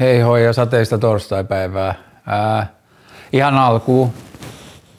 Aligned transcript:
Hei 0.00 0.20
hoi 0.20 0.44
ja 0.44 0.52
sateista 0.52 0.98
torstaipäivää. 0.98 1.94
Ää, 2.26 2.66
ihan 3.32 3.58
alkuun 3.58 4.12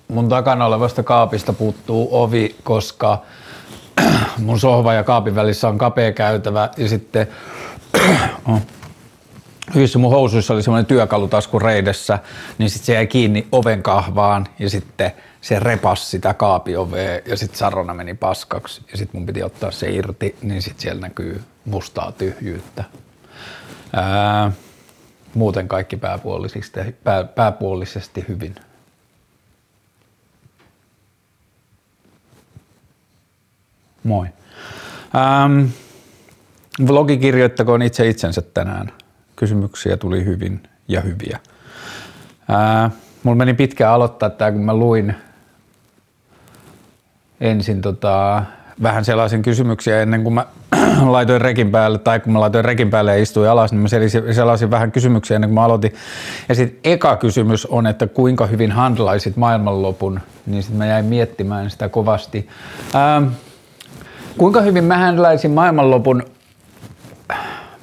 mun 0.07 0.29
takana 0.29 0.65
olevasta 0.65 1.03
kaapista 1.03 1.53
puuttuu 1.53 2.07
ovi, 2.11 2.55
koska 2.63 3.21
mun 4.45 4.59
sohva 4.59 4.93
ja 4.93 5.03
kaapin 5.03 5.35
välissä 5.35 5.67
on 5.67 5.77
kapea 5.77 6.11
käytävä 6.11 6.69
ja 6.77 6.89
sitten 6.89 7.27
yhdessä 9.75 9.99
mun 9.99 10.11
housuissa 10.11 10.53
oli 10.53 10.63
semmoinen 10.63 10.85
työkalutasku 10.85 11.59
reidessä, 11.59 12.19
niin 12.57 12.69
sitten 12.69 12.85
se 12.85 12.93
jäi 12.93 13.07
kiinni 13.07 13.47
oven 13.51 13.83
kahvaan 13.83 14.47
ja 14.59 14.69
sitten 14.69 15.11
se 15.41 15.59
repas 15.59 16.11
sitä 16.11 16.33
kaapiovea 16.33 17.19
ja 17.25 17.37
sitten 17.37 17.59
sarona 17.59 17.93
meni 17.93 18.13
paskaksi 18.13 18.81
ja 18.91 18.97
sitten 18.97 19.19
mun 19.19 19.25
piti 19.25 19.43
ottaa 19.43 19.71
se 19.71 19.91
irti, 19.91 20.35
niin 20.41 20.61
sitten 20.61 20.81
siellä 20.81 21.01
näkyy 21.01 21.43
mustaa 21.65 22.11
tyhjyyttä. 22.11 22.83
Ää, 23.93 24.51
muuten 25.33 25.67
kaikki 25.67 25.97
pääpuolisesti, 25.97 26.79
pää, 27.03 27.23
pääpuolisesti 27.23 28.25
hyvin. 28.27 28.55
Moi. 34.03 34.27
Ähm, 35.15 35.65
vlogi 36.87 37.17
kirjoittakoon 37.17 37.81
itse 37.81 38.07
itsensä 38.09 38.41
tänään. 38.41 38.91
Kysymyksiä 39.35 39.97
tuli 39.97 40.25
hyvin 40.25 40.63
ja 40.87 41.01
hyviä. 41.01 41.39
Äh, 42.51 42.91
mulla 43.23 43.37
meni 43.37 43.53
pitkään 43.53 43.93
aloittaa 43.93 44.29
tämä, 44.29 44.51
kun 44.51 44.61
mä 44.61 44.73
luin 44.73 45.15
ensin 47.41 47.81
tota, 47.81 48.43
vähän 48.83 49.05
sellaisin 49.05 49.41
kysymyksiä 49.41 50.01
ennen 50.01 50.23
kuin 50.23 50.33
mä 50.33 50.45
laitoin 51.05 51.41
rekin 51.41 51.71
päälle, 51.71 51.97
tai 51.97 52.19
kun 52.19 52.33
mä 52.33 52.39
laitoin 52.39 52.65
rekin 52.65 52.89
päälle 52.89 53.11
ja 53.11 53.21
istuin 53.21 53.49
alas, 53.49 53.71
niin 53.71 53.81
mä 53.81 53.87
sellaisin 54.33 54.71
vähän 54.71 54.91
kysymyksiä 54.91 55.35
ennen 55.35 55.49
kuin 55.49 55.55
mä 55.55 55.63
aloitin. 55.63 55.93
Ja 56.49 56.55
sitten 56.55 56.91
eka 56.91 57.17
kysymys 57.17 57.65
on, 57.65 57.87
että 57.87 58.07
kuinka 58.07 58.45
hyvin 58.45 58.71
handlaisit 58.71 59.37
maailmanlopun, 59.37 60.19
niin 60.45 60.63
sitten 60.63 60.77
mä 60.77 60.85
jäin 60.85 61.05
miettimään 61.05 61.69
sitä 61.69 61.89
kovasti. 61.89 62.49
Ähm, 62.95 63.27
kuinka 64.37 64.61
hyvin 64.61 64.83
mä 64.83 64.97
handlaisin 64.97 65.51
maailmanlopun? 65.51 66.23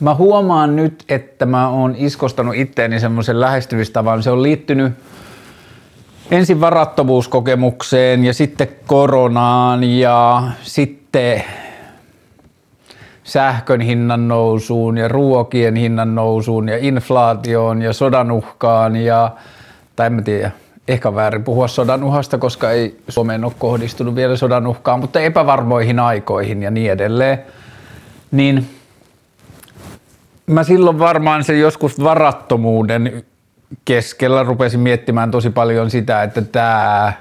Mä 0.01 0.15
huomaan 0.15 0.77
nyt, 0.77 1.05
että 1.09 1.47
mä 1.47 1.69
oon 1.69 1.95
iskostanut 1.97 2.55
itteeni 2.55 3.01
semmoisen 3.01 3.41
lähestymistavan. 3.41 4.23
Se 4.23 4.31
on 4.31 4.43
liittynyt 4.43 4.93
ensin 6.31 6.61
varattomuuskokemukseen 6.61 8.25
ja 8.25 8.35
sitten 8.35 8.69
koronaan 8.87 9.85
ja 9.85 10.43
sitten 10.63 11.45
sähkön 13.25 13.81
hinnan 13.81 14.29
nousuun 14.29 14.99
ja 14.99 15.09
ruokien 15.09 15.77
hinnan 15.77 16.15
nousuun 16.15 16.69
ja 16.69 16.79
inflaatioon 16.79 17.83
ja 17.83 17.93
sodan 17.93 18.31
uhkaan 18.31 18.97
ja, 18.97 19.31
tai 19.97 20.07
en 20.07 20.13
mä 20.13 20.23
tiedä, 20.23 20.51
ehkä 20.89 21.15
väärin 21.15 21.45
puhua 21.45 21.69
sodan 21.69 22.05
uhasta, 22.05 22.39
koska 22.39 22.71
ei 22.71 23.01
Suomeen 23.09 23.45
ole 23.45 23.53
kohdistunut 23.59 24.15
vielä 24.15 24.37
sodan 24.37 24.67
uhkaan, 24.67 25.01
mutta 25.01 25.21
epävarmoihin 25.21 26.01
aikoihin 26.01 26.63
ja 26.63 26.71
niin 26.71 26.93
edelleen, 26.93 27.39
niin 28.31 28.67
mä 30.47 30.65
silloin 30.65 30.99
varmaan 30.99 31.45
se 31.45 31.59
joskus 31.59 32.03
varattomuuden 32.05 33.25
keskellä 33.85 34.43
rupesin 34.43 34.81
miettimään 34.81 35.31
tosi 35.31 35.51
paljon 35.51 35.91
sitä, 35.91 36.23
että 36.23 36.43
tämä 36.43 37.13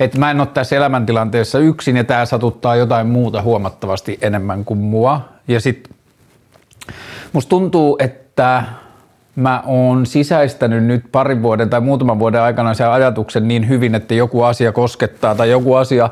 että 0.00 0.18
mä 0.18 0.30
en 0.30 0.40
ole 0.40 0.48
tässä 0.54 0.76
elämäntilanteessa 0.76 1.58
yksin 1.58 1.96
ja 1.96 2.04
tämä 2.04 2.26
satuttaa 2.26 2.76
jotain 2.76 3.06
muuta 3.06 3.42
huomattavasti 3.42 4.18
enemmän 4.22 4.64
kuin 4.64 4.78
mua. 4.78 5.20
Ja 5.48 5.60
sit 5.60 5.90
musta 7.32 7.50
tuntuu, 7.50 7.96
että 8.00 8.62
mä 9.36 9.62
oon 9.66 10.06
sisäistänyt 10.06 10.84
nyt 10.84 11.04
parin 11.12 11.42
vuoden 11.42 11.70
tai 11.70 11.80
muutaman 11.80 12.18
vuoden 12.18 12.40
aikana 12.40 12.74
sen 12.74 12.90
ajatuksen 12.90 13.48
niin 13.48 13.68
hyvin, 13.68 13.94
että 13.94 14.14
joku 14.14 14.42
asia 14.42 14.72
koskettaa 14.72 15.34
tai 15.34 15.50
joku 15.50 15.74
asia, 15.74 16.10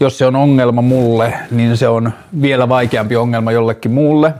jos 0.00 0.18
se 0.18 0.26
on 0.26 0.36
ongelma 0.36 0.82
mulle, 0.82 1.34
niin 1.50 1.76
se 1.76 1.88
on 1.88 2.12
vielä 2.42 2.68
vaikeampi 2.68 3.16
ongelma 3.16 3.52
jollekin 3.52 3.92
muulle. 3.92 4.34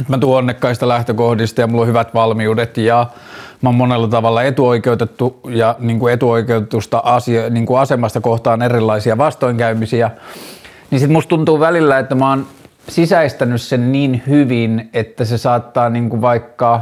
Että 0.00 0.12
mä 0.12 0.18
tuon 0.18 0.38
onnekkaista 0.38 0.88
lähtökohdista 0.88 1.60
ja 1.60 1.66
mulla 1.66 1.82
on 1.82 1.88
hyvät 1.88 2.14
valmiudet 2.14 2.76
ja 2.76 3.06
mä 3.62 3.68
oon 3.68 3.74
monella 3.74 4.08
tavalla 4.08 4.42
etuoikeutettu 4.42 5.40
ja 5.48 5.76
niin 5.78 5.98
kuin 5.98 6.14
etuoikeutusta 6.14 6.98
asia, 7.04 7.50
niin 7.50 7.66
kuin 7.66 7.80
asemasta 7.80 8.20
kohtaan 8.20 8.62
erilaisia 8.62 9.18
vastoinkäymisiä, 9.18 10.10
niin 10.90 11.00
sit 11.00 11.10
musta 11.10 11.28
tuntuu 11.28 11.60
välillä, 11.60 11.98
että 11.98 12.14
mä 12.14 12.28
oon 12.28 12.46
sisäistänyt 12.88 13.62
sen 13.62 13.92
niin 13.92 14.22
hyvin, 14.26 14.90
että 14.92 15.24
se 15.24 15.38
saattaa 15.38 15.90
niin 15.90 16.10
kuin 16.10 16.22
vaikka 16.22 16.80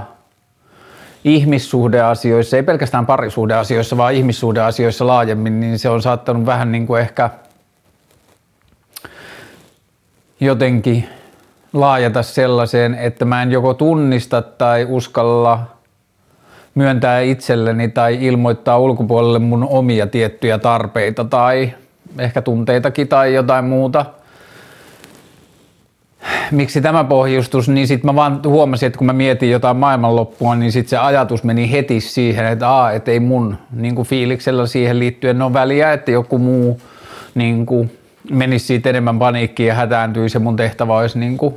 ihmissuhdeasioissa, 1.25 2.57
ei 2.57 2.63
pelkästään 2.63 3.07
parisuhdeasioissa, 3.07 3.97
vaan 3.97 4.15
ihmissuhdeasioissa 4.15 5.07
laajemmin, 5.07 5.61
niin 5.61 5.79
se 5.79 5.89
on 5.89 6.03
saattanut 6.03 6.47
vähän 6.47 6.73
niin 6.73 6.87
kuin 6.87 7.01
ehkä 7.01 7.31
jotenkin 10.41 11.09
laajata 11.73 12.23
sellaiseen, 12.23 12.95
että 12.95 13.25
mä 13.25 13.43
en 13.43 13.53
joko 13.53 13.75
tunnista 13.75 14.43
tai 14.43 14.87
uskalla– 14.91 15.61
myöntää 16.77 17.21
itselleni 17.21 17.89
tai 17.89 18.19
ilmoittaa 18.21 18.79
ulkopuolelle 18.79 19.39
mun 19.39 19.67
omia 19.71 20.07
tiettyjä 20.07 20.59
tarpeita 20.59 21.25
tai 21.25 21.73
ehkä 22.19 22.43
tunteitakin 22.43 23.09
tai 23.09 23.35
jotain 23.35 23.65
muuta. 23.65 24.05
Miksi 26.51 26.81
tämä 26.81 27.05
pohjustus, 27.05 27.69
niin 27.69 27.87
sitten 27.87 28.09
mä 28.09 28.15
vaan 28.15 28.41
huomasin, 28.47 28.87
että 28.87 28.99
kun 28.99 29.07
mä 29.07 29.13
mietin 29.13 29.51
jotain 29.51 29.77
maailmanloppua, 29.77 30.55
niin 30.55 30.73
sitten 30.73 30.91
se 30.91 30.97
ajatus 30.97 31.45
meni 31.45 31.73
heti 31.73 32.01
siihen, 32.01 32.47
että 32.47 32.71
aa, 32.71 32.93
et 32.93 33.09
ei 33.09 33.21
mun 33.21 33.57
niin 33.73 34.05
fiiliksellä 34.05 34.67
siihen 34.67 34.99
liittyen 34.99 35.43
ole 35.43 35.53
väliä, 35.53 35.93
että 35.93 36.11
joku 36.11 36.39
muu 36.39 36.81
niin 37.35 37.67
kuin, 37.67 37.99
menisi 38.31 38.67
siitä 38.67 38.91
enemmän 38.91 39.19
paniikkiin 39.19 39.67
ja 39.67 39.75
hätääntyisi 39.75 40.37
ja 40.37 40.41
mun 40.41 40.57
tehtävä 40.57 40.97
olisi 40.97 41.19
niin 41.19 41.37
kuin, 41.37 41.55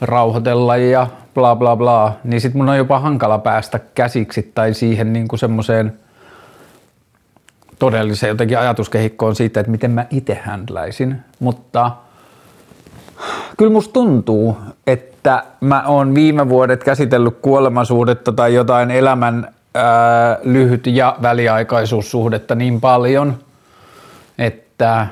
rauhoitella 0.00 0.76
ja 0.76 1.06
bla 1.38 1.56
bla 1.56 1.76
bla, 1.76 2.12
niin 2.24 2.40
sit 2.40 2.54
mun 2.54 2.68
on 2.68 2.76
jopa 2.76 2.98
hankala 2.98 3.38
päästä 3.38 3.80
käsiksi 3.94 4.52
tai 4.54 4.74
siihen 4.74 5.12
niin 5.12 5.28
kuin 5.28 5.38
semmoiseen 5.38 5.92
todelliseen 7.78 8.28
jotenkin 8.28 8.58
ajatuskehikkoon 8.58 9.36
siitä, 9.36 9.60
että 9.60 9.70
miten 9.70 9.90
mä 9.90 10.06
itse 10.10 10.38
händläisin. 10.42 11.16
Mutta 11.40 11.90
kyllä 13.56 13.72
musta 13.72 13.92
tuntuu, 13.92 14.56
että 14.86 15.42
mä 15.60 15.82
oon 15.86 16.14
viime 16.14 16.48
vuodet 16.48 16.84
käsitellyt 16.84 17.38
kuolemansuhdetta 17.42 18.32
tai 18.32 18.54
jotain 18.54 18.90
elämän 18.90 19.48
ää, 19.74 20.38
lyhyt- 20.42 20.86
ja 20.86 21.16
väliaikaisuussuhdetta 21.22 22.54
niin 22.54 22.80
paljon, 22.80 23.38
että 24.38 25.06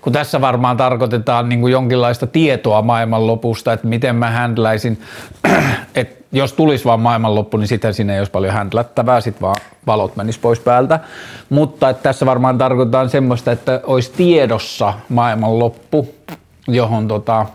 kun 0.00 0.12
tässä 0.12 0.40
varmaan 0.40 0.76
tarkoitetaan 0.76 1.48
niin 1.48 1.60
kuin 1.60 1.72
jonkinlaista 1.72 2.26
tietoa 2.26 2.82
maailmanlopusta, 2.82 3.72
että 3.72 3.86
miten 3.86 4.16
mä 4.16 4.30
händläisin, 4.30 5.00
että 5.94 6.20
jos 6.32 6.52
tulisi 6.52 6.84
vaan 6.84 7.00
maailmanloppu, 7.00 7.56
niin 7.56 7.68
sitten 7.68 7.94
siinä 7.94 8.12
ei 8.12 8.20
olisi 8.20 8.32
paljon 8.32 8.54
händlättävää, 8.54 9.20
sitten 9.20 9.42
vaan 9.42 9.56
valot 9.86 10.16
menis 10.16 10.38
pois 10.38 10.60
päältä. 10.60 11.00
Mutta 11.48 11.88
että 11.88 12.02
tässä 12.02 12.26
varmaan 12.26 12.58
tarkoitetaan 12.58 13.08
semmoista, 13.08 13.52
että 13.52 13.80
olisi 13.84 14.12
tiedossa 14.12 14.94
maailmanloppu, 15.08 16.14
johon 16.68 17.08
tota, 17.08 17.46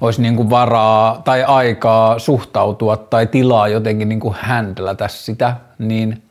olisi 0.00 0.22
niin 0.22 0.36
kuin 0.36 0.50
varaa 0.50 1.22
tai 1.24 1.44
aikaa 1.44 2.18
suhtautua 2.18 2.96
tai 2.96 3.26
tilaa 3.26 3.68
jotenkin 3.68 4.08
niin 4.08 4.20
kuin 4.20 4.36
händlätä 4.40 5.08
sitä, 5.08 5.56
niin– 5.78 6.22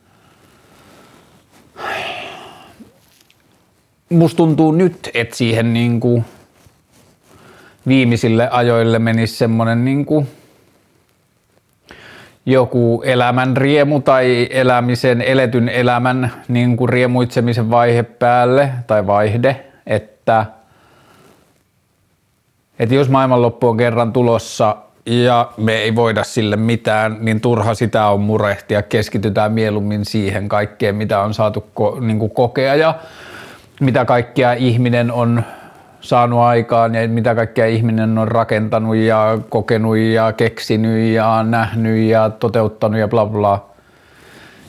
musta 4.10 4.36
tuntuu 4.36 4.72
nyt, 4.72 5.10
että 5.14 5.36
siihen 5.36 5.72
niin 5.72 6.00
kuin 6.00 6.24
viimeisille 7.88 8.48
ajoille 8.50 8.98
menisi 8.98 9.36
semmoinen 9.36 9.84
niin 9.84 10.06
kuin 10.06 10.28
joku 12.46 13.02
elämän 13.06 13.56
riemu 13.56 14.00
tai 14.00 14.48
elämisen, 14.50 15.22
eletyn 15.22 15.68
elämän 15.68 16.32
niin 16.48 16.76
kuin 16.76 16.88
riemuitsemisen 16.88 17.70
vaihe 17.70 18.02
päälle 18.02 18.70
tai 18.86 19.06
vaihde, 19.06 19.64
että, 19.86 20.46
että 22.78 22.94
jos 22.94 23.08
maailmanloppu 23.08 23.68
on 23.68 23.76
kerran 23.76 24.12
tulossa 24.12 24.76
ja 25.06 25.52
me 25.56 25.72
ei 25.72 25.94
voida 25.94 26.24
sille 26.24 26.56
mitään, 26.56 27.16
niin 27.20 27.40
turha 27.40 27.74
sitä 27.74 28.06
on 28.06 28.20
murehtia. 28.20 28.82
Keskitytään 28.82 29.52
mieluummin 29.52 30.04
siihen 30.04 30.48
kaikkeen, 30.48 30.96
mitä 30.96 31.20
on 31.20 31.34
saatu 31.34 31.64
ko, 31.74 31.96
niin 32.00 32.18
kuin 32.18 32.30
kokea 32.30 32.74
ja 32.74 32.94
mitä 33.80 34.04
kaikkea 34.04 34.52
ihminen 34.52 35.12
on 35.12 35.42
saanut 36.00 36.40
aikaan 36.40 36.94
ja 36.94 37.08
mitä 37.08 37.34
kaikkea 37.34 37.66
ihminen 37.66 38.18
on 38.18 38.28
rakentanut 38.28 38.96
ja 38.96 39.38
kokenut 39.48 39.96
ja 39.96 40.32
keksinyt 40.32 41.14
ja 41.14 41.42
nähnyt 41.42 42.08
ja 42.08 42.30
toteuttanut 42.30 43.00
ja 43.00 43.08
bla 43.08 43.26
bla. 43.26 43.66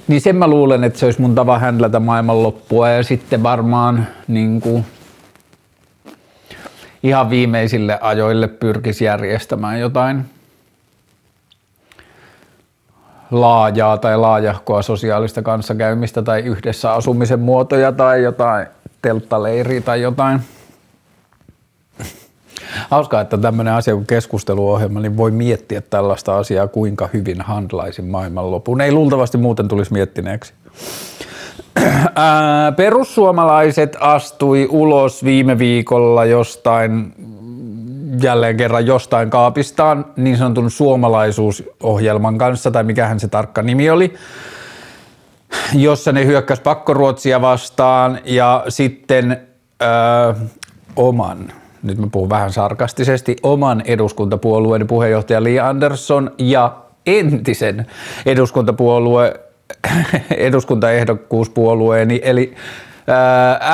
Niin 0.08 0.22
sen 0.22 0.36
mä 0.36 0.48
luulen, 0.48 0.84
että 0.84 1.00
se 1.00 1.06
olisi 1.06 1.22
mun 1.22 1.36
tapa 1.36 1.60
händlätä 1.60 2.00
maailmanloppua 2.00 2.90
ja 2.90 3.04
sitten 3.04 3.44
varmaan 3.44 4.08
niin 4.28 4.62
kuin, 4.62 4.86
ihan 7.04 7.30
viimeisille 7.30 7.98
ajoille 8.02 8.48
pyrkisi 8.48 9.06
järjestämään 9.06 9.80
jotain 9.80 10.26
laajaa 13.32 13.98
tai 13.98 14.18
laajahkoa 14.18 14.82
sosiaalista 14.82 15.42
kanssakäymistä 15.42 16.22
tai 16.22 16.40
yhdessä 16.40 16.94
asumisen 16.94 17.40
muotoja 17.40 17.92
tai 17.92 18.24
jotain 18.24 18.68
telttaleiriä 19.02 19.82
tai 19.82 20.02
jotain. 20.02 20.40
Hauskaa, 22.90 23.22
että 23.22 23.38
tämmöinen 23.38 23.74
asia 23.74 23.94
kuin 23.94 24.08
keskusteluohjelma, 24.08 25.00
niin 25.00 25.18
voi 25.18 25.32
miettiä 25.32 25.82
tällaista 25.82 26.38
asiaa, 26.38 26.68
kuinka 26.68 27.10
hyvin 27.14 27.42
handlaisin 27.42 28.06
maailmanlopun. 28.06 28.82
Ei 28.82 28.92
luultavasti 28.92 29.38
muuten 29.38 29.68
tulisi 29.68 29.94
miettineeksi. 29.94 30.54
Perussuomalaiset 32.76 33.98
astui 34.00 34.68
ulos 34.72 35.24
viime 35.24 35.58
viikolla 35.58 36.26
jostain 36.26 37.14
jälleen 38.22 38.58
kerran 38.58 38.86
jostain 38.86 39.30
kaapistaan 39.30 40.06
niin 40.16 40.38
sanotun 40.38 40.72
suomalaisuusohjelman 40.72 42.38
kanssa, 42.38 42.72
tai 42.72 42.84
mikähän 42.84 43.20
se 43.20 43.28
tarkka 43.28 43.62
nimi 43.62 43.90
oli, 43.90 44.14
jossa 45.74 46.12
ne 46.12 46.26
hyökkäs 46.26 46.60
pakkoruotsia 46.60 47.42
vastaan 47.42 48.20
ja 48.26 48.64
sitten 48.70 49.48
öö, 49.82 50.34
oman, 50.96 51.52
nyt 51.84 51.98
mä 51.98 52.08
puhun 52.12 52.30
vähän 52.30 52.52
sarkastisesti, 52.52 53.36
oman 53.44 53.82
eduskuntapuolueen 53.86 54.88
puheenjohtaja 54.88 55.44
Li 55.44 55.60
Andersson 55.60 56.32
ja 56.38 56.78
entisen 57.06 57.86
eduskuntapuolue 58.26 59.40
eduskuntaehdokkuuspuolueeni, 60.38 62.22
eli 62.24 62.56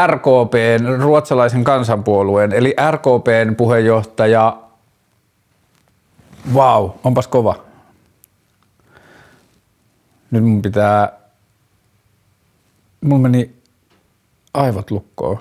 RKPn, 0.07 1.01
ruotsalaisen 1.01 1.63
kansanpuolueen, 1.63 2.53
eli 2.53 2.75
RKPn 2.91 3.55
puheenjohtaja, 3.57 4.57
vau, 6.53 6.83
wow, 6.87 6.97
onpas 7.03 7.27
kova. 7.27 7.55
Nyt 10.31 10.43
mun 10.43 10.61
pitää, 10.61 11.11
mun 13.05 13.21
meni 13.21 13.55
aivot 14.53 14.91
lukkoon. 14.91 15.39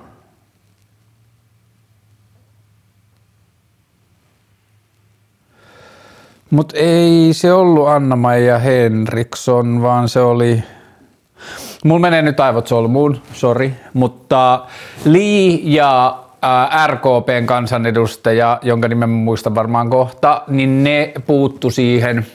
Mutta 6.51 6.77
ei 6.77 7.29
se 7.33 7.53
ollut 7.53 7.89
Anna-Maija 7.89 8.59
Henriksson, 8.59 9.83
vaan 9.83 10.09
se 10.09 10.21
oli 10.21 10.63
Mulla 11.85 12.01
menee 12.01 12.23
nyt 12.23 12.41
aivot 12.41 12.67
solmuun, 12.67 13.21
sori, 13.33 13.75
mutta 13.95 14.67
Lee 15.05 15.59
ja 15.63 16.19
RKPn 16.87 17.47
kansanedustaja, 17.47 18.59
jonka 18.63 18.89
nimen 18.89 19.11
muistan 19.11 19.55
varmaan 19.55 19.91
kohta, 19.91 20.43
niin 20.49 20.85
ne 20.85 21.13
puuttu 21.27 21.71
siihen 21.71 22.27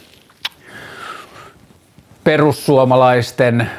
perussuomalaisten 2.23 3.69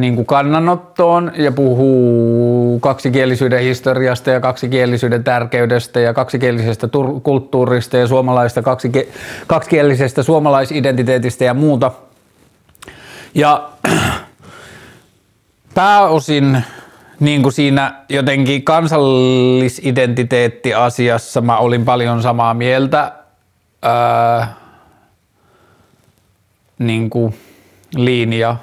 niin 0.00 0.14
kuin 0.14 0.26
kannanottoon 0.26 1.32
ja 1.36 1.52
puhuu 1.52 2.80
kaksikielisyyden 2.80 3.60
historiasta 3.60 4.30
ja 4.30 4.40
kaksikielisyyden 4.40 5.24
tärkeydestä 5.24 6.00
ja 6.00 6.14
kaksikielisestä 6.14 6.88
kulttuurista 7.22 7.96
ja 7.96 8.06
suomalaista 8.06 8.60
kaksike- 8.60 9.08
kaksikielisestä 9.46 10.22
suomalaisidentiteetistä 10.22 11.44
ja 11.44 11.54
muuta. 11.54 11.90
Ja 13.34 13.68
pääosin 15.74 16.62
niin 17.20 17.42
kuin 17.42 17.52
siinä 17.52 17.94
jotenkin 18.08 18.62
kansallisidentiteettiasiassa 18.62 21.40
mä 21.40 21.58
olin 21.58 21.84
paljon 21.84 22.22
samaa 22.22 22.54
mieltä 22.54 23.12
ää, 23.82 24.54
niin 26.78 27.10
kuin 27.10 27.34
linja 27.96 28.56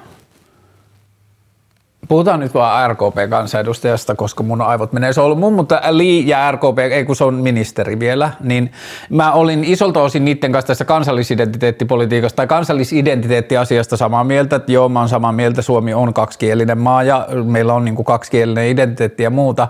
Puhutaan 2.07 2.39
nyt 2.39 2.53
vaan 2.53 2.91
RKP-kansanedustajasta, 2.91 4.15
koska 4.15 4.43
mun 4.43 4.61
aivot 4.61 4.93
menee 4.93 5.13
solmuun, 5.13 5.53
mutta 5.53 5.81
Li 5.89 6.27
ja 6.27 6.51
RKP, 6.51 6.79
ei 6.91 7.05
kun 7.05 7.15
se 7.15 7.23
on 7.23 7.33
ministeri 7.33 7.99
vielä, 7.99 8.31
niin 8.39 8.71
mä 9.09 9.31
olin 9.31 9.63
isolta 9.63 10.01
osin 10.01 10.25
niiden 10.25 10.51
kanssa 10.51 10.67
tässä 10.67 10.85
kansallisidentiteettipolitiikasta 10.85 12.35
tai 12.35 12.47
kansallisidentiteettiasiasta 12.47 13.97
samaa 13.97 14.23
mieltä, 14.23 14.55
että 14.55 14.71
joo, 14.71 14.89
mä 14.89 14.99
oon 14.99 15.09
samaa 15.09 15.31
mieltä, 15.31 15.61
Suomi 15.61 15.93
on 15.93 16.13
kaksikielinen 16.13 16.77
maa 16.77 17.03
ja 17.03 17.27
meillä 17.43 17.73
on 17.73 17.85
niin 17.85 17.95
kuin 17.95 18.05
kaksikielinen 18.05 18.67
identiteetti 18.67 19.23
ja 19.23 19.29
muuta, 19.29 19.67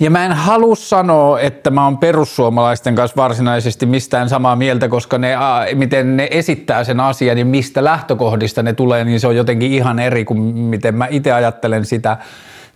ja 0.00 0.10
mä 0.10 0.24
en 0.24 0.32
halua 0.32 0.74
sanoa, 0.74 1.40
että 1.40 1.70
mä 1.70 1.84
oon 1.84 1.98
perussuomalaisten 1.98 2.94
kanssa 2.94 3.16
varsinaisesti 3.16 3.86
mistään 3.86 4.28
samaa 4.28 4.56
mieltä, 4.56 4.88
koska 4.88 5.18
ne, 5.18 5.36
miten 5.74 6.16
ne 6.16 6.28
esittää 6.30 6.84
sen 6.84 7.00
asian 7.00 7.38
ja 7.38 7.44
mistä 7.44 7.84
lähtökohdista 7.84 8.62
ne 8.62 8.72
tulee, 8.72 9.04
niin 9.04 9.20
se 9.20 9.26
on 9.26 9.36
jotenkin 9.36 9.72
ihan 9.72 9.98
eri 9.98 10.24
kuin 10.24 10.40
miten 10.42 10.94
mä 10.94 11.06
itse 11.10 11.32
ajattelen 11.32 11.84
sitä. 11.84 12.16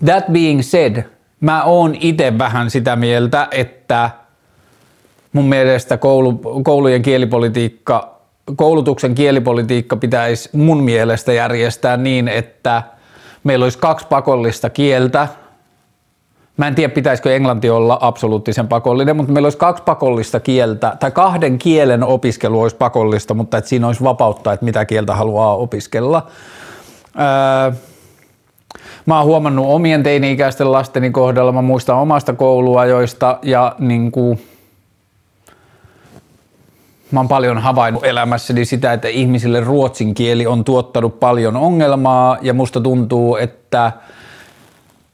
That 0.04 0.24
being 0.32 0.62
said, 0.62 1.04
mä 1.40 1.64
oon 1.64 1.94
itse 2.00 2.38
vähän 2.38 2.70
sitä 2.70 2.96
mieltä, 2.96 3.48
että 3.50 4.10
mun 5.32 5.48
mielestä 5.48 5.96
koulu, 5.96 6.32
koulujen 6.62 7.02
kielipolitiikka, 7.02 8.20
koulutuksen 8.56 9.14
kielipolitiikka 9.14 9.96
pitäisi 9.96 10.48
mun 10.52 10.82
mielestä 10.82 11.32
järjestää 11.32 11.96
niin, 11.96 12.28
että 12.28 12.82
meillä 13.44 13.64
olisi 13.64 13.78
kaksi 13.78 14.06
pakollista 14.06 14.70
kieltä– 14.70 15.28
Mä 16.56 16.66
en 16.68 16.74
tiedä, 16.74 16.94
pitäisikö 16.94 17.36
englanti 17.36 17.70
olla 17.70 17.98
absoluuttisen 18.00 18.68
pakollinen, 18.68 19.16
mutta 19.16 19.32
meillä 19.32 19.46
olisi 19.46 19.58
kaksi 19.58 19.82
pakollista 19.82 20.40
kieltä, 20.40 20.96
tai 21.00 21.10
kahden 21.10 21.58
kielen 21.58 22.04
opiskelu 22.04 22.60
olisi 22.60 22.76
pakollista, 22.76 23.34
mutta 23.34 23.58
että 23.58 23.68
siinä 23.68 23.86
olisi 23.86 24.04
vapautta, 24.04 24.52
että 24.52 24.64
mitä 24.64 24.84
kieltä 24.84 25.14
haluaa 25.14 25.56
opiskella. 25.56 26.26
Öö, 27.18 27.72
mä 29.06 29.16
oon 29.16 29.26
huomannut 29.26 29.66
omien 29.68 30.02
teini-ikäisten 30.02 30.72
lasteni 30.72 31.10
kohdalla, 31.10 31.52
mä 31.52 31.62
muistan 31.62 31.96
omasta 31.96 32.32
kouluajoista 32.32 33.38
ja 33.42 33.74
niin 33.78 34.12
kuin, 34.12 34.46
mä 37.10 37.20
oon 37.20 37.28
paljon 37.28 37.58
havainnut 37.58 38.04
elämässäni 38.04 38.64
sitä, 38.64 38.92
että 38.92 39.08
ihmisille 39.08 39.60
ruotsin 39.60 40.14
kieli 40.14 40.46
on 40.46 40.64
tuottanut 40.64 41.20
paljon 41.20 41.56
ongelmaa 41.56 42.38
ja 42.42 42.54
musta 42.54 42.80
tuntuu, 42.80 43.36
että– 43.36 43.92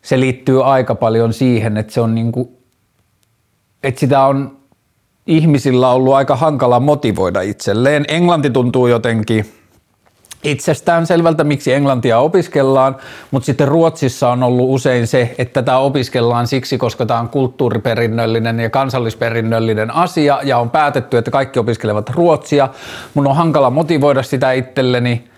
se 0.02 0.20
liittyy 0.20 0.72
aika 0.72 0.94
paljon 0.94 1.32
siihen, 1.32 1.76
että 1.76 1.92
se 1.92 2.00
on 2.00 2.14
niinku, 2.14 2.58
että 3.82 4.00
sitä 4.00 4.24
on 4.24 4.56
ihmisillä 5.26 5.90
ollut 5.90 6.14
aika 6.14 6.36
hankala 6.36 6.80
motivoida 6.80 7.40
itselleen. 7.40 8.04
Englanti 8.08 8.50
tuntuu 8.50 8.86
jotenkin 8.86 9.46
itsestään 10.44 11.06
selvältä, 11.06 11.44
miksi 11.44 11.72
englantia 11.72 12.18
opiskellaan, 12.18 12.96
mutta 13.30 13.46
sitten 13.46 13.68
Ruotsissa 13.68 14.30
on 14.30 14.42
ollut 14.42 14.74
usein 14.74 15.06
se, 15.06 15.34
että 15.38 15.62
tätä 15.62 15.78
opiskellaan 15.78 16.46
siksi, 16.46 16.78
koska 16.78 17.06
tämä 17.06 17.20
on 17.20 17.28
kulttuuriperinnöllinen 17.28 18.60
ja 18.60 18.70
kansallisperinnöllinen 18.70 19.90
asia 19.90 20.40
ja 20.42 20.58
on 20.58 20.70
päätetty, 20.70 21.18
että 21.18 21.30
kaikki 21.30 21.58
opiskelevat 21.58 22.10
ruotsia. 22.10 22.68
Mun 23.14 23.26
on 23.26 23.36
hankala 23.36 23.70
motivoida 23.70 24.22
sitä 24.22 24.52
itselleni 24.52 25.30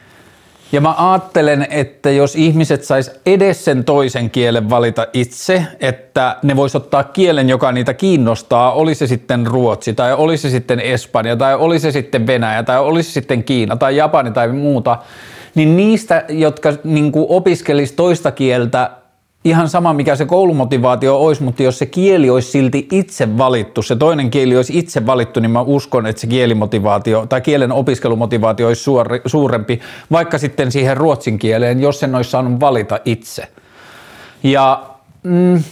ja 0.73 0.81
mä 0.81 0.95
ajattelen, 0.99 1.67
että 1.71 2.11
jos 2.11 2.37
ihmiset 2.37 2.85
sais 2.85 3.11
edes 3.26 3.64
sen 3.64 3.85
toisen 3.85 4.31
kielen 4.31 4.71
valita 4.71 5.07
itse, 5.12 5.67
että 5.81 6.37
ne 6.43 6.57
vois 6.57 6.76
ottaa 6.76 7.05
kielen, 7.05 7.49
joka 7.49 7.73
niitä 7.73 7.95
kiinnostaa, 7.95 8.73
oli 8.73 8.95
se 8.95 9.07
sitten 9.07 9.47
ruotsi 9.47 9.95
tai 9.95 10.14
oli 10.14 10.37
se 10.37 10.50
sitten 10.50 10.81
espanja 10.81 11.37
tai 11.37 11.55
oli 11.55 11.79
se 11.79 11.91
sitten 11.91 12.26
venäjä 12.26 12.62
tai 12.62 12.81
oli 12.81 13.02
se 13.02 13.11
sitten 13.11 13.45
kiina 13.45 13.76
tai 13.76 13.97
japani 13.97 14.31
tai 14.31 14.49
muuta, 14.49 14.99
niin 15.55 15.76
niistä, 15.76 16.25
jotka 16.29 16.73
niin 16.85 17.12
opiskelis 17.14 17.93
toista 17.93 18.31
kieltä 18.31 18.91
ihan 19.45 19.69
sama 19.69 19.93
mikä 19.93 20.17
se 20.17 20.25
koulumotivaatio 20.25 21.17
olisi, 21.17 21.43
mutta 21.43 21.63
jos 21.63 21.79
se 21.79 21.87
kieli 21.87 22.31
olisi 22.31 22.51
silti 22.51 22.89
itse 22.91 23.39
valittu, 23.39 23.83
se 23.83 23.97
toinen 23.97 24.31
kieli 24.31 24.57
olisi 24.57 24.79
itse 24.79 25.07
valittu, 25.07 25.41
niin 25.41 25.51
mä 25.51 25.61
uskon, 25.61 26.07
että 26.07 26.21
se 26.21 26.27
kielimotivaatio 26.27 27.27
tai 27.27 27.41
kielen 27.41 27.73
opiskelumotivaatio 27.73 28.67
olisi 28.67 28.83
suori, 28.83 29.21
suurempi, 29.27 29.81
vaikka 30.13 30.39
sitten 30.39 30.73
siihen 30.73 30.97
ruotsin 30.97 31.39
kieleen, 31.39 31.81
jos 31.81 32.01
sen 32.01 32.15
olisi 32.15 32.31
saanut 32.31 32.61
valita 32.61 32.99
itse. 33.05 33.49
Ja 34.43 34.83
mm, 35.23 35.63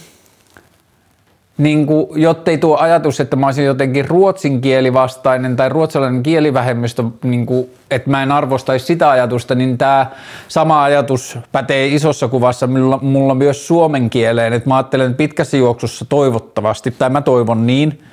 niin 1.57 1.85
kuin, 1.85 2.21
jottei 2.21 2.57
tuo 2.57 2.77
ajatus, 2.77 3.19
että 3.19 3.35
mä 3.35 3.45
olisin 3.45 3.65
jotenkin 3.65 4.07
ruotsin 4.09 4.61
kielivastainen 4.61 5.55
tai 5.55 5.69
ruotsalainen 5.69 6.23
kielivähemmistö, 6.23 7.03
niin 7.23 7.45
kuin, 7.45 7.69
että 7.91 8.09
mä 8.09 8.23
en 8.23 8.31
arvostaisi 8.31 8.85
sitä 8.85 9.09
ajatusta, 9.09 9.55
niin 9.55 9.77
tämä 9.77 10.05
sama 10.47 10.83
ajatus 10.83 11.37
pätee 11.51 11.87
isossa 11.87 12.27
kuvassa 12.27 12.67
mulla, 12.67 12.99
mulla 13.01 13.35
myös 13.35 13.67
suomen 13.67 14.09
kieleen, 14.09 14.53
että 14.53 14.69
mä 14.69 14.75
ajattelen 14.75 15.15
pitkässä 15.15 15.57
juoksussa 15.57 16.05
toivottavasti, 16.09 16.91
tai 16.91 17.09
mä 17.09 17.21
toivon 17.21 17.67
niin, 17.67 18.03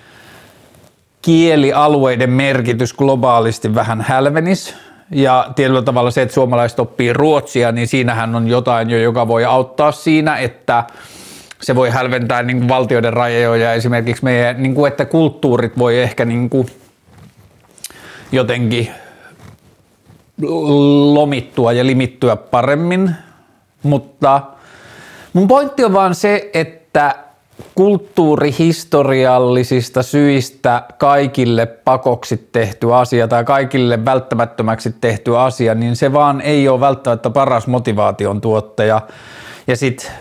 kielialueiden 1.23 2.31
merkitys 2.31 2.95
globaalisti 2.95 3.75
vähän 3.75 4.01
hälvenis, 4.01 4.75
ja 5.11 5.51
tietyllä 5.57 5.83
tavalla 5.83 6.11
se, 6.11 6.23
että 6.23 6.35
suomalaiset 6.35 6.81
oppii 6.81 7.13
ruotsia, 7.13 7.73
niin 7.73 7.89
siinähän 7.89 8.35
on 8.35 8.49
jotain 8.49 8.91
jo, 8.91 8.99
joka 8.99 9.29
voi 9.29 9.45
auttaa 9.45 9.93
siinä, 9.93 10.37
että 10.37 10.85
se 11.63 11.75
voi 11.75 11.91
hälventää 11.91 12.43
niin 12.43 12.59
kuin 12.59 12.69
valtioiden 12.69 13.13
rajoja 13.13 13.73
esimerkiksi 13.73 14.25
meidän, 14.25 14.63
niin 14.63 14.75
kuin, 14.75 14.89
että 14.89 15.05
kulttuurit 15.05 15.79
voi 15.79 15.99
ehkä 15.99 16.25
niin 16.25 16.51
kuin 16.51 16.67
jotenkin 18.33 18.91
lomittua 21.13 21.73
ja 21.73 21.87
limittyä 21.87 22.37
paremmin, 22.37 23.11
mutta 23.83 24.43
mun 25.33 25.49
pointti 25.49 25.85
on 25.85 25.93
vaan 25.93 26.15
se, 26.15 26.51
että 26.55 27.15
kulttuurihistoriallisista 27.75 30.03
syistä 30.03 30.83
kaikille 30.99 31.67
pakoksi 31.67 32.49
tehty 32.53 32.95
asia 32.95 33.29
tai 33.29 33.45
kaikille 33.45 34.05
välttämättömäksi 34.05 34.95
tehty 35.01 35.39
asia, 35.39 35.75
niin 35.75 35.97
se 35.97 36.13
vaan 36.13 36.41
ei 36.41 36.69
ole 36.69 36.81
välttämättä 36.81 37.31
paras 37.31 37.67
motivaation 37.67 38.41
tuottaja. 38.41 39.01
Ja 39.67 39.77
sitten 39.77 40.13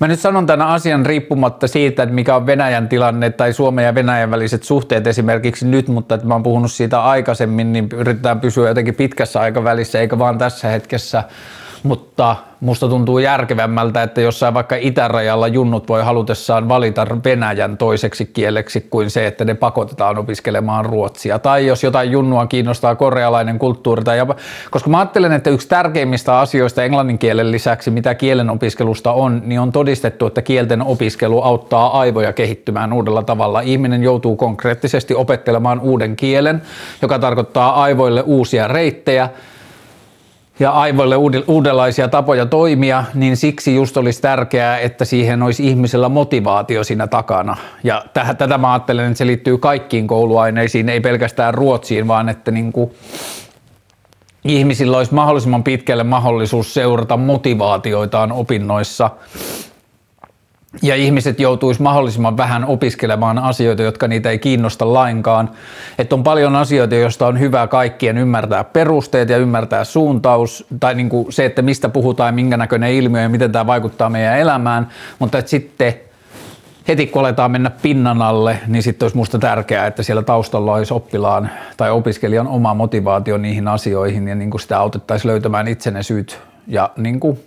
Mä 0.00 0.08
nyt 0.08 0.20
sanon 0.20 0.46
tämän 0.46 0.66
asian 0.66 1.06
riippumatta 1.06 1.68
siitä, 1.68 2.02
että 2.02 2.14
mikä 2.14 2.36
on 2.36 2.46
Venäjän 2.46 2.88
tilanne 2.88 3.30
tai 3.30 3.52
Suomen 3.52 3.84
ja 3.84 3.94
Venäjän 3.94 4.30
väliset 4.30 4.62
suhteet 4.62 5.06
esimerkiksi 5.06 5.66
nyt, 5.66 5.88
mutta 5.88 6.14
että 6.14 6.26
mä 6.26 6.34
oon 6.34 6.42
puhunut 6.42 6.72
siitä 6.72 7.02
aikaisemmin, 7.02 7.72
niin 7.72 7.88
yritetään 7.94 8.40
pysyä 8.40 8.68
jotenkin 8.68 8.94
pitkässä 8.94 9.40
aikavälissä 9.40 10.00
eikä 10.00 10.18
vaan 10.18 10.38
tässä 10.38 10.68
hetkessä 10.68 11.24
mutta 11.86 12.36
musta 12.60 12.88
tuntuu 12.88 13.18
järkevämmältä, 13.18 14.02
että 14.02 14.20
jossain 14.20 14.54
vaikka 14.54 14.76
itärajalla 14.76 15.48
junnut 15.48 15.88
voi 15.88 16.02
halutessaan 16.02 16.68
valita 16.68 17.06
Venäjän 17.24 17.76
toiseksi 17.76 18.26
kieleksi 18.26 18.86
kuin 18.90 19.10
se, 19.10 19.26
että 19.26 19.44
ne 19.44 19.54
pakotetaan 19.54 20.18
opiskelemaan 20.18 20.84
ruotsia. 20.84 21.38
Tai 21.38 21.66
jos 21.66 21.84
jotain 21.84 22.10
junnua 22.10 22.46
kiinnostaa 22.46 22.94
korealainen 22.94 23.58
kulttuuri. 23.58 24.04
Tai 24.04 24.18
jopa, 24.18 24.36
koska 24.70 24.90
mä 24.90 24.98
ajattelen, 24.98 25.32
että 25.32 25.50
yksi 25.50 25.68
tärkeimmistä 25.68 26.38
asioista 26.38 26.84
englannin 26.84 27.18
kielen 27.18 27.50
lisäksi, 27.50 27.90
mitä 27.90 28.14
kielen 28.14 28.50
opiskelusta 28.50 29.12
on, 29.12 29.42
niin 29.44 29.60
on 29.60 29.72
todistettu, 29.72 30.26
että 30.26 30.42
kielten 30.42 30.82
opiskelu 30.82 31.42
auttaa 31.42 32.00
aivoja 32.00 32.32
kehittymään 32.32 32.92
uudella 32.92 33.22
tavalla. 33.22 33.60
Ihminen 33.60 34.02
joutuu 34.02 34.36
konkreettisesti 34.36 35.14
opettelemaan 35.14 35.80
uuden 35.80 36.16
kielen, 36.16 36.62
joka 37.02 37.18
tarkoittaa 37.18 37.82
aivoille 37.82 38.22
uusia 38.22 38.68
reittejä, 38.68 39.28
ja 40.58 40.70
aivoille 40.70 41.16
uudenlaisia 41.46 42.08
tapoja 42.08 42.46
toimia, 42.46 43.04
niin 43.14 43.36
siksi 43.36 43.74
just 43.74 43.96
olisi 43.96 44.22
tärkeää, 44.22 44.78
että 44.78 45.04
siihen 45.04 45.42
olisi 45.42 45.66
ihmisellä 45.68 46.08
motivaatio 46.08 46.84
siinä 46.84 47.06
takana. 47.06 47.56
Ja 47.84 48.04
tätä 48.38 48.58
mä 48.58 48.72
ajattelen, 48.72 49.06
että 49.06 49.18
se 49.18 49.26
liittyy 49.26 49.58
kaikkiin 49.58 50.06
kouluaineisiin, 50.06 50.88
ei 50.88 51.00
pelkästään 51.00 51.54
ruotsiin, 51.54 52.08
vaan 52.08 52.28
että 52.28 52.50
niin 52.50 52.72
kuin 52.72 52.90
ihmisillä 54.44 54.96
olisi 54.96 55.14
mahdollisimman 55.14 55.64
pitkälle 55.64 56.04
mahdollisuus 56.04 56.74
seurata 56.74 57.16
motivaatioitaan 57.16 58.32
opinnoissa 58.32 59.10
ja 60.82 60.94
ihmiset 60.94 61.40
joutuisi 61.40 61.82
mahdollisimman 61.82 62.36
vähän 62.36 62.64
opiskelemaan 62.64 63.38
asioita, 63.38 63.82
jotka 63.82 64.08
niitä 64.08 64.30
ei 64.30 64.38
kiinnosta 64.38 64.92
lainkaan. 64.92 65.50
Että 65.98 66.14
on 66.14 66.22
paljon 66.22 66.56
asioita, 66.56 66.94
joista 66.94 67.26
on 67.26 67.40
hyvä 67.40 67.66
kaikkien 67.66 68.18
ymmärtää 68.18 68.64
perusteet 68.64 69.28
ja 69.28 69.36
ymmärtää 69.36 69.84
suuntaus, 69.84 70.66
tai 70.80 70.94
niin 70.94 71.08
kuin 71.08 71.32
se, 71.32 71.44
että 71.44 71.62
mistä 71.62 71.88
puhutaan, 71.88 72.34
minkä 72.34 72.56
näköinen 72.56 72.92
ilmiö 72.92 73.22
ja 73.22 73.28
miten 73.28 73.52
tämä 73.52 73.66
vaikuttaa 73.66 74.10
meidän 74.10 74.38
elämään, 74.38 74.88
mutta 75.18 75.38
että 75.38 75.50
sitten 75.50 75.94
heti 76.88 77.06
kun 77.06 77.20
aletaan 77.20 77.50
mennä 77.50 77.70
pinnan 77.70 78.22
alle, 78.22 78.58
niin 78.66 78.82
sitten 78.82 79.04
olisi 79.04 79.16
minusta 79.16 79.38
tärkeää, 79.38 79.86
että 79.86 80.02
siellä 80.02 80.22
taustalla 80.22 80.74
olisi 80.74 80.94
oppilaan 80.94 81.50
tai 81.76 81.90
opiskelijan 81.90 82.48
oma 82.48 82.74
motivaatio 82.74 83.38
niihin 83.38 83.68
asioihin 83.68 84.28
ja 84.28 84.34
niin 84.34 84.50
kuin 84.50 84.60
sitä 84.60 84.78
autettaisiin 84.78 85.30
löytämään 85.30 85.68
itsenne 85.68 86.02
syyt 86.02 86.38
ja 86.66 86.90
niin 86.96 87.20
kuin 87.20 87.38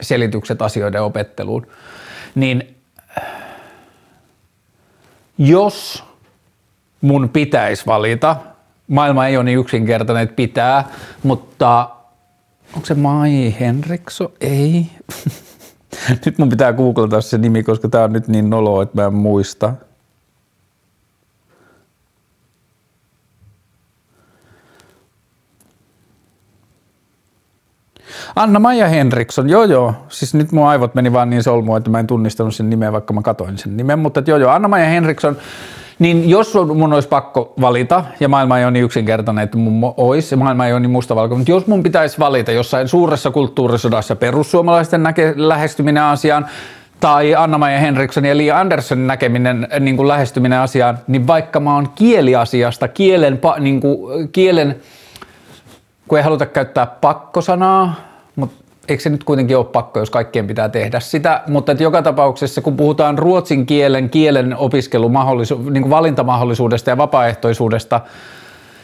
selitykset 0.00 0.62
asioiden 0.62 1.02
opetteluun 1.02 1.66
niin 2.40 2.76
jos 5.38 6.04
mun 7.00 7.28
pitäisi 7.28 7.86
valita, 7.86 8.36
maailma 8.88 9.26
ei 9.26 9.36
ole 9.36 9.44
niin 9.44 9.58
yksinkertainen, 9.58 10.22
että 10.22 10.36
pitää, 10.36 10.84
mutta 11.22 11.90
onko 12.74 12.86
se 12.86 12.94
Mai 12.94 13.54
Henriksson? 13.60 14.32
Ei. 14.40 14.86
nyt 16.26 16.38
mun 16.38 16.48
pitää 16.48 16.72
googlata 16.72 17.20
se 17.20 17.38
nimi, 17.38 17.62
koska 17.62 17.88
tää 17.88 18.04
on 18.04 18.12
nyt 18.12 18.28
niin 18.28 18.50
nolo, 18.50 18.82
että 18.82 18.96
mä 19.02 19.06
en 19.06 19.14
muista. 19.14 19.74
Anna-Maija 28.36 28.88
Henriksson, 28.88 29.48
joo 29.48 29.64
joo, 29.64 29.94
siis 30.08 30.34
nyt 30.34 30.52
mun 30.52 30.68
aivot 30.68 30.94
meni 30.94 31.12
vaan 31.12 31.30
niin 31.30 31.42
solmuun, 31.42 31.78
että 31.78 31.90
mä 31.90 31.98
en 31.98 32.06
tunnistanut 32.06 32.54
sen 32.54 32.70
nimeä, 32.70 32.92
vaikka 32.92 33.12
mä 33.12 33.22
katoin 33.22 33.58
sen 33.58 33.76
nimen, 33.76 33.98
mutta 33.98 34.22
joo 34.26 34.38
joo, 34.38 34.50
Anna-Maija 34.50 34.88
Henriksson, 34.88 35.36
niin 35.98 36.30
jos 36.30 36.54
mun 36.74 36.92
olisi 36.92 37.08
pakko 37.08 37.52
valita, 37.60 38.04
ja 38.20 38.28
maailma 38.28 38.58
ei 38.58 38.64
ole 38.64 38.70
niin 38.70 38.84
yksinkertainen, 38.84 39.44
että 39.44 39.58
mun 39.58 39.94
olisi, 39.96 40.36
maailma 40.36 40.66
ei 40.66 40.72
ole 40.72 40.80
niin 40.80 40.90
mustavalkoinen, 40.90 41.40
mutta 41.40 41.50
jos 41.50 41.66
mun 41.66 41.82
pitäisi 41.82 42.18
valita 42.18 42.52
jossain 42.52 42.88
suuressa 42.88 43.30
kulttuurisodassa 43.30 44.16
perussuomalaisten 44.16 45.02
näke, 45.02 45.32
lähestyminen 45.36 46.02
asiaan, 46.02 46.46
tai 47.00 47.34
Anna-Maija 47.34 47.78
Henriksson 47.78 48.24
ja 48.24 48.36
Li 48.36 48.50
Anderssonin 48.50 49.06
näkeminen, 49.06 49.68
niin 49.80 49.96
kuin 49.96 50.08
lähestyminen 50.08 50.58
asiaan, 50.58 50.98
niin 51.06 51.26
vaikka 51.26 51.60
mä 51.60 51.74
oon 51.74 51.88
kieliasiasta, 51.94 52.88
kielen, 52.88 53.40
niin 53.58 53.80
kuin, 53.80 54.28
kielen 54.28 54.76
kun 56.08 56.18
ei 56.18 56.24
haluta 56.24 56.46
käyttää 56.46 56.86
pakkosanaa, 56.86 58.07
mutta 58.38 58.64
eikö 58.88 59.02
se 59.02 59.10
nyt 59.10 59.24
kuitenkin 59.24 59.56
ole 59.56 59.64
pakko, 59.64 59.98
jos 59.98 60.10
kaikkien 60.10 60.46
pitää 60.46 60.68
tehdä 60.68 61.00
sitä, 61.00 61.42
mutta 61.48 61.72
että 61.72 61.84
joka 61.84 62.02
tapauksessa 62.02 62.60
kun 62.60 62.76
puhutaan 62.76 63.18
ruotsin 63.18 63.66
kielen, 63.66 64.10
kielen 64.10 64.56
opiskelumahdollisuudesta, 64.56 65.72
niin 65.72 65.90
valintamahdollisuudesta 65.90 66.90
ja 66.90 66.96
vapaaehtoisuudesta, 66.96 68.00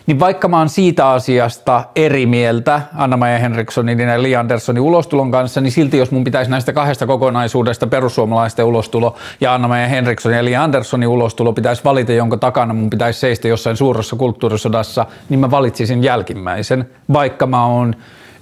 niin 0.06 0.20
vaikka 0.20 0.48
mä 0.48 0.58
oon 0.58 0.68
siitä 0.68 1.08
asiasta 1.08 1.84
eri 1.96 2.26
mieltä 2.26 2.82
Anna-Maja 2.94 3.38
Henrikssonin 3.38 4.00
ja 4.00 4.22
Li 4.22 4.36
Anderssonin 4.36 4.80
ulostulon 4.80 5.30
kanssa, 5.30 5.60
niin 5.60 5.72
silti 5.72 5.98
jos 5.98 6.10
mun 6.10 6.24
pitäisi 6.24 6.50
näistä 6.50 6.72
kahdesta 6.72 7.06
kokonaisuudesta 7.06 7.86
perussuomalaisten 7.86 8.64
ulostulo 8.64 9.16
ja 9.40 9.54
Anna-Maja 9.54 9.88
Henrikssonin 9.88 10.36
ja 10.36 10.44
Li 10.44 10.56
Anderssonin 10.56 11.08
ulostulo 11.08 11.52
pitäisi 11.52 11.84
valita, 11.84 12.12
jonka 12.12 12.36
takana 12.36 12.74
mun 12.74 12.90
pitäisi 12.90 13.20
seistä 13.20 13.48
jossain 13.48 13.76
suuressa 13.76 14.16
kulttuurisodassa, 14.16 15.06
niin 15.28 15.40
mä 15.40 15.50
valitsisin 15.50 16.02
jälkimmäisen, 16.02 16.88
vaikka 17.12 17.46
mä 17.46 17.66
oon 17.66 17.94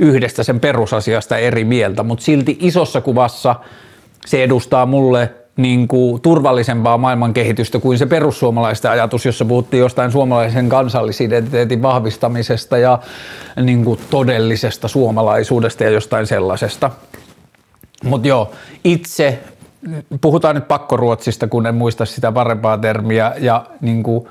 yhdestä 0.02 0.42
sen 0.42 0.61
perusasiasta 0.61 1.37
eri 1.37 1.64
mieltä, 1.64 2.02
mutta 2.02 2.25
silti 2.25 2.56
isossa 2.61 3.00
kuvassa 3.00 3.54
se 4.26 4.42
edustaa 4.42 4.87
mulle 4.87 5.30
niin 5.56 5.88
kuin 5.88 6.21
turvallisempaa 6.21 6.99
maailmankehitystä 6.99 7.78
kuin 7.78 7.99
se 7.99 8.06
perussuomalaisten 8.06 8.90
ajatus, 8.90 9.26
jossa 9.26 9.44
puhuttiin 9.44 9.80
jostain 9.80 10.12
suomalaisen 10.12 10.68
kansallisidentiteetin 10.68 11.82
vahvistamisesta 11.82 12.78
ja 12.78 12.99
niin 13.62 13.85
kuin 13.85 14.00
todellisesta 14.11 14.88
suomalaisuudesta 14.88 15.85
ja 15.85 15.90
jostain 15.90 16.26
sellaisesta. 16.26 16.90
Mutta 18.04 18.28
joo, 18.28 18.50
itse, 18.85 19.38
puhutaan 20.21 20.54
nyt 20.54 20.68
pakkoruotsista, 20.68 21.49
kun 21.49 21.66
en 21.66 21.75
muista 21.75 22.04
sitä 22.04 22.32
parempaa 22.32 22.78
termiä, 22.78 23.35
ja 23.38 23.66
niin 23.80 24.02
kuin, 24.02 24.28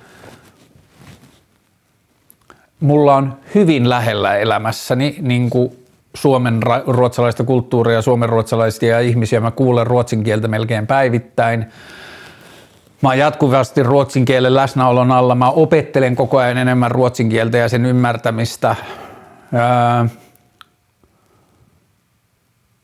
mulla 2.82 3.16
on 3.16 3.38
hyvin 3.56 3.90
lähellä 3.90 4.38
elämässäni 4.38 5.16
niin 5.22 5.50
kuin 5.50 5.72
suomen 6.14 6.60
ruotsalaista 6.88 7.44
kulttuuria, 7.44 8.02
suomen 8.02 8.30
ruotsalaisia 8.30 9.00
ihmisiä. 9.00 9.40
Mä 9.40 9.52
kuulen 9.52 9.88
ruotsin 9.88 10.24
kieltä 10.24 10.48
melkein 10.48 10.88
päivittäin. 10.88 11.66
Mä 13.02 13.10
oon 13.10 13.18
jatkuvasti 13.18 13.84
ruotsin 13.84 14.26
kielen 14.26 14.56
läsnäolon 14.56 15.12
alla. 15.12 15.36
Mä 15.36 15.50
opettelen 15.50 16.16
koko 16.16 16.38
ajan 16.38 16.58
enemmän 16.58 16.92
ruotsin 16.92 17.30
kieltä 17.30 17.58
ja 17.58 17.70
sen 17.70 17.86
ymmärtämistä. 17.86 18.76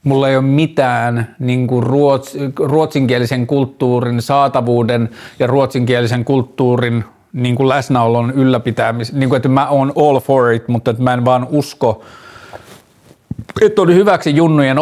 mulla 0.04 0.30
ei 0.30 0.36
ole 0.36 0.46
mitään 0.46 1.36
niin 1.40 1.68
kuin 1.68 1.84
ruots, 1.84 2.38
ruotsinkielisen 2.60 3.48
kulttuurin 3.48 4.22
saatavuuden 4.22 5.10
ja 5.40 5.48
ruotsinkielisen 5.48 6.26
kulttuurin 6.26 7.04
niin 7.42 7.56
kuin 7.56 7.70
läsnäolon 7.70 8.32
ylläpitämistä. 8.32 9.18
Niin 9.18 9.30
kuin, 9.30 9.38
että 9.38 9.50
mä 9.50 9.68
oon 9.68 9.94
all 9.96 10.20
for 10.20 10.52
it, 10.52 10.68
mutta 10.68 10.92
että 10.92 11.04
mä 11.04 11.14
en 11.14 11.26
vaan 11.26 11.48
usko– 11.50 12.02
että 13.62 13.82
on 13.82 13.94
hyväksi 13.94 14.36
junnujen 14.36 14.78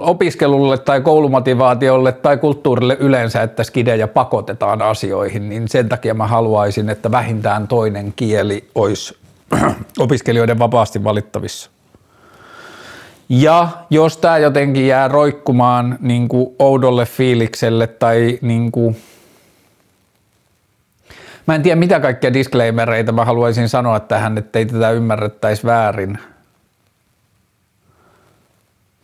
opiskelulle 0.00 0.78
tai 0.78 1.00
koulumotivaatiolle 1.00 2.12
tai 2.12 2.36
kulttuurille 2.36 2.96
yleensä, 3.00 3.42
että 3.42 3.64
skidejä 3.64 4.08
pakotetaan 4.08 4.82
asioihin, 4.82 5.48
niin 5.48 5.68
sen 5.68 5.88
takia 5.88 6.14
mä 6.14 6.26
haluaisin, 6.26 6.88
että 6.88 7.10
vähintään 7.10 7.68
toinen 7.68 8.12
kieli 8.16 8.68
olisi 8.74 9.16
opiskelijoiden 9.98 10.58
vapaasti 10.58 11.04
valittavissa. 11.04 11.70
Ja 13.28 13.68
jos 13.90 14.16
tämä 14.16 14.38
jotenkin 14.38 14.86
jää 14.86 15.08
roikkumaan 15.08 15.98
niin 16.00 16.28
kuin 16.28 16.54
oudolle 16.58 17.06
fiilikselle 17.06 17.86
tai 17.86 18.38
niin 18.42 18.72
kuin 18.72 18.96
Mä 21.50 21.54
en 21.54 21.62
tiedä 21.62 21.76
mitä 21.76 22.00
kaikkia 22.00 22.32
disclaimereita 22.32 23.12
mä 23.12 23.24
haluaisin 23.24 23.68
sanoa 23.68 24.00
tähän, 24.00 24.38
ettei 24.38 24.66
tätä 24.66 24.90
ymmärrettäisi 24.90 25.66
väärin– 25.66 26.18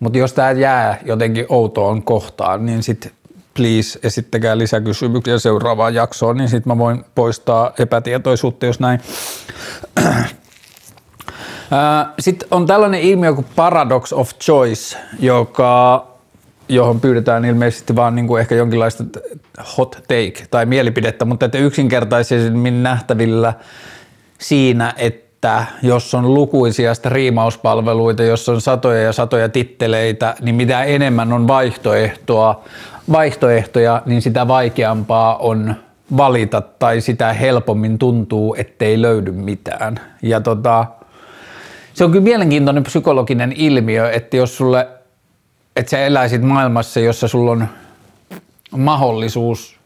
Mutta 0.01 0.19
jos 0.19 0.33
tämä 0.33 0.51
jää 0.51 0.99
jotenkin 1.05 1.47
outoon 1.49 2.03
kohtaan, 2.03 2.67
niin 2.67 2.83
sitten 2.83 3.13
please 3.55 3.99
esittäkää 4.03 4.59
lisäkysymyksiä 4.59 5.39
seuraavaan 5.39 5.95
jaksoon, 5.95 6.37
niin 6.37 6.49
sitten 6.49 6.73
mä 6.73 6.79
voin 6.79 7.05
poistaa 7.15 7.73
epätietoisuutta, 7.79 8.67
jos 8.67 8.81
näin. 8.81 9.01
Sitten 12.19 12.49
on 12.51 12.67
tällainen 12.67 13.01
ilmiö 13.01 13.35
kuin 13.35 13.47
paradox 13.57 14.13
of 14.13 14.31
choice, 14.41 14.99
joka, 15.21 16.07
johon 16.69 17.01
pyydetään 17.01 17.45
ilmeisesti 17.45 17.97
vaan 17.97 18.15
niin 18.15 18.27
kuin 18.27 18.41
ehkä 18.41 18.55
jonkinlaista 18.55 19.05
hot 19.79 20.03
take 20.09 20.47
tai 20.51 20.67
mielipidettä, 20.67 21.25
mutta 21.25 21.47
että 21.47 21.59
yksinkertaisemmin 21.59 22.83
nähtävillä 22.83 23.55
siinä, 24.39 24.95
että 24.97 25.65
jos 25.83 26.15
on 26.15 26.35
lukuisia 26.35 26.95
striimauspalveluita, 26.95 28.23
jos 28.23 28.49
on 28.49 28.61
satoja 28.61 29.03
ja 29.03 29.13
satoja 29.13 29.49
titteleitä, 29.49 30.35
niin 30.41 30.55
mitä 30.55 30.85
enemmän 30.85 31.33
on 31.33 31.49
vaihtoehtoa, 31.49 32.65
vaihtoehtoja, 33.13 34.03
niin 34.07 34.23
sitä 34.23 34.49
vaikeampaa 34.49 35.37
on 35.37 35.75
valita 36.17 36.61
tai 36.61 37.01
sitä 37.01 37.33
helpommin 37.33 37.99
tuntuu, 37.99 38.55
ettei 38.59 39.03
löydy 39.03 39.33
mitään. 39.33 40.01
Ja 40.23 40.41
tota, 40.41 40.87
se 41.95 42.05
on 42.05 42.11
kyllä 42.11 42.25
mielenkiintoinen 42.25 42.83
psykologinen 42.83 43.53
ilmiö, 43.57 44.11
että 44.11 44.37
jos 44.37 44.57
sulle, 44.57 44.89
että 45.77 45.91
sä 45.91 45.99
eläisit 45.99 46.43
maailmassa, 46.43 47.01
jossa 47.01 47.29
sulla 47.29 47.51
on 47.51 47.69
mahdollisuus 48.71 49.77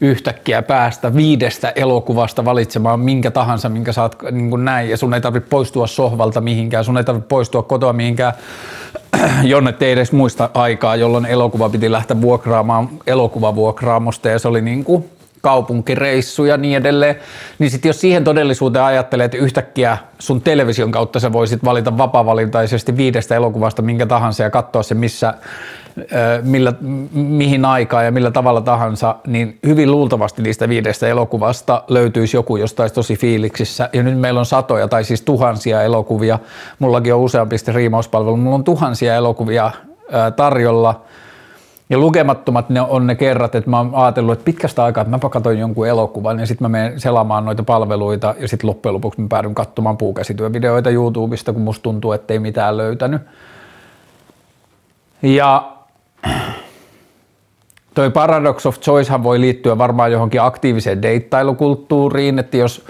yhtäkkiä 0.00 0.62
päästä 0.62 1.14
viidestä 1.14 1.72
elokuvasta 1.76 2.44
valitsemaan 2.44 3.00
minkä 3.00 3.30
tahansa, 3.30 3.68
minkä 3.68 3.92
saat 3.92 4.16
niin 4.30 4.50
kuin 4.50 4.64
näin, 4.64 4.90
ja 4.90 4.96
sun 4.96 5.14
ei 5.14 5.20
tarvitse 5.20 5.48
poistua 5.48 5.86
sohvalta 5.86 6.40
mihinkään, 6.40 6.84
sun 6.84 6.98
ei 6.98 7.04
tarvitse 7.04 7.28
poistua 7.28 7.62
kotoa 7.62 7.92
mihinkään, 7.92 8.32
jonne 9.42 9.74
ei 9.80 9.92
edes 9.92 10.12
muista 10.12 10.50
aikaa, 10.54 10.96
jolloin 10.96 11.26
elokuva 11.26 11.68
piti 11.68 11.92
lähteä 11.92 12.20
vuokraamaan 12.20 12.88
elokuvavuokraamosta, 13.06 14.28
ja 14.28 14.38
se 14.38 14.48
oli 14.48 14.62
niin 14.62 14.84
kuin 14.84 15.10
kaupunkireissu 15.44 16.44
ja 16.44 16.56
niin 16.56 16.76
edelleen, 16.76 17.16
niin 17.58 17.70
sitten 17.70 17.88
jos 17.88 18.00
siihen 18.00 18.24
todellisuuteen 18.24 18.84
ajattelee, 18.84 19.24
että 19.24 19.36
yhtäkkiä 19.36 19.98
sun 20.18 20.40
television 20.40 20.90
kautta 20.90 21.20
sä 21.20 21.32
voisit 21.32 21.64
valita 21.64 21.98
vapavalintaisesti 21.98 22.96
viidestä 22.96 23.34
elokuvasta 23.34 23.82
minkä 23.82 24.06
tahansa 24.06 24.42
ja 24.42 24.50
katsoa 24.50 24.82
se 24.82 24.94
missä, 24.94 25.34
millä, 26.42 26.72
mihin 27.12 27.64
aikaan 27.64 28.04
ja 28.04 28.10
millä 28.10 28.30
tavalla 28.30 28.60
tahansa, 28.60 29.16
niin 29.26 29.58
hyvin 29.66 29.90
luultavasti 29.90 30.42
niistä 30.42 30.68
viidestä 30.68 31.08
elokuvasta 31.08 31.82
löytyisi 31.88 32.36
joku, 32.36 32.56
josta 32.56 32.88
tosi 32.88 33.16
fiiliksissä. 33.16 33.88
Ja 33.92 34.02
nyt 34.02 34.18
meillä 34.18 34.40
on 34.40 34.46
satoja 34.46 34.88
tai 34.88 35.04
siis 35.04 35.22
tuhansia 35.22 35.82
elokuvia. 35.82 36.38
Mullakin 36.78 37.14
on 37.14 37.20
useampi 37.20 37.56
riimauspalvelu. 37.68 38.36
Mulla 38.36 38.54
on 38.54 38.64
tuhansia 38.64 39.14
elokuvia 39.14 39.70
tarjolla– 40.36 41.00
ja 41.90 41.98
lukemattomat 41.98 42.70
ne 42.70 42.80
on 42.80 43.06
ne 43.06 43.14
kerrat, 43.14 43.54
että 43.54 43.70
mä 43.70 43.78
oon 43.78 43.90
ajatellut, 43.94 44.32
että 44.32 44.44
pitkästä 44.44 44.84
aikaa, 44.84 45.02
että 45.02 45.10
mä 45.10 45.30
katsoin 45.30 45.58
jonkun 45.58 45.88
elokuvan 45.88 46.40
ja 46.40 46.46
sitten 46.46 46.64
mä 46.64 46.68
menen 46.68 47.00
selaamaan 47.00 47.44
noita 47.44 47.62
palveluita 47.62 48.34
ja 48.40 48.48
sitten 48.48 48.70
loppujen 48.70 48.94
lopuksi 48.94 49.20
mä 49.20 49.26
päädyn 49.28 49.54
katsomaan 49.54 49.96
puukäsityövideoita 49.96 50.90
YouTubesta, 50.90 51.52
kun 51.52 51.62
musta 51.62 51.82
tuntuu, 51.82 52.12
että 52.12 52.34
ei 52.34 52.38
mitään 52.38 52.76
löytänyt. 52.76 53.22
Ja 55.22 55.72
toi 57.94 58.10
paradox 58.10 58.66
of 58.66 58.80
choicehan 58.80 59.22
voi 59.22 59.40
liittyä 59.40 59.78
varmaan 59.78 60.12
johonkin 60.12 60.42
aktiiviseen 60.42 61.02
deittailukulttuuriin, 61.02 62.38
että 62.38 62.56
jos 62.56 62.84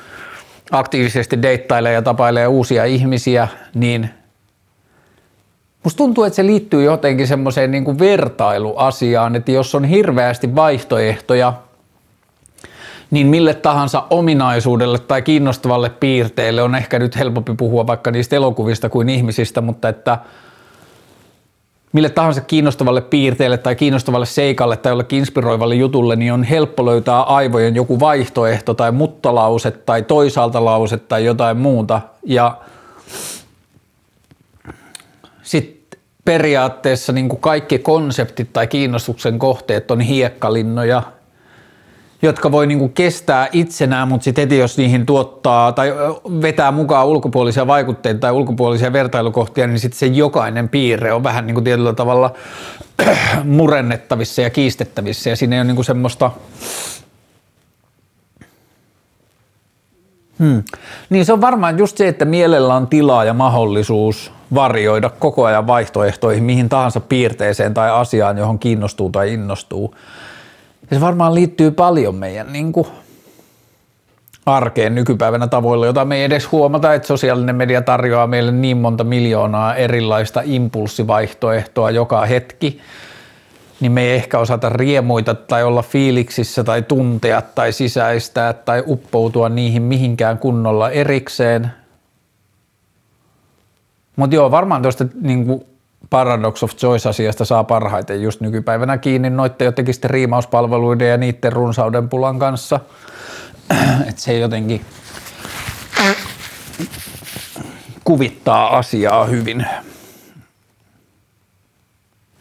aktiivisesti 0.70 1.42
deittailee 1.42 1.92
ja 1.92 2.02
tapailee 2.02 2.46
uusia 2.46 2.84
ihmisiä, 2.84 3.48
niin– 3.74 4.10
Musta 5.84 5.96
tuntuu, 5.96 6.24
että 6.24 6.36
se 6.36 6.46
liittyy 6.46 6.84
jotenkin 6.84 7.26
semmoiseen 7.26 7.70
niin 7.70 7.84
kuin 7.84 7.98
vertailuasiaan, 7.98 9.36
että 9.36 9.52
jos 9.52 9.74
on 9.74 9.84
hirveästi 9.84 10.54
vaihtoehtoja, 10.54 11.52
niin 13.10 13.26
mille 13.26 13.54
tahansa 13.54 14.04
ominaisuudelle 14.10 14.98
tai 14.98 15.22
kiinnostavalle 15.22 15.90
piirteelle 15.90 16.62
on 16.62 16.74
ehkä 16.74 16.98
nyt 16.98 17.16
helpompi 17.16 17.54
puhua 17.54 17.86
vaikka 17.86 18.10
niistä 18.10 18.36
elokuvista 18.36 18.88
kuin 18.88 19.08
ihmisistä, 19.08 19.60
mutta 19.60 19.88
että 19.88 20.18
mille 21.92 22.08
tahansa 22.08 22.40
kiinnostavalle 22.40 23.00
piirteelle 23.00 23.58
tai 23.58 23.76
kiinnostavalle 23.76 24.26
seikalle 24.26 24.76
tai 24.76 24.92
jollekin 24.92 25.18
inspiroivalle 25.18 25.74
jutulle, 25.74 26.16
niin 26.16 26.32
on 26.32 26.44
helppo 26.44 26.86
löytää 26.86 27.22
aivojen 27.22 27.74
joku 27.74 28.00
vaihtoehto 28.00 28.74
tai 28.74 28.92
muttalause 28.92 29.70
tai 29.70 30.02
toisaalta 30.02 30.64
lause 30.64 30.96
tai 30.96 31.24
jotain 31.24 31.56
muuta. 31.56 32.00
Ja 32.26 32.56
sitten 35.42 35.73
periaatteessa 36.24 37.12
niin 37.12 37.28
kuin 37.28 37.40
kaikki 37.40 37.78
konseptit 37.78 38.52
tai 38.52 38.66
kiinnostuksen 38.66 39.38
kohteet 39.38 39.90
on 39.90 40.00
hiekkalinnoja, 40.00 41.02
jotka 42.22 42.52
voi 42.52 42.66
niin 42.66 42.78
kuin 42.78 42.92
kestää 42.92 43.48
itsenään, 43.52 44.08
mutta 44.08 44.24
sitten 44.24 44.42
heti 44.42 44.58
jos 44.58 44.78
niihin 44.78 45.06
tuottaa 45.06 45.72
tai 45.72 45.94
vetää 46.42 46.72
mukaan 46.72 47.06
ulkopuolisia 47.06 47.66
vaikutteita 47.66 48.20
tai 48.20 48.32
ulkopuolisia 48.32 48.92
vertailukohtia, 48.92 49.66
niin 49.66 49.80
sitten 49.80 49.98
se 49.98 50.06
jokainen 50.06 50.68
piirre 50.68 51.12
on 51.12 51.22
vähän 51.22 51.46
niin 51.46 51.54
kuin 51.54 51.64
tietyllä 51.64 51.92
tavalla 51.92 52.32
murennettavissa 53.44 54.42
ja 54.42 54.50
kiistettävissä 54.50 55.30
ja 55.30 55.36
siinä 55.36 55.56
ei 55.56 55.60
ole 55.60 55.66
niin 55.66 55.76
kuin 55.76 55.84
semmoista 55.84 56.30
Hmm. 60.38 60.62
Niin 61.10 61.24
se 61.24 61.32
on 61.32 61.40
varmaan 61.40 61.78
just 61.78 61.96
se, 61.96 62.08
että 62.08 62.24
mielellä 62.24 62.74
on 62.74 62.86
tilaa 62.86 63.24
ja 63.24 63.34
mahdollisuus 63.34 64.32
varjoida 64.54 65.10
koko 65.10 65.44
ajan 65.44 65.66
vaihtoehtoihin 65.66 66.44
mihin 66.44 66.68
tahansa 66.68 67.00
piirteeseen 67.00 67.74
tai 67.74 67.90
asiaan, 67.90 68.38
johon 68.38 68.58
kiinnostuu 68.58 69.10
tai 69.10 69.34
innostuu. 69.34 69.94
Ja 70.90 70.96
se 70.96 71.00
varmaan 71.00 71.34
liittyy 71.34 71.70
paljon 71.70 72.14
meidän 72.14 72.52
niin 72.52 72.72
kuin, 72.72 72.86
arkeen 74.46 74.94
nykypäivänä 74.94 75.46
tavoilla, 75.46 75.86
jota 75.86 76.04
me 76.04 76.16
ei 76.16 76.24
edes 76.24 76.52
huomata, 76.52 76.94
että 76.94 77.08
sosiaalinen 77.08 77.56
media 77.56 77.82
tarjoaa 77.82 78.26
meille 78.26 78.52
niin 78.52 78.76
monta 78.76 79.04
miljoonaa 79.04 79.74
erilaista 79.74 80.42
impulssivaihtoehtoa 80.44 81.90
joka 81.90 82.26
hetki, 82.26 82.80
niin 83.80 83.92
me 83.92 84.02
ei 84.02 84.14
ehkä 84.14 84.38
osata 84.38 84.68
riemuita 84.68 85.34
tai 85.34 85.64
olla 85.64 85.82
fiiliksissä 85.82 86.64
tai 86.64 86.82
tuntea 86.82 87.42
tai 87.42 87.72
sisäistää 87.72 88.52
tai 88.52 88.82
uppoutua 88.86 89.48
niihin 89.48 89.82
mihinkään 89.82 90.38
kunnolla 90.38 90.90
erikseen– 90.90 91.70
mutta 94.16 94.36
joo, 94.36 94.50
varmaan 94.50 94.82
tuosta 94.82 95.06
niin 95.20 95.64
Paradox 96.10 96.62
of 96.62 96.76
Choice-asiasta 96.76 97.44
saa 97.44 97.64
parhaiten 97.64 98.22
just 98.22 98.40
nykypäivänä 98.40 98.98
kiinni 98.98 99.30
noitten 99.30 99.64
jotenkin 99.64 99.94
sitten 99.94 100.10
riimauspalveluiden 100.10 101.08
ja 101.08 101.16
niiden 101.16 101.52
runsauden 101.52 102.08
pulan 102.08 102.38
kanssa. 102.38 102.80
että 104.08 104.20
se 104.20 104.38
jotenkin 104.38 104.84
kuvittaa 108.04 108.76
asiaa 108.78 109.24
hyvin. 109.24 109.66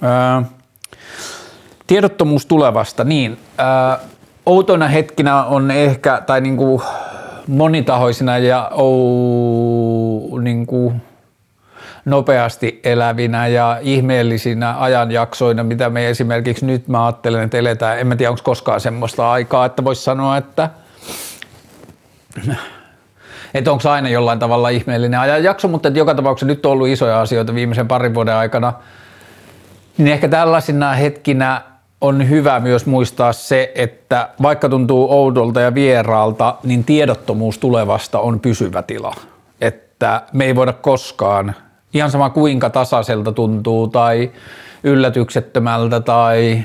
Öö, 0.03 0.41
tiedottomuus 1.87 2.45
tulevasta, 2.45 3.03
niin 3.03 3.37
öö, 3.59 4.07
outoina 4.45 4.87
hetkinä 4.87 5.43
on 5.43 5.71
ehkä, 5.71 6.21
tai 6.25 6.41
niinku 6.41 6.83
monitahoisina 7.47 8.37
ja 8.37 8.71
ou, 8.73 10.37
niinku, 10.37 10.93
nopeasti 12.05 12.79
elävinä 12.83 13.47
ja 13.47 13.77
ihmeellisinä 13.81 14.75
ajanjaksoina, 14.79 15.63
mitä 15.63 15.89
me 15.89 16.09
esimerkiksi 16.09 16.65
nyt 16.65 16.87
mä 16.87 17.05
ajattelen, 17.05 17.43
että 17.43 17.57
eletään. 17.57 17.99
En 17.99 18.07
mä 18.07 18.15
tiedä, 18.15 18.31
onko 18.31 18.41
koskaan 18.43 18.81
semmoista 18.81 19.31
aikaa, 19.31 19.65
että 19.65 19.83
voisi 19.83 20.03
sanoa, 20.03 20.37
että 20.37 20.69
että 23.53 23.71
onko 23.71 23.89
aina 23.89 24.09
jollain 24.09 24.39
tavalla 24.39 24.69
ihmeellinen 24.69 25.19
ajanjakso, 25.19 25.67
mutta 25.67 25.87
että 25.87 25.99
joka 25.99 26.15
tapauksessa 26.15 26.47
nyt 26.47 26.65
on 26.65 26.71
ollut 26.71 26.87
isoja 26.87 27.21
asioita 27.21 27.55
viimeisen 27.55 27.87
parin 27.87 28.13
vuoden 28.13 28.35
aikana, 28.35 28.73
niin 29.97 30.07
ehkä 30.07 30.27
tällaisina 30.27 30.93
hetkinä 30.93 31.61
on 32.01 32.29
hyvä 32.29 32.59
myös 32.59 32.85
muistaa 32.85 33.33
se, 33.33 33.71
että 33.75 34.29
vaikka 34.41 34.69
tuntuu 34.69 35.11
oudolta 35.11 35.61
ja 35.61 35.73
vieraalta, 35.73 36.55
niin 36.63 36.83
tiedottomuus 36.83 37.57
tulevasta 37.57 38.19
on 38.19 38.39
pysyvä 38.39 38.81
tila. 38.81 39.15
Että 39.61 40.21
me 40.33 40.45
ei 40.45 40.55
voida 40.55 40.73
koskaan 40.73 41.55
ihan 41.93 42.11
sama 42.11 42.29
kuinka 42.29 42.69
tasaiselta 42.69 43.31
tuntuu 43.31 43.87
tai 43.87 44.31
yllätyksettömältä 44.83 45.99
tai 45.99 46.63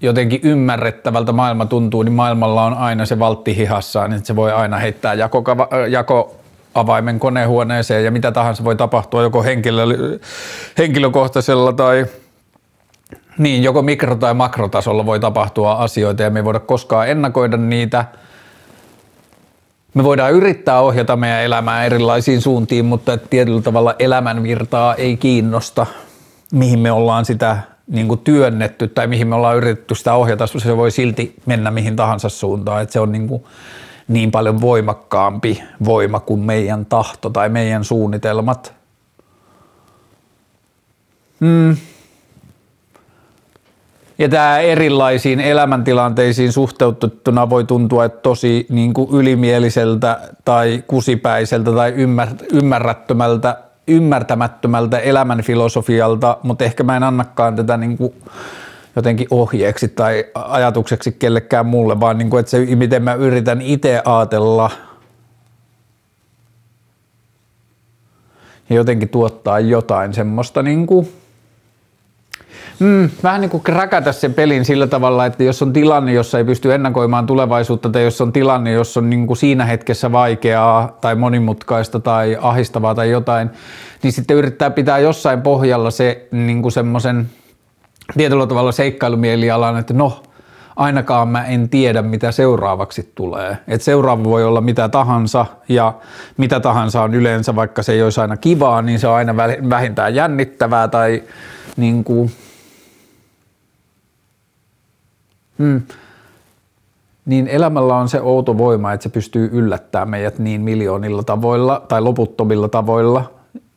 jotenkin 0.00 0.40
ymmärrettävältä 0.42 1.32
maailma 1.32 1.66
tuntuu, 1.66 2.02
niin 2.02 2.12
maailmalla 2.12 2.64
on 2.64 2.74
aina 2.74 3.06
se 3.06 3.18
valtti 3.18 3.56
hihassaan, 3.56 4.10
niin 4.10 4.24
se 4.24 4.36
voi 4.36 4.52
aina 4.52 4.78
heittää 4.78 5.14
jako, 5.14 5.44
jako 5.88 6.36
avaimen 6.74 7.18
konehuoneeseen 7.18 8.04
ja 8.04 8.10
mitä 8.10 8.32
tahansa 8.32 8.64
voi 8.64 8.76
tapahtua 8.76 9.22
joko 9.22 9.42
henkilö, 9.42 9.84
henkilökohtaisella 10.78 11.72
tai 11.72 12.06
niin, 13.38 13.62
joko 13.62 13.82
mikro- 13.82 14.16
tai 14.16 14.34
makrotasolla 14.34 15.06
voi 15.06 15.20
tapahtua 15.20 15.72
asioita 15.72 16.22
ja 16.22 16.30
me 16.30 16.38
ei 16.38 16.44
voida 16.44 16.60
koskaan 16.60 17.08
ennakoida 17.08 17.56
niitä– 17.56 18.04
me 19.94 20.04
voidaan 20.04 20.32
yrittää 20.32 20.80
ohjata 20.80 21.16
meidän 21.16 21.42
elämää 21.42 21.84
erilaisiin 21.84 22.40
suuntiin, 22.40 22.84
mutta 22.84 23.16
tietyllä 23.18 23.62
tavalla 23.62 23.94
elämänvirtaa 23.98 24.94
ei 24.94 25.16
kiinnosta, 25.16 25.86
mihin 26.52 26.78
me 26.78 26.92
ollaan 26.92 27.24
sitä 27.24 27.58
niin 27.86 28.08
kuin 28.08 28.20
työnnetty 28.20 28.88
tai 28.88 29.06
mihin 29.06 29.28
me 29.28 29.34
ollaan 29.34 29.56
yritetty 29.56 29.94
sitä 29.94 30.14
ohjata, 30.14 30.46
se 30.46 30.76
voi 30.76 30.90
silti 30.90 31.34
mennä 31.46 31.70
mihin 31.70 31.96
tahansa 31.96 32.28
suuntaan, 32.28 32.82
että 32.82 32.92
se 32.92 33.00
on 33.00 33.12
niin, 33.12 33.28
kuin 33.28 33.44
niin 34.08 34.30
paljon 34.30 34.60
voimakkaampi 34.60 35.62
voima 35.84 36.20
kuin 36.20 36.40
meidän 36.40 36.86
tahto 36.86 37.30
tai 37.30 37.48
meidän 37.48 37.84
suunnitelmat. 37.84 38.74
Hmm. 41.40 41.76
Ja 44.18 44.28
tämä 44.28 44.58
erilaisiin 44.58 45.40
elämäntilanteisiin 45.40 46.52
suhteutettuna 46.52 47.50
voi 47.50 47.64
tuntua 47.64 48.04
että 48.04 48.20
tosi 48.20 48.66
niin 48.68 48.94
kuin 48.94 49.10
ylimieliseltä 49.12 50.20
tai 50.44 50.84
kusipäiseltä 50.86 51.72
tai 51.72 51.94
ymmärrättömältä 52.52 53.56
ymmärtämättömältä 53.86 54.98
elämänfilosofialta, 54.98 56.38
mutta 56.42 56.64
ehkä 56.64 56.82
mä 56.82 56.96
en 56.96 57.02
annakaan 57.02 57.56
tätä 57.56 57.76
niin 57.76 57.98
kuin 57.98 58.14
jotenkin 58.96 59.26
ohjeeksi 59.30 59.88
tai 59.88 60.24
ajatukseksi 60.34 61.12
kellekään 61.12 61.66
mulle, 61.66 62.00
vaan 62.00 62.18
niin 62.18 62.30
kuin, 62.30 62.40
että 62.40 62.50
se, 62.50 62.58
miten 62.76 63.02
mä 63.02 63.14
yritän 63.14 63.62
itse 63.62 64.02
ajatella 64.04 64.70
ja 68.70 68.76
jotenkin 68.76 69.08
tuottaa 69.08 69.60
jotain 69.60 70.14
semmoista 70.14 70.62
niin 70.62 70.86
kuin, 70.86 71.08
Mm, 72.82 73.10
vähän 73.22 73.40
niin 73.40 73.50
kuin 73.50 73.62
kräkätä 73.62 74.12
sen 74.12 74.34
pelin 74.34 74.64
sillä 74.64 74.86
tavalla, 74.86 75.26
että 75.26 75.44
jos 75.44 75.62
on 75.62 75.72
tilanne, 75.72 76.12
jossa 76.12 76.38
ei 76.38 76.44
pysty 76.44 76.74
ennakoimaan 76.74 77.26
tulevaisuutta 77.26 77.90
tai 77.90 78.04
jos 78.04 78.20
on 78.20 78.32
tilanne, 78.32 78.72
jossa 78.72 79.00
on 79.00 79.10
niin 79.10 79.26
kuin 79.26 79.36
siinä 79.36 79.64
hetkessä 79.64 80.12
vaikeaa 80.12 80.98
tai 81.00 81.14
monimutkaista 81.14 82.00
tai 82.00 82.38
ahistavaa 82.40 82.94
tai 82.94 83.10
jotain, 83.10 83.50
niin 84.02 84.12
sitten 84.12 84.36
yrittää 84.36 84.70
pitää 84.70 84.98
jossain 84.98 85.42
pohjalla 85.42 85.90
se 85.90 86.28
niin 86.30 86.62
kuin 86.62 86.72
semmoisen 86.72 87.30
tietyllä 88.16 88.46
tavalla 88.46 88.72
seikkailumielialan, 88.72 89.78
että 89.78 89.94
no, 89.94 90.22
ainakaan 90.76 91.28
mä 91.28 91.44
en 91.44 91.68
tiedä, 91.68 92.02
mitä 92.02 92.32
seuraavaksi 92.32 93.12
tulee. 93.14 93.58
Et 93.68 93.82
seuraava 93.82 94.24
voi 94.24 94.44
olla 94.44 94.60
mitä 94.60 94.88
tahansa 94.88 95.46
ja 95.68 95.94
mitä 96.36 96.60
tahansa 96.60 97.02
on 97.02 97.14
yleensä, 97.14 97.56
vaikka 97.56 97.82
se 97.82 97.92
ei 97.92 98.02
olisi 98.02 98.20
aina 98.20 98.36
kivaa, 98.36 98.82
niin 98.82 98.98
se 98.98 99.08
on 99.08 99.14
aina 99.14 99.36
vähintään 99.70 100.14
jännittävää 100.14 100.88
tai 100.88 101.22
niin 101.76 102.04
kuin 102.04 102.32
Mm. 105.62 105.82
Niin 107.24 107.48
elämällä 107.48 107.94
on 107.94 108.08
se 108.08 108.20
outo 108.20 108.58
voima, 108.58 108.92
että 108.92 109.02
se 109.02 109.08
pystyy 109.08 109.48
yllättämään 109.52 110.08
meidät 110.08 110.38
niin 110.38 110.60
miljoonilla 110.60 111.22
tavoilla 111.22 111.82
tai 111.88 112.00
loputtomilla 112.00 112.68
tavoilla, 112.68 113.30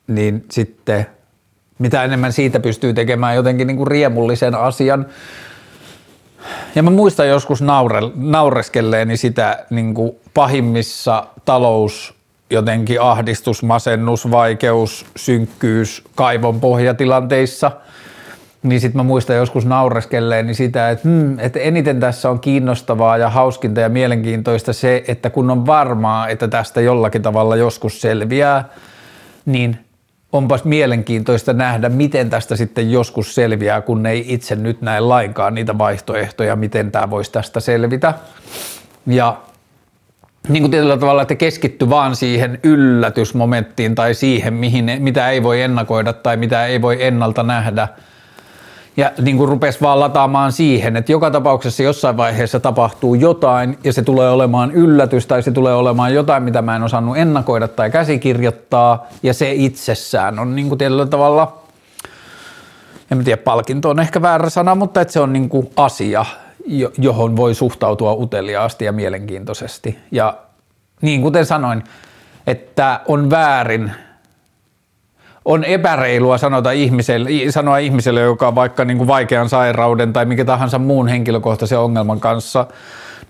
niin 0.08 0.46
sitten 0.52 1.06
mitä 1.80 2.04
enemmän 2.04 2.34
siitä 2.34 2.60
pystyy 2.60 2.94
tekemään 2.94 3.36
jotenkin 3.36 3.68
niin 3.68 3.78
kuin 3.78 3.88
riemullisen 3.88 4.56
asian. 4.56 5.06
Ja 6.76 6.84
mä 6.84 6.90
muistan 6.90 7.28
joskus 7.28 7.62
naure, 7.62 8.02
naureskelleeni 8.16 9.18
sitä 9.18 9.66
niin 9.70 9.94
kuin 9.94 10.12
pahimmissa 10.34 11.28
talous 11.46 12.14
jotenkin 12.50 13.02
ahdistus, 13.02 13.64
masennus, 13.64 14.32
vaikeus, 14.32 15.06
synkkyys, 15.16 16.04
kaivon 16.16 16.60
pohjatilanteissa– 16.60 17.72
niin 18.66 18.82
sitten 18.82 19.00
mä 19.00 19.04
muistan 19.04 19.36
joskus 19.36 19.66
naureskelleen 19.66 20.46
niin 20.46 20.56
sitä, 20.56 20.90
että, 20.90 21.10
hmm, 21.10 21.40
että 21.40 21.60
eniten 21.60 22.00
tässä 22.00 22.30
on 22.30 22.40
kiinnostavaa 22.40 23.18
ja 23.18 23.30
hauskinta 23.30 23.82
ja 23.82 23.90
mielenkiintoista 23.90 24.74
se, 24.74 25.04
että 25.08 25.30
kun 25.30 25.52
on 25.52 25.66
varmaa, 25.66 26.28
että 26.28 26.48
tästä 26.48 26.82
jollakin 26.82 27.22
tavalla 27.22 27.56
joskus 27.56 28.02
selviää, 28.02 28.70
niin 29.46 29.78
onpas 30.32 30.64
mielenkiintoista 30.64 31.54
nähdä, 31.54 31.90
miten 31.90 32.30
tästä 32.30 32.56
sitten 32.56 32.92
joskus 32.92 33.36
selviää, 33.36 33.82
kun 33.82 34.06
ei 34.06 34.26
itse 34.28 34.56
nyt 34.56 34.82
näe 34.82 35.00
lainkaan 35.00 35.56
niitä 35.56 35.78
vaihtoehtoja, 35.78 36.56
miten 36.56 36.92
tämä 36.92 37.10
voisi 37.10 37.32
tästä 37.32 37.60
selvitä. 37.60 38.14
Ja 39.08 39.38
niin 40.50 40.64
kuin 40.64 40.72
tietyllä 40.72 40.98
tavalla, 40.98 41.22
että 41.22 41.36
keskitty 41.36 41.90
vaan 41.90 42.16
siihen 42.16 42.60
yllätysmomenttiin 42.64 43.96
tai 43.96 44.14
siihen, 44.14 44.54
mihin, 44.54 44.92
mitä 45.00 45.30
ei 45.30 45.44
voi 45.44 45.62
ennakoida 45.62 46.14
tai 46.14 46.38
mitä 46.38 46.66
ei 46.66 46.82
voi 46.82 47.04
ennalta 47.04 47.44
nähdä– 47.44 47.88
ja 48.98 49.12
niin 49.22 49.38
kuin 49.38 49.50
rupesi 49.50 49.82
vaan 49.82 50.00
lataamaan 50.00 50.52
siihen, 50.52 50.96
että 50.96 51.12
joka 51.12 51.32
tapauksessa 51.32 51.84
jossain 51.84 52.18
vaiheessa 52.18 52.60
tapahtuu 52.60 53.16
jotain 53.16 53.78
ja 53.84 53.94
se 53.94 54.02
tulee 54.02 54.30
olemaan 54.30 54.72
yllätys 54.72 55.28
tai 55.28 55.44
se 55.44 55.52
tulee 55.52 55.74
olemaan 55.74 56.14
jotain, 56.14 56.44
mitä 56.44 56.62
mä 56.62 56.76
en 56.76 56.84
osannut 56.84 57.18
ennakoida 57.18 57.68
tai 57.68 57.92
käsikirjoittaa. 57.92 59.08
Ja 59.24 59.34
se 59.34 59.52
itsessään 59.54 60.40
on 60.40 60.56
niin 60.56 60.68
kuin 60.68 60.78
tietyllä 60.78 61.06
tavalla, 61.06 61.58
en 63.12 63.24
tiedä 63.24 63.42
palkinto 63.42 63.90
on 63.90 64.00
ehkä 64.00 64.22
väärä 64.22 64.50
sana, 64.50 64.76
mutta 64.76 65.02
että 65.02 65.12
se 65.12 65.20
on 65.20 65.34
niin 65.34 65.50
kuin 65.50 65.72
asia, 65.76 66.26
johon 66.98 67.36
voi 67.36 67.56
suhtautua 67.56 68.14
uteliaasti 68.14 68.86
ja 68.86 68.92
mielenkiintoisesti. 68.92 70.00
Ja 70.12 70.38
niin 71.02 71.22
kuten 71.22 71.46
sanoin, 71.46 71.84
että 72.48 73.00
on 73.08 73.30
väärin 73.30 73.92
on 75.46 75.64
epäreilua 75.64 76.38
sanota 76.38 76.72
ihmiselle, 76.72 77.30
sanoa 77.50 77.78
ihmiselle, 77.78 78.22
joka 78.22 78.48
on 78.48 78.56
vaikka 78.56 78.86
niin 78.86 78.98
kuin 78.98 79.08
vaikean 79.08 79.50
sairauden 79.50 80.14
tai 80.14 80.26
mikä 80.26 80.46
tahansa 80.46 80.80
muun 80.80 81.08
henkilökohtaisen 81.08 81.80
ongelman 81.80 82.20
kanssa 82.20 82.66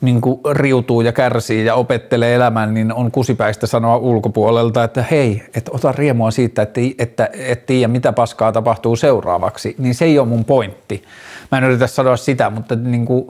niin 0.01 0.21
kuin 0.21 0.39
riutuu 0.51 1.01
ja 1.01 1.11
kärsii 1.11 1.65
ja 1.65 1.75
opettelee 1.75 2.35
elämän, 2.35 2.73
niin 2.73 2.93
on 2.93 3.11
kusipäistä 3.11 3.67
sanoa 3.67 3.97
ulkopuolelta, 3.97 4.83
että 4.83 5.05
hei, 5.11 5.43
että 5.55 5.71
ota 5.73 5.91
riemua 5.91 6.31
siitä, 6.31 6.61
että, 6.61 6.81
että 6.97 7.29
et 7.33 7.65
tiedä 7.65 7.87
mitä 7.87 8.13
paskaa 8.13 8.51
tapahtuu 8.51 8.95
seuraavaksi, 8.95 9.75
niin 9.77 9.95
se 9.95 10.05
ei 10.05 10.19
ole 10.19 10.27
mun 10.27 10.45
pointti. 10.45 11.03
Mä 11.51 11.57
en 11.57 11.63
yritä 11.63 11.87
sanoa 11.87 12.17
sitä, 12.17 12.49
mutta 12.49 12.75
niin 12.75 13.05
kuin 13.05 13.27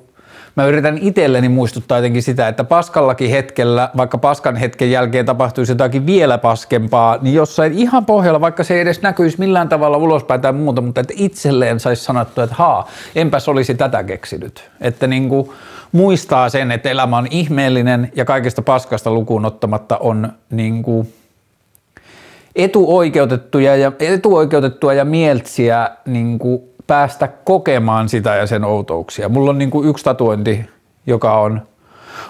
mä 0.55 0.65
yritän 0.65 0.97
itselleni 0.97 1.49
muistuttaa 1.49 1.97
jotenkin 1.97 2.23
sitä, 2.23 2.47
että 2.47 2.63
paskallakin 2.63 3.29
hetkellä, 3.29 3.89
vaikka 3.97 4.17
paskan 4.17 4.55
hetken 4.55 4.91
jälkeen 4.91 5.25
tapahtuisi 5.25 5.71
jotakin 5.71 6.05
vielä 6.05 6.37
paskempaa, 6.37 7.17
niin 7.21 7.35
jossain 7.35 7.73
ihan 7.73 8.05
pohjalla, 8.05 8.41
vaikka 8.41 8.63
se 8.63 8.73
ei 8.73 8.79
edes 8.79 9.01
näkyisi 9.01 9.39
millään 9.39 9.69
tavalla 9.69 9.97
ulospäin 9.97 10.41
tai 10.41 10.53
muuta, 10.53 10.81
mutta 10.81 11.01
että 11.01 11.13
itselleen 11.17 11.79
saisi 11.79 12.03
sanottua, 12.03 12.43
että 12.43 12.55
haa, 12.55 12.89
enpäs 13.15 13.49
olisi 13.49 13.75
tätä 13.75 14.03
keksinyt. 14.03 14.69
Että 14.81 15.07
niin 15.07 15.29
kuin 15.29 15.49
muistaa 15.91 16.49
sen, 16.49 16.71
että 16.71 16.89
elämä 16.89 17.17
on 17.17 17.27
ihmeellinen 17.29 18.11
ja 18.15 18.25
kaikesta 18.25 18.61
paskasta 18.61 19.11
lukuun 19.11 19.45
ottamatta 19.45 19.97
on 19.97 20.29
niin 20.49 20.83
kuin 20.83 21.13
etuoikeutettuja 22.55 23.75
ja, 23.75 23.91
etuoikeutettua 23.99 24.93
ja 24.93 25.05
mieltsiä 25.05 25.89
niin 26.05 26.39
kuin 26.39 26.61
päästä 26.87 27.27
kokemaan 27.27 28.09
sitä 28.09 28.35
ja 28.35 28.47
sen 28.47 28.63
outouksia. 28.63 29.29
Mulla 29.29 29.49
on 29.49 29.57
niin 29.57 29.71
kuin 29.71 29.89
yksi 29.89 30.03
tatuointi, 30.03 30.65
joka 31.07 31.39
on 31.39 31.61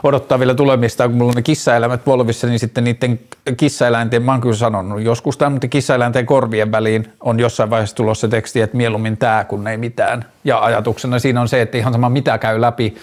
odottaa 0.03 0.39
vielä 0.39 0.53
tulemista, 0.53 1.07
kun 1.07 1.17
mulla 1.17 1.29
on 1.29 1.35
ne 1.35 1.41
kissaeläimet 1.41 2.05
polvissa, 2.05 2.47
niin 2.47 2.59
sitten 2.59 2.83
niiden 2.83 3.19
kissaeläinten, 3.57 4.23
mä 4.23 4.31
oon 4.31 4.41
kyllä 4.41 4.55
sanonut 4.55 5.01
joskus 5.01 5.37
tämän, 5.37 5.51
mutta 5.51 5.67
kissaeläinten 5.67 6.25
korvien 6.25 6.71
väliin 6.71 7.13
on 7.19 7.39
jossain 7.39 7.69
vaiheessa 7.69 7.95
tulossa 7.95 8.27
teksti, 8.27 8.61
että 8.61 8.77
mieluummin 8.77 9.17
tää 9.17 9.43
kuin 9.43 9.67
ei 9.67 9.77
mitään. 9.77 10.25
Ja 10.43 10.59
ajatuksena 10.59 11.19
siinä 11.19 11.41
on 11.41 11.47
se, 11.47 11.61
että 11.61 11.77
ihan 11.77 11.93
sama 11.93 12.09
mitä 12.09 12.37
käy 12.37 12.61
läpi, 12.61 12.95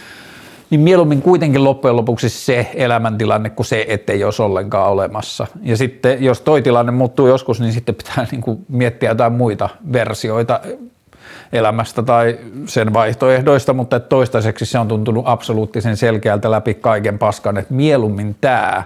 niin 0.71 0.81
mieluummin 0.81 1.23
kuitenkin 1.23 1.65
loppujen 1.65 1.97
lopuksi 1.97 2.29
se 2.29 2.71
elämäntilanne 2.75 3.51
kuin 3.51 3.67
se, 3.67 3.85
ettei 3.89 4.25
olisi 4.25 4.43
ollenkaan 4.43 4.91
olemassa. 4.91 5.47
Ja 5.63 5.77
sitten 5.77 6.25
jos 6.25 6.41
toi 6.41 6.63
tilanne 6.63 6.93
muuttuu 6.93 7.27
joskus, 7.27 7.61
niin 7.61 7.73
sitten 7.73 7.95
pitää 7.95 8.27
niin 8.31 8.41
kuin 8.41 8.65
miettiä 8.69 9.11
jotain 9.11 9.33
muita 9.33 9.69
versioita 9.93 10.61
elämästä 11.53 12.03
tai 12.03 12.39
sen 12.67 12.93
vaihtoehdoista, 12.93 13.73
mutta 13.73 14.01
toistaiseksi 14.01 14.67
se 14.67 14.79
on 14.79 14.89
tuntunut 14.89 15.25
absoluuttisen 15.27 15.97
selkeältä 15.97 16.51
läpi 16.51 16.75
kaiken 16.75 17.19
paskan, 17.19 17.59
että 17.59 17.75
mieluummin 17.75 18.37
tämä, 18.41 18.83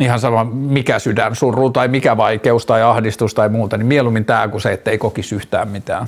ihan 0.00 0.20
sama 0.20 0.44
mikä 0.44 0.98
sydän 0.98 1.36
surru 1.36 1.70
tai 1.70 1.88
mikä 1.88 2.16
vaikeus 2.16 2.66
tai 2.66 2.82
ahdistus 2.82 3.34
tai 3.34 3.48
muuta, 3.48 3.76
niin 3.76 3.86
mieluummin 3.86 4.24
tämä 4.24 4.48
kuin 4.48 4.60
se, 4.60 4.72
että 4.72 4.90
ei 4.90 4.98
kokisi 4.98 5.34
yhtään 5.34 5.68
mitään. 5.68 6.06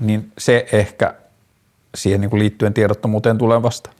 Niin 0.00 0.32
se 0.38 0.66
ehkä 0.72 1.14
siihen 1.94 2.20
niin 2.20 2.30
kuin 2.30 2.40
liittyen 2.40 2.74
tiedottomuuteen 2.74 3.38
tulee 3.38 3.62
vasta. 3.62 3.90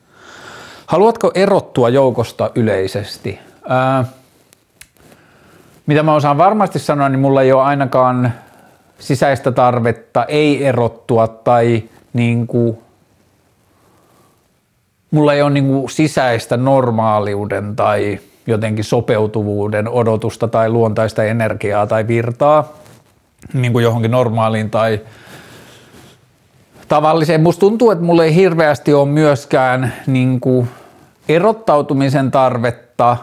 Haluatko 0.86 1.30
erottua 1.34 1.88
joukosta 1.88 2.50
yleisesti? 2.54 3.38
Ää, 3.68 4.04
mitä 5.86 6.02
mä 6.02 6.14
osaan 6.14 6.38
varmasti 6.38 6.78
sanoa, 6.78 7.08
niin 7.08 7.20
mulla 7.20 7.42
ei 7.42 7.52
ole 7.52 7.62
ainakaan 7.62 8.32
sisäistä 8.98 9.52
tarvetta 9.52 10.24
ei 10.24 10.64
erottua 10.64 11.28
tai 11.28 11.82
niin 12.12 12.46
kuin, 12.46 12.78
mulla 15.10 15.32
ei 15.32 15.42
ole 15.42 15.50
niin 15.50 15.66
kuin 15.66 15.90
sisäistä 15.90 16.56
normaaliuden 16.56 17.76
tai 17.76 18.18
jotenkin 18.46 18.84
sopeutuvuuden 18.84 19.88
odotusta 19.88 20.48
tai 20.48 20.70
luontaista 20.70 21.24
energiaa 21.24 21.86
tai 21.86 22.06
virtaa 22.06 22.72
niin 23.52 23.72
kuin 23.72 23.82
johonkin 23.82 24.10
normaaliin 24.10 24.70
tai 24.70 25.00
tavalliseen. 26.88 27.42
Musta 27.42 27.60
tuntuu, 27.60 27.90
että 27.90 28.04
mulla 28.04 28.24
ei 28.24 28.34
hirveästi 28.34 28.94
ole 28.94 29.08
myöskään 29.08 29.92
niin 30.06 30.40
kuin 30.40 30.68
erottautumisen 31.28 32.30
tarvetta 32.30 33.16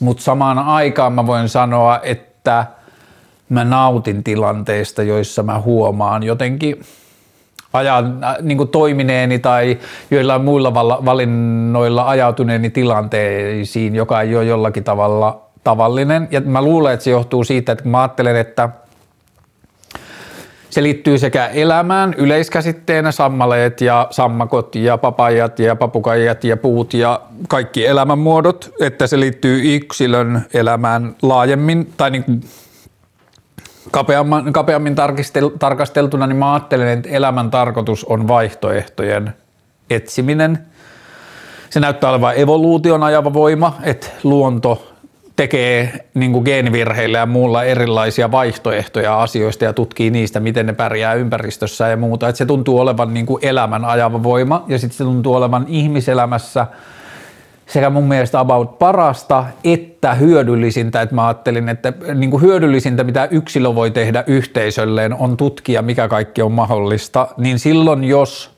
mutta 0.00 0.22
samaan 0.22 0.58
aikaan 0.58 1.12
mä 1.12 1.26
voin 1.26 1.48
sanoa, 1.48 2.00
että 2.02 2.66
mä 3.48 3.64
nautin 3.64 4.24
tilanteista, 4.24 5.02
joissa 5.02 5.42
mä 5.42 5.60
huomaan 5.60 6.22
jotenkin 6.22 6.80
ajan, 7.72 8.24
äh, 8.24 8.36
niin 8.42 8.58
kuin 8.58 8.68
toimineeni 8.68 9.38
tai 9.38 9.78
joillain 10.10 10.44
muilla 10.44 10.74
valinnoilla 11.04 12.08
ajautuneeni 12.08 12.70
tilanteisiin, 12.70 13.94
joka 13.94 14.20
ei 14.20 14.36
ole 14.36 14.44
jollakin 14.44 14.84
tavalla 14.84 15.40
tavallinen. 15.64 16.28
Ja 16.30 16.40
mä 16.40 16.62
luulen, 16.62 16.94
että 16.94 17.04
se 17.04 17.10
johtuu 17.10 17.44
siitä, 17.44 17.72
että 17.72 17.88
mä 17.88 18.00
ajattelen, 18.00 18.36
että 18.36 18.68
se 20.70 20.82
liittyy 20.82 21.18
sekä 21.18 21.46
elämään 21.46 22.14
yleiskäsitteenä, 22.14 23.12
sammaleet 23.12 23.80
ja 23.80 24.06
sammakot 24.10 24.74
ja 24.74 24.98
papajat 24.98 25.58
ja 25.58 25.76
papukaijat 25.76 26.44
ja 26.44 26.56
puut 26.56 26.94
ja 26.94 27.20
kaikki 27.48 27.86
elämänmuodot, 27.86 28.70
että 28.80 29.06
se 29.06 29.20
liittyy 29.20 29.74
yksilön 29.76 30.46
elämään 30.54 31.16
laajemmin 31.22 31.92
tai 31.96 32.10
niin 32.10 32.24
kuin 32.24 32.40
kapeammin, 33.90 34.52
kapeammin 34.52 34.94
tarkasteltuna, 35.58 36.26
niin 36.26 36.36
mä 36.36 36.52
ajattelen, 36.52 36.88
että 36.88 37.08
elämän 37.08 37.50
tarkoitus 37.50 38.04
on 38.04 38.28
vaihtoehtojen 38.28 39.34
etsiminen. 39.90 40.58
Se 41.70 41.80
näyttää 41.80 42.10
olevan 42.10 42.38
evoluution 42.38 43.02
ajava 43.02 43.32
voima, 43.32 43.76
että 43.82 44.06
luonto 44.22 44.94
tekee 45.36 46.06
niin 46.14 46.42
geenivirheillä 46.44 47.18
ja 47.18 47.26
muulla 47.26 47.64
erilaisia 47.64 48.30
vaihtoehtoja 48.30 49.22
asioista 49.22 49.64
ja 49.64 49.72
tutkii 49.72 50.10
niistä, 50.10 50.40
miten 50.40 50.66
ne 50.66 50.72
pärjää 50.72 51.14
ympäristössä 51.14 51.88
ja 51.88 51.96
muuta. 51.96 52.28
Että 52.28 52.38
se 52.38 52.46
tuntuu 52.46 52.78
olevan 52.78 53.14
niin 53.14 53.26
kuin 53.26 53.46
elämän 53.46 53.84
ajava 53.84 54.22
voima 54.22 54.64
ja 54.68 54.78
sitten 54.78 54.96
se 54.98 55.04
tuntuu 55.04 55.34
olevan 55.34 55.64
ihmiselämässä 55.68 56.66
sekä 57.66 57.90
mun 57.90 58.04
mielestä 58.04 58.40
about 58.40 58.78
parasta 58.78 59.44
että 59.64 60.14
hyödyllisintä, 60.14 61.02
että 61.02 61.14
mä 61.14 61.26
ajattelin, 61.26 61.68
että 61.68 61.92
niin 62.14 62.30
kuin 62.30 62.42
hyödyllisintä, 62.42 63.04
mitä 63.04 63.28
yksilö 63.30 63.74
voi 63.74 63.90
tehdä 63.90 64.24
yhteisölleen, 64.26 65.14
on 65.14 65.36
tutkia, 65.36 65.82
mikä 65.82 66.08
kaikki 66.08 66.42
on 66.42 66.52
mahdollista, 66.52 67.28
niin 67.36 67.58
silloin 67.58 68.04
jos 68.04 68.53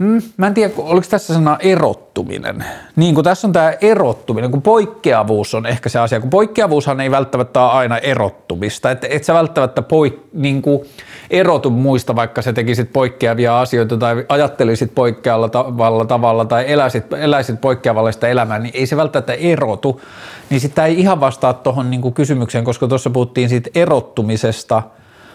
Mm, 0.00 0.22
mä 0.36 0.46
en 0.46 0.54
tiedä, 0.54 0.74
oliko 0.78 1.06
tässä 1.10 1.34
sana 1.34 1.56
erottuminen. 1.60 2.64
Niin 2.96 3.14
kun 3.14 3.24
tässä 3.24 3.46
on 3.46 3.52
tämä 3.52 3.72
erottuminen, 3.80 4.50
kun 4.50 4.62
poikkeavuus 4.62 5.54
on 5.54 5.66
ehkä 5.66 5.88
se 5.88 5.98
asia, 5.98 6.20
kun 6.20 6.30
poikkeavuushan 6.30 7.00
ei 7.00 7.10
välttämättä 7.10 7.62
ole 7.62 7.70
aina 7.70 7.98
erottumista, 7.98 8.90
että 8.90 9.06
et 9.10 9.24
sä 9.24 9.34
välttämättä 9.34 9.82
poik, 9.82 10.18
niin 10.32 10.62
kuin 10.62 10.80
erotu 11.30 11.70
muista, 11.70 12.16
vaikka 12.16 12.42
sä 12.42 12.52
tekisit 12.52 12.92
poikkeavia 12.92 13.60
asioita 13.60 13.96
tai 13.96 14.24
ajattelisit 14.28 14.94
poikkeavalla 14.94 15.48
tavalla, 15.48 16.04
tavalla 16.04 16.44
tai 16.44 16.64
eläisit, 16.72 17.12
eläisit 17.12 17.60
poikkeavallista 17.60 18.28
elämää, 18.28 18.58
niin 18.58 18.74
ei 18.74 18.86
se 18.86 18.96
välttämättä 18.96 19.32
erotu. 19.32 20.00
Niin 20.50 20.60
sitä 20.60 20.86
ei 20.86 21.00
ihan 21.00 21.20
vastaa 21.20 21.52
tuohon 21.52 21.90
niin 21.90 22.14
kysymykseen, 22.14 22.64
koska 22.64 22.88
tuossa 22.88 23.10
puhuttiin 23.10 23.48
siitä 23.48 23.70
erottumisesta– 23.74 24.82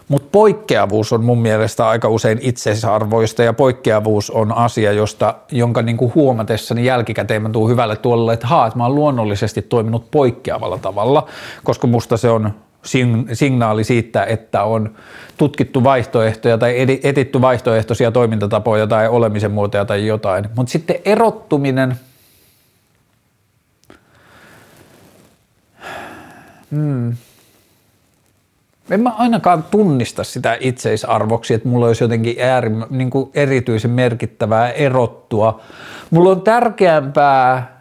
mutta 0.08 0.28
poikkeavuus 0.32 1.13
on 1.13 1.24
mun 1.24 1.41
mielestä 1.41 1.88
aika 1.88 2.10
usein 2.10 2.39
itseisarvoista 2.41 3.44
ja 3.44 3.54
poikkeavuus 3.54 4.30
on 4.30 4.52
asia, 4.52 4.91
josta, 4.91 5.36
jonka 5.52 5.82
niin 5.82 5.98
kuin 5.98 6.15
huomatessani 6.15 6.86
jälkikäteen 6.86 7.41
mä 7.41 7.50
tuun 7.50 7.70
hyvälle 7.70 7.96
tuolle, 7.96 8.34
että 8.34 8.48
haa, 8.48 8.68
että 8.68 8.78
mä 8.80 8.86
oon 8.86 8.96
luonnollisesti 8.96 9.62
toiminut 9.62 10.12
poikkeavalla 10.12 10.78
tavalla, 10.78 11.28
koska 11.63 11.88
musta 11.88 12.18
se 12.18 12.30
on 12.30 12.52
signaali 13.34 13.84
siitä, 13.84 14.24
että 14.24 14.63
on 14.63 14.96
tutkittu 15.38 15.84
vaihtoehtoja 15.84 16.58
tai 16.58 16.76
etitty 17.04 17.41
vaihtoehtoisia 17.41 18.12
toimintatapoja 18.12 18.88
tai 18.88 19.08
olemisen 19.08 19.52
muotoja 19.52 19.86
tai 19.86 20.08
jotain. 20.08 20.46
Mutta 20.56 20.72
sitten 20.72 20.96
erottuminen, 21.06 21.96
hmm 26.72 27.15
en 28.89 29.00
mä 29.00 29.12
ainakaan 29.17 29.63
tunnista 29.71 30.24
sitä 30.24 30.58
itseisarvoksi, 30.60 31.54
että 31.54 31.67
mulla 31.67 31.88
olisi 31.88 32.04
jotenkin 32.04 32.41
ääri, 32.41 32.69
niin 32.89 33.10
kuin 33.10 33.30
erityisen 33.34 33.91
merkittävää 33.91 34.71
erottua. 34.71 35.62
Mulla 36.12 36.30
on 36.30 36.41
tärkeämpää 36.41 37.76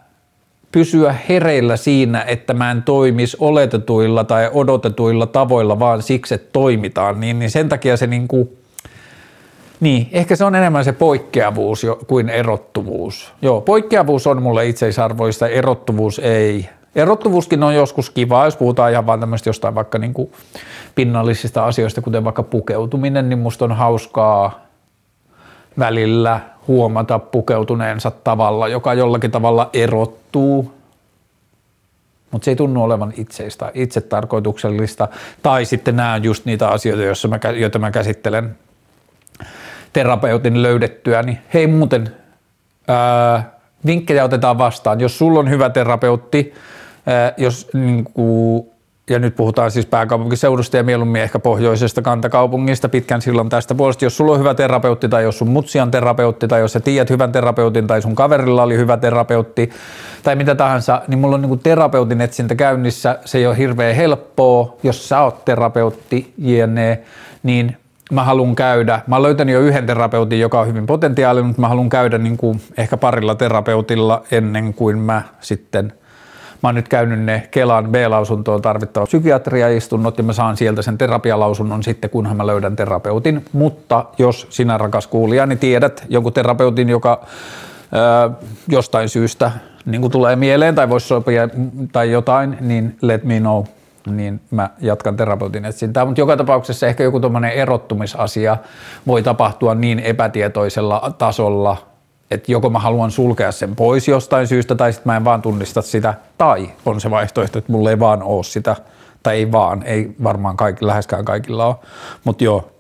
pysyä 0.73 1.14
hereillä 1.29 1.77
siinä, 1.77 2.23
että 2.23 2.55
mä 2.55 2.71
en 2.71 2.83
toimisi 2.83 3.37
oletetuilla 3.40 4.25
tai 4.25 4.51
odotetuilla 4.53 5.27
tavoilla 5.27 5.79
vaan 5.79 6.03
siksi, 6.03 6.35
että 6.35 6.49
toimitaan, 6.53 7.21
niin, 7.21 7.38
niin 7.38 7.51
sen 7.51 7.69
takia 7.69 7.97
se 7.97 8.07
niin 8.07 8.29
kuin, 8.29 8.57
niin, 9.81 10.09
ehkä 10.12 10.37
se 10.37 10.45
on 10.45 10.55
enemmän 10.55 10.85
se 10.85 10.93
poikkeavuus 10.93 11.87
kuin 12.07 12.29
erottuvuus. 12.29 13.33
Joo, 13.43 13.61
poikkeavuus 13.61 14.27
on 14.27 14.43
mulle 14.43 14.67
itseisarvoista, 14.67 15.49
erottuvuus 15.49 16.19
ei. 16.19 16.69
Erottuvuuskin 16.94 17.62
on 17.62 17.74
joskus 17.74 18.11
kiva, 18.11 18.44
jos 18.44 18.57
puhutaan 18.57 18.92
ihan 18.92 19.07
vaan 19.07 19.20
tämmöistä 19.20 19.48
jostain 19.48 19.74
vaikka 19.74 19.98
niin 19.98 20.14
kuin 20.14 20.33
pinnallisista 20.94 21.64
asioista, 21.64 22.00
kuten 22.00 22.24
vaikka 22.24 22.42
pukeutuminen, 22.42 23.28
niin 23.28 23.38
musta 23.38 23.64
on 23.64 23.72
hauskaa 23.72 24.64
välillä 25.78 26.40
huomata 26.68 27.18
pukeutuneensa 27.18 28.11
tavalla, 28.11 28.68
joka 28.68 28.94
jollakin 28.94 29.30
tavalla 29.30 29.70
erottuu, 29.72 30.74
mutta 32.30 32.44
se 32.44 32.50
ei 32.50 32.57
tunnu 32.57 32.83
olevan 32.83 33.12
itseistä, 33.16 33.70
itse 33.74 34.00
tarkoituksellista. 34.00 35.09
Tai 35.42 35.64
sitten 35.64 35.96
nämä 35.96 36.12
on 36.12 36.24
just 36.24 36.44
niitä 36.44 36.68
asioita, 36.68 37.02
joissa 37.02 37.28
mä, 37.28 37.38
joita 37.57 37.78
mä 37.78 37.90
käsittelen 37.90 38.59
terapeutin 39.92 40.62
löydettyä, 40.62 41.22
niin 41.22 41.38
hei 41.54 41.66
muuten, 41.66 42.16
ää, 42.88 43.54
vinkkejä 43.87 44.24
otetaan 44.24 44.59
vastaan. 44.59 45.00
Jos 45.00 45.18
sulla 45.18 45.40
on 45.40 45.50
hyvä 45.50 45.70
terapeutti, 45.70 46.54
jos 47.37 47.69
niin 47.75 48.05
kuin, 48.05 48.67
ja 49.11 49.19
nyt 49.19 49.37
puhutaan 49.37 49.71
siis 49.71 49.87
pääkaupunkiseudusta 49.87 50.77
ja 50.77 50.83
mieluummin 50.83 51.23
ehkä 51.23 51.38
pohjoisesta 51.38 52.03
kantakaupungista 52.03 52.88
pitkän 52.88 53.23
silloin 53.23 53.49
tästä 53.49 53.75
puolesta. 53.75 54.05
Jos 54.05 54.17
sulla 54.17 54.33
on 54.33 54.38
hyvä 54.38 54.55
terapeutti 54.55 55.09
tai 55.09 55.23
jos 55.23 55.38
sun 55.38 55.49
mutsi 55.49 55.81
on 55.81 55.90
terapeutti 55.90 56.49
tai 56.49 56.61
jos 56.61 56.73
sä 56.73 56.81
tiedät 56.81 57.11
hyvän 57.11 57.33
terapeutin 57.33 57.87
tai 57.87 58.03
sun 58.03 58.14
kaverilla 58.14 58.62
oli 58.62 58.77
hyvä 58.77 58.97
terapeutti 58.97 59.71
tai 60.23 60.37
mitä 60.37 60.55
tahansa, 60.55 61.03
niin 61.09 61.19
mulla 61.19 61.35
on 61.35 61.43
niin 61.43 61.59
terapeutin 61.59 62.21
etsintä 62.21 62.55
käynnissä. 62.55 63.19
Se 63.25 63.38
ei 63.38 63.47
ole 63.47 63.59
hirveän 63.59 63.97
helppoa, 63.97 64.77
jos 64.83 65.09
sä 65.09 65.21
oot 65.21 65.45
terapeutti, 65.45 66.35
jne, 66.38 67.01
niin 67.43 67.77
mä 68.12 68.25
haluan 68.25 68.55
käydä, 68.55 69.01
mä 69.07 69.14
oon 69.14 69.23
löytänyt 69.23 69.53
jo 69.53 69.61
yhden 69.61 69.87
terapeutin, 69.87 70.40
joka 70.40 70.61
on 70.61 70.67
hyvin 70.67 70.87
potentiaalinen, 70.87 71.47
mutta 71.47 71.61
mä 71.61 71.69
haluan 71.69 71.88
käydä 71.88 72.19
niin 72.19 72.37
kuin 72.37 72.61
ehkä 72.77 72.97
parilla 72.97 73.35
terapeutilla 73.35 74.23
ennen 74.31 74.75
kuin 74.75 74.99
mä 74.99 75.23
sitten– 75.40 75.93
Mä 76.64 76.68
oon 76.68 76.74
nyt 76.74 76.88
käynyt 76.88 77.20
ne 77.20 77.48
Kelan 77.50 77.88
B-lausuntoon 77.90 78.62
tarvittavat 78.62 79.09
psykiatriaistunnot 79.09 80.18
ja 80.18 80.24
mä 80.24 80.33
saan 80.33 80.57
sieltä 80.57 80.83
sen 80.83 80.98
terapialausunnon 80.98 81.83
sitten, 81.83 82.11
kunhan 82.11 82.37
mä 82.37 82.46
löydän 82.46 82.77
terapeutin. 82.77 83.44
Mutta 83.53 84.05
jos 84.18 84.46
sinä 84.50 84.79
rakas 84.79 85.07
kuulija, 85.07 85.46
niin 85.46 85.59
tiedät 85.59 86.05
jonkun 86.09 86.33
terapeutin, 86.33 86.88
joka 86.88 87.27
ää, 87.92 88.31
jostain 88.68 89.09
syystä 89.09 89.50
niin 89.87 90.00
kuin 90.00 90.11
tulee 90.11 90.37
mieleen 90.37 90.74
tai 90.74 90.88
voisi 90.88 91.07
sopia 91.07 91.48
tai 91.92 92.11
jotain, 92.11 92.57
niin 92.61 92.96
let 93.03 93.24
me 93.24 93.40
know 93.40 93.64
niin 94.07 94.40
mä 94.50 94.70
jatkan 94.81 95.16
terapeutin 95.16 95.64
etsintää. 95.64 96.05
Mutta 96.05 96.20
joka 96.20 96.37
tapauksessa 96.37 96.87
ehkä 96.87 97.03
joku 97.03 97.20
tuommoinen 97.20 97.53
erottumisasia 97.53 98.57
voi 99.07 99.22
tapahtua 99.22 99.74
niin 99.74 99.98
epätietoisella 99.98 101.14
tasolla, 101.18 101.77
että 102.35 102.53
joko 102.53 102.70
mä 102.70 102.79
haluan 102.79 103.11
sulkea 103.11 103.53
sen 103.53 103.77
pois 103.77 104.09
jostain 104.09 104.47
syystä 104.47 104.75
tai 104.75 104.92
sitten 104.92 105.12
mä 105.12 105.16
en 105.16 105.25
vaan 105.25 105.42
tunnista 105.42 105.83
sitä, 105.83 106.14
tai 106.38 106.70
on 106.87 107.01
se 107.01 107.11
vaihtoehto, 107.11 107.59
että 107.59 107.73
mulla 107.73 107.90
ei 107.90 107.99
vaan 107.99 108.23
ole 108.23 108.44
sitä, 108.44 108.77
tai 109.23 109.37
ei 109.37 109.53
vaan, 109.53 109.83
ei 109.83 110.14
varmaan 110.23 110.57
kaikki, 110.57 110.87
läheskään 110.87 111.25
kaikilla 111.25 111.66
ole, 111.66 111.77
mutta 112.25 112.44
joo. 112.44 112.70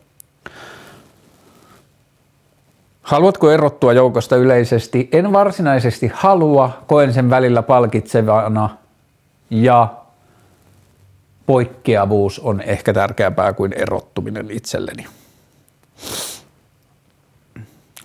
Haluatko 3.02 3.50
erottua 3.50 3.92
joukosta 3.92 4.36
yleisesti? 4.36 5.08
En 5.12 5.32
varsinaisesti 5.32 6.10
halua, 6.14 6.70
koen 6.86 7.14
sen 7.14 7.30
välillä 7.30 7.62
palkitsevana 7.62 8.70
ja 9.50 9.88
poikkeavuus 11.46 12.38
on 12.38 12.60
ehkä 12.60 12.92
tärkeämpää 12.92 13.52
kuin 13.52 13.72
erottuminen 13.72 14.50
itselleni. 14.50 15.06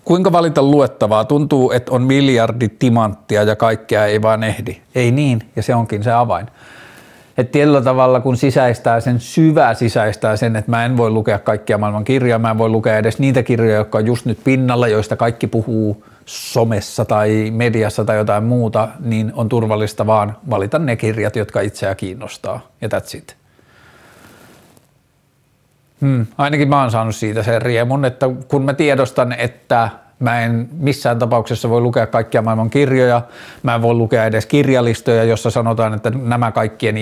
Kuinka 0.10 0.32
valita 0.32 0.64
luettavaa? 0.64 1.26
Tuntuu, 1.26 1.72
että 1.72 1.92
on 1.92 2.02
miljardi 2.02 2.70
timanttia 2.70 3.44
ja 3.44 3.56
kaikkea 3.56 4.06
ei 4.06 4.22
vaan 4.22 4.44
ehdi. 4.44 4.78
Ei 4.96 5.12
niin, 5.12 5.42
ja 5.56 5.64
se 5.64 5.76
onkin 5.76 6.04
se 6.04 6.12
avain. 6.12 6.48
Että 7.38 7.52
tietyllä 7.52 7.82
tavalla, 7.82 8.20
kun 8.20 8.38
sisäistää 8.38 9.00
sen, 9.00 9.20
syvä 9.20 9.74
sisäistää 9.74 10.36
sen, 10.36 10.56
että 10.56 10.72
mä 10.72 10.86
en 10.86 10.98
voi 10.98 11.10
lukea 11.10 11.40
kaikkia 11.40 11.78
maailman 11.78 12.04
kirjoja, 12.04 12.40
mä 12.40 12.52
en 12.52 12.58
voi 12.58 12.70
lukea 12.70 12.98
edes 12.98 13.20
niitä 13.20 13.44
kirjoja, 13.44 13.76
jotka 13.76 13.98
on 13.98 14.06
just 14.06 14.26
nyt 14.26 14.40
pinnalla, 14.44 14.88
joista 14.88 15.16
kaikki 15.16 15.48
puhuu 15.48 16.04
somessa 16.26 17.06
tai 17.06 17.52
mediassa 17.52 18.06
tai 18.06 18.18
jotain 18.18 18.44
muuta, 18.44 18.88
niin 19.00 19.32
on 19.36 19.50
turvallista 19.50 20.08
vaan 20.08 20.38
valita 20.50 20.80
ne 20.80 20.96
kirjat, 20.96 21.36
jotka 21.36 21.62
itseä 21.62 21.96
kiinnostaa. 21.96 22.68
Ja 22.82 22.88
that's 22.88 23.18
it. 23.18 23.39
Hmm, 26.02 26.26
ainakin 26.38 26.70
mä 26.70 26.82
oon 26.82 26.92
saanut 26.92 27.16
siitä 27.16 27.44
sen 27.44 27.62
riemun, 27.62 28.06
että 28.06 28.26
kun 28.48 28.66
mä 28.66 28.74
tiedostan, 28.74 29.32
että 29.32 29.90
Mä 30.20 30.42
en 30.42 30.70
missään 30.80 31.20
tapauksessa 31.20 31.70
voi 31.70 31.82
lukea 31.82 32.08
kaikkia 32.08 32.42
maailman 32.42 32.70
kirjoja. 32.70 33.22
Mä 33.64 33.76
en 33.76 33.82
voi 33.82 33.94
lukea 33.94 34.26
edes 34.26 34.46
kirjalistoja, 34.46 35.24
jossa 35.24 35.50
sanotaan, 35.50 35.94
että 35.94 36.10
nämä, 36.10 36.52
kaikkien, 36.52 36.96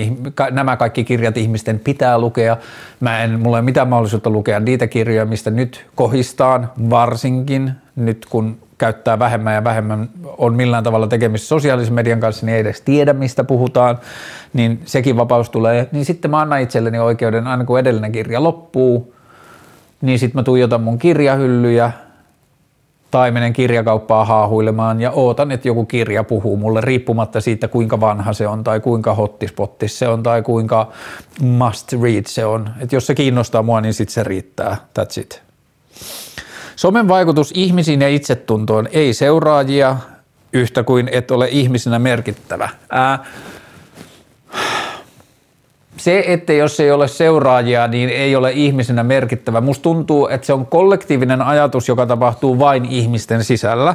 nämä 0.50 0.76
kaikki 0.76 1.04
kirjat 1.04 1.36
ihmisten 1.36 1.78
pitää 1.78 2.18
lukea. 2.18 2.56
Mä 3.00 3.22
en, 3.22 3.40
mulla 3.40 3.58
ei 3.58 3.62
mitään 3.62 3.88
mahdollisuutta 3.88 4.30
lukea 4.30 4.60
niitä 4.60 4.86
kirjoja, 4.86 5.24
mistä 5.24 5.50
nyt 5.50 5.86
kohistaan, 5.94 6.70
varsinkin 6.90 7.72
nyt 7.96 8.26
kun 8.30 8.58
käyttää 8.78 9.18
vähemmän 9.18 9.54
ja 9.54 9.64
vähemmän 9.64 10.08
on 10.38 10.54
millään 10.54 10.84
tavalla 10.84 11.06
tekemistä 11.06 11.46
sosiaalisen 11.48 11.94
median 11.94 12.20
kanssa, 12.20 12.46
niin 12.46 12.54
ei 12.54 12.60
edes 12.60 12.80
tiedä, 12.80 13.12
mistä 13.12 13.44
puhutaan, 13.44 13.98
niin 14.52 14.82
sekin 14.84 15.16
vapaus 15.16 15.50
tulee. 15.50 15.88
Niin 15.92 16.04
sitten 16.04 16.30
mä 16.30 16.40
annan 16.40 16.60
itselleni 16.60 16.98
oikeuden, 16.98 17.46
aina 17.46 17.64
kun 17.64 17.78
edellinen 17.78 18.12
kirja 18.12 18.42
loppuu, 18.42 19.14
niin 20.00 20.18
sitten 20.18 20.38
mä 20.38 20.42
tuijotan 20.42 20.80
mun 20.80 20.98
kirjahyllyjä 20.98 21.92
tai 23.10 23.30
menen 23.30 23.52
kirjakauppaan 23.52 24.26
haahuilemaan 24.26 25.00
ja 25.00 25.10
ootan, 25.10 25.50
että 25.50 25.68
joku 25.68 25.84
kirja 25.84 26.24
puhuu 26.24 26.56
mulle 26.56 26.80
riippumatta 26.80 27.40
siitä, 27.40 27.68
kuinka 27.68 28.00
vanha 28.00 28.32
se 28.32 28.46
on 28.48 28.64
tai 28.64 28.80
kuinka 28.80 29.14
hottispottis 29.14 29.98
se 29.98 30.08
on 30.08 30.22
tai 30.22 30.42
kuinka 30.42 30.88
must 31.40 31.92
read 31.92 32.24
se 32.26 32.44
on. 32.44 32.70
Että 32.80 32.96
jos 32.96 33.06
se 33.06 33.14
kiinnostaa 33.14 33.62
mua, 33.62 33.80
niin 33.80 33.94
sitten 33.94 34.14
se 34.14 34.24
riittää. 34.24 34.76
That's 34.98 35.20
it. 35.20 35.42
Somen 36.76 37.08
vaikutus 37.08 37.52
ihmisiin 37.54 38.00
ja 38.00 38.08
itsetuntoon 38.08 38.88
ei 38.92 39.14
seuraajia 39.14 39.96
yhtä 40.52 40.82
kuin 40.82 41.08
et 41.12 41.30
ole 41.30 41.48
ihmisenä 41.50 41.98
merkittävä. 41.98 42.68
Ää, 42.90 43.24
se, 45.98 46.24
että 46.26 46.52
jos 46.52 46.80
ei 46.80 46.90
ole 46.90 47.08
seuraajia, 47.08 47.88
niin 47.88 48.08
ei 48.08 48.36
ole 48.36 48.52
ihmisenä 48.52 49.02
merkittävä. 49.02 49.60
Musta 49.60 49.82
tuntuu, 49.82 50.28
että 50.28 50.46
se 50.46 50.52
on 50.52 50.66
kollektiivinen 50.66 51.42
ajatus, 51.42 51.88
joka 51.88 52.06
tapahtuu 52.06 52.58
vain 52.58 52.84
ihmisten 52.84 53.44
sisällä. 53.44 53.94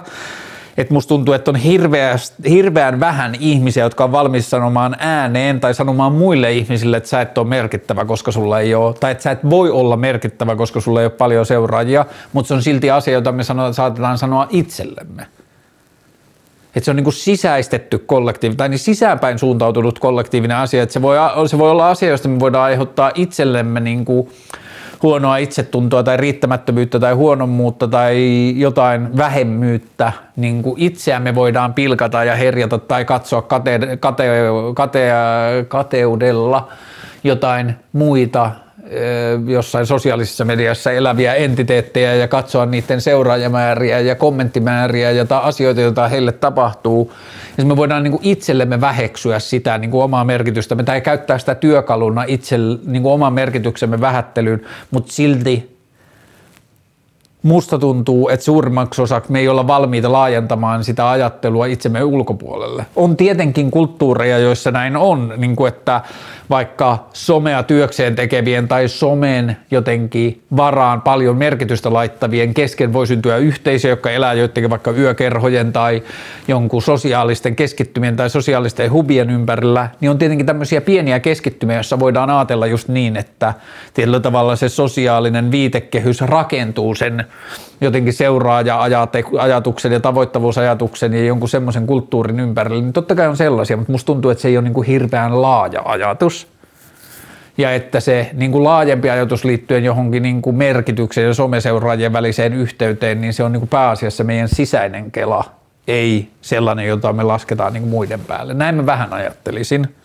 Et 0.77 0.89
musta 0.89 1.09
tuntuu, 1.09 1.33
että 1.33 1.51
on 1.51 1.55
hirveän, 1.55 2.19
hirveän 2.49 2.99
vähän 2.99 3.35
ihmisiä, 3.39 3.83
jotka 3.83 4.03
on 4.03 4.11
valmis 4.11 4.49
sanomaan 4.49 4.95
ääneen 4.99 5.59
tai 5.59 5.73
sanomaan 5.73 6.13
muille 6.13 6.51
ihmisille, 6.51 6.97
että 6.97 7.09
sä 7.09 7.21
et 7.21 7.37
ole 7.37 7.47
merkittävä, 7.47 8.05
koska 8.05 8.31
sulla 8.31 8.59
ei 8.59 8.75
ole, 8.75 8.93
tai 8.93 9.11
että 9.11 9.21
sä 9.21 9.31
et 9.31 9.49
voi 9.49 9.69
olla 9.71 9.97
merkittävä, 9.97 10.55
koska 10.55 10.81
sulla 10.81 10.99
ei 10.99 11.05
ole 11.05 11.11
paljon 11.11 11.45
seuraajia, 11.45 12.05
mutta 12.33 12.47
se 12.47 12.53
on 12.53 12.63
silti 12.63 12.91
asia, 12.91 13.13
jota 13.13 13.31
me 13.31 13.43
sanoo, 13.43 13.73
saatetaan 13.73 14.17
sanoa 14.17 14.47
itsellemme 14.49 15.27
että 16.75 16.85
se 16.85 16.91
on 16.91 16.95
niin 16.95 17.03
kuin 17.03 17.13
sisäistetty 17.13 17.97
kollektiivi 17.97 18.55
tai 18.55 18.69
niin 18.69 18.79
sisäänpäin 18.79 19.39
suuntautunut 19.39 19.99
kollektiivinen 19.99 20.57
asia, 20.57 20.83
että 20.83 20.93
se 20.93 21.01
voi, 21.01 21.17
se 21.47 21.57
voi 21.57 21.71
olla 21.71 21.89
asia, 21.89 22.09
josta 22.09 22.29
me 22.29 22.39
voidaan 22.39 22.63
aiheuttaa 22.63 23.11
itsellemme 23.15 23.79
niin 23.79 24.05
kuin 24.05 24.29
huonoa 25.03 25.37
itsetuntoa 25.37 26.03
tai 26.03 26.17
riittämättömyyttä 26.17 26.99
tai 26.99 27.13
huonommuutta 27.13 27.87
tai 27.87 28.17
jotain 28.55 29.17
vähemmyyttä, 29.17 30.11
niin 30.35 30.63
kuin 30.63 30.75
itseämme 30.77 31.35
voidaan 31.35 31.73
pilkata 31.73 32.23
ja 32.23 32.35
herjata 32.35 32.77
tai 32.77 33.05
katsoa 33.05 33.41
kate, 33.41 33.79
kate, 33.99 34.27
kate, 34.75 35.09
kateudella 35.67 36.67
jotain 37.23 37.75
muita 37.93 38.51
jossain 39.47 39.85
sosiaalisessa 39.85 40.45
mediassa 40.45 40.91
eläviä 40.91 41.33
entiteettejä 41.33 42.15
ja 42.15 42.27
katsoa 42.27 42.65
niiden 42.65 43.01
seuraajamääriä 43.01 43.99
ja 43.99 44.15
kommenttimääriä 44.15 45.11
ja 45.11 45.25
asioita, 45.41 45.81
joita 45.81 46.07
heille 46.07 46.31
tapahtuu. 46.31 47.13
Ja 47.57 47.65
me 47.65 47.75
voidaan 47.75 48.03
niin 48.03 48.11
kuin 48.11 48.23
itsellemme 48.23 48.81
väheksyä 48.81 49.39
sitä 49.39 49.77
niin 49.77 49.91
kuin 49.91 50.03
omaa 50.03 50.23
merkitystä. 50.25 50.75
Me 50.75 50.83
tai 50.83 51.01
käyttää 51.01 51.37
sitä 51.37 51.55
työkaluna 51.55 52.23
itse 52.27 52.57
niin 52.85 53.03
kuin 53.03 53.13
oman 53.13 53.33
merkityksemme 53.33 54.01
vähättelyyn, 54.01 54.65
mutta 54.91 55.13
silti 55.13 55.72
musta 57.43 57.79
tuntuu, 57.79 58.29
että 58.29 58.43
suurimmaksi 58.43 59.01
osaksi 59.01 59.31
me 59.31 59.39
ei 59.39 59.47
olla 59.47 59.67
valmiita 59.67 60.11
laajentamaan 60.11 60.83
sitä 60.83 61.09
ajattelua 61.09 61.65
itsemme 61.65 62.03
ulkopuolelle. 62.03 62.85
On 62.95 63.17
tietenkin 63.17 63.71
kulttuureja, 63.71 64.37
joissa 64.37 64.71
näin 64.71 64.97
on, 64.97 65.33
niin 65.37 65.55
kuin 65.55 65.67
että 65.67 66.01
vaikka 66.49 67.07
somea 67.13 67.63
työkseen 67.63 68.15
tekevien 68.15 68.67
tai 68.67 68.87
somen 68.87 69.57
jotenkin 69.71 70.41
varaan 70.57 71.01
paljon 71.01 71.37
merkitystä 71.37 71.93
laittavien 71.93 72.53
kesken 72.53 72.93
voi 72.93 73.07
syntyä 73.07 73.37
yhteisö, 73.37 73.87
jotka 73.87 74.11
elää 74.11 74.33
joidenkin 74.33 74.69
vaikka 74.69 74.91
yökerhojen 74.91 75.73
tai 75.73 76.03
jonkun 76.47 76.81
sosiaalisten 76.81 77.55
keskittymien 77.55 78.15
tai 78.15 78.29
sosiaalisten 78.29 78.91
hubien 78.91 79.29
ympärillä, 79.29 79.89
niin 80.01 80.11
on 80.11 80.17
tietenkin 80.17 80.45
tämmöisiä 80.45 80.81
pieniä 80.81 81.19
keskittymiä, 81.19 81.75
joissa 81.75 81.99
voidaan 81.99 82.29
ajatella 82.29 82.67
just 82.67 82.87
niin, 82.87 83.17
että 83.17 83.53
tietyllä 83.93 84.19
tavalla 84.19 84.55
se 84.55 84.69
sosiaalinen 84.69 85.51
viitekehys 85.51 86.21
rakentuu 86.21 86.95
sen 86.95 87.25
jotenkin 87.81 88.13
seuraaja-ajatuksen 88.13 89.91
ja 89.91 89.99
tavoittavuusajatuksen 89.99 91.13
ja 91.13 91.25
jonkun 91.25 91.49
semmoisen 91.49 91.87
kulttuurin 91.87 92.39
ympärille, 92.39 92.81
niin 92.81 92.93
totta 92.93 93.15
kai 93.15 93.27
on 93.27 93.37
sellaisia, 93.37 93.77
mutta 93.77 93.91
musta 93.91 94.05
tuntuu, 94.05 94.31
että 94.31 94.41
se 94.41 94.47
ei 94.47 94.57
ole 94.57 94.63
niin 94.63 94.73
kuin 94.73 94.87
hirveän 94.87 95.41
laaja 95.41 95.81
ajatus. 95.85 96.47
Ja 97.57 97.73
että 97.73 97.99
se 97.99 98.29
niin 98.33 98.51
kuin 98.51 98.63
laajempi 98.63 99.09
ajatus 99.09 99.45
liittyen 99.45 99.83
johonkin 99.83 100.23
niin 100.23 100.41
kuin 100.41 100.55
merkitykseen 100.55 101.27
ja 101.27 101.33
someseuraajien 101.33 102.13
väliseen 102.13 102.53
yhteyteen, 102.53 103.21
niin 103.21 103.33
se 103.33 103.43
on 103.43 103.51
niin 103.51 103.61
kuin 103.61 103.69
pääasiassa 103.69 104.23
meidän 104.23 104.47
sisäinen 104.47 105.11
kela, 105.11 105.43
ei 105.87 106.29
sellainen, 106.41 106.87
jota 106.87 107.13
me 107.13 107.23
lasketaan 107.23 107.73
niin 107.73 107.81
kuin 107.81 107.91
muiden 107.91 108.19
päälle. 108.19 108.53
Näin 108.53 108.75
mä 108.75 108.85
vähän 108.85 109.13
ajattelisin. 109.13 109.95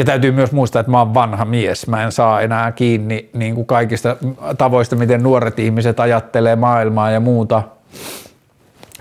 Ja 0.00 0.04
täytyy 0.04 0.32
myös 0.32 0.52
muistaa, 0.52 0.80
että 0.80 0.90
mä 0.90 0.98
oon 0.98 1.14
vanha 1.14 1.44
mies. 1.44 1.86
Mä 1.86 2.04
en 2.04 2.12
saa 2.12 2.40
enää 2.40 2.72
kiinni 2.72 3.30
niin 3.32 3.54
kuin 3.54 3.66
kaikista 3.66 4.16
tavoista, 4.58 4.96
miten 4.96 5.22
nuoret 5.22 5.58
ihmiset 5.58 6.00
ajattelee 6.00 6.56
maailmaa 6.56 7.10
ja 7.10 7.20
muuta. 7.20 7.62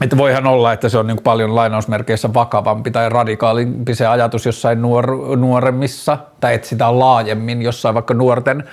Että 0.02 0.18
voihan 0.18 0.48
olla, 0.48 0.74
että 0.74 0.90
se 0.90 0.98
on 0.98 1.08
niin 1.08 1.18
kuin 1.18 1.24
paljon 1.24 1.56
lainausmerkeissä 1.56 2.34
vakavampi 2.34 2.92
tai 2.92 3.10
radikaalimpi 3.10 3.96
se 3.96 4.08
ajatus 4.08 4.46
jossain 4.46 4.82
nuor- 4.82 5.36
nuoremmissa, 5.38 6.18
tai 6.40 6.54
että 6.54 6.68
sitä 6.68 6.88
on 6.88 7.00
laajemmin 7.00 7.62
jossain 7.62 7.96
vaikka 7.96 8.14
nuorten 8.14 8.64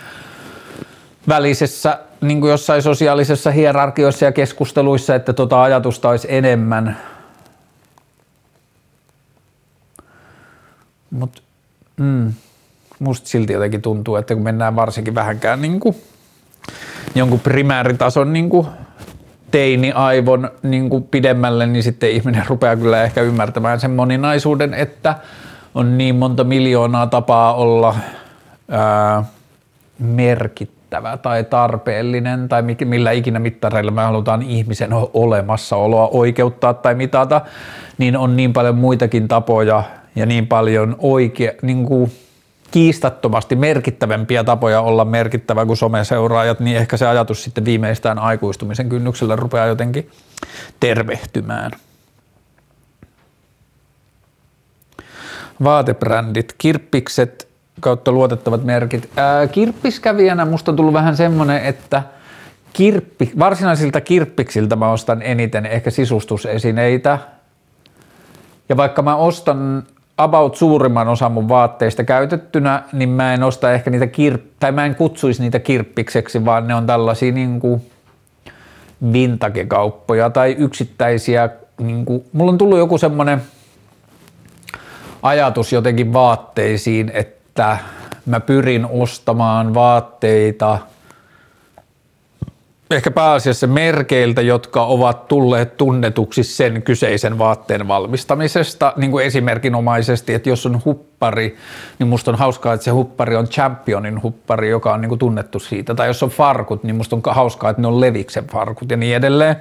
välisessä, 1.28 1.98
niin 2.20 2.40
kuin 2.40 2.50
jossain 2.50 2.82
sosiaalisessa 2.82 3.50
hierarkioissa 3.50 4.24
ja 4.24 4.32
keskusteluissa, 4.32 5.14
että 5.14 5.32
tota 5.32 5.62
ajatusta 5.62 6.08
olisi 6.08 6.28
enemmän. 6.30 6.96
Mutta 11.10 11.45
Mm. 11.96 12.32
Musta 12.98 13.28
silti 13.28 13.52
jotenkin 13.52 13.82
tuntuu, 13.82 14.16
että 14.16 14.34
kun 14.34 14.44
mennään 14.44 14.76
varsinkin 14.76 15.14
vähänkään 15.14 15.62
niin 15.62 15.80
kuin 15.80 15.96
jonkun 17.14 17.40
primääritason 17.40 18.32
niin 18.32 18.48
kuin 18.48 18.66
teini-aivon 19.50 20.50
niin 20.62 20.90
kuin 20.90 21.04
pidemmälle, 21.04 21.66
niin 21.66 21.82
sitten 21.82 22.10
ihminen 22.10 22.44
rupeaa 22.48 22.76
kyllä 22.76 23.02
ehkä 23.02 23.22
ymmärtämään 23.22 23.80
sen 23.80 23.90
moninaisuuden, 23.90 24.74
että 24.74 25.14
on 25.74 25.98
niin 25.98 26.16
monta 26.16 26.44
miljoonaa 26.44 27.06
tapaa 27.06 27.54
olla 27.54 27.94
ää, 28.70 29.24
merkittävä 29.98 31.16
tai 31.16 31.44
tarpeellinen 31.44 32.48
tai 32.48 32.62
millä 32.84 33.10
ikinä 33.10 33.38
mittareilla 33.38 33.90
me 33.90 34.02
halutaan 34.02 34.42
ihmisen 34.42 34.90
olemassaoloa 35.14 36.08
oikeuttaa 36.08 36.74
tai 36.74 36.94
mitata, 36.94 37.40
niin 37.98 38.16
on 38.16 38.36
niin 38.36 38.52
paljon 38.52 38.74
muitakin 38.74 39.28
tapoja 39.28 39.82
ja 40.16 40.26
niin 40.26 40.46
paljon 40.46 40.96
oikea, 40.98 41.52
niin 41.62 41.86
kuin 41.86 42.12
kiistattomasti 42.70 43.56
merkittävämpiä 43.56 44.44
tapoja 44.44 44.80
olla 44.80 45.04
merkittävä 45.04 45.66
kuin 45.66 45.76
someseuraajat, 45.76 46.60
niin 46.60 46.76
ehkä 46.76 46.96
se 46.96 47.06
ajatus 47.06 47.44
sitten 47.44 47.64
viimeistään 47.64 48.18
aikuistumisen 48.18 48.88
kynnyksellä 48.88 49.36
rupeaa 49.36 49.66
jotenkin 49.66 50.10
tervehtymään. 50.80 51.70
Vaatebrändit, 55.64 56.54
kirppikset 56.58 57.48
kautta 57.80 58.12
luotettavat 58.12 58.64
merkit. 58.64 59.10
Ää, 59.16 59.46
kirppiskävijänä 59.46 60.44
musta 60.44 60.70
on 60.70 60.76
tullut 60.76 60.94
vähän 60.94 61.16
semmoinen, 61.16 61.64
että 61.64 62.02
kirppi, 62.72 63.32
varsinaisilta 63.38 64.00
kirppiksiltä 64.00 64.76
mä 64.76 64.92
ostan 64.92 65.22
eniten 65.22 65.66
ehkä 65.66 65.90
sisustusesineitä. 65.90 67.18
Ja 68.68 68.76
vaikka 68.76 69.02
mä 69.02 69.16
ostan 69.16 69.82
about 70.18 70.56
suurimman 70.56 71.08
osan 71.08 71.32
mun 71.32 71.48
vaatteista 71.48 72.04
käytettynä, 72.04 72.82
niin 72.92 73.08
mä 73.08 73.34
en 73.34 73.42
osta 73.42 73.72
ehkä 73.72 73.90
niitä 73.90 74.04
kir- 74.06 74.40
tai 74.60 74.72
mä 74.72 74.86
en 74.86 74.94
kutsuisi 74.94 75.42
niitä 75.42 75.58
kirppikseksi, 75.58 76.44
vaan 76.44 76.66
ne 76.66 76.74
on 76.74 76.86
tällaisia 76.86 77.32
niin 77.32 77.60
kuin 77.60 77.90
vintage-kauppoja 79.12 80.30
tai 80.30 80.56
yksittäisiä, 80.58 81.48
niin 81.80 82.04
kuin, 82.04 82.24
mulla 82.32 82.52
on 82.52 82.58
tullut 82.58 82.78
joku 82.78 82.98
semmoinen 82.98 83.42
ajatus 85.22 85.72
jotenkin 85.72 86.12
vaatteisiin, 86.12 87.10
että 87.14 87.78
mä 88.26 88.40
pyrin 88.40 88.86
ostamaan 88.90 89.74
vaatteita 89.74 90.78
ehkä 92.90 93.10
pääasiassa 93.10 93.66
merkeiltä, 93.66 94.42
jotka 94.42 94.84
ovat 94.84 95.28
tulleet 95.28 95.76
tunnetuksi 95.76 96.42
sen 96.42 96.82
kyseisen 96.82 97.38
vaatteen 97.38 97.88
valmistamisesta, 97.88 98.92
niin 98.96 99.10
kuin 99.10 99.26
esimerkinomaisesti, 99.26 100.34
että 100.34 100.48
jos 100.48 100.66
on 100.66 100.82
huppari, 100.84 101.56
niin 101.98 102.08
musta 102.08 102.30
on 102.30 102.38
hauskaa, 102.38 102.74
että 102.74 102.84
se 102.84 102.90
huppari 102.90 103.36
on 103.36 103.48
championin 103.48 104.22
huppari, 104.22 104.70
joka 104.70 104.94
on 104.94 105.00
niin 105.00 105.08
kuin 105.08 105.18
tunnettu 105.18 105.58
siitä, 105.58 105.94
tai 105.94 106.06
jos 106.06 106.22
on 106.22 106.30
farkut, 106.30 106.84
niin 106.84 106.96
musta 106.96 107.16
on 107.16 107.22
hauskaa, 107.26 107.70
että 107.70 107.82
ne 107.82 107.88
on 107.88 108.00
Leviksen 108.00 108.46
farkut 108.46 108.90
ja 108.90 108.96
niin 108.96 109.16
edelleen. 109.16 109.56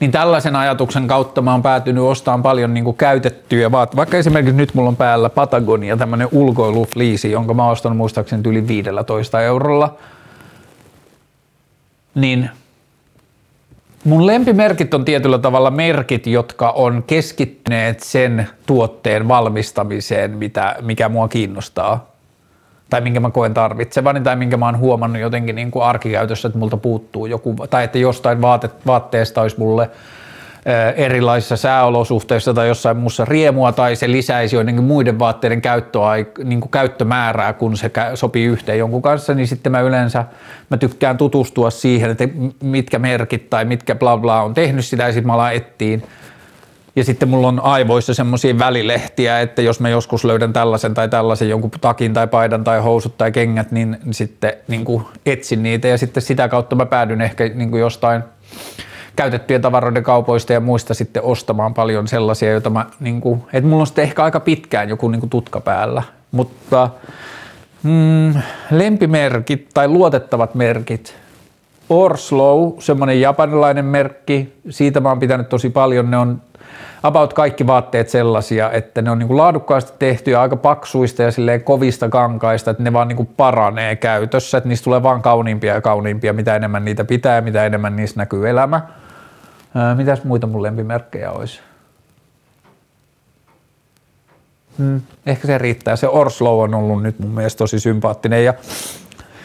Niin 0.00 0.10
tällaisen 0.10 0.56
ajatuksen 0.56 1.06
kautta 1.06 1.42
mä 1.42 1.52
oon 1.52 1.62
päätynyt 1.62 2.04
ostamaan 2.04 2.42
paljon 2.42 2.74
niin 2.74 2.84
kuin 2.84 2.96
käytettyjä 2.96 3.72
vaat. 3.72 3.96
Vaikka 3.96 4.16
esimerkiksi 4.16 4.56
nyt 4.56 4.74
mulla 4.74 4.88
on 4.88 4.96
päällä 4.96 5.30
Patagonia, 5.30 5.96
tämmönen 5.96 6.28
ulkoilufliisi, 6.32 7.30
jonka 7.30 7.54
mä 7.54 7.64
oon 7.64 7.96
muistaakseni 7.96 8.42
yli 8.46 8.68
15 8.68 9.42
eurolla– 9.42 9.94
niin 12.14 12.50
mun 14.04 14.26
lempimerkit 14.26 14.94
on 14.94 15.04
tietyllä 15.04 15.38
tavalla 15.38 15.70
merkit, 15.70 16.26
jotka 16.26 16.70
on 16.70 17.04
keskittyneet 17.06 18.00
sen 18.00 18.48
tuotteen 18.66 19.28
valmistamiseen, 19.28 20.30
mitä, 20.30 20.76
mikä 20.80 21.08
mua 21.08 21.28
kiinnostaa. 21.28 22.14
Tai 22.90 23.00
minkä 23.00 23.20
mä 23.20 23.30
koen 23.30 23.54
tarvitsevani 23.54 24.20
tai 24.20 24.36
minkä 24.36 24.56
mä 24.56 24.66
oon 24.66 24.78
huomannut 24.78 25.22
jotenkin 25.22 25.56
niin 25.56 25.70
kuin 25.70 25.84
arkikäytössä, 25.84 26.48
että 26.48 26.58
multa 26.58 26.76
puuttuu 26.76 27.26
joku, 27.26 27.56
tai 27.70 27.84
että 27.84 27.98
jostain 27.98 28.42
vaate, 28.42 28.70
vaatteesta 28.86 29.42
olisi 29.42 29.58
mulle 29.58 29.90
erilaisissa 30.96 31.56
sääolosuhteissa 31.56 32.54
tai 32.54 32.68
jossain 32.68 32.96
muussa 32.96 33.24
riemua 33.24 33.72
tai 33.72 33.96
se 33.96 34.10
lisäisi 34.10 34.56
joidenkin 34.56 34.84
muiden 34.84 35.18
vaatteiden 35.18 35.62
käyttöä, 35.62 36.02
niin 36.44 36.60
kuin 36.60 36.70
käyttömäärää, 36.70 37.52
kun 37.52 37.76
se 37.76 37.90
sopii 38.14 38.44
yhteen 38.44 38.78
jonkun 38.78 39.02
kanssa, 39.02 39.34
niin 39.34 39.46
sitten 39.46 39.72
mä 39.72 39.80
yleensä 39.80 40.24
mä 40.70 40.76
tykkään 40.76 41.16
tutustua 41.16 41.70
siihen, 41.70 42.10
että 42.10 42.28
mitkä 42.62 42.98
merkit 42.98 43.50
tai 43.50 43.64
mitkä 43.64 43.94
bla 43.94 44.16
bla 44.16 44.42
on 44.42 44.54
tehnyt 44.54 44.84
sitä 44.84 45.02
ja 45.02 45.12
sitten 45.12 45.26
mä 45.26 45.34
alan 45.34 45.54
ettiin. 45.54 46.02
Ja 46.96 47.04
sitten 47.04 47.28
mulla 47.28 47.48
on 47.48 47.60
aivoissa 47.60 48.14
semmoisia 48.14 48.58
välilehtiä, 48.58 49.40
että 49.40 49.62
jos 49.62 49.80
mä 49.80 49.88
joskus 49.88 50.24
löydän 50.24 50.52
tällaisen 50.52 50.94
tai 50.94 51.08
tällaisen 51.08 51.48
jonkun 51.48 51.70
takin 51.80 52.14
tai 52.14 52.26
paidan 52.26 52.64
tai 52.64 52.80
housut 52.80 53.18
tai 53.18 53.32
kengät, 53.32 53.72
niin 53.72 53.96
sitten 54.10 54.52
niin 54.68 54.84
kuin 54.84 55.04
etsin 55.26 55.62
niitä 55.62 55.88
ja 55.88 55.98
sitten 55.98 56.22
sitä 56.22 56.48
kautta 56.48 56.76
mä 56.76 56.86
päädyn 56.86 57.20
ehkä 57.20 57.48
niin 57.54 57.70
kuin 57.70 57.80
jostain 57.80 58.22
käytettyjen 59.16 59.62
tavaroiden 59.62 60.02
kaupoista 60.02 60.52
ja 60.52 60.60
muista 60.60 60.94
sitten 60.94 61.22
ostamaan 61.22 61.74
paljon 61.74 62.08
sellaisia, 62.08 62.52
joita 62.52 62.70
mä, 62.70 62.86
niin 63.00 63.20
kuin, 63.20 63.42
että 63.52 63.68
mulla 63.68 63.80
on 63.80 63.86
sitten 63.86 64.02
ehkä 64.02 64.24
aika 64.24 64.40
pitkään 64.40 64.88
joku 64.88 65.08
niin 65.08 65.20
kuin 65.20 65.30
tutka 65.30 65.60
päällä, 65.60 66.02
mutta 66.32 66.90
mm, 67.82 68.34
lempimerkit 68.70 69.68
tai 69.74 69.88
luotettavat 69.88 70.54
merkit, 70.54 71.16
Orslow, 71.88 72.72
semmoinen 72.78 73.20
japanilainen 73.20 73.84
merkki, 73.84 74.52
siitä 74.70 75.00
mä 75.00 75.08
oon 75.08 75.18
pitänyt 75.18 75.48
tosi 75.48 75.70
paljon, 75.70 76.10
ne 76.10 76.16
on 76.16 76.40
about 77.02 77.32
kaikki 77.32 77.66
vaatteet 77.66 78.08
sellaisia, 78.08 78.70
että 78.70 79.02
ne 79.02 79.10
on 79.10 79.18
niin 79.18 79.26
kuin 79.26 79.36
laadukkaasti 79.36 79.92
tehty 79.98 80.30
ja 80.30 80.40
aika 80.40 80.56
paksuista 80.56 81.22
ja 81.22 81.30
silleen 81.30 81.64
kovista 81.64 82.08
kankaista, 82.08 82.70
että 82.70 82.82
ne 82.82 82.92
vaan 82.92 83.08
niin 83.08 83.16
kuin 83.16 83.28
paranee 83.36 83.96
käytössä, 83.96 84.58
että 84.58 84.68
niistä 84.68 84.84
tulee 84.84 85.02
vaan 85.02 85.22
kauniimpia 85.22 85.74
ja 85.74 85.80
kauniimpia, 85.80 86.32
mitä 86.32 86.56
enemmän 86.56 86.84
niitä 86.84 87.04
pitää 87.04 87.40
mitä 87.40 87.66
enemmän 87.66 87.96
niissä 87.96 88.20
näkyy 88.20 88.48
elämä. 88.48 88.80
Mitäs 89.94 90.24
muita 90.24 90.46
mun 90.46 90.62
lempimerkkejä 90.62 91.30
olisi? 91.30 91.60
Hmm, 94.78 95.00
ehkä 95.26 95.46
se 95.46 95.58
riittää. 95.58 95.96
Se 95.96 96.08
Orslow 96.08 96.62
on 96.62 96.74
ollut 96.74 97.02
nyt 97.02 97.18
mun 97.18 97.30
mielestä 97.30 97.58
tosi 97.58 97.80
sympaattinen 97.80 98.44
ja 98.44 98.54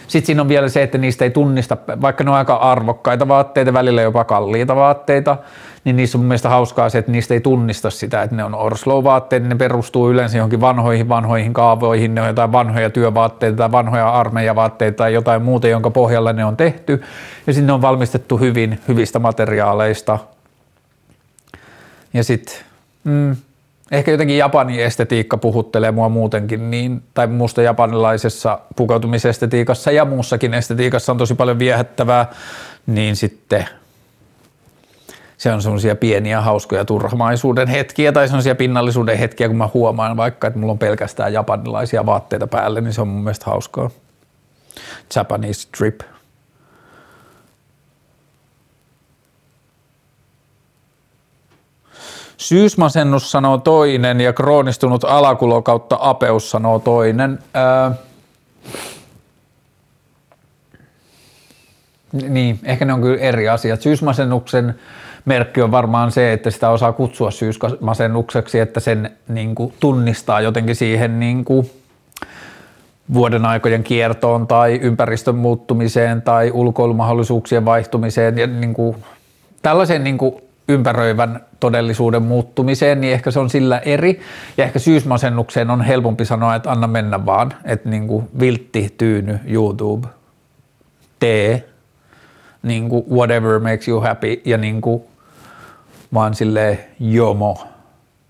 sitten 0.09 0.25
siinä 0.25 0.41
on 0.41 0.47
vielä 0.47 0.69
se, 0.69 0.83
että 0.83 0.97
niistä 0.97 1.25
ei 1.25 1.31
tunnista, 1.31 1.77
vaikka 2.01 2.23
ne 2.23 2.29
on 2.29 2.37
aika 2.37 2.55
arvokkaita 2.55 3.27
vaatteita, 3.27 3.73
välillä 3.73 4.01
jopa 4.01 4.23
kalliita 4.23 4.75
vaatteita, 4.75 5.37
niin 5.85 5.95
niissä 5.95 6.17
on 6.17 6.19
mun 6.19 6.27
mielestä 6.27 6.49
hauskaa 6.49 6.89
se, 6.89 6.97
että 6.97 7.11
niistä 7.11 7.33
ei 7.33 7.41
tunnista 7.41 7.89
sitä, 7.89 8.23
että 8.23 8.35
ne 8.35 8.43
on 8.43 8.55
Orslow-vaatteet, 8.55 9.43
ne 9.43 9.55
perustuu 9.55 10.11
yleensä 10.11 10.37
johonkin 10.37 10.61
vanhoihin 10.61 11.09
vanhoihin 11.09 11.53
kaavoihin, 11.53 12.15
ne 12.15 12.21
on 12.21 12.27
jotain 12.27 12.51
vanhoja 12.51 12.89
työvaatteita 12.89 13.57
tai 13.57 13.71
vanhoja 13.71 14.09
armeijavaatteita 14.09 14.95
tai 14.95 15.13
jotain 15.13 15.41
muuta, 15.41 15.67
jonka 15.67 15.89
pohjalla 15.89 16.33
ne 16.33 16.45
on 16.45 16.57
tehty, 16.57 17.01
ja 17.47 17.53
sitten 17.53 17.67
ne 17.67 17.73
on 17.73 17.81
valmistettu 17.81 18.37
hyvin, 18.37 18.79
hyvistä 18.87 19.19
materiaaleista. 19.19 20.19
Ja 22.13 22.23
sitten 22.23 22.55
mm, 23.03 23.35
ehkä 23.91 24.11
jotenkin 24.11 24.37
Japanin 24.37 24.79
estetiikka 24.79 25.37
puhuttelee 25.37 25.91
mua 25.91 26.09
muutenkin, 26.09 26.71
niin, 26.71 27.03
tai 27.13 27.27
muusta 27.27 27.61
japanilaisessa 27.61 28.59
pukeutumisestetiikassa 28.75 29.91
ja 29.91 30.05
muussakin 30.05 30.53
estetiikassa 30.53 31.11
on 31.11 31.17
tosi 31.17 31.35
paljon 31.35 31.59
viehättävää, 31.59 32.25
niin 32.87 33.15
sitten 33.15 33.65
se 35.37 35.53
on 35.53 35.61
semmoisia 35.61 35.95
pieniä 35.95 36.41
hauskoja 36.41 36.85
turhamaisuuden 36.85 37.67
hetkiä 37.67 38.11
tai 38.11 38.27
semmoisia 38.27 38.55
pinnallisuuden 38.55 39.17
hetkiä, 39.17 39.47
kun 39.47 39.57
mä 39.57 39.69
huomaan 39.73 40.17
vaikka, 40.17 40.47
että 40.47 40.59
mulla 40.59 40.71
on 40.71 40.79
pelkästään 40.79 41.33
japanilaisia 41.33 42.05
vaatteita 42.05 42.47
päälle, 42.47 42.81
niin 42.81 42.93
se 42.93 43.01
on 43.01 43.07
mun 43.07 43.23
mielestä 43.23 43.45
hauskaa. 43.45 43.89
Japanese 45.15 45.67
trip. 45.77 46.01
Syysmasennus 52.39 53.31
sanoo 53.31 53.57
toinen 53.57 54.21
ja 54.21 54.33
kroonistunut 54.33 55.03
alakulo 55.03 55.61
kautta 55.61 55.97
apeus 56.01 56.51
sanoo 56.51 56.79
toinen. 56.79 57.39
Ää, 57.53 57.91
niin, 62.29 62.59
ehkä 62.63 62.85
ne 62.85 62.93
on 62.93 63.01
kyllä 63.01 63.19
eri 63.19 63.49
asiat. 63.49 63.81
Syysmasennuksen 63.81 64.75
merkki 65.25 65.61
on 65.61 65.71
varmaan 65.71 66.11
se, 66.11 66.33
että 66.33 66.51
sitä 66.51 66.69
osaa 66.69 66.93
kutsua 66.93 67.31
syysmasennukseksi, 67.31 68.59
että 68.59 68.79
sen 68.79 69.11
niin 69.27 69.55
kuin, 69.55 69.73
tunnistaa 69.79 70.41
jotenkin 70.41 70.75
siihen 70.75 71.19
niin 71.19 71.45
kuin, 71.45 71.71
vuoden 73.13 73.45
aikojen 73.45 73.83
kiertoon 73.83 74.47
tai 74.47 74.79
ympäristön 74.81 75.35
muuttumiseen 75.35 76.21
tai 76.21 76.51
ulkoilumahdollisuuksien 76.51 77.65
vaihtumiseen 77.65 78.37
ja 78.37 78.47
niin 78.47 78.73
kuin, 78.73 78.95
tällaisen 79.61 80.03
niin 80.03 80.17
kuin, 80.17 80.48
ympäröivän 80.69 81.45
todellisuuden 81.59 82.21
muuttumiseen, 82.21 83.01
niin 83.01 83.13
ehkä 83.13 83.31
se 83.31 83.39
on 83.39 83.49
sillä 83.49 83.77
eri. 83.79 84.19
Ja 84.57 84.63
ehkä 84.63 84.79
syysmasennukseen 84.79 85.69
on 85.69 85.81
helpompi 85.81 86.25
sanoa, 86.25 86.55
että 86.55 86.71
anna 86.71 86.87
mennä 86.87 87.25
vaan, 87.25 87.53
että 87.65 87.89
niin 87.89 88.07
kuin 88.07 88.29
viltti, 88.39 88.93
tyyny, 88.97 89.39
YouTube, 89.45 90.07
tee, 91.19 91.69
niin 92.63 92.89
kuin 92.89 93.05
whatever 93.11 93.59
makes 93.59 93.87
you 93.87 94.01
happy 94.01 94.41
ja 94.45 94.57
niin 94.57 94.81
kuin 94.81 95.03
vaan 96.13 96.35
sille 96.35 96.79
jomo. 96.99 97.67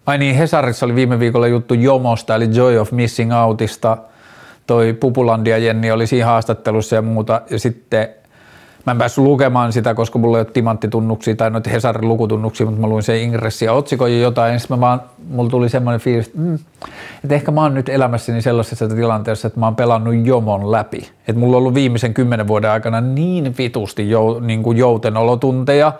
Ai 0.05 0.17
niin, 0.17 0.35
Hesarissa 0.35 0.85
oli 0.85 0.95
viime 0.95 1.19
viikolla 1.19 1.47
juttu 1.47 1.73
jomosta, 1.73 2.35
eli 2.35 2.49
Joy 2.53 2.77
of 2.77 2.91
Missing 2.91 3.33
Outista. 3.33 3.97
Toi 4.67 4.93
Pupulandia 4.93 5.57
Jenni 5.57 5.91
oli 5.91 6.07
siinä 6.07 6.25
haastattelussa 6.25 6.95
ja 6.95 7.01
muuta. 7.01 7.41
Ja 7.49 7.59
sitten 7.59 8.09
Mä 8.85 8.91
en 8.91 8.97
päässyt 8.97 9.23
lukemaan 9.23 9.73
sitä, 9.73 9.93
koska 9.93 10.19
mulla 10.19 10.37
ei 10.37 10.41
ole 10.41 10.51
timanttitunnuksia 10.53 11.35
tai 11.35 11.49
noita 11.49 11.69
Hesarin 11.69 12.09
lukutunnuksia, 12.09 12.65
mutta 12.65 12.81
mä 12.81 12.87
luin 12.87 13.03
sen 13.03 13.17
ingressi 13.17 13.65
ja 13.65 13.73
otsikon 13.73 14.11
ja 14.11 14.19
jotain. 14.19 14.53
Ja 14.53 14.59
mä 14.69 14.79
vaan, 14.79 15.01
mulla 15.29 15.49
tuli 15.49 15.69
semmoinen 15.69 15.99
fiilis, 15.99 16.27
että, 16.27 16.39
mm, 16.39 16.55
että 17.23 17.35
ehkä 17.35 17.51
mä 17.51 17.61
oon 17.61 17.73
nyt 17.73 17.89
elämässäni 17.89 18.41
sellaisessa 18.41 18.87
tilanteessa, 18.87 19.47
että 19.47 19.59
mä 19.59 19.65
oon 19.65 19.75
pelannut 19.75 20.15
jomon 20.23 20.71
läpi. 20.71 21.09
Että 21.27 21.39
mulla 21.39 21.57
on 21.57 21.61
ollut 21.61 21.73
viimeisen 21.73 22.13
kymmenen 22.13 22.47
vuoden 22.47 22.71
aikana 22.71 23.01
niin 23.01 23.55
vitusti 23.57 24.09
jou, 24.09 24.39
niin 24.39 24.63
kuin 24.63 24.77
joutenolotunteja 24.77 25.93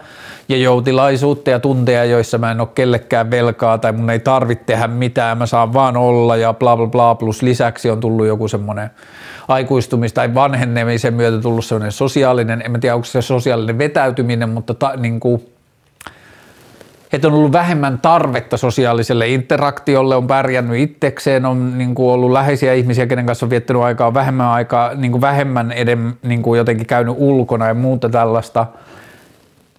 ja 0.50 0.58
joutilaisuutta 0.58 1.50
ja 1.50 1.60
tunteja, 1.60 2.06
joissa 2.06 2.38
mä 2.38 2.52
en 2.52 2.60
ole 2.60 2.70
kellekään 2.76 3.32
velkaa 3.32 3.78
tai 3.78 3.92
mun 3.92 4.10
ei 4.10 4.20
tarvitse 4.20 4.64
tehdä 4.66 4.88
mitään, 4.88 5.38
mä 5.38 5.46
saan 5.46 5.74
vaan 5.74 5.98
olla 5.98 6.36
ja 6.36 6.54
bla 6.54 6.78
bla 6.78 6.88
bla, 6.88 7.16
plus 7.16 7.42
lisäksi 7.42 7.90
on 7.90 8.00
tullut 8.00 8.28
joku 8.28 8.48
semmoinen 8.48 8.90
aikuistumista 9.48 10.16
tai 10.16 10.34
vanhenemisen 10.34 11.14
myötä 11.14 11.42
tullut 11.42 11.66
sellainen 11.66 11.92
sosiaalinen, 11.92 12.62
en 12.76 12.82
tiedä 12.82 12.96
onko 12.96 13.06
se 13.06 13.22
sosiaalinen 13.22 13.78
vetäytyminen, 13.78 14.50
mutta 14.50 14.74
ta, 14.74 14.94
niin 14.98 15.20
kuin, 15.20 15.54
että 17.14 17.28
on 17.28 17.34
ollut 17.34 17.52
vähemmän 17.52 18.00
tarvetta 18.00 18.58
sosiaaliselle 18.58 19.28
interaktiolle, 19.28 20.16
on 20.16 20.28
pärjännyt 20.28 20.80
itsekseen, 20.80 21.46
on 21.46 21.78
niin 21.78 21.96
kuin 21.96 22.12
ollut 22.12 22.32
läheisiä 22.32 22.74
ihmisiä, 22.74 23.08
kenen 23.08 23.26
kanssa 23.26 23.46
on 23.46 23.50
viettänyt 23.50 23.82
aikaa 23.82 24.14
vähemmän 24.14 24.48
aikaa, 24.48 24.96
niin 24.96 25.12
kuin 25.12 25.22
vähemmän 25.22 25.72
edem, 25.72 26.14
niin 26.24 26.42
kuin 26.42 26.58
jotenkin 26.58 26.88
käynyt 26.88 27.16
ulkona 27.18 27.68
ja 27.68 27.74
muuta 27.74 28.10
tällaista. 28.10 28.66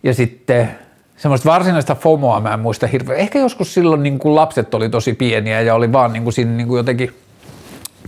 Ja 0.02 0.14
sitten 0.14 0.70
semmoista 1.16 1.50
varsinaista 1.50 1.94
FOMOa 1.94 2.40
mä 2.40 2.54
en 2.54 2.60
muista 2.60 2.86
hirveän. 2.86 3.18
Ehkä 3.18 3.38
joskus 3.38 3.74
silloin 3.74 4.02
niin 4.02 4.18
kuin 4.18 4.34
lapset 4.34 4.74
oli 4.74 4.88
tosi 4.88 5.14
pieniä 5.14 5.60
ja 5.60 5.74
oli 5.74 5.92
vaan 5.92 6.12
niin 6.12 6.22
kuin 6.22 6.32
siinä 6.32 6.52
niin 6.52 6.68
kuin 6.68 6.78
jotenkin– 6.78 7.12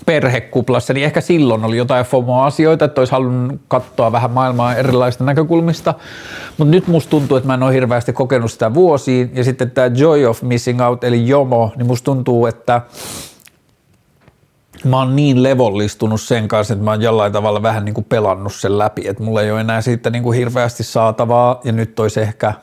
perhekuplassa, 0.07 0.93
niin 0.93 1.05
ehkä 1.05 1.21
silloin 1.21 1.65
oli 1.65 1.77
jotain 1.77 2.07
FOMO-asioita, 2.07 2.85
että 2.85 3.01
olisi 3.01 3.13
halunnut 3.13 3.61
katsoa 3.69 4.13
vähän 4.13 4.31
maailmaa 4.31 4.75
erilaisista 4.75 5.25
näkökulmista, 5.25 5.95
mutta 6.59 6.71
nyt 6.71 6.87
musta 6.87 7.11
tuntuu, 7.11 7.37
että 7.37 7.47
mä 7.47 7.55
en 7.55 7.63
ole 7.63 7.75
hirveästi 7.75 8.13
kokenut 8.13 8.53
sitä 8.53 8.75
vuosiin, 8.75 9.31
ja 9.35 9.45
sitten 9.45 9.71
tämä 9.71 9.87
Joy 9.95 10.27
of 10.27 10.43
Missing 10.43 10.83
Out, 10.83 11.05
eli 11.05 11.29
JOMO, 11.29 11.73
niin 11.77 11.87
musta 11.87 12.05
tuntuu, 12.05 12.47
että 12.47 12.81
mä 14.85 14.99
oon 14.99 15.17
niin 15.17 15.43
levollistunut 15.43 16.21
sen 16.21 16.49
kanssa, 16.49 16.75
että 16.75 16.85
mä 16.85 16.91
oon 16.91 17.03
jollain 17.03 17.33
tavalla 17.33 17.63
vähän 17.63 17.85
niin 17.85 17.95
kuin 17.95 18.05
pelannut 18.05 18.55
sen 18.55 18.79
läpi, 18.79 19.09
että 19.09 19.23
mulla 19.23 19.43
ei 19.43 19.51
ole 19.51 19.61
enää 19.61 19.81
siitä 19.81 20.11
niin 20.11 20.23
kuin 20.23 20.39
hirveästi 20.39 20.83
saatavaa 20.83 21.61
ja 21.65 21.73
nyt 21.73 22.01
olisi 22.01 22.21
ehkä 22.21 22.55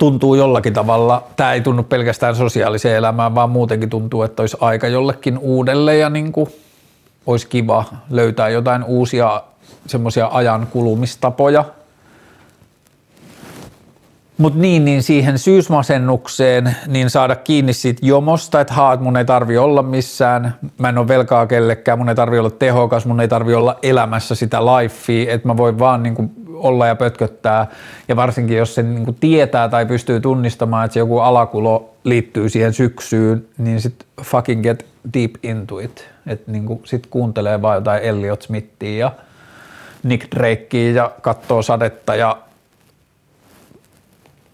tuntuu 0.00 0.34
jollakin 0.34 0.72
tavalla, 0.72 1.26
tämä 1.36 1.52
ei 1.52 1.60
tunnu 1.60 1.82
pelkästään 1.82 2.36
sosiaaliseen 2.36 2.96
elämään, 2.96 3.34
vaan 3.34 3.50
muutenkin 3.50 3.90
tuntuu, 3.90 4.22
että 4.22 4.42
olisi 4.42 4.56
aika 4.60 4.88
jollekin 4.88 5.38
uudelle 5.38 5.96
ja 5.96 6.10
niin 6.10 6.32
kuin 6.32 6.50
olisi 7.26 7.46
kiva 7.46 7.84
löytää 8.10 8.48
jotain 8.48 8.84
uusia 8.84 9.42
semmoisia 9.86 10.28
ajan 10.32 10.66
kulumistapoja, 10.66 11.64
mutta 14.38 14.58
niin, 14.58 14.84
niin 14.84 15.02
siihen 15.02 15.38
syysmasennukseen, 15.38 16.76
niin 16.86 17.10
saada 17.10 17.36
kiinni 17.36 17.72
siitä 17.72 18.06
jomosta, 18.06 18.60
että 18.60 18.74
haat, 18.74 19.00
mun 19.00 19.16
ei 19.16 19.24
tarvi 19.24 19.58
olla 19.58 19.82
missään, 19.82 20.54
mä 20.78 20.88
en 20.88 20.98
ole 20.98 21.08
velkaa 21.08 21.46
kellekään, 21.46 21.98
mun 21.98 22.08
ei 22.08 22.14
tarvi 22.14 22.38
olla 22.38 22.50
tehokas, 22.50 23.06
mun 23.06 23.20
ei 23.20 23.28
tarvi 23.28 23.54
olla 23.54 23.78
elämässä 23.82 24.34
sitä 24.34 24.60
lifea, 24.64 25.32
että 25.34 25.48
mä 25.48 25.56
voin 25.56 25.78
vaan 25.78 26.02
niin 26.02 26.14
kuin 26.14 26.30
olla 26.60 26.86
ja 26.86 26.96
pötköttää. 26.96 27.66
Ja 28.08 28.16
varsinkin 28.16 28.56
jos 28.56 28.74
se 28.74 28.82
niin 28.82 29.14
tietää 29.20 29.68
tai 29.68 29.86
pystyy 29.86 30.20
tunnistamaan, 30.20 30.84
että 30.84 30.92
se 30.92 31.00
joku 31.00 31.18
alakulo 31.18 31.94
liittyy 32.04 32.48
siihen 32.48 32.72
syksyyn, 32.72 33.46
niin 33.58 33.80
sit 33.80 34.06
fucking 34.22 34.62
get 34.62 34.86
deep 35.14 35.30
into 35.42 35.78
it. 35.78 36.08
Että 36.26 36.52
niin 36.52 36.66
kuin 36.66 36.80
sit 36.84 37.06
kuuntelee 37.06 37.62
vaan 37.62 37.76
jotain 37.76 38.02
Elliot 38.02 38.42
Smithia 38.42 38.98
ja 38.98 39.12
Nick 40.02 40.34
Drakea 40.36 40.92
ja 40.92 41.12
katsoo 41.22 41.62
sadetta 41.62 42.14
ja 42.14 42.38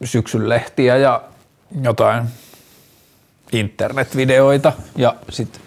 syksyn 0.05 0.49
lehtiä 0.49 0.97
ja 0.97 1.23
jotain 1.83 2.25
internetvideoita 3.53 4.73
ja 4.97 5.15
sitten 5.29 5.63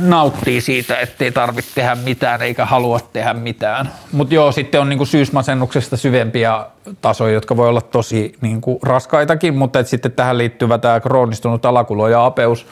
nauttii 0.00 0.60
siitä, 0.60 0.96
ettei 0.96 1.32
tarvitse 1.32 1.74
tehdä 1.74 1.94
mitään 1.94 2.42
eikä 2.42 2.64
halua 2.64 3.00
tehdä 3.12 3.34
mitään. 3.34 3.92
Mutta 4.12 4.34
joo, 4.34 4.52
sitten 4.52 4.80
on 4.80 4.88
niinku 4.88 5.06
syysmasennuksesta 5.06 5.96
syvempiä 5.96 6.66
tasoja, 7.00 7.34
jotka 7.34 7.56
voi 7.56 7.68
olla 7.68 7.80
tosi 7.80 8.34
niinku 8.40 8.78
raskaitakin, 8.82 9.54
mutta 9.54 9.78
et 9.78 9.88
sitten 9.88 10.12
tähän 10.12 10.38
liittyvä 10.38 10.78
tämä 10.78 11.00
kroonistunut 11.00 11.66
alakulo 11.66 12.08
ja 12.08 12.24
apeus. 12.26 12.66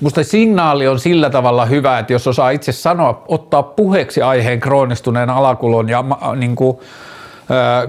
Musta 0.00 0.24
signaali 0.24 0.88
on 0.88 1.00
sillä 1.00 1.30
tavalla 1.30 1.64
hyvä, 1.64 1.98
että 1.98 2.12
jos 2.12 2.26
osaa 2.26 2.50
itse 2.50 2.72
sanoa, 2.72 3.24
ottaa 3.28 3.62
puheeksi 3.62 4.22
aiheen 4.22 4.60
kroonistuneen 4.60 5.30
alakulon 5.30 5.88
ja 5.88 6.04
niin 6.36 6.56
kuin, 6.56 6.78
ää, 7.50 7.88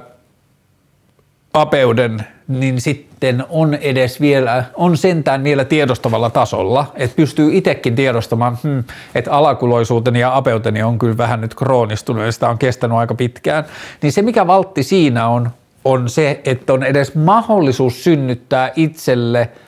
apeuden, 1.54 2.28
niin 2.48 2.82
sitten 2.82 3.46
on 3.50 3.74
edes 3.74 4.22
vielä, 4.22 4.64
on 4.76 4.98
sentään 4.98 5.44
vielä 5.44 5.66
tiedostavalla 5.66 6.30
tasolla, 6.30 6.92
että 6.96 7.16
pystyy 7.16 7.58
itsekin 7.58 7.96
tiedostamaan, 7.96 8.58
hmm, 8.64 8.84
että 9.16 9.32
alakuloisuuteni 9.32 10.20
ja 10.20 10.36
apeuteni 10.36 10.84
on 10.84 11.00
kyllä 11.00 11.18
vähän 11.18 11.42
nyt 11.42 11.56
kroonistunut 11.56 12.26
ja 12.26 12.32
sitä 12.32 12.50
on 12.50 12.58
kestänyt 12.58 12.98
aika 12.98 13.16
pitkään, 13.16 13.64
niin 14.02 14.12
se 14.12 14.22
mikä 14.22 14.48
valtti 14.48 14.84
siinä 14.84 15.28
on, 15.28 15.52
on 15.86 16.10
se, 16.10 16.42
että 16.46 16.74
on 16.74 16.84
edes 16.84 17.16
mahdollisuus 17.16 18.04
synnyttää 18.04 18.72
itselle– 18.76 19.50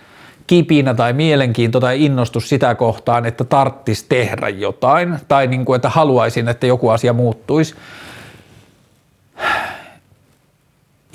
kipinä 0.47 0.93
tai 0.93 1.13
mielenkiinto 1.13 1.79
tai 1.79 2.05
innostus 2.05 2.49
sitä 2.49 2.75
kohtaan, 2.75 3.25
että 3.25 3.43
tarttis 3.43 4.03
tehdä 4.03 4.49
jotain 4.49 5.19
tai 5.27 5.47
niin 5.47 5.65
kuin, 5.65 5.75
että 5.75 5.89
haluaisin, 5.89 6.47
että 6.47 6.67
joku 6.67 6.89
asia 6.89 7.13
muuttuisi. 7.13 7.75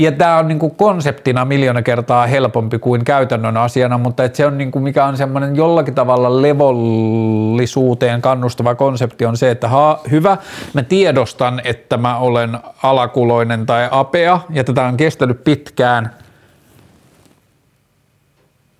Ja 0.01 0.13
tämä 0.13 0.39
on 0.39 0.49
niin 0.49 0.59
kuin 0.59 0.75
konseptina 0.75 1.45
miljoona 1.45 1.83
kertaa 1.83 2.27
helpompi 2.27 2.79
kuin 2.79 3.05
käytännön 3.05 3.57
asiana, 3.57 3.99
mutta 3.99 4.25
että 4.25 4.37
se 4.37 4.47
on 4.47 4.59
niin 4.59 4.71
mikä 4.75 5.05
on 5.05 5.17
semmoinen 5.17 5.57
jollakin 5.57 5.95
tavalla 5.95 6.43
levollisuuteen 6.43 8.23
kannustava 8.23 8.75
konsepti 8.75 9.27
on 9.27 9.37
se, 9.37 9.51
että 9.51 9.69
ha, 9.69 10.01
hyvä, 10.11 10.37
mä 10.75 10.83
tiedostan, 10.83 11.61
että 11.65 11.97
mä 11.97 12.19
olen 12.19 12.59
alakuloinen 12.83 13.67
tai 13.67 13.89
apea 13.91 14.41
ja 14.51 14.65
tätä 14.65 14.83
on 14.85 14.97
kestänyt 14.97 15.45
pitkään– 15.45 16.11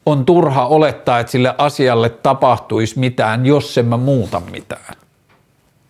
on 0.07 0.25
turha 0.25 0.67
olettaa, 0.67 1.19
että 1.19 1.33
sille 1.33 1.55
asialle 1.59 2.09
tapahtuisi 2.09 2.99
mitään, 2.99 3.47
jos 3.47 3.79
en 3.79 3.87
mä 3.87 3.97
muuta 3.97 4.41
mitään. 4.51 4.95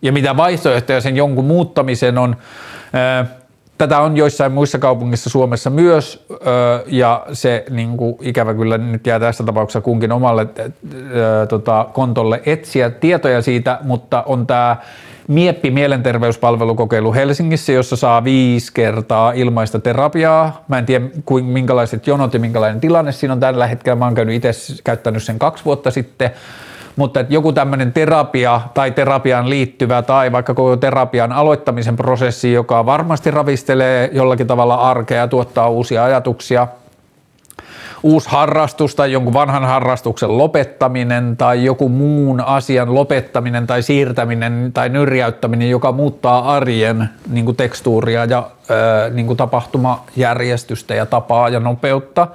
Ja 0.01 0.11
mitä 0.11 0.37
vaihtoehtoja 0.37 1.01
sen 1.01 1.17
jonkun 1.17 1.45
muuttamisen 1.45 2.17
on, 2.17 2.35
tätä 3.81 3.99
on 3.99 4.17
joissain 4.17 4.51
muissa 4.51 4.79
kaupungissa 4.79 5.29
Suomessa 5.29 5.69
myös, 5.69 6.25
ja 6.87 7.25
se 7.33 7.65
niin 7.69 7.97
kuin, 7.97 8.15
ikävä 8.21 8.53
kyllä 8.53 8.77
nyt 8.77 9.07
jää 9.07 9.19
tässä 9.19 9.43
tapauksessa 9.43 9.81
kunkin 9.81 10.11
omalle 10.11 10.47
tota, 11.49 11.87
kontolle 11.93 12.41
etsiä 12.45 12.89
tietoja 12.89 13.41
siitä, 13.41 13.79
mutta 13.83 14.23
on 14.25 14.47
tämä 14.47 14.77
Mieppi 15.27 15.71
mielenterveyspalvelukokeilu 15.71 17.13
Helsingissä, 17.13 17.71
jossa 17.71 17.95
saa 17.95 18.23
viisi 18.23 18.71
kertaa 18.73 19.31
ilmaista 19.31 19.79
terapiaa. 19.79 20.63
Mä 20.67 20.77
en 20.77 20.85
tiedä, 20.85 21.05
minkälaiset 21.41 22.07
jonot 22.07 22.33
ja 22.33 22.39
minkälainen 22.39 22.81
tilanne 22.81 23.11
siinä 23.11 23.33
on 23.33 23.39
tällä 23.39 23.67
hetkellä. 23.67 23.95
Mä 23.95 24.05
oon 24.05 24.15
käynyt 24.15 24.35
itse 24.35 24.51
käyttänyt 24.83 25.23
sen 25.23 25.39
kaksi 25.39 25.65
vuotta 25.65 25.91
sitten. 25.91 26.31
Mutta 26.95 27.19
että 27.19 27.33
joku 27.33 27.53
tämmöinen 27.53 27.93
terapia 27.93 28.61
tai 28.73 28.91
terapiaan 28.91 29.49
liittyvä 29.49 30.01
tai 30.01 30.31
vaikka 30.31 30.53
koko 30.53 30.77
terapian 30.77 31.31
aloittamisen 31.31 31.95
prosessi, 31.95 32.53
joka 32.53 32.85
varmasti 32.85 33.31
ravistelee 33.31 34.09
jollakin 34.13 34.47
tavalla 34.47 34.75
arkea 34.75 35.17
ja 35.17 35.27
tuottaa 35.27 35.69
uusia 35.69 36.03
ajatuksia– 36.03 36.67
uusi 38.03 38.29
harrastus 38.29 38.95
tai 38.95 39.11
jonkun 39.11 39.33
vanhan 39.33 39.65
harrastuksen 39.65 40.37
lopettaminen 40.37 41.37
tai 41.37 41.65
joku 41.65 41.89
muun 41.89 42.41
asian 42.41 42.93
lopettaminen 42.93 43.67
tai 43.67 43.81
siirtäminen 43.81 44.71
tai 44.73 44.89
nyrjäyttäminen, 44.89 45.69
joka 45.69 45.91
muuttaa 45.91 46.55
arjen 46.55 47.09
niin 47.29 47.45
kuin 47.45 47.57
tekstuuria 47.57 48.25
ja 48.25 48.49
niin 49.13 49.27
kuin 49.27 49.37
tapahtumajärjestystä 49.37 50.95
ja 50.95 51.05
tapaa 51.05 51.49
ja 51.49 51.59
nopeutta. 51.59 52.27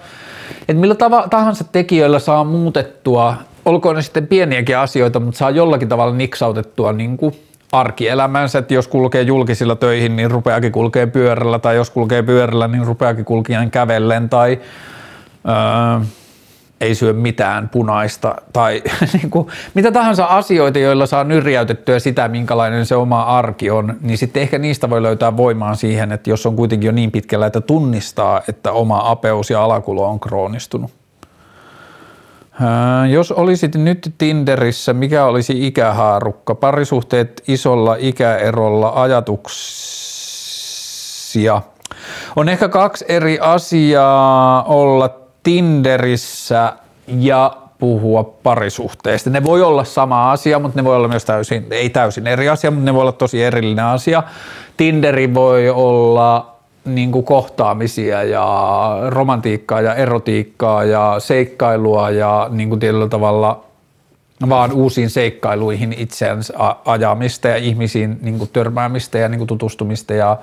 Et 0.68 0.78
millä 0.78 0.96
tahansa 1.30 1.64
tekijöillä 1.72 2.18
saa 2.18 2.44
muutettua, 2.44 3.34
olkoon 3.66 3.96
ne 3.96 4.02
sitten 4.02 4.26
pieniäkin 4.26 4.78
asioita, 4.78 5.20
mutta 5.20 5.38
saa 5.38 5.50
jollakin 5.50 5.88
tavalla 5.88 6.14
niksautettua 6.14 6.92
niin 6.92 7.16
kuin 7.16 7.34
arkielämänsä, 7.72 8.58
että 8.58 8.74
jos 8.74 8.88
kulkee 8.88 9.22
julkisilla 9.22 9.76
töihin, 9.76 10.16
niin 10.16 10.30
rupeakin 10.30 10.72
kulkee 10.72 11.06
pyörällä, 11.06 11.58
tai 11.58 11.76
jos 11.76 11.90
kulkee 11.90 12.22
pyörällä, 12.22 12.68
niin 12.68 12.86
rupeakin 12.86 13.24
kulkien 13.24 13.70
kävellen, 13.70 14.28
tai 14.28 14.58
öö, 15.48 16.06
ei 16.80 16.94
syö 16.94 17.12
mitään 17.12 17.68
punaista 17.68 18.34
tai 18.52 18.82
niin 19.12 19.30
kuin, 19.30 19.48
mitä 19.74 19.92
tahansa 19.92 20.24
asioita, 20.24 20.78
joilla 20.78 21.06
saa 21.06 21.24
nyrjäytettyä 21.24 21.98
sitä, 21.98 22.28
minkälainen 22.28 22.86
se 22.86 22.96
oma 22.96 23.22
arki 23.22 23.70
on, 23.70 23.96
niin 24.00 24.18
sitten 24.18 24.42
ehkä 24.42 24.58
niistä 24.58 24.90
voi 24.90 25.02
löytää 25.02 25.36
voimaa 25.36 25.74
siihen, 25.74 26.12
että 26.12 26.30
jos 26.30 26.46
on 26.46 26.56
kuitenkin 26.56 26.86
jo 26.86 26.92
niin 26.92 27.10
pitkällä, 27.10 27.46
että 27.46 27.60
tunnistaa, 27.60 28.42
että 28.48 28.72
oma 28.72 29.10
apeus 29.10 29.50
ja 29.50 29.64
alakulo 29.64 30.08
on 30.08 30.20
kroonistunut. 30.20 31.05
Jos 33.10 33.32
olisit 33.32 33.74
nyt 33.74 34.14
Tinderissä, 34.18 34.92
mikä 34.92 35.24
olisi 35.24 35.66
ikähaarukka? 35.66 36.54
Parisuhteet 36.54 37.42
isolla 37.48 37.96
ikäerolla 37.98 38.92
ajatuksia. 39.02 40.02
On 42.36 42.48
ehkä 42.48 42.68
kaksi 42.68 43.04
eri 43.08 43.38
asiaa 43.40 44.62
olla 44.62 45.10
Tinderissä 45.42 46.72
ja 47.06 47.56
puhua 47.78 48.24
parisuhteesta. 48.24 49.30
Ne 49.30 49.44
voi 49.44 49.62
olla 49.62 49.84
sama 49.84 50.32
asia, 50.32 50.58
mutta 50.58 50.78
ne 50.78 50.84
voi 50.84 50.96
olla 50.96 51.08
myös 51.08 51.24
täysin, 51.24 51.66
ei 51.70 51.90
täysin 51.90 52.26
eri 52.26 52.48
asia, 52.48 52.70
mutta 52.70 52.84
ne 52.84 52.94
voi 52.94 53.00
olla 53.00 53.12
tosi 53.12 53.44
erillinen 53.44 53.84
asia. 53.84 54.22
Tinderi 54.76 55.34
voi 55.34 55.70
olla 55.70 56.55
niin 56.86 57.12
kuin 57.12 57.24
kohtaamisia 57.24 58.22
ja 58.22 58.46
romantiikkaa 59.08 59.80
ja 59.80 59.94
erotiikkaa 59.94 60.84
ja 60.84 61.14
seikkailua 61.18 62.10
ja 62.10 62.46
niin 62.50 62.68
kuin 62.68 62.80
tietyllä 62.80 63.08
tavalla 63.08 63.64
vaan 64.48 64.72
uusiin 64.72 65.10
seikkailuihin 65.10 65.92
itseänsä 65.98 66.54
ajamista 66.84 67.48
ja 67.48 67.56
ihmisiin 67.56 68.18
niin 68.22 68.38
kuin 68.38 68.50
törmäämistä 68.52 69.18
ja 69.18 69.28
niin 69.28 69.38
kuin 69.38 69.48
tutustumista 69.48 70.14
ja 70.14 70.36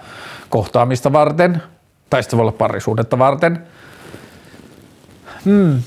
kohtaamista 0.50 1.14
varten, 1.14 1.64
tai 2.10 2.24
sitten 2.24 2.38
voi 2.38 2.44
olla 2.44 2.52
parisuudetta 2.52 3.20
varten– 3.20 3.60
Hmm. 5.46 5.84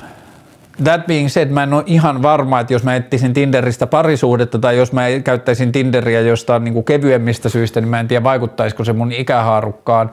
That 0.85 1.07
being 1.07 1.29
said, 1.29 1.49
mä 1.49 1.63
en 1.63 1.73
ole 1.73 1.83
ihan 1.87 2.23
varma, 2.23 2.61
että 2.61 2.73
jos 2.73 2.83
mä 2.83 2.97
etsisin 2.97 3.35
Tinderistä 3.35 3.87
parisuudetta 3.87 4.59
tai 4.59 4.77
jos 4.77 4.93
mä 4.93 5.03
käyttäisin 5.25 5.73
Tinderiä 5.73 6.21
jostain 6.21 6.65
niin 6.65 6.75
kuin 6.75 6.85
kevyemmistä 6.85 7.49
syistä, 7.49 7.81
niin 7.81 7.89
mä 7.89 8.01
en 8.01 8.09
tiedä 8.09 8.25
vaikuttaisiko 8.25 8.85
se 8.85 8.93
mun 8.93 9.13
ikähaarukkaan. 9.13 10.11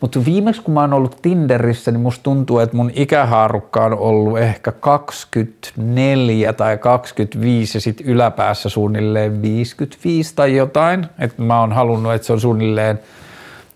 Mutta 0.00 0.24
viimeksi 0.24 0.62
kun 0.62 0.74
mä 0.74 0.80
oon 0.80 0.92
ollut 0.92 1.22
Tinderissä, 1.22 1.90
niin 1.90 2.00
musta 2.00 2.22
tuntuu, 2.22 2.58
että 2.58 2.76
mun 2.76 2.90
ikähaarukka 2.94 3.84
on 3.84 3.98
ollut 3.98 4.38
ehkä 4.38 4.72
24 4.72 6.52
tai 6.52 6.78
25 6.78 7.76
ja 7.76 7.80
sitten 7.80 8.06
yläpäässä 8.06 8.68
suunnilleen 8.68 9.42
55 9.42 10.34
tai 10.34 10.56
jotain. 10.56 11.06
Että 11.18 11.42
mä 11.42 11.60
oon 11.60 11.72
halunnut, 11.72 12.12
että 12.14 12.26
se 12.26 12.32
on 12.32 12.40
suunnilleen 12.40 13.00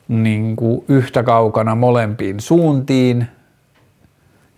niin 0.09 0.57
kuin 0.57 0.85
yhtä 0.89 1.23
kaukana 1.23 1.75
molempiin 1.75 2.41
suuntiin 2.41 3.27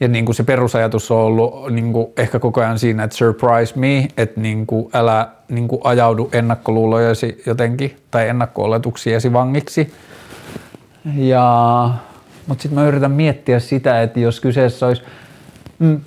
Ja 0.00 0.08
niin 0.08 0.24
kuin 0.24 0.34
se 0.34 0.44
perusajatus 0.44 1.10
on 1.10 1.18
ollut 1.18 1.72
niin 1.72 1.92
kuin 1.92 2.06
ehkä 2.16 2.38
koko 2.38 2.60
ajan 2.60 2.78
siinä, 2.78 3.04
että 3.04 3.16
surprise 3.16 3.78
me, 3.78 4.08
että 4.16 4.40
niin 4.40 4.66
kuin 4.66 4.90
älä 4.94 5.28
niin 5.48 5.68
kuin 5.68 5.80
ajaudu 5.84 6.28
ennakkoluulojasi 6.32 7.42
jotenkin 7.46 7.96
tai 8.10 8.28
ennakko-oletuksiesi 8.28 9.32
vangiksi. 9.32 9.92
Ja, 11.16 11.90
mutta 12.46 12.62
sitten 12.62 12.80
mä 12.80 12.88
yritän 12.88 13.10
miettiä 13.10 13.58
sitä, 13.58 14.02
että 14.02 14.20
jos 14.20 14.40
kyseessä 14.40 14.86
olisi– 14.86 15.02
Mm, 15.78 16.00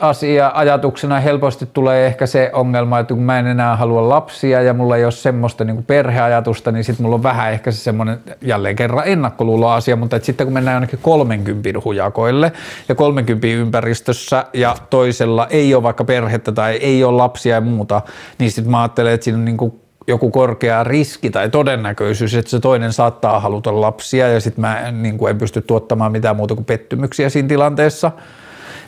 asia 0.00 0.52
ajatuksena 0.54 1.20
helposti 1.20 1.66
tulee 1.72 2.06
ehkä 2.06 2.26
se 2.26 2.50
ongelma, 2.52 2.98
että 2.98 3.14
kun 3.14 3.22
mä 3.22 3.38
en 3.38 3.46
enää 3.46 3.76
halua 3.76 4.08
lapsia 4.08 4.62
ja 4.62 4.74
mulla 4.74 4.96
ei 4.96 5.04
ole 5.04 5.12
semmoista 5.12 5.64
niin 5.64 5.84
perheajatusta, 5.84 6.72
niin 6.72 6.84
sitten 6.84 7.04
mulla 7.04 7.14
on 7.14 7.22
vähän 7.22 7.52
ehkä 7.52 7.70
se 7.70 7.78
semmoinen 7.78 8.18
jälleen 8.42 8.76
kerran 8.76 9.08
ennakkoluuloasia, 9.08 9.96
mutta 9.96 10.16
että 10.16 10.26
sitten 10.26 10.46
kun 10.46 10.54
mennään 10.54 10.74
ainakin 10.74 10.98
30 11.02 11.68
hujakoille 11.84 12.52
ja 12.88 12.94
30 12.94 13.46
ympäristössä 13.46 14.44
ja 14.52 14.76
toisella 14.90 15.46
ei 15.50 15.74
ole 15.74 15.82
vaikka 15.82 16.04
perhettä 16.04 16.52
tai 16.52 16.76
ei 16.76 17.04
ole 17.04 17.16
lapsia 17.16 17.54
ja 17.54 17.60
muuta, 17.60 18.02
niin 18.38 18.50
sitten 18.50 18.70
mä 18.70 18.82
ajattelen, 18.82 19.12
että 19.12 19.24
siinä 19.24 19.38
on 19.38 19.44
niin 19.44 19.56
kuin 19.56 19.80
joku 20.10 20.30
korkea 20.30 20.84
riski 20.84 21.30
tai 21.30 21.48
todennäköisyys, 21.48 22.34
että 22.34 22.50
se 22.50 22.60
toinen 22.60 22.92
saattaa 22.92 23.40
haluta 23.40 23.80
lapsia 23.80 24.28
ja 24.28 24.40
sitten 24.40 24.60
mä 24.60 24.80
en, 24.80 25.02
niin 25.02 25.18
kuin 25.18 25.30
en 25.30 25.38
pysty 25.38 25.62
tuottamaan 25.62 26.12
mitään 26.12 26.36
muuta 26.36 26.54
kuin 26.54 26.64
pettymyksiä 26.64 27.28
siinä 27.28 27.48
tilanteessa– 27.48 28.10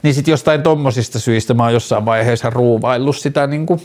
niin 0.03 0.15
sitten 0.15 0.33
jostain 0.33 0.63
tommosista 0.63 1.19
syistä 1.19 1.55
mä 1.55 1.63
oon 1.63 1.73
jossain 1.73 2.05
vaiheessa 2.05 2.51
ruuvaillut 2.51 3.17
sitä 3.17 3.47
niin 3.47 3.67
kuin 3.67 3.81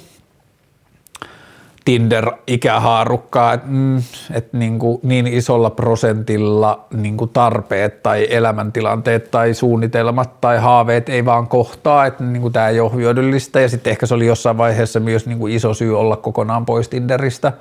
Tinder-ikähaarukkaa, 1.88 3.54
että 3.54 3.68
mm, 3.70 3.98
et 4.34 4.54
niin, 4.54 4.80
niin 5.04 5.28
isolla 5.28 5.70
prosentilla 5.70 6.86
niin 6.94 7.18
kuin 7.18 7.30
tarpeet 7.30 8.04
tai 8.04 8.28
elämäntilanteet 8.30 9.32
tai 9.32 9.54
suunnitelmat 9.54 10.42
tai 10.42 10.58
haaveet 10.58 11.10
ei 11.10 11.26
vaan 11.26 11.48
kohtaa, 11.48 12.06
että 12.06 12.24
niin 12.24 12.52
tämä 12.52 12.68
ei 12.68 12.80
ole 12.80 12.94
hyödyllistä. 12.94 13.62
Ja 13.62 13.70
sitten 13.70 13.92
ehkä 13.92 14.06
se 14.06 14.14
oli 14.14 14.26
jossain 14.26 14.58
vaiheessa 14.58 15.00
myös 15.00 15.26
niin 15.26 15.40
kuin 15.40 15.54
iso 15.54 15.74
syy 15.74 16.00
olla 16.00 16.16
kokonaan 16.16 16.66
pois 16.66 16.90
Tinderistä, 16.90 17.54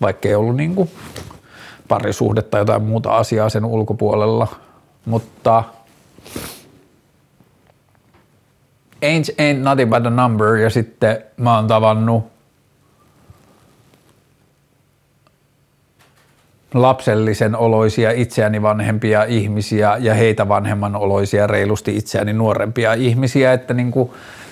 vaikka 0.00 0.28
ei 0.28 0.34
ollut 0.34 0.56
niin 0.56 0.74
kuin 0.74 0.90
parisuhdetta 1.88 2.50
tai 2.50 2.60
jotain 2.60 2.82
muuta 2.82 3.16
asiaa 3.16 3.48
sen 3.48 3.64
ulkopuolella, 3.64 4.48
mutta 5.04 5.64
age 9.02 9.32
ain't 9.38 9.62
nothing 9.62 9.90
but 9.90 10.06
a 10.06 10.10
number 10.10 10.56
ja 10.56 10.70
sitten 10.70 11.24
mä 11.36 11.56
oon 11.56 11.66
tavannut 11.66 12.31
lapsellisen 16.74 17.56
oloisia 17.56 18.10
itseäni 18.10 18.62
vanhempia 18.62 19.24
ihmisiä 19.24 19.96
ja 20.00 20.14
heitä 20.14 20.48
vanhemman 20.48 20.96
oloisia 20.96 21.46
reilusti 21.46 21.96
itseäni 21.96 22.32
nuorempia 22.32 22.94
ihmisiä, 22.94 23.52
että 23.52 23.74
niin 23.74 23.90
kuin 23.90 24.10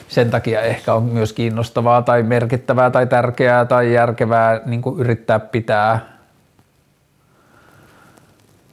sen 0.09 0.31
takia 0.31 0.61
ehkä 0.61 0.95
on 0.95 1.03
myös 1.03 1.33
kiinnostavaa 1.33 2.03
tai 2.03 2.23
merkittävää 2.23 2.91
tai 2.91 3.07
tärkeää 3.07 3.64
tai 3.64 3.93
järkevää 3.93 4.61
niin 4.66 4.83
kuin 4.83 5.01
yrittää 5.01 5.39
pitää 5.39 6.21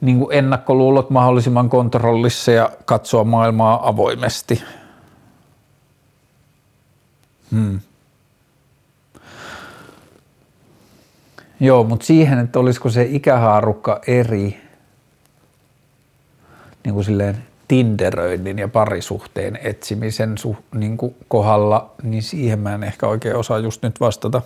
niin 0.00 0.18
kuin 0.18 0.36
ennakkoluulot 0.36 1.10
mahdollisimman 1.10 1.68
kontrollissa 1.68 2.52
ja 2.52 2.70
katsoa 2.84 3.24
maailmaa 3.24 3.88
avoimesti. 3.88 4.62
Hmm. 7.50 7.80
Joo, 11.60 11.84
mutta 11.84 12.06
siihen, 12.06 12.38
että 12.38 12.58
olisiko 12.58 12.90
se 12.90 13.06
ikähaarukka 13.10 14.00
eri 14.06 14.60
niin 16.84 16.94
kuin 16.94 17.04
silleen 17.04 17.44
tinderöinnin 17.68 18.58
ja 18.58 18.68
parisuhteen 18.68 19.58
etsimisen 19.62 20.38
su, 20.38 20.56
niin 20.74 20.96
kuin 20.96 21.14
kohdalla, 21.28 21.90
niin 22.02 22.22
siihen 22.22 22.58
mä 22.58 22.74
en 22.74 22.84
ehkä 22.84 23.06
oikein 23.06 23.36
osaa 23.36 23.58
just 23.58 23.82
nyt 23.82 24.00
vastata. 24.00 24.42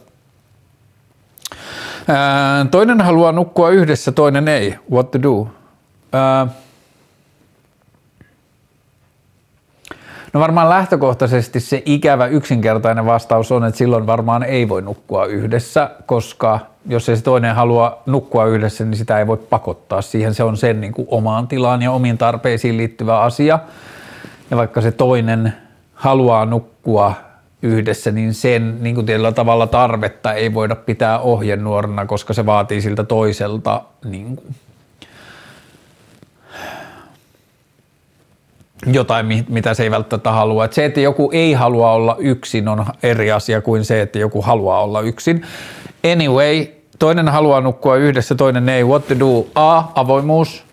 Ää, 2.09 2.67
toinen 2.71 3.01
haluaa 3.01 3.33
nukkua 3.33 3.71
yhdessä, 3.71 4.13
toinen 4.13 4.49
ei. 4.49 4.75
What 4.93 5.11
to 5.11 5.23
do? 5.23 5.49
Ää, 6.13 6.47
No 10.33 10.41
varmaan 10.41 10.69
lähtökohtaisesti 10.69 11.61
se 11.61 11.83
ikävä 11.87 12.27
yksinkertainen 12.27 13.07
vastaus 13.07 13.53
on, 13.53 13.65
että 13.65 13.79
silloin 13.79 14.07
varmaan 14.07 14.43
ei 14.43 14.69
voi 14.69 14.83
nukkua 14.83 15.27
yhdessä, 15.27 15.91
koska 16.07 16.61
jos 16.89 17.09
ei 17.09 17.17
se 17.17 17.23
toinen 17.23 17.55
halua 17.55 18.03
nukkua 18.07 18.45
yhdessä, 18.45 18.85
niin 18.85 18.97
sitä 18.97 19.19
ei 19.19 19.27
voi 19.27 19.37
pakottaa 19.37 20.03
siihen. 20.03 20.35
Se 20.35 20.45
on 20.45 20.57
sen 20.57 20.81
niin 20.81 20.93
kuin 20.93 21.09
omaan 21.11 21.49
tilaan 21.49 21.83
ja 21.83 21.93
omiin 21.93 22.19
tarpeisiin 22.19 22.77
liittyvä 22.77 23.21
asia. 23.21 23.59
Ja 24.51 24.57
vaikka 24.57 24.81
se 24.81 24.93
toinen 24.93 25.53
haluaa 25.95 26.47
nukkua 26.47 27.15
yhdessä, 27.63 28.11
niin 28.11 28.35
sen 28.35 28.83
niin 28.83 28.95
kuin 28.95 29.07
tietyllä 29.07 29.33
tavalla 29.33 29.67
tarvetta 29.67 30.33
ei 30.33 30.55
voida 30.55 30.77
pitää 30.77 31.19
ohjenuorana, 31.19 32.07
koska 32.07 32.33
se 32.33 32.47
vaatii 32.47 32.81
siltä 32.81 33.05
toiselta 33.05 33.83
niin 34.05 34.37
kuin 34.37 34.55
jotain, 38.87 39.45
mitä 39.49 39.75
se 39.75 39.83
ei 39.83 39.91
välttämättä 39.91 40.33
halua. 40.33 40.65
Et 40.65 40.73
se, 40.73 40.85
että 40.85 41.01
joku 41.01 41.31
ei 41.33 41.53
halua 41.53 41.93
olla 41.93 42.17
yksin, 42.19 42.69
on 42.69 42.87
eri 43.03 43.33
asia 43.33 43.61
kuin 43.61 43.85
se, 43.85 44.03
että 44.03 44.19
joku 44.19 44.43
haluaa 44.43 44.83
olla 44.83 45.01
yksin. 45.01 45.43
Anyway, 46.13 46.67
toinen 46.99 47.29
haluaa 47.29 47.61
nukkua 47.61 47.97
yhdessä, 47.97 48.35
toinen 48.35 48.69
ei. 48.69 48.85
What 48.85 49.09
to 49.09 49.19
do? 49.19 49.47
A. 49.55 49.83
Avoimuus. 49.95 50.65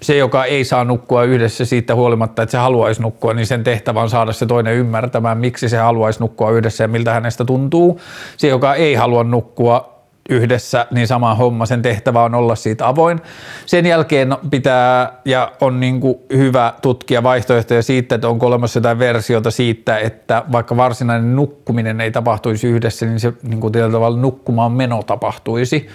Se, 0.00 0.16
joka 0.16 0.44
ei 0.44 0.64
saa 0.64 0.84
nukkua 0.84 1.24
yhdessä 1.24 1.64
siitä 1.64 1.94
huolimatta, 1.94 2.42
että 2.42 2.50
se 2.50 2.58
haluaisi 2.58 3.02
nukkua, 3.02 3.34
niin 3.34 3.46
sen 3.46 3.64
tehtävä 3.64 4.00
on 4.00 4.10
saada 4.10 4.32
se 4.32 4.46
toinen 4.46 4.74
ymmärtämään, 4.74 5.38
miksi 5.38 5.68
se 5.68 5.76
haluaisi 5.76 6.20
nukkua 6.20 6.50
yhdessä 6.50 6.84
ja 6.84 6.88
miltä 6.88 7.12
hänestä 7.12 7.44
tuntuu. 7.44 8.00
Se, 8.36 8.48
joka 8.48 8.74
ei 8.74 8.94
halua 8.94 9.24
nukkua, 9.24 9.91
yhdessä, 10.28 10.86
niin 10.90 11.06
sama 11.06 11.34
homma, 11.34 11.66
sen 11.66 11.82
tehtävä 11.82 12.22
on 12.22 12.34
olla 12.34 12.54
siitä 12.54 12.88
avoin. 12.88 13.20
Sen 13.66 13.86
jälkeen 13.86 14.36
pitää 14.50 15.12
ja 15.24 15.52
on 15.60 15.80
niin 15.80 16.00
kuin 16.00 16.18
hyvä 16.36 16.72
tutkia 16.82 17.22
vaihtoehtoja 17.22 17.82
siitä, 17.82 18.14
että 18.14 18.28
onko 18.28 18.46
olemassa 18.46 18.78
jotain 18.78 18.98
versiota 18.98 19.50
siitä, 19.50 19.98
että 19.98 20.42
vaikka 20.52 20.76
varsinainen 20.76 21.36
nukkuminen 21.36 22.00
ei 22.00 22.10
tapahtuisi 22.10 22.66
yhdessä, 22.66 23.06
niin 23.06 23.20
se 23.20 23.32
niin 23.42 23.60
kuin 23.60 23.72
tietyllä 23.72 23.92
tavalla 23.92 24.20
nukkumaan 24.20 24.72
meno 24.72 25.02
tapahtuisi. 25.02 25.88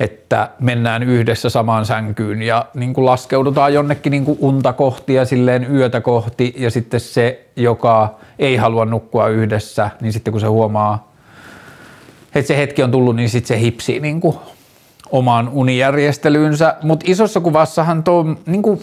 Että 0.00 0.50
mennään 0.60 1.02
yhdessä 1.02 1.50
samaan 1.50 1.86
sänkyyn 1.86 2.42
ja 2.42 2.66
niin 2.74 2.94
kuin 2.94 3.04
laskeudutaan 3.04 3.74
jonnekin 3.74 4.10
niin 4.10 4.24
kuin 4.24 4.38
unta 4.40 4.72
kohti 4.72 5.14
ja 5.14 5.24
silleen 5.24 5.74
yötä 5.74 6.00
kohti. 6.00 6.54
Ja 6.56 6.70
sitten 6.70 7.00
se, 7.00 7.46
joka 7.56 8.14
ei 8.38 8.56
halua 8.56 8.84
nukkua 8.84 9.28
yhdessä, 9.28 9.90
niin 10.00 10.12
sitten 10.12 10.32
kun 10.32 10.40
se 10.40 10.46
huomaa 10.46 11.09
että 12.34 12.48
se 12.48 12.56
hetki 12.56 12.82
on 12.82 12.90
tullut, 12.90 13.16
niin 13.16 13.28
sitten 13.28 13.48
se 13.48 13.60
hipsii 13.60 14.00
niin 14.00 14.20
kuin 14.20 14.36
omaan 15.10 15.48
unijärjestelyynsä. 15.48 16.74
Mutta 16.82 17.06
isossa 17.08 17.40
kuvassahan 17.40 18.02
tuo 18.02 18.26
niin 18.46 18.62
kuin, 18.62 18.80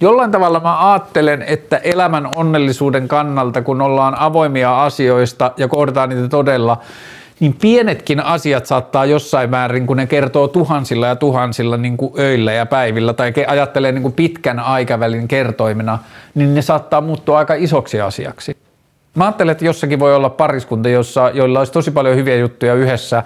jollain 0.00 0.30
tavalla 0.30 0.60
mä 0.60 0.92
ajattelen, 0.92 1.42
että 1.42 1.76
elämän 1.76 2.36
onnellisuuden 2.36 3.08
kannalta, 3.08 3.62
kun 3.62 3.82
ollaan 3.82 4.18
avoimia 4.18 4.84
asioista 4.84 5.52
ja 5.56 5.68
kohdataan 5.68 6.08
niitä 6.08 6.28
todella, 6.28 6.80
niin 7.40 7.56
pienetkin 7.60 8.20
asiat 8.20 8.66
saattaa 8.66 9.04
jossain 9.04 9.50
määrin, 9.50 9.86
kun 9.86 9.96
ne 9.96 10.06
kertoo 10.06 10.48
tuhansilla 10.48 11.06
ja 11.06 11.16
tuhansilla 11.16 11.76
niin 11.76 11.96
kuin 11.96 12.12
öillä 12.18 12.52
ja 12.52 12.66
päivillä 12.66 13.12
tai 13.12 13.32
ajattelee 13.46 13.92
niin 13.92 14.02
kuin 14.02 14.14
pitkän 14.14 14.58
aikavälin 14.58 15.28
kertoimena, 15.28 15.98
niin 16.34 16.54
ne 16.54 16.62
saattaa 16.62 17.00
muuttua 17.00 17.38
aika 17.38 17.54
isoksi 17.54 18.00
asiaksi. 18.00 18.56
Mä 19.14 19.24
ajattelen, 19.24 19.52
että 19.52 19.64
jossakin 19.64 19.98
voi 19.98 20.14
olla 20.14 20.30
pariskunta, 20.30 20.88
jossa, 20.88 21.30
joilla 21.34 21.58
olisi 21.58 21.72
tosi 21.72 21.90
paljon 21.90 22.16
hyviä 22.16 22.36
juttuja 22.36 22.74
yhdessä 22.74 23.22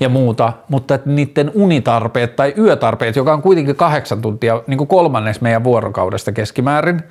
ja 0.00 0.08
muuta, 0.08 0.52
mutta 0.68 0.94
että 0.94 1.10
niiden 1.10 1.50
unitarpeet 1.54 2.36
tai 2.36 2.54
yötarpeet, 2.58 3.16
joka 3.16 3.32
on 3.32 3.42
kuitenkin 3.42 3.76
kahdeksan 3.76 4.22
tuntia, 4.22 4.62
niin 4.66 4.78
kuin 4.78 4.88
kolmannes 4.88 5.40
meidän 5.40 5.64
vuorokaudesta 5.64 6.32
keskimäärin, 6.32 7.02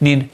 niin 0.00 0.30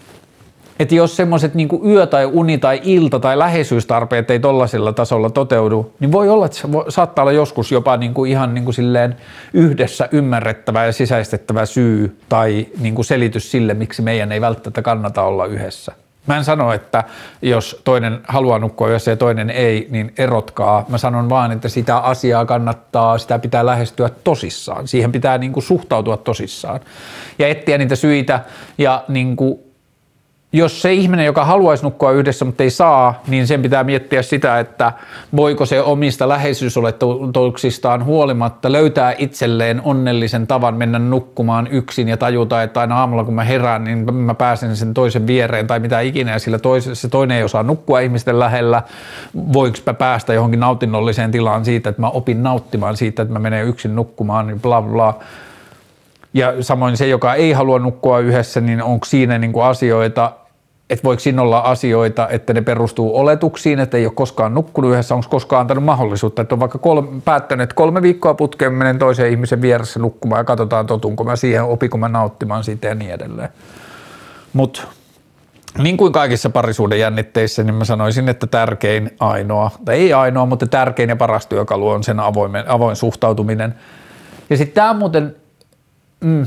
että 0.79 0.95
jos 0.95 1.17
semmoiset 1.17 1.55
niin 1.55 1.69
yö- 1.87 2.07
tai 2.07 2.27
uni- 2.27 2.59
tai 2.59 2.81
ilta- 2.85 3.21
tai 3.21 3.39
läheisyystarpeet 3.39 4.31
ei 4.31 4.41
tollaisella 4.41 4.93
tasolla 4.93 5.31
toteudu, 5.31 5.93
niin 6.01 6.13
voi 6.13 6.29
olla, 6.29 6.47
että 6.47 6.59
se 6.59 6.73
voi, 6.73 6.85
saattaa 6.89 7.23
olla 7.23 7.33
joskus 7.33 7.73
jopa 7.73 7.97
niin 7.97 8.15
kuin 8.15 8.31
ihan 8.31 8.55
niin 8.55 8.65
kuin 8.65 8.75
silleen 8.75 9.17
yhdessä 9.55 10.09
ymmärrettävä 10.13 10.85
ja 10.85 10.93
sisäistettävä 10.93 11.67
syy 11.67 12.17
tai 12.29 12.67
niin 12.81 12.95
kuin 12.95 13.05
selitys 13.05 13.51
sille, 13.51 13.75
miksi 13.75 14.03
meidän 14.03 14.33
ei 14.33 14.41
välttämättä 14.41 14.83
kannata 14.83 15.23
olla 15.23 15.47
yhdessä. 15.47 15.93
Mä 16.27 16.37
en 16.37 16.45
sano, 16.45 16.73
että 16.73 17.05
jos 17.43 17.81
toinen 17.85 18.21
haluaa 18.29 18.59
nukkua 18.59 18.89
yössä 18.89 19.11
ja 19.11 19.17
toinen 19.17 19.51
ei, 19.51 19.87
niin 19.91 20.15
erotkaa. 20.19 20.85
Mä 20.89 20.99
sanon 20.99 21.29
vaan, 21.29 21.53
että 21.53 21.69
sitä 21.69 21.97
asiaa 21.97 22.45
kannattaa, 22.45 23.19
sitä 23.19 23.39
pitää 23.39 23.67
lähestyä 23.67 24.11
tosissaan. 24.25 24.89
Siihen 24.89 25.13
pitää 25.13 25.39
niin 25.39 25.53
kuin 25.53 25.63
suhtautua 25.65 26.17
tosissaan 26.17 26.81
ja 27.39 27.49
etsiä 27.49 27.79
niitä 27.79 27.97
syitä 27.97 28.41
ja 28.79 29.05
niin 29.09 29.37
kuin 29.37 29.72
jos 30.55 30.83
se 30.83 30.93
ihminen, 30.93 31.27
joka 31.27 31.45
haluaisi 31.45 31.85
nukkua 31.85 32.13
yhdessä, 32.13 32.45
mutta 32.45 32.63
ei 32.63 32.71
saa, 32.71 33.23
niin 33.29 33.47
sen 33.47 33.63
pitää 33.63 33.85
miettiä 33.85 34.23
sitä, 34.23 34.59
että 34.59 34.93
voiko 35.37 35.67
se 35.67 35.83
omista 35.83 36.29
läheisyysoletuksistaan 36.29 38.05
huolimatta 38.05 38.73
löytää 38.73 39.15
itselleen 39.19 39.83
onnellisen 39.85 40.47
tavan 40.47 40.75
mennä 40.75 40.99
nukkumaan 40.99 41.69
yksin 41.71 42.09
ja 42.09 42.17
tajuta, 42.17 42.63
että 42.63 42.81
aina 42.81 42.99
aamulla 42.99 43.25
kun 43.25 43.35
mä 43.35 43.45
herään, 43.45 43.85
niin 43.85 44.15
mä 44.15 44.35
pääsen 44.35 44.77
sen 44.77 44.95
toisen 44.95 45.27
viereen 45.27 45.67
tai 45.67 45.81
mitä 45.81 46.01
ikinä 46.01 46.33
ja 46.33 46.39
sillä 46.39 46.59
tois, 46.59 46.91
se 46.93 47.09
toinen 47.09 47.37
ei 47.37 47.45
osaa 47.45 47.63
nukkua 47.63 48.01
ihmisten 48.01 48.39
lähellä. 48.39 48.83
Voiko 49.53 49.79
mä 49.87 49.95
päästä 49.95 50.35
johonkin 50.35 50.61
nautinnolliseen 50.61 51.31
tilaan 51.31 51.65
siitä, 51.65 51.91
että 51.91 52.03
mä 52.03 52.09
opin 52.09 52.43
nauttimaan 52.43 52.97
siitä, 52.97 53.23
että 53.23 53.33
mä 53.33 53.39
menen 53.39 53.67
yksin 53.67 53.97
nukkumaan, 53.97 54.47
niin 54.47 54.61
bla 54.61 54.83
bla. 54.83 55.19
Ja 56.35 56.63
samoin 56.63 56.97
se, 56.97 57.07
joka 57.07 57.35
ei 57.35 57.53
halua 57.53 57.79
nukkua 57.79 58.19
yhdessä, 58.19 58.61
niin 58.61 58.83
onko 58.83 59.05
siinä 59.05 59.39
niin 59.39 59.53
kuin 59.53 59.65
asioita, 59.65 60.33
että 60.93 61.05
voiko 61.05 61.21
siinä 61.21 61.43
olla 61.43 61.59
asioita, 61.59 62.29
että 62.29 62.55
ne 62.55 62.61
perustuu 62.61 63.17
oletuksiin, 63.17 63.79
että 63.79 63.97
ei 63.97 64.07
ole 64.07 64.13
koskaan 64.15 64.55
nukkunut 64.55 64.93
yhdessä, 64.93 65.15
onko 65.15 65.27
koskaan 65.31 65.61
antanut 65.61 65.85
mahdollisuutta, 65.85 66.43
että 66.43 66.55
on 66.55 66.61
vaikka 66.61 66.79
kolme, 66.79 67.21
päättänyt, 67.25 67.63
että 67.63 67.75
kolme 67.75 68.03
viikkoa 68.03 68.35
putkeen 68.35 68.73
menen 68.73 68.99
toisen 68.99 69.31
ihmisen 69.31 69.63
vieressä 69.63 70.01
nukkumaan 70.01 70.41
ja 70.41 70.45
katsotaan 70.45 70.87
totunko 70.87 71.25
mä 71.25 71.37
siihen, 71.37 71.65
opiko 71.65 71.99
mä 71.99 72.09
nauttimaan 72.09 72.65
siitä 72.65 72.89
ja 72.89 72.95
niin 72.95 73.11
edelleen. 73.11 73.49
Mutta 74.53 74.83
niin 75.79 75.97
kuin 75.97 76.13
kaikissa 76.13 76.51
parisuuden 76.51 77.01
jännitteissä, 77.01 77.63
niin 77.63 77.75
mä 77.75 77.85
sanoisin, 77.85 78.29
että 78.29 78.47
tärkein 78.47 79.11
ainoa, 79.21 79.71
tai 79.85 79.95
ei 79.95 80.13
ainoa, 80.13 80.47
mutta 80.47 80.67
tärkein 80.67 81.09
ja 81.09 81.17
paras 81.17 81.47
työkalu 81.47 81.89
on 81.89 82.05
sen 82.05 82.21
avoin, 82.21 82.53
avoin 82.67 82.97
suhtautuminen. 82.97 83.75
Ja 84.51 84.57
sitten 84.57 84.75
tämä 84.75 84.95
muuten, 84.95 85.37
mm, 86.21 86.47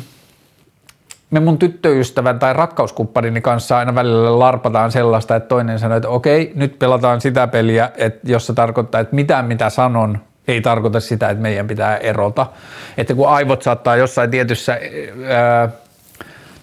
me 1.31 1.39
mun 1.39 1.57
tyttöystävän 1.57 2.39
tai 2.39 2.53
rakkauskumppanini 2.53 3.41
kanssa 3.41 3.77
aina 3.77 3.95
välillä 3.95 4.39
larpataan 4.39 4.91
sellaista, 4.91 5.35
että 5.35 5.47
toinen 5.47 5.79
sanoo, 5.79 5.97
että 5.97 6.09
okei, 6.09 6.51
nyt 6.55 6.79
pelataan 6.79 7.21
sitä 7.21 7.47
peliä, 7.47 7.91
että 7.97 8.31
jos 8.31 8.47
se 8.47 8.53
tarkoittaa, 8.53 9.01
että 9.01 9.15
mitään 9.15 9.45
mitä 9.45 9.69
sanon, 9.69 10.19
ei 10.47 10.61
tarkoita 10.61 10.99
sitä, 10.99 11.29
että 11.29 11.41
meidän 11.41 11.67
pitää 11.67 11.97
erota. 11.97 12.47
Että 12.97 13.15
kun 13.15 13.29
aivot 13.29 13.61
saattaa 13.61 13.95
jossain 13.95 14.31
tietyssä 14.31 14.79
ää, 15.27 15.69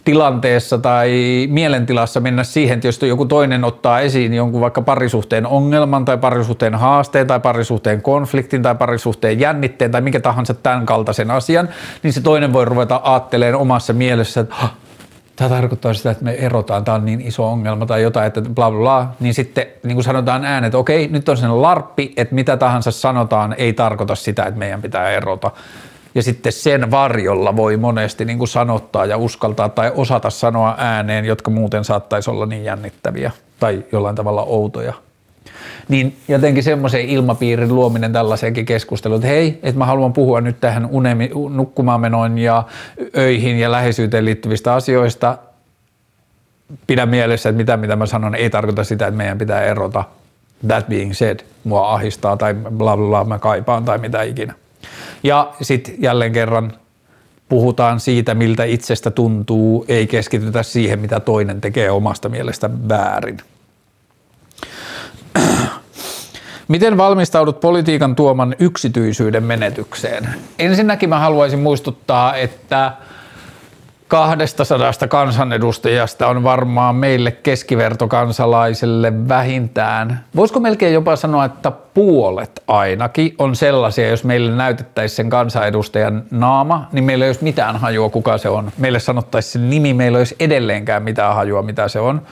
tilanteessa 0.04 0.78
tai 0.78 1.10
mielentilassa 1.50 2.20
mennä 2.20 2.44
siihen, 2.44 2.74
että 2.74 2.88
jos 2.88 3.02
joku 3.02 3.26
toinen 3.26 3.64
ottaa 3.64 4.00
esiin 4.00 4.34
jonkun 4.34 4.60
vaikka 4.60 4.82
parisuhteen 4.82 5.46
ongelman 5.46 6.04
tai 6.04 6.18
parisuhteen 6.18 6.74
haasteen 6.74 7.26
tai 7.26 7.40
parisuhteen 7.40 8.02
konfliktin 8.02 8.62
tai 8.62 8.74
parisuhteen 8.74 9.40
jännitteen 9.40 9.90
tai 9.90 10.00
mikä 10.00 10.20
tahansa 10.20 10.54
tämän 10.54 10.86
kaltaisen 10.86 11.30
asian, 11.30 11.68
niin 12.02 12.12
se 12.12 12.20
toinen 12.20 12.52
voi 12.52 12.64
ruveta 12.64 13.00
ajattelemaan 13.04 13.62
omassa 13.62 13.92
mielessä, 13.92 14.40
että 14.40 14.54
tämä 15.36 15.50
tarkoittaa 15.50 15.94
sitä, 15.94 16.10
että 16.10 16.24
me 16.24 16.32
erotaan, 16.32 16.84
tämä 16.84 16.94
on 16.94 17.04
niin 17.04 17.20
iso 17.20 17.46
ongelma 17.46 17.86
tai 17.86 18.02
jotain, 18.02 18.26
että 18.26 18.40
bla 18.40 18.70
bla 18.70 18.80
bla, 18.80 19.12
niin 19.20 19.34
sitten 19.34 19.66
niin 19.82 19.94
kuin 19.94 20.04
sanotaan 20.04 20.44
äänet, 20.44 20.68
että 20.68 20.78
okei, 20.78 21.08
nyt 21.08 21.28
on 21.28 21.36
sen 21.36 21.62
larppi, 21.62 22.12
että 22.16 22.34
mitä 22.34 22.56
tahansa 22.56 22.90
sanotaan 22.90 23.54
ei 23.58 23.72
tarkoita 23.72 24.14
sitä, 24.14 24.44
että 24.44 24.58
meidän 24.58 24.82
pitää 24.82 25.10
erota 25.10 25.50
ja 26.14 26.22
sitten 26.22 26.52
sen 26.52 26.90
varjolla 26.90 27.56
voi 27.56 27.76
monesti 27.76 28.24
niin 28.24 28.38
kuin 28.38 28.48
sanottaa 28.48 29.06
ja 29.06 29.16
uskaltaa 29.16 29.68
tai 29.68 29.92
osata 29.94 30.30
sanoa 30.30 30.74
ääneen, 30.78 31.24
jotka 31.24 31.50
muuten 31.50 31.84
saattaisi 31.84 32.30
olla 32.30 32.46
niin 32.46 32.64
jännittäviä 32.64 33.30
tai 33.60 33.84
jollain 33.92 34.16
tavalla 34.16 34.42
outoja. 34.42 34.92
Niin 35.88 36.16
jotenkin 36.28 36.62
semmoisen 36.62 37.00
ilmapiirin 37.00 37.74
luominen 37.74 38.12
tällaiseenkin 38.12 38.66
keskusteluun, 38.66 39.18
että 39.18 39.28
hei, 39.28 39.60
että 39.62 39.78
mä 39.78 39.86
haluan 39.86 40.12
puhua 40.12 40.40
nyt 40.40 40.60
tähän 40.60 40.86
unemi, 40.86 41.30
nukkumaanmenoon 41.50 42.38
ja 42.38 42.62
öihin 43.16 43.58
ja 43.58 43.72
läheisyyteen 43.72 44.24
liittyvistä 44.24 44.74
asioista. 44.74 45.38
Pidä 46.86 47.06
mielessä, 47.06 47.48
että 47.48 47.56
mitä, 47.56 47.76
mitä 47.76 47.96
mä 47.96 48.06
sanon 48.06 48.34
ei 48.34 48.50
tarkoita 48.50 48.84
sitä, 48.84 49.06
että 49.06 49.16
meidän 49.16 49.38
pitää 49.38 49.62
erota. 49.62 50.04
That 50.68 50.88
being 50.88 51.12
said, 51.12 51.40
mua 51.64 51.92
ahistaa 51.94 52.36
tai 52.36 52.54
bla 52.54 52.96
bla 52.96 53.06
bla 53.06 53.24
mä 53.24 53.38
kaipaan 53.38 53.84
tai 53.84 53.98
mitä 53.98 54.22
ikinä. 54.22 54.54
Ja 55.22 55.52
sitten 55.62 55.94
jälleen 55.98 56.32
kerran 56.32 56.72
puhutaan 57.48 58.00
siitä, 58.00 58.34
miltä 58.34 58.64
itsestä 58.64 59.10
tuntuu, 59.10 59.84
ei 59.88 60.06
keskitytä 60.06 60.62
siihen, 60.62 61.00
mitä 61.00 61.20
toinen 61.20 61.60
tekee 61.60 61.90
omasta 61.90 62.28
mielestä 62.28 62.70
väärin. 62.88 63.36
Miten 66.68 66.96
valmistaudut 66.96 67.60
politiikan 67.60 68.16
tuoman 68.16 68.56
yksityisyyden 68.58 69.44
menetykseen? 69.44 70.28
Ensinnäkin 70.58 71.08
mä 71.08 71.18
haluaisin 71.18 71.58
muistuttaa, 71.58 72.36
että– 72.36 72.92
200 74.12 74.92
kansanedustajasta 75.08 76.28
on 76.28 76.42
varmaan 76.42 76.96
meille 76.96 77.30
keskivertokansalaiselle 77.30 79.28
vähintään, 79.28 80.24
voisiko 80.36 80.60
melkein 80.60 80.94
jopa 80.94 81.16
sanoa, 81.16 81.44
että 81.44 81.70
puolet 81.70 82.62
ainakin 82.66 83.34
on 83.38 83.56
sellaisia, 83.56 84.08
jos 84.08 84.24
meille 84.24 84.56
näytettäisiin 84.56 85.16
sen 85.16 85.30
kansanedustajan 85.30 86.22
naama, 86.30 86.88
niin 86.92 87.04
meillä 87.04 87.24
ei 87.24 87.28
olisi 87.28 87.44
mitään 87.44 87.76
hajua, 87.76 88.10
kuka 88.10 88.38
se 88.38 88.48
on. 88.48 88.70
Meille 88.78 89.00
sanottaisiin 89.00 89.52
sen 89.52 89.70
nimi, 89.70 89.94
meillä 89.94 90.18
ei 90.18 90.20
olisi 90.20 90.36
edelleenkään 90.40 91.02
mitään 91.02 91.34
hajua, 91.34 91.62
mitä 91.62 91.88
se 91.88 92.00
on. 92.00 92.22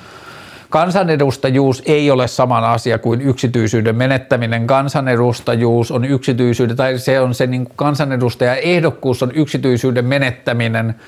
Kansanedustajuus 0.71 1.83
ei 1.87 2.11
ole 2.11 2.29
saman 2.29 2.65
asia 2.65 2.99
kuin 2.99 3.21
yksityisyyden 3.21 3.97
menettäminen. 3.97 4.67
Kansanedustajuus 4.67 5.91
on 5.91 6.05
yksityisyyden, 6.05 6.77
tai 6.77 6.99
se 6.99 7.21
on 7.21 7.35
se 7.35 7.47
niin 7.47 7.69
kansanedustajan 7.77 8.59
ehdokkuus 8.59 9.23
on 9.23 9.33
yksityisyyden 9.35 10.05
menettäminen– 10.05 10.95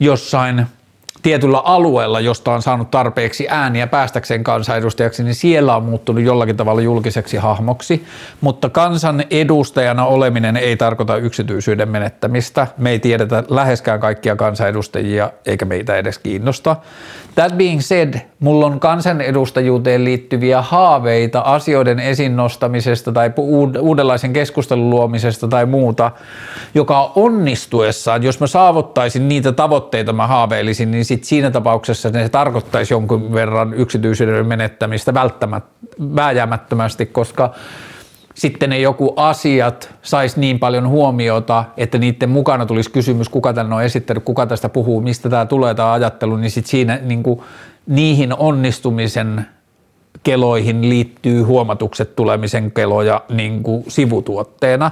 jossain 0.00 0.66
tietyllä 1.22 1.58
alueella, 1.58 2.20
josta 2.20 2.52
on 2.52 2.62
saanut 2.62 2.90
tarpeeksi 2.90 3.46
ääniä 3.48 3.86
päästäkseen 3.86 4.44
kansanedustajaksi, 4.44 5.22
niin 5.22 5.34
siellä 5.34 5.76
on 5.76 5.82
muuttunut 5.82 6.22
jollakin 6.24 6.56
tavalla 6.56 6.80
julkiseksi 6.80 7.36
hahmoksi, 7.36 8.04
mutta 8.40 8.68
kansan 8.68 9.24
edustajana 9.30 10.06
oleminen 10.06 10.56
ei 10.56 10.76
tarkoita 10.76 11.16
yksityisyyden 11.16 11.88
menettämistä. 11.88 12.66
Me 12.78 12.90
ei 12.90 12.98
tiedetä 12.98 13.44
läheskään 13.48 14.00
kaikkia 14.00 14.36
kansanedustajia, 14.36 15.30
eikä 15.46 15.64
meitä 15.64 15.96
edes 15.96 16.18
kiinnosta. 16.18 16.76
That 17.34 17.58
being 17.58 17.80
said, 17.80 18.14
mulla 18.40 18.66
on 18.66 18.80
kansanedustajuuteen 18.80 20.04
liittyviä 20.04 20.62
haaveita 20.62 21.40
asioiden 21.40 22.00
esiin 22.00 22.36
nostamisesta 22.36 23.12
tai 23.12 23.32
uudenlaisen 23.80 24.32
keskustelun 24.32 24.90
luomisesta 24.90 25.48
tai 25.48 25.66
muuta, 25.66 26.10
joka 26.74 27.12
onnistuessaan, 27.14 28.22
jos 28.22 28.40
mä 28.40 28.46
saavuttaisin 28.46 29.28
niitä 29.28 29.52
tavoitteita 29.52 30.12
mä 30.12 30.26
haaveilisin, 30.26 30.90
niin 30.90 31.04
sit 31.10 31.24
siinä 31.24 31.50
tapauksessa 31.50 32.10
ne 32.10 32.28
tarkoittaisi 32.28 32.94
jonkun 32.94 33.32
verran 33.32 33.74
yksityisyyden 33.74 34.46
menettämistä 34.46 35.14
vääjäämättömästi, 36.16 37.06
koska 37.06 37.54
sitten 38.34 38.70
ne 38.70 38.78
joku 38.78 39.12
asiat 39.16 39.94
saisi 40.02 40.40
niin 40.40 40.58
paljon 40.58 40.88
huomiota, 40.88 41.64
että 41.76 41.98
niiden 41.98 42.30
mukana 42.30 42.66
tulisi 42.66 42.90
kysymys, 42.90 43.28
kuka 43.28 43.52
tänne 43.52 43.74
on 43.74 43.82
esittänyt, 43.82 44.24
kuka 44.24 44.46
tästä 44.46 44.68
puhuu, 44.68 45.00
mistä 45.00 45.28
tämä 45.28 45.46
tulee 45.46 45.74
tämä 45.74 45.92
ajattelu, 45.92 46.36
niin 46.36 46.50
sitten 46.50 46.70
siinä 46.70 46.98
niin 47.02 47.22
kuin, 47.22 47.40
niihin 47.86 48.34
onnistumisen 48.34 49.46
keloihin 50.22 50.88
liittyy 50.88 51.42
huomatukset 51.42 52.16
tulemisen 52.16 52.72
keloja 52.72 53.22
niin 53.28 53.62
kuin 53.62 53.84
sivutuotteena. 53.88 54.90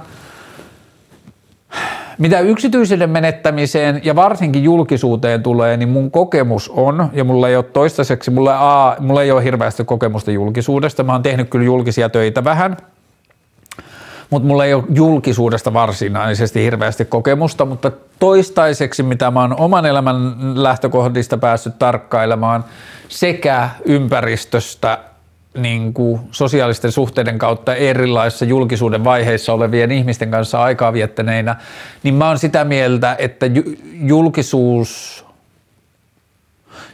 Mitä 2.19 2.39
yksityisyyden 2.39 3.09
menettämiseen 3.09 4.01
ja 4.03 4.15
varsinkin 4.15 4.63
julkisuuteen 4.63 5.43
tulee, 5.43 5.77
niin 5.77 5.89
mun 5.89 6.11
kokemus 6.11 6.69
on, 6.69 7.09
ja 7.13 7.23
mulla 7.23 7.49
ei 7.49 7.55
ole 7.55 7.63
toistaiseksi, 7.63 8.31
mulla, 8.31 8.87
a, 8.89 8.95
mulla 8.99 9.23
ei 9.23 9.31
ole 9.31 9.43
hirveästi 9.43 9.85
kokemusta 9.85 10.31
julkisuudesta, 10.31 11.03
mä 11.03 11.11
oon 11.11 11.23
tehnyt 11.23 11.49
kyllä 11.49 11.65
julkisia 11.65 12.09
töitä 12.09 12.43
vähän– 12.43 12.77
mutta 14.29 14.47
mulla 14.47 14.65
ei 14.65 14.73
ole 14.73 14.83
julkisuudesta 14.93 15.73
varsinaisesti 15.73 16.63
hirveästi 16.63 17.05
kokemusta, 17.05 17.65
mutta 17.65 17.91
toistaiseksi, 18.19 19.03
mitä 19.03 19.31
mä 19.31 19.41
oon 19.41 19.59
oman 19.59 19.85
elämän 19.85 20.35
lähtökohdista 20.63 21.37
päässyt 21.37 21.79
tarkkailemaan 21.79 22.65
sekä 23.07 23.69
ympäristöstä 23.85 24.97
niin 25.57 25.93
kuin 25.93 26.21
sosiaalisten 26.31 26.91
suhteiden 26.91 27.39
kautta 27.39 27.75
erilaisissa 27.75 28.45
julkisuuden 28.45 29.03
vaiheissa 29.03 29.53
olevien 29.53 29.91
ihmisten 29.91 30.31
kanssa 30.31 30.63
aikaa 30.63 30.93
viettäneinä, 30.93 31.55
niin 32.03 32.15
mä 32.15 32.27
oon 32.27 32.39
sitä 32.39 32.63
mieltä, 32.63 33.15
että 33.19 33.45
julkisuus, 33.93 35.25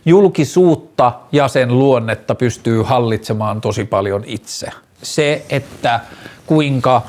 julkisuutta 0.05 1.11
ja 1.31 1.47
sen 1.47 1.79
luonnetta 1.79 2.35
pystyy 2.35 2.83
hallitsemaan 2.83 3.61
tosi 3.61 3.85
paljon 3.85 4.23
itse. 4.25 4.67
Se, 5.03 5.45
että 5.49 5.99
kuinka 6.45 7.01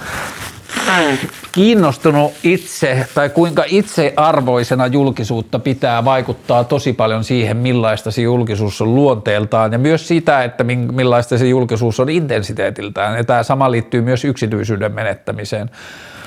kiinnostunut 1.53 2.33
itse 2.43 3.07
tai 3.15 3.29
kuinka 3.29 3.65
itsearvoisena 3.67 4.87
julkisuutta 4.87 5.59
pitää 5.59 6.05
vaikuttaa 6.05 6.65
tosi 6.65 6.93
paljon 6.93 7.25
siihen, 7.25 7.57
millaista 7.57 8.11
se 8.11 8.23
julkisuus 8.23 8.81
on 8.81 8.95
luonteeltaan 8.95 9.73
ja 9.73 9.79
myös 9.79 10.09
sitä, 10.09 10.45
että 10.45 10.65
millaista 10.93 11.39
se 11.39 11.49
julkisuus 11.49 12.01
on 12.01 12.09
intensiteetiltään. 12.09 13.17
Ja 13.17 13.25
tämä 13.25 13.43
sama 13.43 13.71
liittyy 13.71 14.01
myös 14.01 14.25
yksityisyyden 14.25 14.93
menettämiseen. 14.93 15.71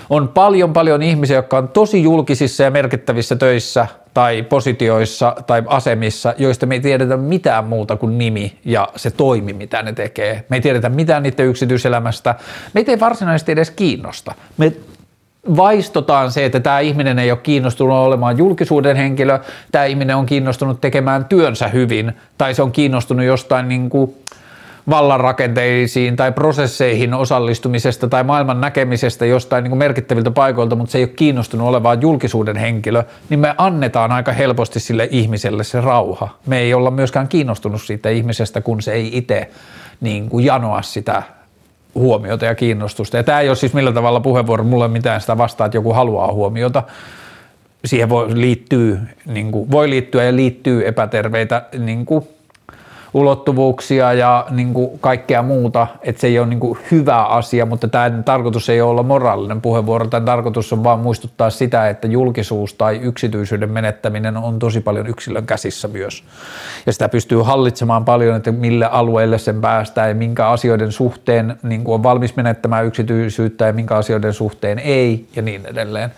On 0.10 0.28
paljon 0.28 0.74
paljon 0.74 1.02
ihmisiä, 1.02 1.36
jotka 1.36 1.58
on 1.58 1.68
tosi 1.68 2.04
julkisissa 2.04 2.64
ja 2.64 2.72
merkittävissä 2.72 3.36
töissä 3.36 3.88
tai 4.14 4.44
positioissa 4.44 5.36
tai 5.48 5.64
asemissa, 5.68 6.34
joista 6.38 6.66
me 6.66 6.76
ei 6.76 6.82
tiedetä 6.82 7.18
mitään 7.18 7.66
muuta 7.66 7.96
kuin 7.96 8.18
nimi 8.18 8.58
ja 8.66 8.88
se 8.96 9.12
toimi, 9.12 9.54
mitä 9.54 9.84
ne 9.84 9.94
tekee. 9.94 10.46
Me 10.50 10.56
ei 10.58 10.62
tiedetä 10.62 10.90
mitään 10.90 11.24
niiden 11.24 11.46
yksityiselämästä. 11.46 12.36
Meitä 12.74 12.92
ei 12.92 13.00
varsinaisesti 13.00 13.52
edes 13.52 13.72
kiinnosta. 13.72 14.36
Me 14.58 14.74
vaistotaan 15.58 16.32
se, 16.32 16.46
että 16.46 16.60
tämä 16.60 16.80
ihminen 16.80 17.20
ei 17.20 17.32
ole 17.32 17.40
kiinnostunut 17.44 17.98
olemaan 17.98 18.38
julkisuuden 18.38 18.96
henkilö, 18.96 19.40
tämä 19.72 19.86
ihminen 19.86 20.16
on 20.16 20.26
kiinnostunut 20.26 20.82
tekemään 20.82 21.26
työnsä 21.26 21.68
hyvin, 21.68 22.14
tai 22.38 22.54
se 22.54 22.62
on 22.62 22.72
kiinnostunut 22.72 23.26
jostain 23.26 23.70
niin 23.70 23.90
kuin 23.90 24.16
vallanrakenteisiin 24.90 26.16
tai 26.16 26.32
prosesseihin 26.32 27.14
osallistumisesta 27.14 28.08
tai 28.08 28.24
maailman 28.24 28.62
näkemisestä 28.62 29.26
jostain 29.26 29.64
niin 29.64 29.70
kuin 29.70 29.80
merkittäviltä 29.80 30.32
paikoilta, 30.32 30.76
mutta 30.76 30.92
se 30.92 30.98
ei 30.98 31.04
ole 31.04 31.12
kiinnostunut 31.16 31.68
olevaan 31.68 32.02
julkisuuden 32.02 32.56
henkilö, 32.56 33.04
niin 33.30 33.40
me 33.40 33.56
annetaan 33.58 34.12
aika 34.12 34.32
helposti 34.32 34.80
sille 34.80 35.08
ihmiselle 35.12 35.64
se 35.64 35.82
rauha. 35.82 36.30
Me 36.46 36.60
ei 36.60 36.74
olla 36.74 36.92
myöskään 36.92 37.28
kiinnostunut 37.28 37.82
siitä 37.82 38.10
ihmisestä, 38.10 38.62
kun 38.62 38.82
se 38.82 38.94
ei 38.94 39.18
itse 39.18 39.50
niin 40.02 40.30
kuin 40.30 40.46
janoa 40.46 40.82
sitä 40.82 41.24
huomiota 41.96 42.46
ja 42.46 42.56
kiinnostusta. 42.56 43.18
Ja 43.18 43.24
tämä 43.24 43.40
ei 43.40 43.50
ole 43.50 43.56
siis 43.56 43.74
millä 43.74 43.92
tavalla 43.92 44.20
puheenvuoro, 44.20 44.64
mulle 44.64 44.88
mitään 44.88 45.22
sitä 45.22 45.38
vastaa, 45.38 45.66
että 45.66 45.78
joku 45.78 45.94
haluaa 45.94 46.34
huomiota. 46.34 46.84
Siihen 47.86 48.10
voi, 48.10 48.28
liittyy, 48.34 49.00
niin 49.26 49.52
kuin, 49.52 49.72
voi 49.72 49.90
liittyä 49.90 50.24
ja 50.24 50.36
liittyy 50.36 50.88
epäterveitä 50.88 51.66
niin 51.80 52.06
kuin, 52.06 52.28
ulottuvuuksia 53.14 54.14
ja 54.14 54.46
niin 54.50 54.74
kuin 54.74 55.00
kaikkea 55.00 55.42
muuta, 55.42 55.88
että 56.02 56.22
se 56.22 56.28
ei 56.28 56.40
ole 56.40 56.48
niin 56.48 56.60
kuin 56.60 56.80
hyvä 56.92 57.24
asia, 57.24 57.66
mutta 57.66 57.88
tämän 57.88 58.24
tarkoitus 58.24 58.70
ei 58.70 58.82
ole 58.82 58.90
olla 58.90 59.04
moraalinen 59.04 59.62
puheenvuoro, 59.62 60.08
tämän 60.08 60.26
tarkoitus 60.26 60.74
on 60.74 60.84
vaan 60.84 61.00
muistuttaa 61.00 61.50
sitä, 61.50 61.90
että 61.90 62.08
julkisuus 62.08 62.74
tai 62.74 63.00
yksityisyyden 63.02 63.72
menettäminen 63.72 64.38
on 64.38 64.60
tosi 64.60 64.82
paljon 64.82 65.08
yksilön 65.08 65.46
käsissä 65.46 65.88
myös. 65.88 66.24
Ja 66.86 66.94
sitä 66.94 67.10
pystyy 67.10 67.42
hallitsemaan 67.42 68.06
paljon, 68.06 68.36
että 68.36 68.52
millä 68.52 68.88
alueelle 68.88 69.38
sen 69.38 69.62
päästään 69.62 70.10
ja 70.10 70.16
minkä 70.16 70.48
asioiden 70.48 70.92
suhteen 70.92 71.60
niin 71.64 71.84
kuin 71.84 71.96
on 71.96 72.04
valmis 72.04 72.36
menettämään 72.36 72.86
yksityisyyttä 72.86 73.66
ja 73.66 73.74
minkä 73.74 73.96
asioiden 73.96 74.34
suhteen 74.34 74.80
ei 74.80 75.28
ja 75.36 75.42
niin 75.42 75.66
edelleen. 75.66 76.12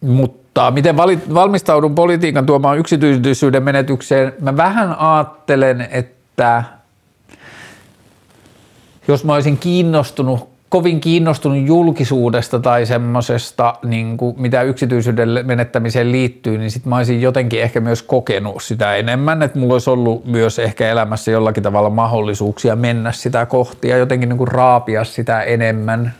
Mutta 0.00 0.39
mutta 0.60 0.70
miten 0.70 0.96
valmistaudun 1.34 1.94
politiikan 1.94 2.46
tuomaan 2.46 2.78
yksityisyyden 2.78 3.62
menetykseen? 3.62 4.32
Mä 4.40 4.56
vähän 4.56 4.98
ajattelen, 4.98 5.88
että 5.90 6.64
jos 9.08 9.24
mä 9.24 9.34
olisin 9.34 9.58
kiinnostunut, 9.58 10.48
kovin 10.68 11.00
kiinnostunut 11.00 11.66
julkisuudesta 11.66 12.58
tai 12.58 12.86
semmoisesta, 12.86 13.74
niin 13.84 14.18
mitä 14.36 14.62
yksityisyyden 14.62 15.28
menettämiseen 15.42 16.12
liittyy, 16.12 16.58
niin 16.58 16.70
sitten 16.70 16.90
mä 16.90 16.96
olisin 16.96 17.22
jotenkin 17.22 17.62
ehkä 17.62 17.80
myös 17.80 18.02
kokenut 18.02 18.62
sitä 18.62 18.94
enemmän, 18.96 19.42
että 19.42 19.58
mulla 19.58 19.72
olisi 19.72 19.90
ollut 19.90 20.26
myös 20.26 20.58
ehkä 20.58 20.88
elämässä 20.88 21.30
jollakin 21.30 21.62
tavalla 21.62 21.90
mahdollisuuksia 21.90 22.76
mennä 22.76 23.12
sitä 23.12 23.46
kohti 23.46 23.88
ja 23.88 23.96
jotenkin 23.96 24.28
niin 24.28 24.38
kuin 24.38 24.48
raapia 24.48 25.04
sitä 25.04 25.42
enemmän 25.42 26.14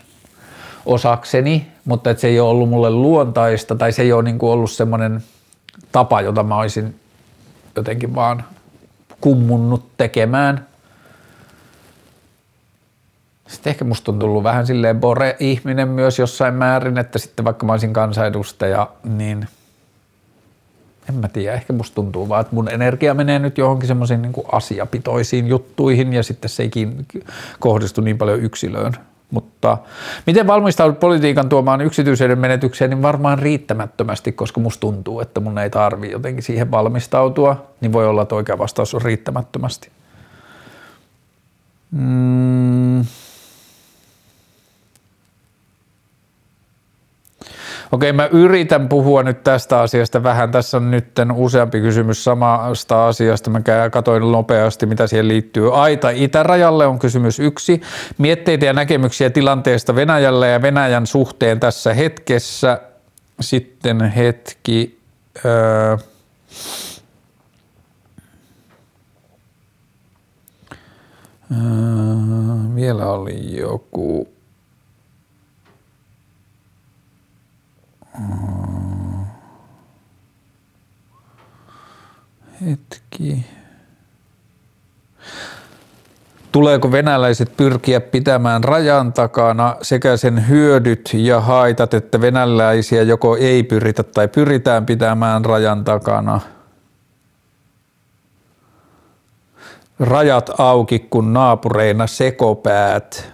osakseni, 0.86 1.66
mutta 1.84 2.10
että 2.10 2.20
se 2.20 2.28
ei 2.28 2.40
ole 2.40 2.50
ollut 2.50 2.68
mulle 2.68 2.90
luontaista 2.90 3.74
tai 3.74 3.92
se 3.92 4.02
ei 4.02 4.12
ole 4.12 4.22
niin 4.22 4.38
kuin 4.38 4.52
ollut 4.52 4.70
semmoinen 4.70 5.22
tapa, 5.92 6.20
jota 6.20 6.42
mä 6.42 6.56
olisin 6.56 7.00
jotenkin 7.76 8.14
vaan 8.14 8.44
kummunnut 9.20 9.90
tekemään. 9.96 10.66
Sitten 13.48 13.70
ehkä 13.70 13.84
musta 13.84 14.12
on 14.12 14.18
tullut 14.18 14.42
vähän 14.42 14.66
silleen 14.66 15.00
bore-ihminen 15.00 15.88
myös 15.88 16.18
jossain 16.18 16.54
määrin, 16.54 16.98
että 16.98 17.18
sitten 17.18 17.44
vaikka 17.44 17.66
mä 17.66 17.72
olisin 17.72 17.92
kansanedustaja, 17.92 18.90
niin 19.04 19.48
en 21.08 21.14
mä 21.14 21.28
tiedä, 21.28 21.54
ehkä 21.54 21.72
musta 21.72 21.94
tuntuu 21.94 22.28
vaan, 22.28 22.40
että 22.40 22.54
mun 22.54 22.68
energia 22.68 23.14
menee 23.14 23.38
nyt 23.38 23.58
johonkin 23.58 23.88
semmoisiin 23.88 24.22
niin 24.22 24.32
asiapitoisiin 24.52 25.46
juttuihin 25.46 26.12
ja 26.12 26.22
sitten 26.22 26.48
se 26.48 26.62
ei 26.62 26.70
kohdistu 27.58 28.00
niin 28.00 28.18
paljon 28.18 28.40
yksilöön. 28.40 29.09
Mutta 29.30 29.78
miten 30.26 30.46
valmistaudut 30.46 31.00
politiikan 31.00 31.48
tuomaan 31.48 31.80
yksityisyyden 31.80 32.38
menetykseen, 32.38 32.90
niin 32.90 33.02
varmaan 33.02 33.38
riittämättömästi, 33.38 34.32
koska 34.32 34.60
musta 34.60 34.80
tuntuu, 34.80 35.20
että 35.20 35.40
mun 35.40 35.58
ei 35.58 35.70
tarvi 35.70 36.10
jotenkin 36.10 36.42
siihen 36.42 36.70
valmistautua, 36.70 37.66
niin 37.80 37.92
voi 37.92 38.06
olla, 38.06 38.22
että 38.22 38.34
oikea 38.34 38.58
vastaus 38.58 38.94
on 38.94 39.02
riittämättömästi. 39.02 39.90
Mm. 41.90 43.04
Okei, 47.92 48.12
mä 48.12 48.26
yritän 48.26 48.88
puhua 48.88 49.22
nyt 49.22 49.42
tästä 49.42 49.80
asiasta 49.80 50.22
vähän. 50.22 50.50
Tässä 50.50 50.76
on 50.76 50.90
nyt 50.90 51.06
useampi 51.34 51.80
kysymys 51.80 52.24
samasta 52.24 53.06
asiasta. 53.06 53.50
Mä 53.50 53.60
katoin 53.90 54.32
nopeasti, 54.32 54.86
mitä 54.86 55.06
siihen 55.06 55.28
liittyy. 55.28 55.82
Aita 55.82 56.10
itärajalle 56.10 56.86
on 56.86 56.98
kysymys 56.98 57.38
yksi. 57.38 57.80
Mietteitä 58.18 58.66
ja 58.66 58.72
näkemyksiä 58.72 59.30
tilanteesta 59.30 59.94
Venäjällä 59.94 60.46
ja 60.46 60.62
Venäjän 60.62 61.06
suhteen 61.06 61.60
tässä 61.60 61.94
hetkessä. 61.94 62.80
Sitten 63.40 64.00
hetki. 64.00 65.00
Öö, 65.44 65.52
öö, 65.92 65.98
vielä 72.74 73.06
oli 73.06 73.56
joku 73.56 74.28
Hetki. 82.66 83.46
Tuleeko 86.52 86.92
venäläiset 86.92 87.56
pyrkiä 87.56 88.00
pitämään 88.00 88.64
rajan 88.64 89.12
takana 89.12 89.76
sekä 89.82 90.16
sen 90.16 90.48
hyödyt 90.48 91.10
ja 91.14 91.40
haitat, 91.40 91.94
että 91.94 92.20
venäläisiä 92.20 93.02
joko 93.02 93.36
ei 93.36 93.62
pyritä 93.62 94.02
tai 94.02 94.28
pyritään 94.28 94.86
pitämään 94.86 95.44
rajan 95.44 95.84
takana? 95.84 96.40
Rajat 100.00 100.50
auki, 100.58 100.98
kun 100.98 101.32
naapureina 101.32 102.06
sekopäät. 102.06 103.32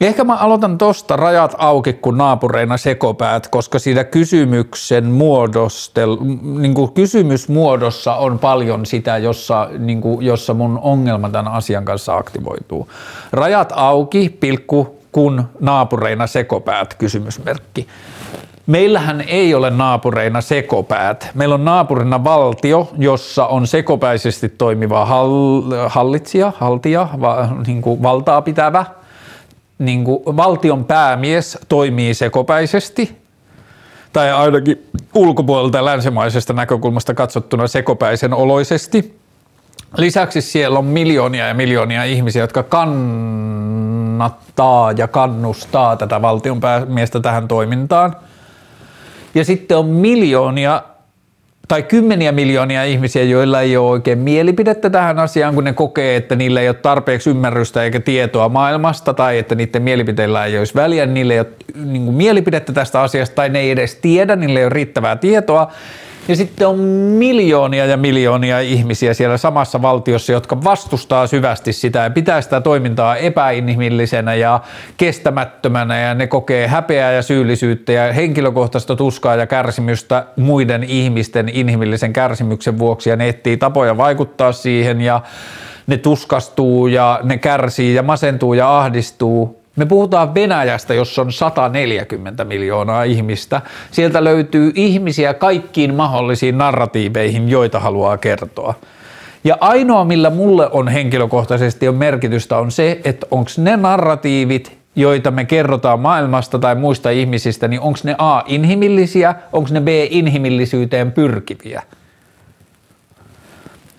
Ehkä 0.00 0.24
mä 0.24 0.34
aloitan 0.36 0.78
tosta 0.78 1.16
rajat 1.16 1.54
auki 1.58 1.92
kuin 1.92 2.18
naapureina 2.18 2.76
sekopäät, 2.76 3.48
koska 3.48 3.78
siinä 3.78 4.04
kysymyksen 4.04 5.04
muodostel, 5.04 6.16
niin 6.58 6.74
kuin 6.74 6.92
kysymysmuodossa 6.92 8.14
on 8.14 8.38
paljon 8.38 8.86
sitä, 8.86 9.18
jossa, 9.18 9.68
niin 9.78 10.00
kuin, 10.00 10.26
jossa 10.26 10.54
mun 10.54 10.78
ongelma 10.82 11.28
tämän 11.28 11.52
asian 11.52 11.84
kanssa 11.84 12.16
aktivoituu. 12.16 12.88
Rajat 13.32 13.72
auki, 13.76 14.36
pilkku, 14.40 14.96
kun 15.12 15.44
naapureina 15.60 16.26
sekopäät, 16.26 16.94
kysymysmerkki. 16.94 17.86
Meillähän 18.66 19.20
ei 19.20 19.54
ole 19.54 19.70
naapureina 19.70 20.40
sekopäät. 20.40 21.30
Meillä 21.34 21.54
on 21.54 21.64
naapurina 21.64 22.24
valtio, 22.24 22.90
jossa 22.98 23.46
on 23.46 23.66
sekopäisesti 23.66 24.48
toimiva 24.48 25.06
hallitsija, 25.88 26.52
haltija, 26.58 27.08
va, 27.20 27.48
niin 27.66 27.82
kuin 27.82 28.02
valtaa 28.02 28.42
pitävä– 28.42 28.84
niin 29.80 30.04
kuin 30.04 30.22
valtion 30.36 30.84
päämies 30.84 31.58
toimii 31.68 32.14
sekopäisesti, 32.14 33.20
tai 34.12 34.32
ainakin 34.32 34.86
ulkopuolelta 35.14 35.84
länsimaisesta 35.84 36.52
näkökulmasta 36.52 37.14
katsottuna 37.14 37.66
sekopäisen 37.66 38.34
oloisesti. 38.34 39.20
Lisäksi 39.96 40.40
siellä 40.40 40.78
on 40.78 40.84
miljoonia 40.84 41.48
ja 41.48 41.54
miljoonia 41.54 42.04
ihmisiä, 42.04 42.42
jotka 42.42 42.62
kannattaa 42.62 43.72
ja 44.92 45.08
kannustaa 45.08 45.96
tätä 45.96 46.22
valtion 46.22 46.60
päämiestä 46.60 47.20
tähän 47.20 47.48
toimintaan. 47.48 48.16
Ja 49.34 49.44
sitten 49.44 49.76
on 49.76 49.86
miljoonia 49.86 50.82
tai 51.70 51.82
kymmeniä 51.82 52.32
miljoonia 52.32 52.84
ihmisiä, 52.84 53.22
joilla 53.22 53.60
ei 53.60 53.76
ole 53.76 53.90
oikein 53.90 54.18
mielipidettä 54.18 54.90
tähän 54.90 55.18
asiaan, 55.18 55.54
kun 55.54 55.64
ne 55.64 55.72
kokee, 55.72 56.16
että 56.16 56.36
niillä 56.36 56.60
ei 56.60 56.68
ole 56.68 56.74
tarpeeksi 56.74 57.30
ymmärrystä 57.30 57.84
eikä 57.84 58.00
tietoa 58.00 58.48
maailmasta 58.48 59.14
tai 59.14 59.38
että 59.38 59.54
niiden 59.54 59.82
mielipiteillä 59.82 60.44
ei 60.44 60.58
olisi 60.58 60.74
väliä, 60.74 61.06
niillä 61.06 61.34
ei 61.34 61.40
ole 61.40 61.48
niin 61.84 62.04
kuin, 62.04 62.16
mielipidettä 62.16 62.72
tästä 62.72 63.00
asiasta 63.00 63.34
tai 63.34 63.48
ne 63.48 63.60
ei 63.60 63.70
edes 63.70 63.94
tiedä, 63.94 64.36
niillä 64.36 64.58
ei 64.58 64.64
ole 64.64 64.72
riittävää 64.72 65.16
tietoa 65.16 65.72
ja 66.30 66.36
sitten 66.36 66.68
on 66.68 66.78
miljoonia 67.18 67.86
ja 67.86 67.96
miljoonia 67.96 68.60
ihmisiä 68.60 69.14
siellä 69.14 69.36
samassa 69.36 69.82
valtiossa, 69.82 70.32
jotka 70.32 70.64
vastustaa 70.64 71.26
syvästi 71.26 71.72
sitä 71.72 71.98
ja 71.98 72.10
pitää 72.10 72.40
sitä 72.40 72.60
toimintaa 72.60 73.16
epäinhimillisenä 73.16 74.34
ja 74.34 74.60
kestämättömänä 74.96 76.00
ja 76.00 76.14
ne 76.14 76.26
kokee 76.26 76.66
häpeää 76.66 77.12
ja 77.12 77.22
syyllisyyttä 77.22 77.92
ja 77.92 78.12
henkilökohtaista 78.12 78.96
tuskaa 78.96 79.36
ja 79.36 79.46
kärsimystä 79.46 80.26
muiden 80.36 80.84
ihmisten 80.84 81.48
inhimillisen 81.48 82.12
kärsimyksen 82.12 82.78
vuoksi 82.78 83.10
ja 83.10 83.16
ne 83.16 83.28
etsii 83.28 83.56
tapoja 83.56 83.96
vaikuttaa 83.96 84.52
siihen 84.52 85.00
ja 85.00 85.20
ne 85.86 85.96
tuskastuu 85.96 86.86
ja 86.86 87.20
ne 87.22 87.38
kärsii 87.38 87.94
ja 87.94 88.02
masentuu 88.02 88.54
ja 88.54 88.78
ahdistuu. 88.78 89.59
Me 89.80 89.86
puhutaan 89.86 90.34
Venäjästä, 90.34 90.94
jossa 90.94 91.22
on 91.22 91.32
140 91.32 92.44
miljoonaa 92.44 93.02
ihmistä. 93.04 93.60
Sieltä 93.90 94.24
löytyy 94.24 94.72
ihmisiä 94.74 95.34
kaikkiin 95.34 95.94
mahdollisiin 95.94 96.58
narratiiveihin, 96.58 97.48
joita 97.48 97.80
haluaa 97.80 98.18
kertoa. 98.18 98.74
Ja 99.44 99.56
ainoa, 99.60 100.04
millä 100.04 100.30
mulle 100.30 100.68
on 100.70 100.88
henkilökohtaisesti 100.88 101.88
on 101.88 101.94
merkitystä, 101.94 102.58
on 102.58 102.70
se, 102.70 103.00
että 103.04 103.26
onko 103.30 103.50
ne 103.58 103.76
narratiivit, 103.76 104.78
joita 104.96 105.30
me 105.30 105.44
kerrotaan 105.44 106.00
maailmasta 106.00 106.58
tai 106.58 106.74
muista 106.74 107.10
ihmisistä, 107.10 107.68
niin 107.68 107.80
onko 107.80 107.98
ne 108.04 108.14
A 108.18 108.42
inhimillisiä, 108.46 109.34
onko 109.52 109.68
ne 109.72 109.80
B 109.80 109.88
inhimillisyyteen 110.10 111.12
pyrkiviä. 111.12 111.82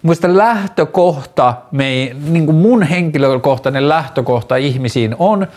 Muista 0.02 0.38
lähtökohta, 0.38 1.54
me, 1.72 2.16
niin 2.30 2.46
kuin 2.46 2.56
mun 2.56 2.84
henkilökohtainen 2.84 3.90
lähtökohta 3.90 4.56
ihmisiin 4.56 5.16
on, 5.20 5.48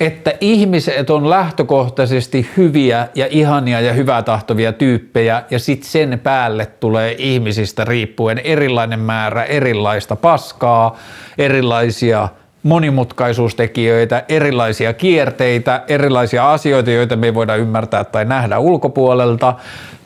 että 0.00 0.32
ihmiset 0.40 1.10
on 1.10 1.30
lähtökohtaisesti 1.30 2.50
hyviä 2.56 3.08
ja 3.14 3.26
ihania 3.30 3.80
ja 3.80 3.92
hyvää 3.92 4.22
tahtovia 4.22 4.72
tyyppejä 4.72 5.42
ja 5.50 5.58
sitten 5.58 5.90
sen 5.90 6.20
päälle 6.22 6.66
tulee 6.66 7.14
ihmisistä 7.18 7.84
riippuen 7.84 8.38
erilainen 8.38 9.00
määrä 9.00 9.44
erilaista 9.44 10.16
paskaa, 10.16 10.96
erilaisia 11.38 12.28
monimutkaisuustekijöitä, 12.62 14.24
erilaisia 14.28 14.92
kierteitä, 14.92 15.82
erilaisia 15.88 16.52
asioita, 16.52 16.90
joita 16.90 17.16
me 17.16 17.26
ei 17.26 17.34
voida 17.34 17.56
ymmärtää 17.56 18.04
tai 18.04 18.24
nähdä 18.24 18.58
ulkopuolelta, 18.58 19.54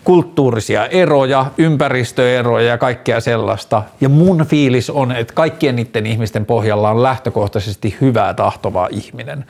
kulttuurisia 0.05 0.87
eroja, 0.87 1.47
ympäristöeroja 1.59 2.67
ja 2.69 2.79
kaikkea 2.79 3.21
sellaista. 3.21 3.83
Ja 4.01 4.09
mun 4.09 4.47
fiilis 4.47 4.91
on, 4.91 5.13
että 5.13 5.35
kaikkien 5.35 5.77
niiden 5.77 6.07
ihmisten 6.07 6.47
pohjalla 6.47 6.91
on 6.91 7.03
lähtökohtaisesti 7.03 7.97
hyvää 8.01 8.35
tahtovaa 8.35 8.89
ihminen. 8.91 9.45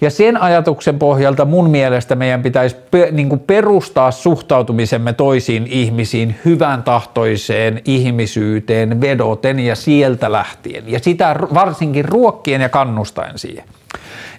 Ja 0.00 0.10
sen 0.10 0.42
ajatuksen 0.42 0.98
pohjalta 0.98 1.44
mun 1.44 1.70
mielestä 1.70 2.14
meidän 2.14 2.42
pitäisi 2.42 2.76
pe- 2.90 3.08
niin 3.12 3.40
perustaa 3.40 4.10
suhtautumisemme 4.10 5.12
toisiin 5.12 5.66
ihmisiin 5.66 6.36
hyvän 6.44 6.82
tahtoiseen 6.82 7.82
ihmisyyteen 7.84 9.00
vedoten 9.00 9.60
ja 9.60 9.74
sieltä 9.74 10.32
lähtien. 10.32 10.84
Ja 10.86 10.98
sitä 10.98 11.36
varsinkin 11.54 12.04
ruokkien 12.04 12.60
ja 12.60 12.68
kannustaen 12.68 13.38
siihen. 13.38 13.64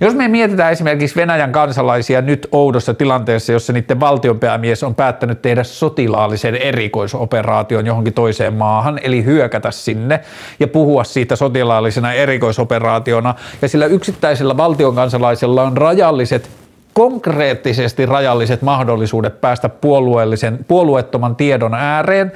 Jos 0.02 0.16
me 0.16 0.28
mietitään 0.28 0.72
esimerkiksi 0.72 1.16
Venäjän 1.16 1.52
kansalaisia 1.52 2.22
nyt 2.22 2.48
oudossa 2.52 2.94
tilanteessa, 2.94 3.52
jossa 3.52 3.74
niiden 3.74 4.00
valtionpäämies 4.00 4.84
on 4.84 4.96
päättänyt 4.96 5.42
tehdä 5.42 5.64
sotilaallisen 5.64 6.56
erikoisoperaation 6.56 7.86
johonkin 7.86 8.14
toiseen 8.14 8.54
maahan, 8.54 9.00
eli 9.04 9.26
hyökätä 9.26 9.72
sinne 9.72 10.20
ja 10.60 10.68
puhua 10.68 11.04
siitä 11.04 11.36
sotilaallisena 11.36 12.14
erikoisoperaationa, 12.14 13.36
ja 13.62 13.68
sillä 13.68 13.86
yksittäisellä 13.86 14.58
valtion 14.58 14.96
kansalaisella 14.96 15.64
on 15.64 15.78
rajalliset 15.78 16.50
konkreettisesti 16.94 18.06
rajalliset 18.06 18.62
mahdollisuudet 18.62 19.42
päästä 19.42 19.70
puolueellisen, 19.70 20.66
puolueettoman 20.68 21.36
tiedon 21.36 21.74
ääreen, 21.74 22.32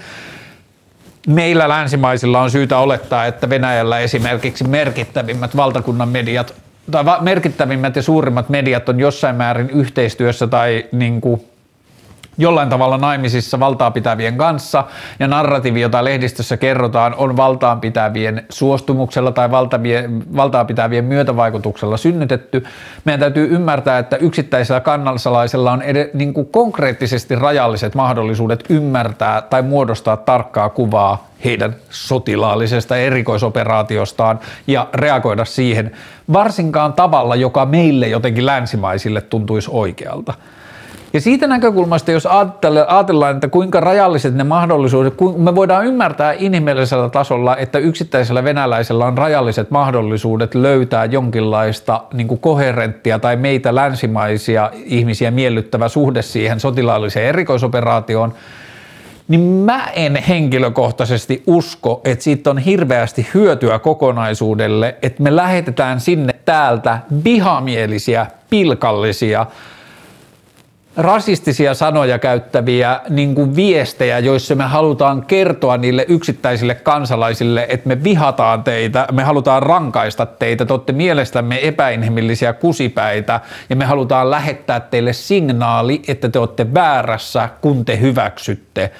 meillä 1.28 1.70
länsimaisilla 1.70 2.41
on 2.41 2.51
syytä 2.51 2.78
olettaa, 2.78 3.26
että 3.26 3.49
Venäjällä 3.49 3.99
esimerkiksi 3.99 4.68
merkittävimmät 4.68 5.55
valtakunnan 5.55 6.09
mediat 6.09 6.53
tai 6.91 7.03
merkittävimmät 7.21 7.95
ja 7.95 8.01
suurimmat 8.01 8.49
mediat 8.49 8.89
on 8.89 8.99
jossain 8.99 9.36
määrin 9.36 9.69
yhteistyössä 9.69 10.47
tai 10.47 10.86
niin 10.91 11.21
kuin 11.21 11.41
jollain 12.38 12.69
tavalla 12.69 12.97
naimisissa 12.97 13.59
valtaa 13.59 13.91
pitävien 13.91 14.38
kanssa 14.38 14.83
ja 15.19 15.27
narratiivi, 15.27 15.81
jota 15.81 16.03
lehdistössä 16.03 16.57
kerrotaan, 16.57 17.15
on 17.17 17.38
valtaan 17.38 17.81
pitävien 17.81 18.45
suostumuksella 18.49 19.31
tai 19.31 19.51
valtaa 20.36 20.65
pitävien 20.65 21.05
myötävaikutuksella 21.05 21.97
synnytetty. 21.97 22.63
Meidän 23.05 23.19
täytyy 23.19 23.55
ymmärtää, 23.55 23.99
että 23.99 24.15
yksittäisellä 24.15 24.79
kansalaisella 24.79 25.71
on 25.71 25.81
ed- 25.81 26.09
niin 26.13 26.33
kuin 26.33 26.47
konkreettisesti 26.47 27.36
rajalliset 27.36 27.95
mahdollisuudet 27.95 28.63
ymmärtää 28.69 29.41
tai 29.41 29.61
muodostaa 29.61 30.17
tarkkaa 30.17 30.69
kuvaa 30.69 31.27
heidän 31.45 31.75
sotilaallisesta 31.89 32.97
erikoisoperaatiostaan 32.97 34.39
ja 34.67 34.88
reagoida 34.93 35.45
siihen 35.45 35.91
varsinkaan 36.33 36.93
tavalla, 36.93 37.36
joka 37.36 37.65
meille 37.65 38.07
jotenkin 38.07 38.45
länsimaisille 38.45 39.21
tuntuisi 39.21 39.69
oikealta. 39.73 40.33
Ja 41.16 41.22
siitä 41.22 41.47
näkökulmasta, 41.47 42.11
jos 42.11 42.26
ajatellaan, 42.26 43.36
että 43.36 43.47
kuinka 43.47 43.80
rajalliset 43.80 44.36
ne 44.36 44.43
mahdollisuudet, 44.43 45.13
me 45.38 45.55
voidaan 45.55 45.86
ymmärtää 45.86 46.32
inhimillisellä 46.38 47.09
tasolla, 47.09 47.57
että 47.57 47.80
yksittäisellä 47.80 48.43
venäläisellä 48.43 49.05
on 49.05 49.18
rajalliset 49.18 49.72
mahdollisuudet 49.72 50.55
löytää 50.55 51.05
jonkinlaista 51.05 52.01
niin 52.13 52.28
kuin 52.28 52.39
koherenttia 52.39 53.20
tai 53.20 53.36
meitä 53.36 53.76
länsimaisia 53.76 54.72
ihmisiä 54.74 55.32
miellyttävä 55.32 55.88
suhde 55.88 56.22
siihen 56.22 56.59
sotilaalliseen 56.59 57.30
erikoisoperaatioon, 57.30 58.34
niin 59.28 59.41
mä 59.41 59.88
en 59.93 60.16
henkilökohtaisesti 60.16 61.43
usko, 61.47 62.01
että 62.03 62.24
siitä 62.24 62.49
on 62.49 62.57
hirveästi 62.57 63.28
hyötyä 63.34 63.80
kokonaisuudelle, 63.80 64.95
että 65.01 65.24
me 65.24 65.36
lähetetään 65.36 65.99
sinne 65.99 66.34
täältä 66.45 66.99
vihamielisiä, 67.24 68.26
pilkallisia, 68.49 69.45
rasistisia 70.97 71.73
sanoja 71.73 72.19
käyttäviä 72.19 73.01
niin 73.09 73.35
kuin 73.35 73.55
viestejä, 73.55 74.19
joissa 74.19 74.55
me 74.55 74.63
halutaan 74.63 75.25
kertoa 75.25 75.77
niille 75.77 76.05
yksittäisille 76.07 76.75
kansalaisille, 76.75 77.65
että 77.69 77.87
me 77.87 78.03
vihataan 78.03 78.63
teitä, 78.63 79.07
me 79.11 79.23
halutaan 79.23 79.63
rankaista 79.63 80.25
teitä, 80.25 80.65
te 80.65 80.73
olette 80.73 80.93
mielestämme 80.93 81.67
epäinhimillisiä 81.67 82.53
kusipäitä 82.53 83.39
ja 83.69 83.75
me 83.75 83.85
halutaan 83.85 84.31
lähettää 84.31 84.79
teille 84.79 85.13
signaali, 85.13 86.01
että 86.07 86.29
te 86.29 86.39
olette 86.39 86.73
väärässä, 86.73 87.49
kun 87.61 87.85
te 87.85 87.99
hyväksytte 87.99 88.91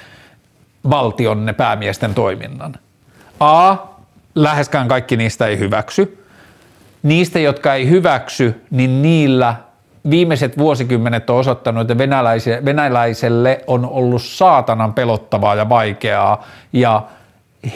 valtionne 0.90 1.52
päämiesten 1.52 2.14
toiminnan. 2.14 2.74
A. 3.40 3.76
Läheskään 4.34 4.88
kaikki 4.88 5.16
niistä 5.16 5.46
ei 5.46 5.58
hyväksy. 5.58 6.24
Niistä, 7.02 7.38
jotka 7.38 7.74
ei 7.74 7.88
hyväksy, 7.88 8.64
niin 8.70 9.02
niillä 9.02 9.54
viimeiset 10.10 10.58
vuosikymmenet 10.58 11.30
on 11.30 11.36
osoittanut, 11.36 11.90
että 11.90 11.98
venäläiselle 12.64 13.64
on 13.66 13.88
ollut 13.90 14.22
saatanan 14.22 14.94
pelottavaa 14.94 15.54
ja 15.54 15.68
vaikeaa 15.68 16.44
ja 16.72 17.02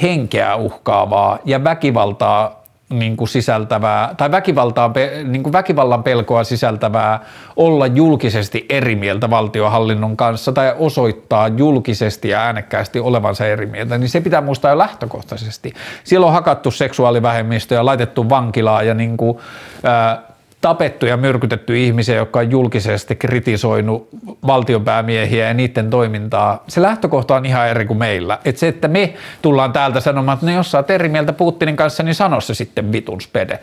henkeä 0.03 0.57
uhkaavaa 0.57 1.39
ja 1.45 1.65
väkivaltaa 1.65 2.61
niin 2.91 3.17
kuin 3.17 3.29
sisältävää, 3.29 4.15
tai 4.17 4.31
väkivaltaa, 4.31 4.91
niin 5.25 5.43
kuin 5.43 5.53
väkivallan 5.53 6.03
pelkoa 6.03 6.45
sisältävää 6.45 7.21
olla 7.57 7.87
julkisesti 7.87 8.67
eri 8.69 8.97
mieltä 8.97 9.31
valtiohallinnon 9.31 10.17
kanssa 10.17 10.53
tai 10.53 10.75
osoittaa 10.79 11.49
julkisesti 11.49 12.29
ja 12.29 12.41
äänekkäästi 12.41 13.01
olevansa 13.01 13.47
eri 13.47 13.67
mieltä, 13.67 13.99
niin 13.99 14.09
se 14.09 14.21
pitää 14.21 14.41
muistaa 14.41 14.71
jo 14.71 14.79
lähtökohtaisesti. 14.79 15.73
Siellä 16.05 16.27
on 16.27 16.33
hakattu 16.33 16.71
seksuaalivähemmistöjä, 16.71 17.85
laitettu 17.85 18.29
vankilaa 18.29 18.83
ja 18.83 18.95
niin 18.95 19.17
kuin, 19.17 19.39
ää, 19.83 20.30
tapettu 20.61 21.07
ja 21.07 21.17
myrkytetty 21.17 21.79
ihmisiä, 21.79 22.17
jotka 22.17 22.39
on 22.39 22.51
julkisesti 22.51 23.17
kritisoinut 23.17 24.09
valtionpäämiehiä 24.47 25.49
ja 25.49 25.55
niiden 25.55 25.91
toimintaa. 25.91 26.65
Se 26.69 26.83
lähtökohta 26.83 27.37
on 27.37 27.47
ihan 27.47 27.69
eri 27.69 27.87
kuin 27.87 27.99
meillä. 27.99 28.39
Et 28.45 28.57
se, 28.57 28.69
että 28.69 28.89
me 28.89 29.15
tullaan 29.43 29.73
täältä 29.73 30.01
sanomaan, 30.01 30.35
että 30.35 30.47
no 30.47 30.53
jos 30.53 30.71
sä 30.71 30.79
oot 30.79 30.91
eri 30.91 31.09
mieltä 31.09 31.33
Putinin 31.33 31.77
kanssa, 31.77 32.03
niin 32.03 32.15
sano 32.15 32.41
se 32.41 32.55
sitten 32.55 32.93
vitun 32.93 33.21
spede. 33.21 33.59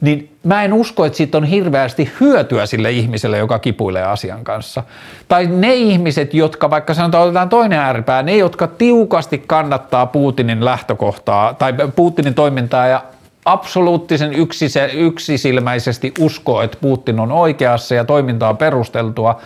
Niin 0.00 0.36
mä 0.44 0.64
en 0.64 0.72
usko, 0.72 1.04
että 1.04 1.16
siitä 1.16 1.38
on 1.38 1.44
hirveästi 1.44 2.12
hyötyä 2.20 2.66
sille 2.66 2.90
ihmiselle, 2.90 3.38
joka 3.38 3.58
kipuilee 3.58 4.04
asian 4.04 4.44
kanssa. 4.44 4.82
Tai 5.28 5.46
ne 5.46 5.74
ihmiset, 5.74 6.34
jotka 6.34 6.70
vaikka 6.70 6.94
sanotaan, 6.94 7.24
otetaan 7.24 7.48
toinen 7.48 7.78
ääripää, 7.78 8.22
ne, 8.22 8.36
jotka 8.36 8.66
tiukasti 8.66 9.42
kannattaa 9.46 10.06
Putinin 10.06 10.64
lähtökohtaa 10.64 11.54
tai 11.54 11.74
Putinin 11.96 12.34
toimintaa 12.34 12.86
ja 12.86 13.02
absoluuttisen 13.44 14.34
yksise, 14.34 14.90
yksisilmäisesti 14.92 16.14
uskoo, 16.18 16.62
että 16.62 16.78
Putin 16.80 17.20
on 17.20 17.32
oikeassa 17.32 17.94
ja 17.94 18.04
toiminta 18.04 18.48
on 18.48 18.56
perusteltua, 18.56 19.40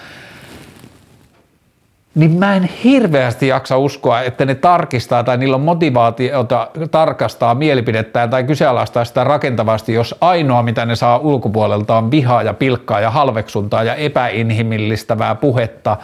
niin 2.15 2.31
mä 2.31 2.57
en 2.57 2.63
hirveästi 2.85 3.49
jaksa 3.49 3.79
uskoa, 3.79 4.21
että 4.21 4.45
ne 4.45 4.55
tarkistaa 4.55 5.25
tai 5.25 5.37
niillä 5.37 5.55
on 5.55 5.61
motivaatiota 5.61 6.69
tarkastaa 6.91 7.55
mielipidettään 7.55 8.31
tai 8.31 8.45
kyseenalaistaa 8.45 9.05
sitä 9.05 9.25
rakentavasti, 9.25 9.95
jos 9.95 10.15
ainoa 10.21 10.63
mitä 10.63 10.87
ne 10.87 10.97
saa 10.97 11.19
ulkopuolelta 11.19 11.97
on 11.97 12.11
vihaa 12.11 12.43
ja 12.43 12.55
pilkkaa 12.55 13.01
ja 13.01 13.11
halveksuntaa 13.11 13.85
ja 13.85 13.95
epäinhimillistävää 13.95 15.35
puhetta 15.35 15.97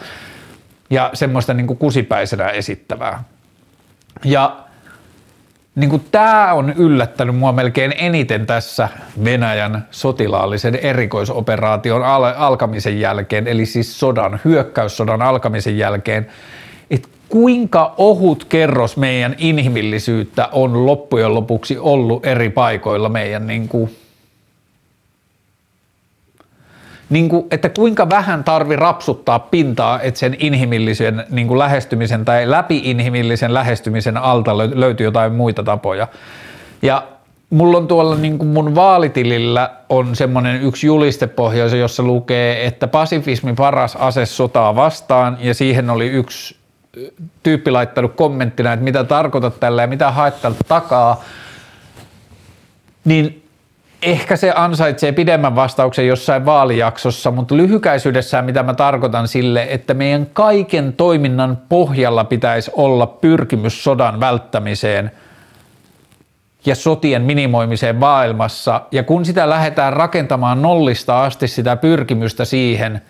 ja 0.89 1.09
semmoista 1.13 1.53
niin 1.53 1.67
kuin 1.67 1.77
kusipäisenä 1.77 2.49
esittävää. 2.49 3.23
Ja 4.25 4.57
niin 5.75 5.89
kuin 5.89 6.05
tämä 6.11 6.53
on 6.53 6.73
yllättänyt 6.77 7.35
mua 7.35 7.51
melkein 7.51 7.93
eniten 7.97 8.45
tässä 8.45 8.89
Venäjän 9.23 9.87
sotilaallisen 9.91 10.75
erikoisoperaation 10.75 12.03
al- 12.03 12.33
alkamisen 12.37 12.99
jälkeen, 12.99 13.47
eli 13.47 13.65
siis 13.65 13.99
sodan, 13.99 14.39
hyökkäyssodan 14.45 15.21
alkamisen 15.21 15.77
jälkeen, 15.77 16.27
että 16.89 17.07
kuinka 17.29 17.93
ohut 17.97 18.43
kerros 18.45 18.97
meidän 18.97 19.35
inhimillisyyttä 19.37 20.49
on 20.51 20.85
loppujen 20.85 21.33
lopuksi 21.33 21.77
ollut 21.77 22.25
eri 22.25 22.49
paikoilla 22.49 23.09
meidän 23.09 23.47
niin 23.47 23.67
kuin, 23.67 23.95
niin 27.11 27.29
kuin, 27.29 27.47
että 27.51 27.69
kuinka 27.69 28.09
vähän 28.09 28.43
tarvi 28.43 28.75
rapsuttaa 28.75 29.39
pintaa, 29.39 29.99
että 30.01 30.19
sen 30.19 30.35
inhimillisen 30.39 31.23
niin 31.29 31.47
kuin 31.47 31.59
lähestymisen 31.59 32.25
tai 32.25 32.49
läpi-inhimillisen 32.49 33.53
lähestymisen 33.53 34.17
alta 34.17 34.57
löytyy 34.57 35.05
jotain 35.05 35.33
muita 35.33 35.63
tapoja. 35.63 36.07
Ja 36.81 37.07
mulla 37.49 37.77
on 37.77 37.87
tuolla 37.87 38.15
niin 38.15 38.37
kuin 38.37 38.47
mun 38.47 38.75
vaalitilillä 38.75 39.71
on 39.89 40.15
semmoinen 40.15 40.61
yksi 40.61 40.87
julistepohja, 40.87 41.65
jossa 41.65 42.03
lukee, 42.03 42.65
että 42.65 42.87
pasifismi 42.87 43.53
paras 43.53 43.95
ase 43.95 44.25
sotaa 44.25 44.75
vastaan 44.75 45.37
ja 45.39 45.53
siihen 45.53 45.89
oli 45.89 46.07
yksi 46.07 46.55
tyyppi 47.43 47.71
laittanut 47.71 48.13
kommenttina, 48.15 48.73
että 48.73 48.83
mitä 48.83 49.03
tarkoitat 49.03 49.59
tällä 49.59 49.81
ja 49.81 49.87
mitä 49.87 50.11
haet 50.11 50.33
takaa, 50.67 51.23
niin 53.05 53.40
ehkä 54.01 54.35
se 54.35 54.53
ansaitsee 54.55 55.11
pidemmän 55.11 55.55
vastauksen 55.55 56.07
jossain 56.07 56.45
vaalijaksossa, 56.45 57.31
mutta 57.31 57.57
lyhykäisyydessään 57.57 58.45
mitä 58.45 58.63
mä 58.63 58.73
tarkoitan 58.73 59.27
sille, 59.27 59.67
että 59.69 59.93
meidän 59.93 60.27
kaiken 60.33 60.93
toiminnan 60.93 61.57
pohjalla 61.69 62.23
pitäisi 62.23 62.71
olla 62.75 63.07
pyrkimys 63.07 63.83
sodan 63.83 64.19
välttämiseen 64.19 65.11
ja 66.65 66.75
sotien 66.75 67.21
minimoimiseen 67.21 67.95
maailmassa. 67.95 68.81
Ja 68.91 69.03
kun 69.03 69.25
sitä 69.25 69.49
lähdetään 69.49 69.93
rakentamaan 69.93 70.61
nollista 70.61 71.23
asti 71.23 71.47
sitä 71.47 71.75
pyrkimystä 71.75 72.45
siihen, 72.45 73.01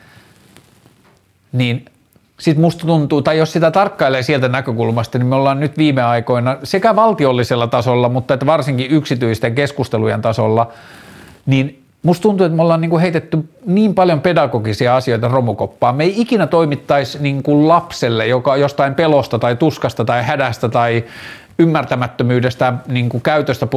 niin 1.52 1.86
sitten 2.42 2.62
musta 2.62 2.88
tuntuu, 2.88 3.22
tai 3.22 3.38
jos 3.38 3.54
sitä 3.54 3.72
tarkkailee 3.72 4.24
sieltä 4.24 4.48
näkökulmasta, 4.48 5.18
niin 5.18 5.28
me 5.28 5.36
ollaan 5.36 5.60
nyt 5.60 5.78
viime 5.78 6.04
aikoina 6.04 6.58
sekä 6.64 6.96
valtiollisella 6.96 7.68
tasolla, 7.68 8.10
mutta 8.10 8.34
että 8.34 8.46
varsinkin 8.46 8.92
yksityisten 8.92 9.56
keskustelujen 9.56 10.22
tasolla, 10.22 10.72
niin 11.46 11.84
musta 12.04 12.22
tuntuu, 12.22 12.46
että 12.46 12.56
me 12.56 12.62
ollaan 12.62 12.82
niinku 12.82 13.00
heitetty 13.00 13.50
niin 13.66 13.96
paljon 13.96 14.22
pedagogisia 14.22 14.96
asioita 14.96 15.28
romukoppaan. 15.28 15.96
Me 15.96 16.04
ei 16.04 16.22
ikinä 16.22 16.48
toimittaisi 16.48 17.18
niinku 17.22 17.68
lapselle, 17.68 18.28
joka 18.28 18.58
jostain 18.58 18.96
pelosta 18.96 19.40
tai 19.40 19.56
tuskasta 19.56 20.06
tai 20.06 20.24
hädästä 20.24 20.70
tai 20.70 21.04
ymmärtämättömyydestä 21.62 22.74
niin 22.88 23.10
kuin 23.10 23.22
käytöstä 23.22 23.68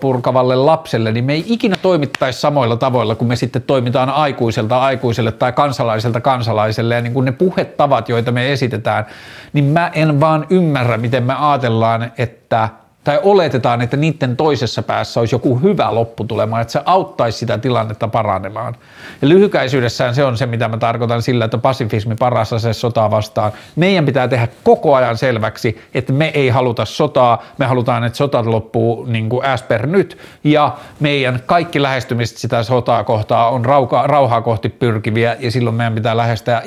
purkavalle 0.00 0.56
lapselle, 0.56 1.12
niin 1.12 1.24
me 1.24 1.32
ei 1.32 1.44
ikinä 1.46 1.76
toimittaisi 1.82 2.40
samoilla 2.40 2.76
tavoilla, 2.76 3.14
kun 3.14 3.28
me 3.28 3.36
sitten 3.36 3.62
toimitaan 3.62 4.10
aikuiselta 4.10 4.80
aikuiselle 4.80 5.32
tai 5.32 5.52
kansalaiselta 5.52 6.20
kansalaiselle. 6.20 6.94
Ja 6.94 7.00
niin 7.00 7.14
kuin 7.14 7.24
ne 7.24 7.32
puhetavat, 7.32 8.08
joita 8.08 8.32
me 8.32 8.52
esitetään, 8.52 9.06
niin 9.52 9.64
mä 9.64 9.90
en 9.94 10.20
vaan 10.20 10.46
ymmärrä, 10.50 10.96
miten 10.96 11.22
me 11.22 11.34
ajatellaan, 11.34 12.12
että– 12.18 12.68
tai 13.04 13.20
oletetaan, 13.22 13.82
että 13.82 13.96
niiden 13.96 14.36
toisessa 14.36 14.82
päässä 14.82 15.20
olisi 15.20 15.34
joku 15.34 15.56
hyvä 15.56 15.94
lopputulema, 15.94 16.60
että 16.60 16.72
se 16.72 16.80
auttaisi 16.84 17.38
sitä 17.38 17.58
tilannetta 17.58 18.08
paranemaan. 18.08 18.76
Ja 19.22 19.28
lyhykäisyydessään 19.28 20.14
se 20.14 20.24
on 20.24 20.36
se, 20.36 20.46
mitä 20.46 20.68
mä 20.68 20.76
tarkoitan 20.76 21.22
sillä, 21.22 21.44
että 21.44 21.58
pasifismi 21.58 22.14
parassa 22.18 22.58
se 22.58 22.72
sotaa 22.72 23.10
vastaan. 23.10 23.52
Meidän 23.76 24.06
pitää 24.06 24.28
tehdä 24.28 24.48
koko 24.64 24.94
ajan 24.94 25.18
selväksi, 25.18 25.82
että 25.94 26.12
me 26.12 26.30
ei 26.34 26.48
haluta 26.48 26.84
sotaa, 26.84 27.42
me 27.58 27.66
halutaan, 27.66 28.04
että 28.04 28.16
sota 28.16 28.50
loppuu 28.50 29.04
niin 29.04 29.28
kuin 29.28 29.44
as 29.44 29.62
per 29.62 29.86
nyt, 29.86 30.18
ja 30.44 30.76
meidän 31.00 31.42
kaikki 31.46 31.82
lähestymiset 31.82 32.36
sitä 32.36 32.62
sotaa 32.62 33.04
kohtaa 33.04 33.50
on 33.50 33.64
rauha, 33.64 34.06
rauhaa 34.06 34.42
kohti 34.42 34.68
pyrkiviä, 34.68 35.36
ja 35.40 35.50
silloin 35.50 35.76
meidän 35.76 35.94
pitää 35.94 36.16
lähestyä 36.16 36.62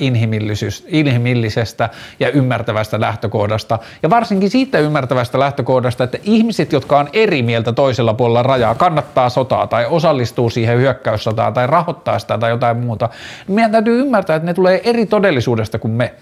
inhimillisestä 0.92 1.90
ja 2.20 2.30
ymmärtävästä 2.30 3.00
lähtökohdasta, 3.00 3.80
ja 4.04 4.10
varsinkin 4.10 4.50
siitä 4.50 4.80
ymmärtävästä 4.80 5.40
lähtökohdasta, 5.40 6.04
että 6.04 6.18
ihmiset, 6.24 6.74
jotka 6.74 7.00
on 7.00 7.10
eri 7.14 7.44
mieltä 7.44 7.74
toisella 7.74 8.14
puolella 8.14 8.44
rajaa, 8.44 8.76
kannattaa 8.76 9.30
sotaa 9.30 9.68
tai 9.68 9.86
osallistuu 9.90 10.50
siihen 10.50 10.78
hyökkäyssotaan 10.78 11.54
tai 11.54 11.68
rahoittaa 11.68 12.20
sitä 12.20 12.38
tai 12.38 12.50
jotain 12.50 12.78
muuta, 12.78 13.10
niin 13.48 13.56
meidän 13.56 13.72
täytyy 13.72 14.00
ymmärtää, 14.00 14.36
että 14.36 14.46
ne 14.46 14.54
tulee 14.54 14.82
eri 14.84 15.06
todellisuudesta 15.06 15.80
kuin 15.80 15.92
me. 15.92 16.14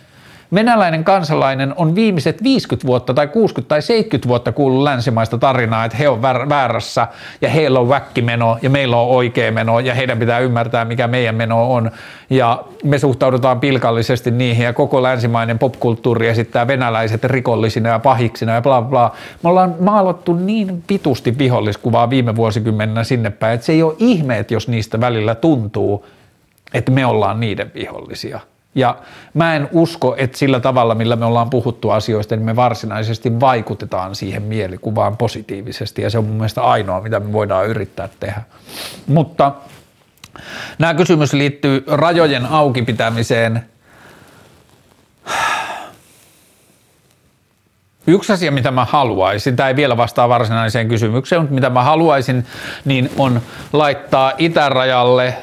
Venäläinen 0.54 1.04
kansalainen 1.04 1.74
on 1.78 1.96
viimeiset 1.96 2.44
50 2.44 2.88
vuotta 2.88 3.14
tai 3.14 3.28
60 3.28 3.70
tai 3.70 3.82
70 3.82 4.28
vuotta 4.28 4.52
kuullut 4.52 4.84
länsimaista 4.84 5.38
tarinaa, 5.38 5.86
että 5.86 5.98
he 5.98 6.10
on 6.10 6.22
väärässä 6.22 7.08
ja 7.42 7.50
heillä 7.50 7.80
on 7.80 7.90
väkkimeno 7.90 8.58
ja 8.62 8.70
meillä 8.70 8.98
on 8.98 9.08
oikea 9.08 9.52
meno 9.52 9.80
ja 9.80 9.94
heidän 9.94 10.20
pitää 10.20 10.40
ymmärtää, 10.40 10.86
mikä 10.86 11.08
meidän 11.08 11.36
meno 11.36 11.74
on. 11.74 11.92
Ja 12.30 12.64
me 12.84 13.00
suhtaudutaan 13.00 13.60
pilkallisesti 13.60 14.32
niihin 14.32 14.64
ja 14.64 14.74
koko 14.74 15.04
länsimainen 15.04 15.60
popkulttuuri 15.60 16.28
esittää 16.28 16.68
venäläiset 16.68 17.24
rikollisina 17.24 17.90
ja 17.90 18.00
pahiksina 18.00 18.54
ja 18.54 18.62
bla 18.62 18.82
bla. 18.82 19.16
Me 19.44 19.50
ollaan 19.50 19.76
maalattu 19.80 20.34
niin 20.34 20.84
pitusti 20.88 21.38
viholliskuvaa 21.38 22.10
viime 22.10 22.36
vuosikymmenenä 22.36 23.04
sinne 23.04 23.30
päin, 23.30 23.54
että 23.54 23.66
se 23.66 23.74
ei 23.74 23.84
ole 23.84 23.96
ihme, 23.98 24.46
jos 24.50 24.68
niistä 24.68 25.00
välillä 25.00 25.36
tuntuu, 25.36 26.06
että 26.74 26.92
me 26.92 27.06
ollaan 27.06 27.40
niiden 27.40 27.72
vihollisia. 27.76 28.40
Ja 28.80 28.96
mä 29.34 29.56
en 29.56 29.70
usko, 29.72 30.16
että 30.18 30.38
sillä 30.38 30.60
tavalla, 30.60 30.96
millä 30.96 31.16
me 31.16 31.26
ollaan 31.26 31.50
puhuttu 31.50 31.90
asioista, 31.90 32.36
niin 32.36 32.46
me 32.46 32.56
varsinaisesti 32.56 33.40
vaikutetaan 33.40 34.16
siihen 34.16 34.42
mielikuvaan 34.42 35.18
positiivisesti, 35.18 36.02
ja 36.02 36.10
se 36.10 36.18
on 36.18 36.26
mun 36.26 36.36
mielestä 36.36 36.62
ainoa, 36.62 37.02
mitä 37.02 37.20
me 37.20 37.32
voidaan 37.34 37.68
yrittää 37.68 38.10
tehdä. 38.20 38.42
Mutta 39.08 39.52
nämä 40.80 40.94
kysymys 40.94 41.34
liittyy 41.34 41.84
rajojen 41.88 42.46
auki 42.46 42.82
pitämiseen. 42.82 43.66
Yksi 48.08 48.34
asia, 48.34 48.52
mitä 48.52 48.72
mä 48.72 48.86
haluaisin, 48.86 49.56
tämä 49.56 49.70
ei 49.70 49.76
vielä 49.76 49.98
vastaa 49.98 50.30
varsinaiseen 50.30 50.88
kysymykseen, 50.88 51.42
mutta 51.42 51.56
mitä 51.56 51.70
mä 51.70 51.84
haluaisin, 51.84 52.46
niin 52.86 53.10
on 53.18 53.42
laittaa 53.74 54.34
itärajalle 54.38 55.38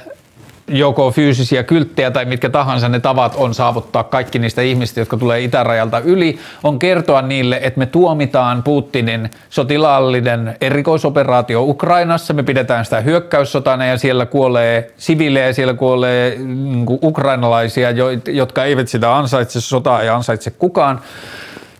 joko 0.69 1.11
fyysisiä 1.11 1.62
kylttejä 1.62 2.11
tai 2.11 2.25
mitkä 2.25 2.49
tahansa 2.49 2.89
ne 2.89 3.01
tavat 3.01 3.35
on 3.37 3.55
saavuttaa 3.55 4.05
kaikki 4.05 4.39
niistä 4.39 4.62
ihmistä, 4.62 5.01
jotka 5.01 5.17
tulee 5.17 5.41
itärajalta 5.41 5.99
yli, 5.99 6.39
on 6.64 6.79
kertoa 6.79 7.23
niille, 7.23 7.61
että 7.62 7.79
me 7.79 7.87
tuomitaan 7.87 8.62
Putinin 8.62 9.31
sotilaallinen 9.51 10.57
erikoisoperaatio 10.61 11.62
Ukrainassa, 11.62 12.35
me 12.35 12.43
pidetään 12.43 12.85
sitä 12.85 13.01
hyökkäyssotana 13.01 13.87
ja 13.87 13.99
siellä 13.99 14.27
kuolee 14.27 14.91
siviilejä, 14.97 15.53
siellä 15.53 15.75
kuolee 15.75 16.37
niin 16.39 16.87
ukrainalaisia, 17.03 17.89
jotka 18.27 18.64
eivät 18.64 18.89
sitä 18.89 19.17
ansaitse, 19.17 19.61
sotaa 19.61 20.03
ei 20.03 20.09
ansaitse 20.09 20.51
kukaan. 20.51 21.01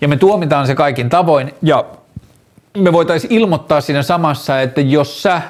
Ja 0.01 0.09
me 0.09 0.16
tuomitaan 0.16 0.66
se 0.66 0.74
kaikin 0.74 1.09
tavoin 1.09 1.55
ja 1.62 1.84
me 2.78 2.93
voitaisiin 2.93 3.32
ilmoittaa 3.32 3.80
siinä 3.80 4.03
samassa, 4.03 4.61
että 4.61 4.80
jos 4.80 5.22
sä 5.22 5.43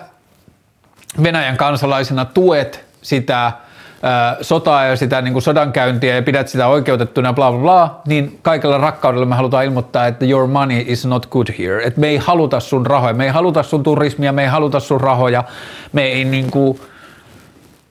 Venäjän 1.23 1.57
kansalaisena 1.57 2.25
tuet 2.25 2.86
sitä 3.07 3.53
sotaa 4.41 4.85
ja 4.85 4.97
sitä 4.97 5.23
niin 5.23 5.33
kuin 5.33 5.43
sodankäyntiä 5.43 6.15
ja 6.15 6.23
pidät 6.23 6.49
sitä 6.49 6.67
oikeutettuna 6.67 7.33
bla 7.33 7.53
bla 7.53 7.61
bla, 7.61 8.01
niin 8.07 8.39
kaikella 8.43 8.79
rakkaudella 8.79 9.27
me 9.27 9.35
halutaan 9.35 9.65
ilmoittaa, 9.65 10.07
että 10.07 10.25
your 10.25 10.47
money 10.47 10.85
is 10.87 11.07
not 11.07 11.27
good 11.27 11.47
here. 11.59 11.85
Että 11.85 12.01
me 12.01 12.09
ei 12.09 12.17
haluta 12.17 12.61
sun 12.61 12.87
rahoja, 12.87 13.15
me 13.15 13.25
ei 13.25 13.31
haluta 13.31 13.63
sun 13.63 13.83
turismia, 13.83 14.33
me 14.33 14.43
ei 14.43 14.49
haluta 14.49 14.81
sun 14.81 15.01
rahoja, 15.01 15.45
me 15.93 16.03
ei 16.03 16.25
niin 16.25 16.51
kuin, 16.51 16.81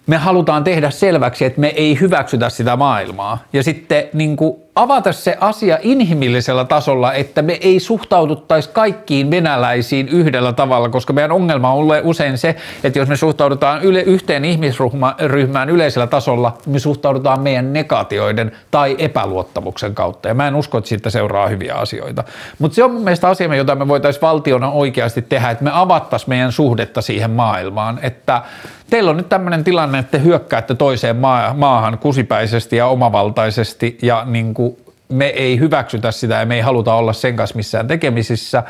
me 0.08 0.18
halutaan 0.18 0.64
tehdä 0.64 0.90
selväksi, 0.90 1.46
että 1.46 1.62
me 1.62 1.68
ei 1.68 2.00
hyväksytä 2.00 2.50
sitä 2.50 2.76
maailmaa. 2.76 3.44
Ja 3.54 3.64
sitten 3.64 4.04
niin 4.14 4.36
kuin 4.36 4.65
avata 4.76 5.12
se 5.12 5.38
asia 5.40 5.78
inhimillisellä 5.82 6.66
tasolla, 6.66 7.14
että 7.14 7.42
me 7.42 7.58
ei 7.62 7.80
suhtauduttaisi 7.80 8.70
kaikkiin 8.70 9.32
venäläisiin 9.32 10.10
yhdellä 10.10 10.54
tavalla, 10.54 10.90
koska 10.90 11.14
meidän 11.14 11.32
ongelma 11.32 11.72
on 11.72 11.86
usein 12.04 12.38
se, 12.38 12.56
että 12.84 13.00
jos 13.00 13.10
me 13.10 13.16
suhtaudutaan 13.16 13.82
yle, 13.82 14.02
yhteen 14.02 14.46
ihmisryhmään 14.46 15.70
yleisellä 15.70 16.08
tasolla, 16.08 16.58
me 16.66 16.80
suhtaudutaan 16.80 17.42
meidän 17.42 17.74
negatioiden 17.74 18.52
tai 18.72 18.96
epäluottamuksen 19.00 19.96
kautta. 19.96 20.28
Ja 20.28 20.34
mä 20.34 20.48
en 20.48 20.56
usko, 20.56 20.78
että 20.78 20.88
siitä 20.88 21.10
seuraa 21.10 21.48
hyviä 21.48 21.76
asioita. 21.76 22.24
Mutta 22.60 22.76
se 22.76 22.84
on 22.84 22.92
mun 22.92 23.04
mielestä 23.04 23.30
asia, 23.30 23.56
jota 23.56 23.76
me 23.76 23.88
voitaisiin 23.88 24.22
valtiona 24.22 24.72
oikeasti 24.72 25.22
tehdä, 25.22 25.50
että 25.50 25.64
me 25.64 25.72
avattaisiin 25.74 26.30
meidän 26.30 26.52
suhdetta 26.52 27.02
siihen 27.02 27.32
maailmaan, 27.32 28.00
että 28.02 28.42
teillä 28.90 29.12
on 29.12 29.18
nyt 29.18 29.30
tämmöinen 29.30 29.64
tilanne, 29.64 30.00
että 30.00 30.18
te 30.18 30.24
hyökkäätte 30.24 30.76
toiseen 30.76 31.16
maahan 31.56 31.98
kusipäisesti 31.98 32.76
ja 32.76 32.88
omavaltaisesti 32.88 33.98
ja 34.02 34.24
niin 34.26 34.54
kuin 34.54 34.65
me 35.10 35.26
ei 35.26 35.60
hyväksytä 35.60 36.12
sitä 36.12 36.36
ja 36.36 36.46
me 36.46 36.56
ei 36.56 36.62
haluta 36.62 36.94
olla 36.94 37.14
sen 37.14 37.36
kanssa 37.36 37.56
missään 37.56 37.88
tekemisissä, 37.88 38.64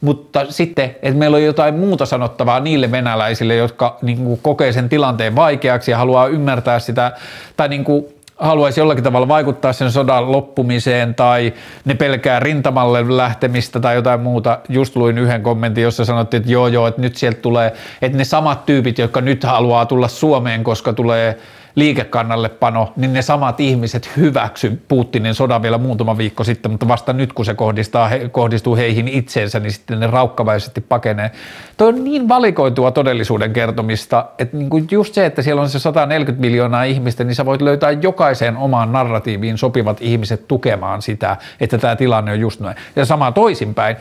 mutta 0.00 0.46
sitten, 0.48 0.84
että 0.84 1.18
meillä 1.18 1.34
on 1.34 1.44
jotain 1.44 1.74
muuta 1.74 2.06
sanottavaa 2.06 2.60
niille 2.60 2.90
venäläisille, 2.90 3.54
jotka 3.54 3.98
niin 4.02 4.18
kuin, 4.18 4.40
kokee 4.42 4.72
sen 4.72 4.88
tilanteen 4.88 5.36
vaikeaksi 5.36 5.90
ja 5.90 5.98
haluaa 5.98 6.26
ymmärtää 6.26 6.78
sitä, 6.78 7.12
tai 7.56 7.68
niin 7.68 7.84
kuin, 7.84 8.06
haluaisi 8.36 8.80
jollakin 8.80 9.04
tavalla 9.04 9.28
vaikuttaa 9.28 9.72
sen 9.72 9.92
sodan 9.92 10.32
loppumiseen 10.32 11.14
tai 11.14 11.52
ne 11.84 11.94
pelkää 11.94 12.40
rintamalle 12.40 13.16
lähtemistä 13.16 13.80
tai 13.80 13.94
jotain 13.94 14.20
muuta. 14.20 14.58
Just 14.68 14.96
luin 14.96 15.18
yhden 15.18 15.42
kommentin, 15.42 15.84
jossa 15.84 16.04
sanottiin, 16.04 16.40
että 16.40 16.52
joo 16.52 16.68
joo, 16.68 16.86
että 16.86 17.00
nyt 17.00 17.16
sieltä 17.16 17.40
tulee, 17.40 17.72
että 18.02 18.18
ne 18.18 18.24
samat 18.24 18.66
tyypit, 18.66 18.98
jotka 18.98 19.20
nyt 19.20 19.44
haluaa 19.44 19.86
tulla 19.86 20.08
Suomeen, 20.08 20.64
koska 20.64 20.92
tulee 20.92 21.38
liikekannallepano, 21.76 22.92
niin 22.96 23.12
ne 23.12 23.22
samat 23.22 23.60
ihmiset 23.60 24.10
hyväksy 24.16 24.82
Putinin 24.88 25.34
sodan 25.34 25.62
vielä 25.62 25.78
muutama 25.78 26.18
viikko 26.18 26.44
sitten, 26.44 26.70
mutta 26.70 26.88
vasta 26.88 27.12
nyt 27.12 27.32
kun 27.32 27.44
se 27.44 27.54
kohdistaa, 27.54 28.10
kohdistuu 28.30 28.76
heihin 28.76 29.08
itseensä, 29.08 29.60
niin 29.60 29.72
sitten 29.72 30.00
ne 30.00 30.06
raukkavaisesti 30.06 30.80
pakenee. 30.80 31.30
Tuo 31.76 31.88
on 31.88 32.04
niin 32.04 32.28
valikoitua 32.28 32.90
todellisuuden 32.90 33.52
kertomista, 33.52 34.26
että 34.38 34.56
niin 34.56 34.70
kuin 34.70 34.88
just 34.90 35.14
se, 35.14 35.26
että 35.26 35.42
siellä 35.42 35.62
on 35.62 35.68
se 35.68 35.78
140 35.78 36.40
miljoonaa 36.40 36.84
ihmistä, 36.84 37.24
niin 37.24 37.34
sä 37.34 37.46
voit 37.46 37.62
löytää 37.62 37.90
jokaiseen 37.90 38.56
omaan 38.56 38.92
narratiiviin 38.92 39.58
sopivat 39.58 39.96
ihmiset 40.00 40.48
tukemaan 40.48 41.02
sitä, 41.02 41.36
että 41.60 41.78
tämä 41.78 41.96
tilanne 41.96 42.32
on 42.32 42.40
just 42.40 42.60
noin. 42.60 42.76
Ja 42.96 43.04
sama 43.04 43.32
toisinpäin, 43.32 43.96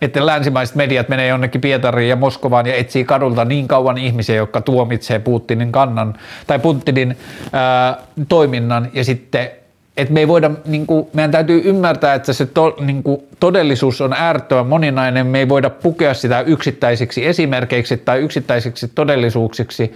että 0.00 0.26
länsimaiset 0.26 0.76
mediat 0.76 1.08
menee 1.08 1.28
jonnekin 1.28 1.60
Pietariin 1.60 2.08
ja 2.08 2.16
Moskovaan 2.16 2.66
ja 2.66 2.74
etsii 2.74 3.04
kadulta 3.04 3.44
niin 3.44 3.68
kauan 3.68 3.98
ihmisiä, 3.98 4.36
jotka 4.36 4.60
tuomitsee 4.60 5.18
Putinin 5.18 5.72
kannan 5.72 6.14
tai 6.46 6.58
Putinin 6.58 7.16
ää, 7.52 7.98
toiminnan. 8.28 8.90
Ja 8.92 9.04
sitten 9.04 9.50
että 9.96 10.14
me 10.14 10.20
ei 10.20 10.28
voida, 10.28 10.50
niin 10.66 10.86
kuin, 10.86 11.06
meidän 11.12 11.30
täytyy 11.30 11.62
ymmärtää, 11.64 12.14
että 12.14 12.32
se 12.32 12.46
to, 12.46 12.76
niin 12.80 13.02
kuin, 13.02 13.22
todellisuus 13.40 14.00
on 14.00 14.12
äärettömän 14.12 14.66
moninainen, 14.66 15.26
me 15.26 15.38
ei 15.38 15.48
voida 15.48 15.70
pukea 15.70 16.14
sitä 16.14 16.40
yksittäisiksi 16.40 17.26
esimerkkeiksi 17.26 17.96
tai 17.96 18.18
yksittäisiksi 18.18 18.88
todellisuuksiksi, 18.88 19.94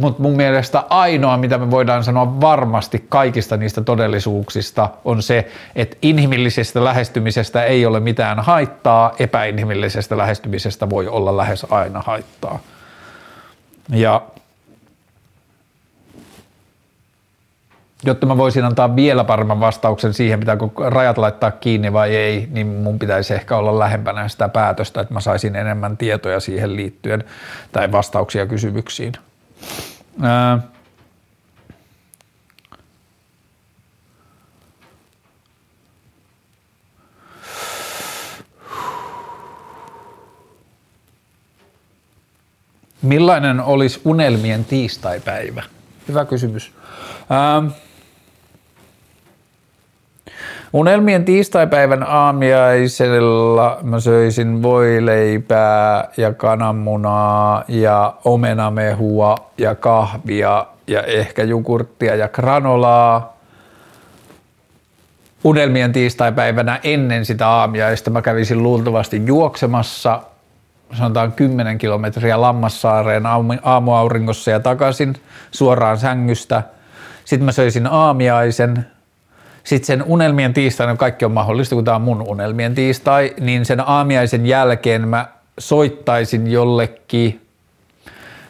mutta 0.00 0.22
mun 0.22 0.36
mielestä 0.36 0.84
ainoa, 0.90 1.36
mitä 1.36 1.58
me 1.58 1.70
voidaan 1.70 2.04
sanoa 2.04 2.40
varmasti 2.40 3.04
kaikista 3.08 3.56
niistä 3.56 3.80
todellisuuksista, 3.80 4.88
on 5.04 5.22
se, 5.22 5.48
että 5.76 5.96
inhimillisestä 6.02 6.84
lähestymisestä 6.84 7.64
ei 7.64 7.86
ole 7.86 8.00
mitään 8.00 8.40
haittaa, 8.40 9.14
epäinhimillisestä 9.18 10.18
lähestymisestä 10.18 10.90
voi 10.90 11.08
olla 11.08 11.36
lähes 11.36 11.66
aina 11.70 12.02
haittaa. 12.06 12.58
Ja 13.88 14.22
jotta 18.04 18.26
mä 18.26 18.36
voisin 18.36 18.64
antaa 18.64 18.96
vielä 18.96 19.24
paremman 19.24 19.60
vastauksen 19.60 20.14
siihen, 20.14 20.40
pitääkö 20.40 20.68
rajat 20.88 21.18
laittaa 21.18 21.50
kiinni 21.50 21.92
vai 21.92 22.16
ei, 22.16 22.48
niin 22.50 22.66
mun 22.66 22.98
pitäisi 22.98 23.34
ehkä 23.34 23.56
olla 23.56 23.78
lähempänä 23.78 24.28
sitä 24.28 24.48
päätöstä, 24.48 25.00
että 25.00 25.14
mä 25.14 25.20
saisin 25.20 25.56
enemmän 25.56 25.96
tietoja 25.96 26.40
siihen 26.40 26.76
liittyen 26.76 27.24
tai 27.72 27.92
vastauksia 27.92 28.46
kysymyksiin. 28.46 29.12
Ää, 30.22 30.58
Millainen 43.02 43.60
olisi 43.60 44.00
unelmien 44.04 44.64
tiistaipäivä? 44.64 45.62
Hyvä 46.08 46.24
kysymys. 46.24 46.72
Ää, 47.30 47.62
Unelmien 50.72 51.24
tiistaipäivän 51.24 52.02
aamiaisella 52.02 53.78
mä 53.82 54.00
söisin 54.00 54.62
voileipää 54.62 56.08
ja 56.16 56.32
kananmunaa 56.32 57.64
ja 57.68 58.14
omenamehua 58.24 59.34
ja 59.58 59.74
kahvia 59.74 60.66
ja 60.86 61.02
ehkä 61.02 61.42
jogurttia 61.42 62.14
ja 62.16 62.28
granolaa. 62.28 63.36
Unelmien 65.44 65.92
tiistaipäivänä 65.92 66.80
ennen 66.82 67.24
sitä 67.24 67.48
aamiaista 67.48 68.10
mä 68.10 68.22
kävisin 68.22 68.62
luultavasti 68.62 69.22
juoksemassa 69.26 70.22
sanotaan 70.98 71.32
10 71.32 71.78
kilometriä 71.78 72.40
Lammassaareen 72.40 73.22
aamuauringossa 73.62 74.50
ja 74.50 74.60
takaisin 74.60 75.14
suoraan 75.50 75.98
sängystä. 75.98 76.62
Sitten 77.24 77.44
mä 77.44 77.52
söisin 77.52 77.86
aamiaisen, 77.86 78.86
sitten 79.64 79.86
sen 79.86 80.02
unelmien 80.02 80.54
tiistaina, 80.54 80.96
kaikki 80.96 81.24
on 81.24 81.32
mahdollista, 81.32 81.74
kun 81.74 81.84
tämä 81.84 81.94
on 81.94 82.02
mun 82.02 82.28
unelmien 82.28 82.74
tiistai, 82.74 83.34
niin 83.40 83.64
sen 83.64 83.88
aamiaisen 83.88 84.46
jälkeen 84.46 85.08
mä 85.08 85.26
soittaisin 85.58 86.50
jollekin 86.50 87.40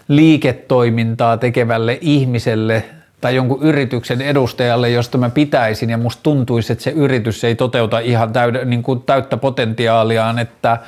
liiketoimintaa 0.09 1.37
tekevälle 1.37 1.99
ihmiselle 2.01 2.85
tai 3.21 3.35
jonkun 3.35 3.63
yrityksen 3.63 4.21
edustajalle, 4.21 4.91
josta 4.91 5.19
mä 5.19 5.31
pitäisin 5.31 5.91
ja 5.91 5.99
musta 5.99 6.23
tuntuisi, 6.23 6.73
että 6.73 6.85
se 6.85 6.91
yritys 6.91 7.45
ei 7.45 7.55
toteuta 7.55 7.99
ihan 7.99 8.33
täyde, 8.33 8.65
niin 8.65 8.83
kuin 8.83 9.03
täyttä 9.03 9.37
potentiaaliaan, 9.37 10.39
että 10.39 10.79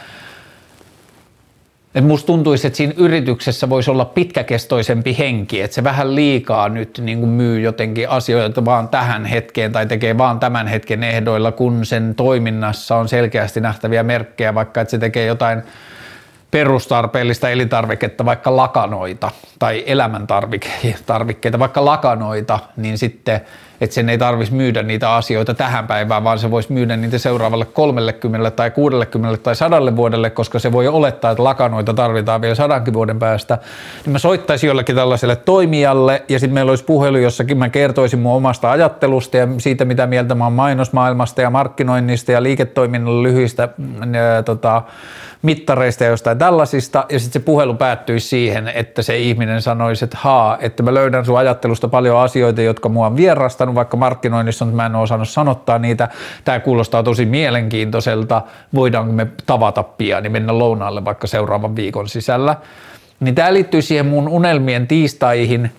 et 1.94 2.04
musta 2.04 2.26
tuntuisi, 2.26 2.66
että 2.66 2.76
siinä 2.76 2.92
yrityksessä 2.96 3.68
voisi 3.68 3.90
olla 3.90 4.04
pitkäkestoisempi 4.04 5.18
henki, 5.18 5.60
että 5.60 5.74
se 5.74 5.84
vähän 5.84 6.14
liikaa 6.14 6.68
nyt 6.68 6.98
niin 7.04 7.18
kuin 7.18 7.30
myy 7.30 7.60
jotenkin 7.60 8.08
asioita 8.08 8.64
vaan 8.64 8.88
tähän 8.88 9.24
hetkeen 9.24 9.72
tai 9.72 9.86
tekee 9.86 10.18
vaan 10.18 10.40
tämän 10.40 10.66
hetken 10.66 11.04
ehdoilla, 11.04 11.52
kun 11.52 11.86
sen 11.86 12.14
toiminnassa 12.14 12.96
on 12.96 13.08
selkeästi 13.08 13.60
nähtäviä 13.60 14.02
merkkejä, 14.02 14.54
vaikka 14.54 14.80
että 14.80 14.90
se 14.90 14.98
tekee 14.98 15.26
jotain 15.26 15.62
perustarpeellista 16.50 17.50
elintarviketta, 17.50 18.24
vaikka 18.24 18.56
lakanoita 18.56 19.30
tai 19.58 19.84
elämäntarvikkeita, 19.86 21.58
vaikka 21.58 21.84
lakanoita, 21.84 22.58
niin 22.76 22.98
sitten– 22.98 23.40
että 23.82 23.94
sen 23.94 24.08
ei 24.08 24.18
tarvitsisi 24.18 24.56
myydä 24.56 24.82
niitä 24.82 25.14
asioita 25.14 25.54
tähän 25.54 25.86
päivään, 25.86 26.24
vaan 26.24 26.38
se 26.38 26.50
voisi 26.50 26.72
myydä 26.72 26.96
niitä 26.96 27.18
seuraavalle 27.18 27.64
30 27.64 28.50
tai 28.50 28.70
60 28.70 29.42
tai 29.42 29.56
100 29.56 29.96
vuodelle, 29.96 30.30
koska 30.30 30.58
se 30.58 30.72
voi 30.72 30.88
olettaa, 30.88 31.30
että 31.30 31.44
lakanoita 31.44 31.94
tarvitaan 31.94 32.40
vielä 32.40 32.54
sadankin 32.54 32.94
vuoden 32.94 33.18
päästä. 33.18 33.58
Niin 34.04 34.12
mä 34.12 34.18
soittaisin 34.18 34.68
jollekin 34.68 34.96
tällaiselle 34.96 35.36
toimijalle 35.36 36.22
ja 36.28 36.38
sitten 36.38 36.54
meillä 36.54 36.70
olisi 36.70 36.84
puhelu, 36.84 37.16
jossakin 37.16 37.58
mä 37.58 37.68
kertoisin 37.68 38.18
mun 38.18 38.36
omasta 38.36 38.70
ajattelusta 38.70 39.36
ja 39.36 39.48
siitä, 39.58 39.84
mitä 39.84 40.06
mieltä 40.06 40.34
mä 40.34 40.44
oon 40.44 40.52
mainosmaailmasta 40.52 41.42
ja 41.42 41.50
markkinoinnista 41.50 42.32
ja 42.32 42.42
liiketoiminnan 42.42 43.22
lyhyistä 43.22 43.68
ää, 44.14 44.42
tota, 44.42 44.82
mittareista 45.42 46.04
ja 46.04 46.10
jostain 46.10 46.38
tällaisista, 46.38 47.04
ja 47.08 47.18
sitten 47.18 47.42
se 47.42 47.44
puhelu 47.44 47.74
päättyisi 47.74 48.28
siihen, 48.28 48.68
että 48.68 49.02
se 49.02 49.18
ihminen 49.18 49.62
sanoisi, 49.62 50.04
että 50.04 50.18
haa, 50.20 50.58
että 50.60 50.82
mä 50.82 50.94
löydän 50.94 51.24
sun 51.24 51.38
ajattelusta 51.38 51.88
paljon 51.88 52.18
asioita, 52.18 52.62
jotka 52.62 52.88
mua 52.88 53.06
on 53.06 53.16
vierastanut, 53.16 53.71
vaikka 53.74 53.96
markkinoinnissa 53.96 54.64
mutta 54.64 54.76
mä 54.76 54.86
en 54.86 54.94
ole 54.94 55.02
osannut 55.02 55.28
sanottaa 55.28 55.78
niitä. 55.78 56.08
Tämä 56.44 56.60
kuulostaa 56.60 57.02
tosi 57.02 57.24
mielenkiintoiselta, 57.24 58.42
voidaanko 58.74 59.12
me 59.12 59.26
tavata 59.46 59.82
pian, 59.82 60.22
niin 60.22 60.32
mennä 60.32 60.58
lounaalle 60.58 61.04
vaikka 61.04 61.26
seuraavan 61.26 61.76
viikon 61.76 62.08
sisällä. 62.08 62.56
Niin 63.20 63.34
tämä 63.34 63.52
liittyy 63.52 63.82
siihen 63.82 64.06
mun 64.06 64.28
unelmien 64.28 64.86
tiistaihin, 64.86 65.72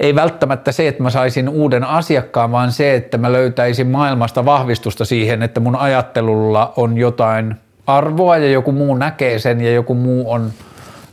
ei 0.00 0.14
välttämättä 0.14 0.72
se, 0.72 0.88
että 0.88 1.02
mä 1.02 1.10
saisin 1.10 1.48
uuden 1.48 1.84
asiakkaan, 1.84 2.52
vaan 2.52 2.72
se, 2.72 2.94
että 2.94 3.18
mä 3.18 3.32
löytäisin 3.32 3.86
maailmasta 3.86 4.44
vahvistusta 4.44 5.04
siihen, 5.04 5.42
että 5.42 5.60
mun 5.60 5.76
ajattelulla 5.76 6.72
on 6.76 6.98
jotain 6.98 7.56
arvoa 7.86 8.36
ja 8.36 8.50
joku 8.50 8.72
muu 8.72 8.94
näkee 8.94 9.38
sen 9.38 9.60
ja 9.60 9.72
joku 9.72 9.94
muu 9.94 10.30
on 10.30 10.50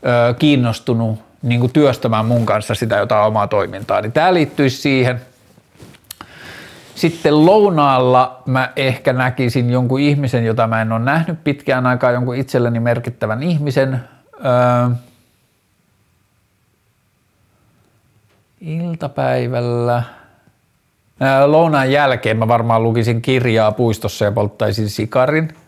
ö, 0.06 0.34
kiinnostunut 0.34 1.20
niin 1.42 1.72
työstämään 1.74 2.26
mun 2.26 2.46
kanssa 2.46 2.76
sitä 2.76 2.98
jotain 2.98 3.28
omaa 3.28 3.48
toimintaa, 3.48 4.02
niin 4.02 4.12
tämä 4.12 4.34
liittyisi 4.34 4.78
siihen. 4.78 5.22
Sitten 6.96 7.46
lounaalla 7.46 8.42
mä 8.46 8.72
ehkä 8.76 9.14
näkisin 9.14 9.70
jonkun 9.70 10.00
ihmisen, 10.00 10.46
jota 10.46 10.68
mä 10.68 10.82
en 10.82 10.92
ole 10.92 11.00
nähnyt 11.00 11.44
pitkään 11.44 11.86
aikaa, 11.86 12.12
jonkun 12.12 12.36
itselleni 12.36 12.80
merkittävän 12.80 13.44
ihmisen. 13.44 14.04
Öö, 14.46 14.96
iltapäivällä. 18.62 20.04
Lounaan 21.46 21.92
jälkeen 21.92 22.38
mä 22.38 22.48
varmaan 22.48 22.84
lukisin 22.84 23.22
kirjaa 23.22 23.72
puistossa 23.72 24.26
ja 24.26 24.32
polttaisin 24.32 24.90
sikarin– 24.90 25.50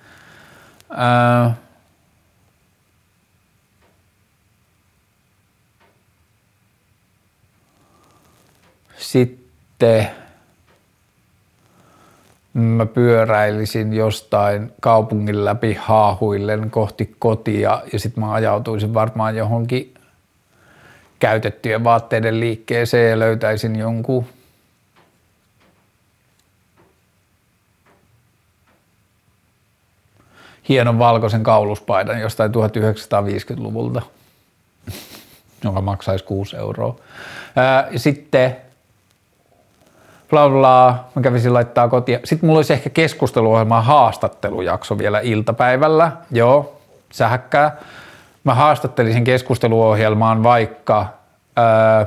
sitten 8.98 10.08
mä 12.56 12.86
pyöräilisin 12.86 13.94
jostain 13.94 14.72
kaupungin 14.82 15.46
läpi 15.46 15.74
haahuillen 15.74 16.72
kohti 16.72 17.16
kotia 17.20 17.84
ja 17.94 18.00
sitten 18.00 18.24
mä 18.24 18.34
ajautuisin 18.34 18.94
varmaan 18.94 19.36
johonkin 19.36 19.94
käytettyjen 21.20 21.84
vaatteiden 21.84 22.40
liikkeeseen 22.40 23.10
ja 23.10 23.20
löytäisin 23.20 23.76
jonkun 23.76 24.26
hienon 30.70 31.00
valkoisen 31.00 31.44
kauluspaidan 31.44 32.20
jostain 32.20 32.52
1950-luvulta, 32.52 34.02
joka 35.64 35.82
maksaisi 35.82 36.26
6 36.26 36.58
euroa. 36.58 36.96
sitten 37.96 38.65
bla 40.30 40.50
bla, 40.50 41.06
mä 41.16 41.22
kävisin 41.22 41.54
laittaa 41.54 41.88
kotia. 41.88 42.20
Sitten 42.24 42.48
mulla 42.48 42.58
olisi 42.58 42.74
ehkä 42.74 42.90
keskusteluohjelma 42.90 43.82
haastattelujakso 43.82 44.98
vielä 44.98 45.20
iltapäivällä. 45.20 46.12
Joo, 46.32 46.82
sähäkkää. 47.12 47.78
Mä 48.44 48.56
haastattelisin 48.56 49.24
keskusteluohjelmaan 49.24 50.44
vaikka 50.44 51.06
ää, 51.56 52.06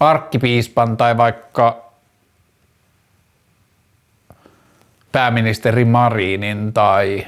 arkkipiispan 0.00 0.96
tai 0.96 1.16
vaikka 1.16 1.86
pääministeri 5.12 5.84
Marinin 5.84 6.72
tai 6.72 7.26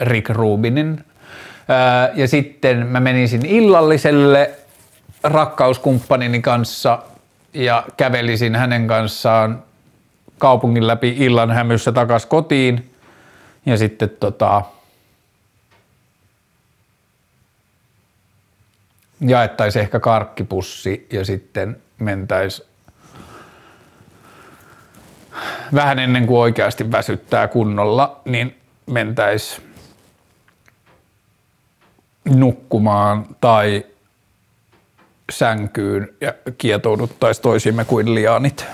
Rick 0.00 0.28
Rubinin. 0.30 1.04
Ja 2.14 2.28
sitten 2.28 2.86
mä 2.86 3.00
menisin 3.00 3.46
illalliselle 3.46 4.50
rakkauskumppanini 5.24 6.40
kanssa 6.40 7.02
ja 7.54 7.84
kävelisin 7.96 8.56
hänen 8.56 8.86
kanssaan 8.86 9.62
kaupungin 10.38 10.86
läpi 10.86 11.16
illan 11.18 11.50
hämyssä 11.50 11.92
takas 11.92 12.26
kotiin. 12.26 12.90
Ja 13.66 13.76
sitten 13.78 14.10
tota, 14.10 14.62
jaettaisiin 19.20 19.82
ehkä 19.82 20.00
karkkipussi 20.00 21.06
ja 21.12 21.24
sitten 21.24 21.76
mentäisi 21.98 22.64
vähän 25.74 25.98
ennen 25.98 26.26
kuin 26.26 26.38
oikeasti 26.38 26.92
väsyttää 26.92 27.48
kunnolla, 27.48 28.20
niin 28.24 28.56
mentäisi 28.86 29.62
nukkumaan 32.24 33.26
tai 33.40 33.86
sänkyyn 35.32 36.08
ja 36.20 36.34
kietouduttaisiin 36.58 37.42
toisimme 37.42 37.84
kuin 37.84 38.14
lianit. 38.14 38.66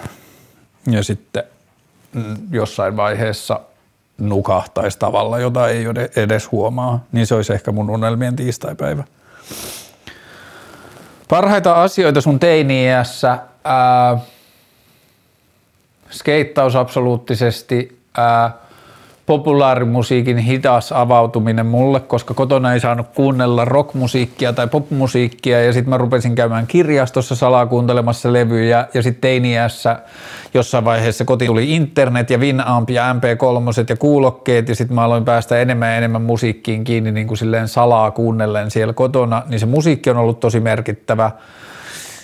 Ja 0.91 1.03
sitten 1.03 1.43
mm, 2.13 2.37
jossain 2.51 2.97
vaiheessa 2.97 3.61
nukahtaisi 4.19 4.99
tavalla, 4.99 5.39
jota 5.39 5.69
ei 5.69 5.85
edes 6.17 6.53
huomaa, 6.53 7.05
niin 7.13 7.27
se 7.27 7.35
olisi 7.35 7.53
ehkä 7.53 7.73
mun 7.73 7.91
unelmien 7.91 8.37
tiistaipäivä. 8.37 9.05
Parhaita 11.29 11.83
asioita 11.83 12.21
sun 12.21 12.41
teini-iässä, 12.41 13.39
ää, 13.65 14.19
skeittaus 16.11 16.77
absoluuttisesti, 16.77 18.01
ää, 18.17 18.53
populaarimusiikin 19.31 20.39
hidas 20.39 20.93
avautuminen 20.93 21.67
mulle, 21.67 22.01
koska 22.01 22.35
kotona 22.35 22.73
ei 22.73 22.81
saanut 22.81 23.07
kuunnella 23.15 23.65
rockmusiikkia 23.65 24.53
tai 24.53 24.67
popmusiikkia. 24.67 25.65
Ja 25.65 25.73
sitten 25.73 25.91
mä 25.91 25.99
rupesin 25.99 26.35
käymään 26.35 26.67
kirjastossa 26.67 27.35
salaa 27.35 27.67
kuuntelemassa 27.67 28.33
levyjä. 28.33 28.87
Ja 28.95 29.03
sitten 29.03 29.21
teiniässä 29.21 29.97
jossain 30.55 30.85
vaiheessa 30.85 31.25
koti 31.25 31.47
tuli 31.47 31.77
internet 31.77 32.31
ja 32.31 32.39
Winamp 32.39 32.91
ja 32.91 33.13
MP3 33.13 33.85
ja 33.89 33.97
kuulokkeet. 33.97 34.69
Ja 34.69 34.75
sitten 34.75 34.95
mä 34.95 35.03
aloin 35.03 35.25
päästä 35.25 35.59
enemmän 35.59 35.89
ja 35.89 35.97
enemmän 35.97 36.23
musiikkiin 36.23 36.85
kiinni 36.85 37.13
niin 37.13 37.27
kuin 37.27 37.39
silleen 37.39 37.69
salaa 37.69 38.11
kuunnellen 38.11 38.71
siellä 38.71 38.93
kotona, 38.93 39.43
niin 39.49 39.61
se 39.61 39.67
musiikki 39.67 40.11
on 40.11 40.17
ollut 40.17 40.41
tosi 40.41 40.61
merkittävä 40.61 41.31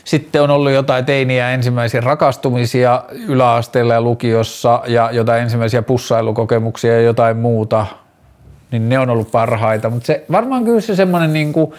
sitten 0.06 0.42
on 0.42 0.50
ollut 0.50 0.72
jotain 0.72 1.04
teiniä 1.04 1.50
ensimmäisiä 1.50 2.00
rakastumisia 2.00 3.02
yläasteella 3.28 3.94
ja 3.94 4.00
lukiossa 4.00 4.82
ja 4.86 5.10
jotain 5.12 5.42
ensimmäisiä 5.42 5.82
pussailukokemuksia 5.82 6.94
ja 6.94 7.00
jotain 7.00 7.36
muuta, 7.36 7.86
niin 8.70 8.88
ne 8.88 8.98
on 8.98 9.10
ollut 9.10 9.30
parhaita. 9.30 9.90
Mutta 9.90 10.06
se 10.06 10.24
varmaan 10.32 10.64
kyllä 10.64 10.80
se 10.80 10.96
semmoinen 10.96 11.32
niin 11.32 11.52
kuin 11.52 11.72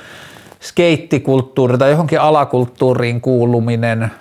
skeittikulttuuri 0.60 1.78
tai 1.78 1.92
johonkin 1.92 2.22
alakulttuuriin 2.22 3.22
kuuluminen, 3.22 4.12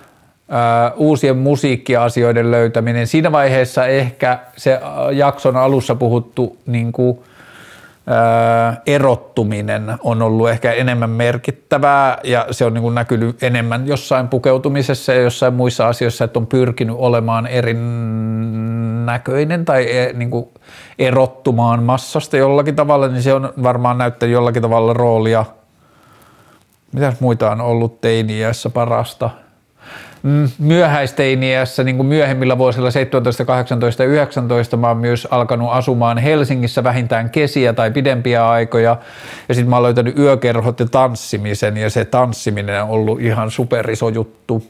uusien 0.96 1.36
musiikkiasioiden 1.36 2.50
löytäminen. 2.50 3.06
Siinä 3.06 3.32
vaiheessa 3.32 3.86
ehkä 3.86 4.38
se 4.56 4.80
jakson 5.12 5.56
alussa 5.56 5.94
puhuttu 5.94 6.56
niin 6.66 6.92
kuin– 6.92 7.18
erottuminen 8.86 9.94
on 10.00 10.22
ollut 10.22 10.48
ehkä 10.48 10.72
enemmän 10.72 11.10
merkittävää 11.10 12.18
ja 12.24 12.46
se 12.50 12.64
on 12.64 12.74
niin 12.74 12.94
näkynyt 12.94 13.42
enemmän 13.42 13.86
jossain 13.86 14.28
pukeutumisessa 14.28 15.12
ja 15.12 15.20
jossain 15.20 15.54
muissa 15.54 15.88
asioissa, 15.88 16.24
että 16.24 16.38
on 16.38 16.46
pyrkinyt 16.46 16.96
olemaan 16.98 17.46
erinäköinen 17.46 18.04
tai 19.64 19.98
e, 19.98 20.12
niin 20.12 20.30
kuin 20.30 20.48
erottumaan 20.98 21.82
massasta 21.82 22.36
jollakin 22.36 22.76
tavalla, 22.76 23.08
niin 23.08 23.22
se 23.22 23.34
on 23.34 23.52
varmaan 23.62 23.98
näyttänyt 23.98 24.32
jollakin 24.32 24.62
tavalla 24.62 24.92
roolia. 24.92 25.44
Mitäs 26.92 27.20
muita 27.20 27.50
on 27.50 27.60
ollut 27.60 28.00
teiniässä 28.00 28.70
parasta? 28.70 29.30
Myöhäisteiniässä, 30.58 31.84
niin 31.84 31.96
kuin 31.96 32.06
myöhemmillä 32.06 32.58
vuosilla 32.58 32.90
17, 32.90 33.44
18 33.44 34.02
ja 34.02 34.08
19 34.08 34.76
mä 34.76 34.88
oon 34.88 34.96
myös 34.96 35.28
alkanut 35.30 35.68
asumaan 35.72 36.18
Helsingissä 36.18 36.84
vähintään 36.84 37.30
kesiä 37.30 37.72
tai 37.72 37.90
pidempiä 37.90 38.48
aikoja. 38.48 38.96
Ja 39.48 39.54
sitten 39.54 39.70
mä 39.70 39.76
oon 39.76 39.82
löytänyt 39.82 40.18
yökerhot 40.18 40.80
ja 40.80 40.86
tanssimisen 40.86 41.76
ja 41.76 41.90
se 41.90 42.04
tanssiminen 42.04 42.82
on 42.82 42.88
ollut 42.88 43.20
ihan 43.20 43.50
superiso 43.50 44.08
juttu. 44.08 44.66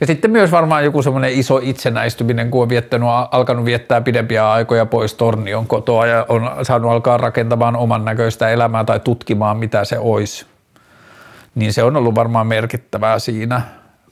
Ja 0.00 0.06
sitten 0.06 0.30
myös 0.30 0.50
varmaan 0.50 0.84
joku 0.84 1.02
semmoinen 1.02 1.32
iso 1.32 1.60
itsenäistyminen, 1.62 2.50
kun 2.50 2.62
on 2.62 2.68
viettänyt, 2.68 3.08
alkanut 3.30 3.64
viettää 3.64 4.00
pidempiä 4.00 4.50
aikoja 4.50 4.86
pois 4.86 5.14
Tornion 5.14 5.66
kotoa 5.66 6.06
ja 6.06 6.26
on 6.28 6.50
saanut 6.62 6.90
alkaa 6.90 7.16
rakentamaan 7.16 7.76
oman 7.76 8.04
näköistä 8.04 8.48
elämää 8.48 8.84
tai 8.84 9.00
tutkimaan, 9.00 9.56
mitä 9.56 9.84
se 9.84 9.98
olisi 9.98 10.46
niin 11.56 11.72
se 11.72 11.82
on 11.82 11.96
ollut 11.96 12.14
varmaan 12.14 12.46
merkittävää 12.46 13.18
siinä 13.18 13.60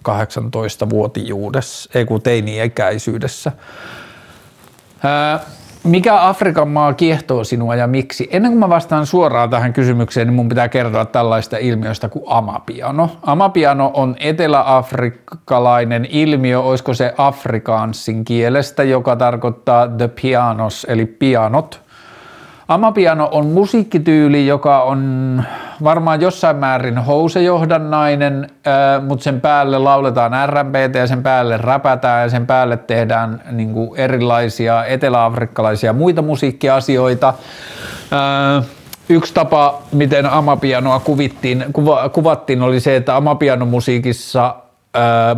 18-vuotijuudessa, 0.09 1.91
ei 1.95 2.05
kun 2.05 2.23
teini-ikäisyydessä. 2.23 3.53
Ää, 5.03 5.41
mikä 5.85 6.29
Afrikan 6.29 6.69
maa 6.69 6.95
kiehtoo 6.95 7.45
sinua 7.45 7.75
ja 7.75 7.87
miksi? 7.87 8.29
Ennen 8.33 8.51
kuin 8.53 8.59
mä 8.59 8.69
vastaan 8.69 9.07
suoraan 9.07 9.51
tähän 9.51 9.73
kysymykseen, 9.73 10.27
niin 10.27 10.35
mun 10.35 10.49
pitää 10.49 10.69
kertoa 10.69 11.05
tällaista 11.05 11.57
ilmiöstä 11.57 12.09
kuin 12.09 12.25
amapiano. 12.27 13.11
Amapiano 13.23 13.91
on 13.95 14.17
eteläafrikkalainen 14.21 16.07
ilmiö, 16.11 16.61
olisiko 16.61 16.95
se 16.95 17.15
afrikaansin 17.19 18.25
kielestä, 18.25 18.83
joka 18.83 19.17
tarkoittaa 19.17 19.89
the 19.89 20.09
pianos, 20.09 20.87
eli 20.89 21.07
pianot. 21.07 21.84
Amapiano 22.69 23.29
on 23.33 23.47
musiikkityyli, 23.47 24.47
joka 24.47 24.83
on 24.83 25.43
varmaan 25.85 26.21
jossain 26.21 26.57
määrin 26.57 26.99
housejohdannainen, 26.99 28.51
mutta 29.07 29.23
sen 29.25 29.41
päälle 29.41 29.79
lauletaan 29.79 30.49
R&Btä 30.49 30.99
ja 30.99 31.07
sen 31.07 31.23
päälle 31.23 31.57
räpätään 31.57 32.23
ja 32.23 32.29
sen 32.29 32.47
päälle 32.47 32.77
tehdään 32.77 33.43
niin 33.51 33.73
kuin 33.73 34.01
erilaisia 34.01 34.85
eteläafrikkalaisia 34.85 35.93
muita 35.93 36.23
musiikkiasioita. 36.23 37.35
Yksi 39.09 39.35
tapa, 39.35 39.83
miten 39.93 40.27
amapianoa 40.27 41.03
kuva, 41.73 42.09
kuvattiin, 42.09 42.63
oli 42.63 42.81
se, 42.81 42.97
että 42.97 43.17
amapianomusiikissa 43.17 44.55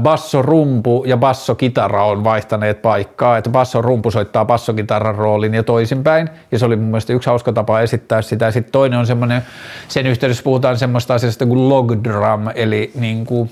bassorumpu 0.02 1.04
ja 1.06 1.16
bassokitara 1.16 2.04
on 2.04 2.24
vaihtaneet 2.24 2.82
paikkaa, 2.82 3.38
että 3.38 3.50
bassorumpu 3.50 4.10
soittaa 4.10 4.44
bassokitaran 4.44 5.14
roolin 5.14 5.54
ja 5.54 5.62
toisinpäin, 5.62 6.30
ja 6.52 6.58
se 6.58 6.66
oli 6.66 6.76
mun 6.76 6.86
mielestä 6.86 7.12
yksi 7.12 7.30
hauska 7.30 7.52
tapa 7.52 7.80
esittää 7.80 8.22
sitä. 8.22 8.50
Sitten 8.50 8.72
toinen 8.72 8.98
on 8.98 9.06
semmoinen, 9.06 9.42
sen 9.88 10.06
yhteydessä 10.06 10.42
puhutaan 10.42 10.78
semmoista 10.78 11.14
asiasta 11.14 11.46
kuin 11.46 11.68
log 11.68 11.92
drum, 12.04 12.48
eli 12.54 12.90
niin 12.94 13.26
kuin 13.26 13.50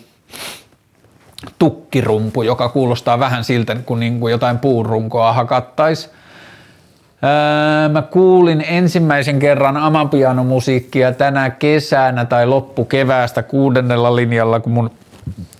tukkirumpu, 1.58 2.42
joka 2.42 2.68
kuulostaa 2.68 3.18
vähän 3.18 3.44
siltä, 3.44 3.76
kun 3.86 4.00
niin 4.00 4.20
kuin 4.20 4.30
jotain 4.30 4.58
puurunkoa 4.58 5.32
hakattaisi. 5.32 6.10
Mä 7.92 8.02
kuulin 8.02 8.64
ensimmäisen 8.68 9.38
kerran 9.38 9.76
amapianomusiikkia 9.76 11.12
tänä 11.12 11.50
kesänä 11.50 12.24
tai 12.24 12.46
loppukeväästä 12.46 13.42
kuudennella 13.42 14.16
linjalla, 14.16 14.60
kun 14.60 14.72
mun 14.72 14.90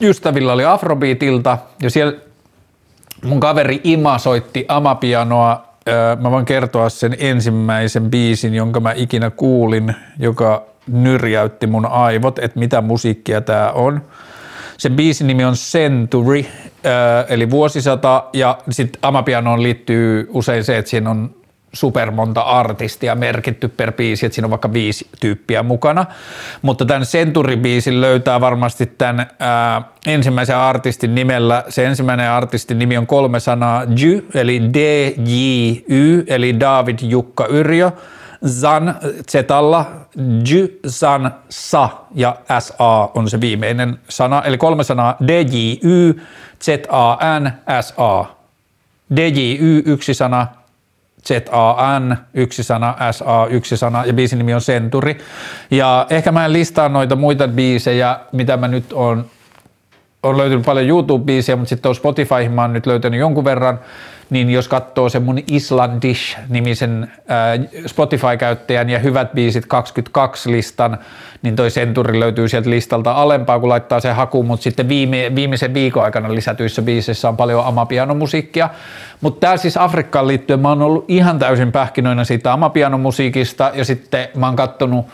ystävillä 0.01 0.53
oli 0.53 0.65
Afrobeatilta 0.65 1.59
ja 1.83 1.91
siellä 1.91 2.13
mun 3.25 3.41
kaveri 3.41 3.81
Ima 3.85 4.19
soitti 4.19 4.65
amapianoa. 4.69 5.65
Mä 6.21 6.31
voin 6.31 6.45
kertoa 6.45 6.89
sen 6.89 7.17
ensimmäisen 7.19 8.11
biisin, 8.11 8.55
jonka 8.55 8.81
mä 8.81 8.93
ikinä 8.97 9.31
kuulin, 9.31 9.95
joka 10.19 10.63
nyrjäytti 10.87 11.67
mun 11.67 11.87
aivot, 11.87 12.39
että 12.39 12.59
mitä 12.59 12.81
musiikkia 12.81 13.41
tää 13.41 13.73
on. 13.73 14.03
Se 14.79 14.91
biisin 14.91 15.27
nimi 15.27 15.45
on 15.45 15.55
Century, 15.55 16.45
eli 17.29 17.51
vuosisata, 17.51 18.25
ja 18.33 18.59
sitten 18.71 18.99
amapianoon 19.03 19.63
liittyy 19.63 20.29
usein 20.33 20.65
se, 20.65 20.79
että 20.79 20.91
siinä 20.91 21.11
on 21.11 21.35
super 21.75 22.11
monta 22.11 22.41
artistia 22.41 23.15
merkitty 23.15 23.69
per 23.69 23.93
biisi, 23.93 24.27
että 24.27 24.35
siinä 24.35 24.47
on 24.47 24.51
vaikka 24.51 24.73
viisi 24.73 25.09
tyyppiä 25.21 25.63
mukana. 25.63 26.07
Mutta 26.63 26.85
tämän 26.85 27.03
Century-biisin 27.03 28.01
löytää 28.01 28.41
varmasti 28.41 28.87
tämän 28.87 29.27
ää, 29.39 29.83
ensimmäisen 30.07 30.57
artistin 30.57 31.15
nimellä. 31.15 31.65
Se 31.69 31.87
ensimmäinen 31.87 32.31
artistin 32.31 32.79
nimi 32.79 32.97
on 32.97 33.07
kolme 33.07 33.41
sanaa 33.41 33.85
J, 33.85 34.19
eli 34.35 34.63
D-J-Y, 34.75 36.25
eli 36.27 36.61
David 36.61 36.99
Jukka 37.03 37.47
Yrjö. 37.47 37.91
Zan 38.47 38.95
Zetalla, 39.31 39.87
J, 40.45 40.55
San, 40.87 41.35
Sa 41.49 41.89
ja 42.15 42.37
S-A 42.61 43.11
on 43.15 43.31
se 43.31 43.41
viimeinen 43.41 43.99
sana, 44.09 44.43
eli 44.43 44.59
kolme 44.59 44.85
sanaa 44.85 45.17
D-J-Y, 45.27 46.21
Z-A-N, 46.61 47.53
S-A. 47.81 48.25
D-J-Y 49.17 49.83
yksi 49.87 50.15
sana, 50.15 50.47
Z-A-N, 51.29 52.17
yksi 52.35 52.63
sana, 52.63 52.97
S-A, 53.13 53.47
yksi 53.47 53.77
sana, 53.77 54.05
ja 54.05 54.13
biisin 54.13 54.39
nimi 54.39 54.55
on 54.55 54.61
Centuri. 54.61 55.19
Ja 55.71 56.07
ehkä 56.11 56.33
mä 56.33 56.45
en 56.45 56.53
listaa 56.53 56.89
noita 56.89 57.17
muita 57.17 57.49
biisejä, 57.49 58.21
mitä 58.33 58.57
mä 58.57 58.69
nyt 58.69 58.93
on, 58.93 59.25
on 60.23 60.37
löytynyt 60.37 60.65
paljon 60.65 60.87
YouTube-biisejä, 60.87 61.57
mutta 61.57 61.69
sitten 61.69 61.95
Spotify 61.95 62.49
mä 62.49 62.63
oon 62.63 62.73
nyt 62.73 62.87
löytänyt 62.87 63.21
jonkun 63.21 63.45
verran, 63.45 63.79
niin 64.31 64.51
jos 64.51 64.69
katsoo 64.69 65.09
sen 65.09 65.23
mun 65.23 65.39
Islandish-nimisen 65.51 67.13
Spotify-käyttäjän 67.87 68.91
ja 68.91 68.99
hyvät 68.99 69.33
biisit 69.33 69.67
22 69.67 70.51
listan, 70.51 70.99
niin 71.43 71.57
toi 71.57 71.69
Centuri 71.69 72.21
löytyy 72.21 72.49
sieltä 72.49 72.71
listalta 72.71 73.13
alempaa, 73.13 73.61
kun 73.61 73.69
laittaa 73.69 74.01
sen 74.01 74.15
hakuun, 74.15 74.47
mutta 74.47 74.65
sitten 74.65 74.89
viime, 74.89 75.33
viimeisen 75.35 75.75
viikon 75.75 76.05
aikana 76.05 76.35
lisätyissä 76.35 76.83
biiseissä 76.83 77.29
on 77.29 77.37
paljon 77.37 77.67
amapianomusiikkia. 77.67 78.71
Mutta 79.21 79.41
tää 79.41 79.57
siis 79.57 79.77
Afrikkaan 79.77 80.29
liittyen 80.29 80.61
mä 80.61 80.69
oon 80.69 80.83
ollut 80.83 81.05
ihan 81.09 81.39
täysin 81.39 81.73
pähkinoina 81.73 82.25
siitä 82.25 82.53
amapianomusiikista 82.53 83.71
ja 83.75 83.85
sitten 83.85 84.29
mä 84.37 84.47
oon 84.47 84.57
kattonut 84.57 85.07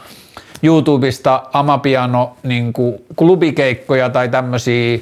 YouTubesta 0.62 1.43
amapiano 1.53 2.37
niin 2.43 2.73
klubikeikkoja 3.16 4.11
tai 4.11 4.28
tämmöisiä 4.28 4.99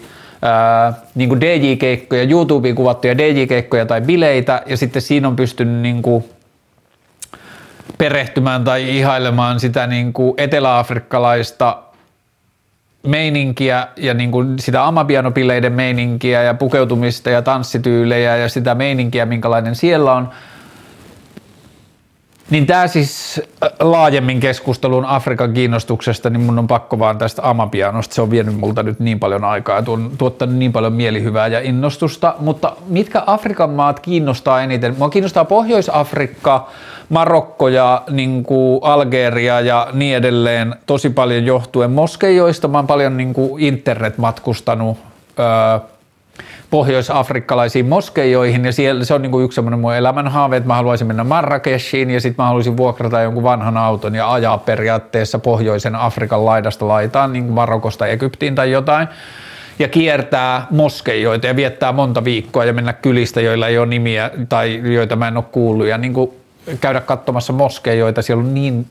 niin 1.14 1.40
DJ-keikkoja, 1.40 2.22
YouTubeen 2.30 2.74
kuvattuja 2.74 3.18
DJ-keikkoja 3.18 3.86
tai 3.86 4.00
bileitä, 4.00 4.62
ja 4.66 4.76
sitten 4.76 5.02
siinä 5.02 5.28
on 5.28 5.36
pystynyt 5.36 5.82
niin 5.82 6.02
kuin 6.02 6.24
perehtymään 7.98 8.64
tai 8.64 8.96
ihailemaan 8.98 9.60
sitä 9.60 9.86
niin 9.86 10.12
kuin 10.12 10.34
eteläafrikkalaista 10.36 11.82
meininkiä 13.06 13.88
ja 13.96 14.14
niin 14.14 14.30
kuin 14.30 14.58
sitä 14.58 14.86
amapianopileiden 14.86 15.72
meininkiä 15.72 16.42
ja 16.42 16.54
pukeutumista 16.54 17.30
ja 17.30 17.42
tanssityylejä 17.42 18.36
ja 18.36 18.48
sitä 18.48 18.74
meininkiä, 18.74 19.26
minkälainen 19.26 19.74
siellä 19.74 20.12
on– 20.12 20.28
niin 22.50 22.66
tämä 22.66 22.86
siis 22.86 23.42
äh, 23.64 23.70
laajemmin 23.80 24.40
keskustelun 24.40 25.04
Afrikan 25.04 25.52
kiinnostuksesta, 25.52 26.30
niin 26.30 26.40
mun 26.40 26.58
on 26.58 26.66
pakko 26.66 26.98
vaan 26.98 27.18
tästä 27.18 27.48
amapianosta. 27.48 28.14
Se 28.14 28.22
on 28.22 28.30
vienyt 28.30 28.56
multa 28.56 28.82
nyt 28.82 29.00
niin 29.00 29.20
paljon 29.20 29.44
aikaa 29.44 29.76
ja 29.76 29.82
tuottanut 30.18 30.56
niin 30.56 30.72
paljon 30.72 30.92
mielihyvää 30.92 31.46
ja 31.46 31.60
innostusta. 31.60 32.34
Mutta 32.38 32.76
mitkä 32.86 33.22
Afrikan 33.26 33.70
maat 33.70 34.00
kiinnostaa 34.00 34.62
eniten? 34.62 34.94
Mua 34.98 35.08
kiinnostaa 35.08 35.44
Pohjois-Afrikka, 35.44 36.68
Marokko 37.08 37.68
ja 37.68 38.02
niin 38.10 38.44
kuin 38.44 38.80
Algeria 38.82 39.60
ja 39.60 39.88
niin 39.92 40.16
edelleen 40.16 40.74
tosi 40.86 41.10
paljon 41.10 41.46
johtuen 41.46 41.90
moskeijoista. 41.90 42.68
Mä 42.68 42.78
oon 42.78 42.86
paljon 42.86 43.16
niin 43.16 43.34
kuin 43.34 43.62
internet 43.62 44.18
matkustanut 44.18 44.98
öö, 45.38 45.88
pohjois-afrikkalaisiin 46.70 47.86
moskeijoihin 47.86 48.64
ja 48.64 48.72
siellä 48.72 49.04
se 49.04 49.14
on 49.14 49.22
niin 49.22 49.32
kuin 49.32 49.44
yksi 49.44 49.54
semmoinen 49.54 49.80
mun 49.80 49.94
elämänhaave, 49.94 50.56
että 50.56 50.66
mä 50.66 50.74
haluaisin 50.74 51.06
mennä 51.06 51.24
Marrakeshiin 51.24 52.10
ja 52.10 52.20
sitten 52.20 52.42
mä 52.42 52.46
haluaisin 52.46 52.76
vuokrata 52.76 53.20
jonkun 53.20 53.42
vanhan 53.42 53.76
auton 53.76 54.14
ja 54.14 54.32
ajaa 54.32 54.58
periaatteessa 54.58 55.38
pohjoisen 55.38 55.94
Afrikan 55.94 56.44
laidasta 56.44 56.88
laitaan 56.88 57.32
niin 57.32 57.44
kuin 57.44 57.54
Marokosta 57.54 58.06
Egyptiin 58.06 58.54
tai 58.54 58.70
jotain 58.70 59.08
ja 59.78 59.88
kiertää 59.88 60.66
moskeijoita 60.70 61.46
ja 61.46 61.56
viettää 61.56 61.92
monta 61.92 62.24
viikkoa 62.24 62.64
ja 62.64 62.72
mennä 62.72 62.92
kylistä, 62.92 63.40
joilla 63.40 63.68
ei 63.68 63.78
ole 63.78 63.86
nimiä 63.86 64.30
tai 64.48 64.80
joita 64.94 65.16
mä 65.16 65.28
en 65.28 65.36
ole 65.36 65.44
kuullut 65.52 65.86
ja 65.86 65.98
niin 65.98 66.14
kuin 66.14 66.30
käydä 66.80 67.00
katsomassa 67.00 67.52
moskeijoita, 67.52 68.22
siellä 68.22 68.40
on 68.40 68.54
niin 68.54 68.86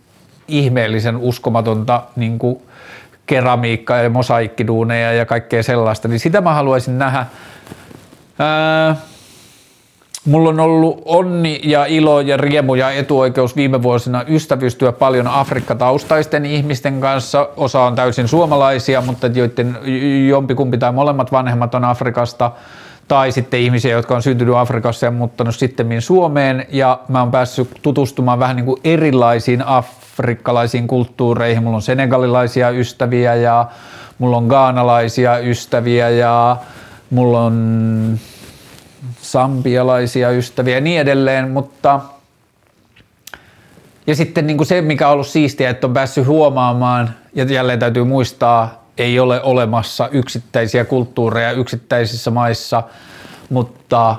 ihmeellisen 0.47 1.17
uskomatonta 1.17 2.03
niin 2.15 2.39
kuin 2.39 2.61
keramiikkaa 3.27 3.97
ja 3.97 4.09
mosaikkiduuneja 4.09 5.13
ja 5.13 5.25
kaikkea 5.25 5.63
sellaista, 5.63 6.07
niin 6.07 6.19
sitä 6.19 6.41
mä 6.41 6.53
haluaisin 6.53 6.97
nähdä. 6.97 7.25
Ää, 8.39 8.95
mulla 10.25 10.49
on 10.49 10.59
ollut 10.59 11.01
onni 11.05 11.61
ja 11.63 11.85
ilo 11.85 12.21
ja 12.21 12.37
riemu 12.37 12.75
ja 12.75 12.91
etuoikeus 12.91 13.55
viime 13.55 13.83
vuosina 13.83 14.23
ystävystyä 14.27 14.91
paljon 14.91 15.27
Afrikka-taustaisten 15.27 16.45
ihmisten 16.45 17.01
kanssa. 17.01 17.49
Osa 17.57 17.81
on 17.81 17.95
täysin 17.95 18.27
suomalaisia, 18.27 19.01
mutta 19.01 19.27
joiden 19.27 19.77
jompikumpi 20.27 20.77
tai 20.77 20.91
molemmat 20.91 21.31
vanhemmat 21.31 21.75
on 21.75 21.83
Afrikasta. 21.83 22.51
Tai 23.07 23.31
sitten 23.31 23.59
ihmisiä, 23.59 23.91
jotka 23.91 24.15
on 24.15 24.21
syntynyt 24.21 24.55
Afrikassa 24.55 25.05
ja 25.05 25.11
muuttanut 25.11 25.55
sitten 25.55 26.01
Suomeen. 26.01 26.65
Ja 26.69 26.99
mä 27.07 27.19
oon 27.19 27.31
päässyt 27.31 27.69
tutustumaan 27.81 28.39
vähän 28.39 28.55
niin 28.55 28.65
kuin 28.65 28.81
erilaisiin 28.83 29.63
afrikkalaisiin 30.19 30.87
kulttuureihin. 30.87 31.63
Mulla 31.63 31.75
on 31.75 31.81
senegalilaisia 31.81 32.69
ystäviä 32.69 33.35
ja 33.35 33.65
mulla 34.17 34.37
on 34.37 34.47
gaanalaisia 34.47 35.37
ystäviä 35.37 36.09
ja 36.09 36.57
mulla 37.09 37.43
on 37.43 38.19
sambialaisia 39.21 40.29
ystäviä 40.29 40.75
ja 40.75 40.81
niin 40.81 41.01
edelleen, 41.01 41.49
mutta 41.51 41.99
ja 44.07 44.15
sitten 44.15 44.47
niin 44.47 44.57
kuin 44.57 44.67
se, 44.67 44.81
mikä 44.81 45.07
on 45.07 45.13
ollut 45.13 45.27
siistiä, 45.27 45.69
että 45.69 45.87
on 45.87 45.93
päässyt 45.93 46.27
huomaamaan, 46.27 47.09
ja 47.35 47.43
jälleen 47.43 47.79
täytyy 47.79 48.03
muistaa, 48.03 48.83
ei 48.97 49.19
ole 49.19 49.41
olemassa 49.41 50.07
yksittäisiä 50.07 50.85
kulttuureja 50.85 51.51
yksittäisissä 51.51 52.31
maissa, 52.31 52.83
mutta 53.49 54.15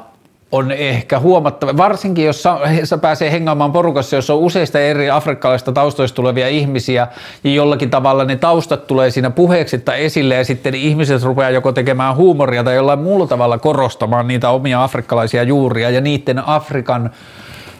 on 0.52 0.72
ehkä 0.72 1.18
huomattava, 1.18 1.76
varsinkin 1.76 2.24
jos 2.24 2.42
sä 2.84 2.98
pääsee 2.98 3.32
hengaamaan 3.32 3.72
porukassa, 3.72 4.16
jossa 4.16 4.34
on 4.34 4.40
useista 4.40 4.80
eri 4.80 5.10
afrikkalaista 5.10 5.72
taustoista 5.72 6.16
tulevia 6.16 6.48
ihmisiä 6.48 7.08
ja 7.44 7.50
jollakin 7.50 7.90
tavalla 7.90 8.24
ne 8.24 8.36
taustat 8.36 8.86
tulee 8.86 9.10
siinä 9.10 9.30
puheeksi 9.30 9.78
tai 9.78 10.04
esille 10.04 10.34
ja 10.34 10.44
sitten 10.44 10.74
ihmiset 10.74 11.22
rupeaa 11.22 11.50
joko 11.50 11.72
tekemään 11.72 12.16
huumoria 12.16 12.64
tai 12.64 12.74
jollain 12.74 12.98
muulla 12.98 13.26
tavalla 13.26 13.58
korostamaan 13.58 14.28
niitä 14.28 14.50
omia 14.50 14.84
afrikkalaisia 14.84 15.42
juuria 15.42 15.90
ja 15.90 16.00
niiden 16.00 16.48
Afrikan 16.48 17.10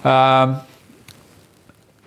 ää, 0.04 0.48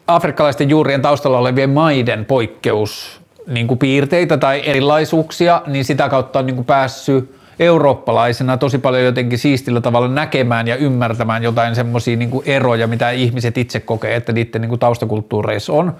afrikkalaisten 0.07 0.69
juurien 0.69 1.01
taustalla 1.01 1.37
olevien 1.37 1.69
maiden 1.69 2.25
poikkeus 2.25 3.21
niin 3.47 3.67
kuin 3.67 3.77
piirteitä 3.77 4.37
tai 4.37 4.61
erilaisuuksia, 4.65 5.61
niin 5.67 5.85
sitä 5.85 6.09
kautta 6.09 6.39
on 6.39 6.45
niin 6.45 6.55
kuin 6.55 6.65
päässyt 6.65 7.40
eurooppalaisena 7.59 8.57
tosi 8.57 8.77
paljon 8.77 9.03
jotenkin 9.03 9.39
siistillä 9.39 9.81
tavalla 9.81 10.07
näkemään 10.07 10.67
ja 10.67 10.75
ymmärtämään 10.75 11.43
jotain 11.43 11.75
semmoisia 11.75 12.17
niin 12.17 12.41
eroja, 12.45 12.87
mitä 12.87 13.11
ihmiset 13.11 13.57
itse 13.57 13.79
kokee, 13.79 14.15
että 14.15 14.33
niiden 14.33 14.61
niin 14.61 14.69
kuin 14.69 14.79
taustakulttuureissa 14.79 15.73
on. 15.73 15.95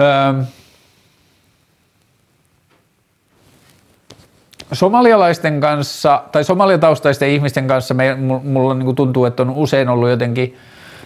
Öö, 0.00 0.42
somalialaisten 4.72 5.60
kanssa 5.60 6.22
tai 6.32 6.44
somaliataustaisten 6.44 7.28
ihmisten 7.28 7.68
kanssa 7.68 7.94
me, 7.94 8.14
mulla 8.44 8.74
niin 8.74 8.94
tuntuu, 8.94 9.24
että 9.24 9.42
on 9.42 9.50
usein 9.50 9.88
ollut 9.88 10.08
jotenkin 10.08 10.56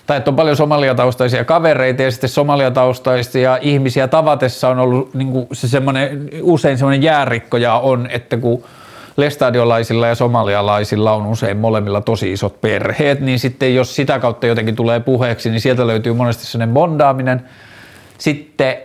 tai 0.07 0.17
että 0.17 0.31
on 0.31 0.37
paljon 0.37 0.57
somaliataustaisia 0.57 1.45
kavereita 1.45 2.03
ja 2.03 2.11
sitten 2.11 2.31
somaliataustaisia 2.31 3.59
ihmisiä 3.61 4.09
tavatessa 4.09 4.69
on 4.69 4.79
ollut 4.79 5.15
niin 5.15 5.47
se 5.53 5.69
semmoinen, 5.69 6.31
usein 6.43 6.79
semmoinen 6.79 7.03
jäärikkoja 7.03 7.75
on, 7.75 8.09
että 8.11 8.37
kun 8.37 8.65
lestadiolaisilla 9.17 10.07
ja 10.07 10.15
somalialaisilla 10.15 11.13
on 11.13 11.27
usein 11.27 11.57
molemmilla 11.57 12.01
tosi 12.01 12.33
isot 12.33 12.61
perheet, 12.61 13.21
niin 13.21 13.39
sitten 13.39 13.75
jos 13.75 13.97
sitä 13.97 14.19
kautta 14.19 14.47
jotenkin 14.47 14.77
tulee 14.77 15.01
puheeksi, 15.01 15.51
niin 15.51 15.61
sieltä 15.61 15.87
löytyy 15.87 16.13
monesti 16.13 16.47
sellainen 16.47 16.75
bondaaminen. 16.75 17.49
Sitten 18.19 18.77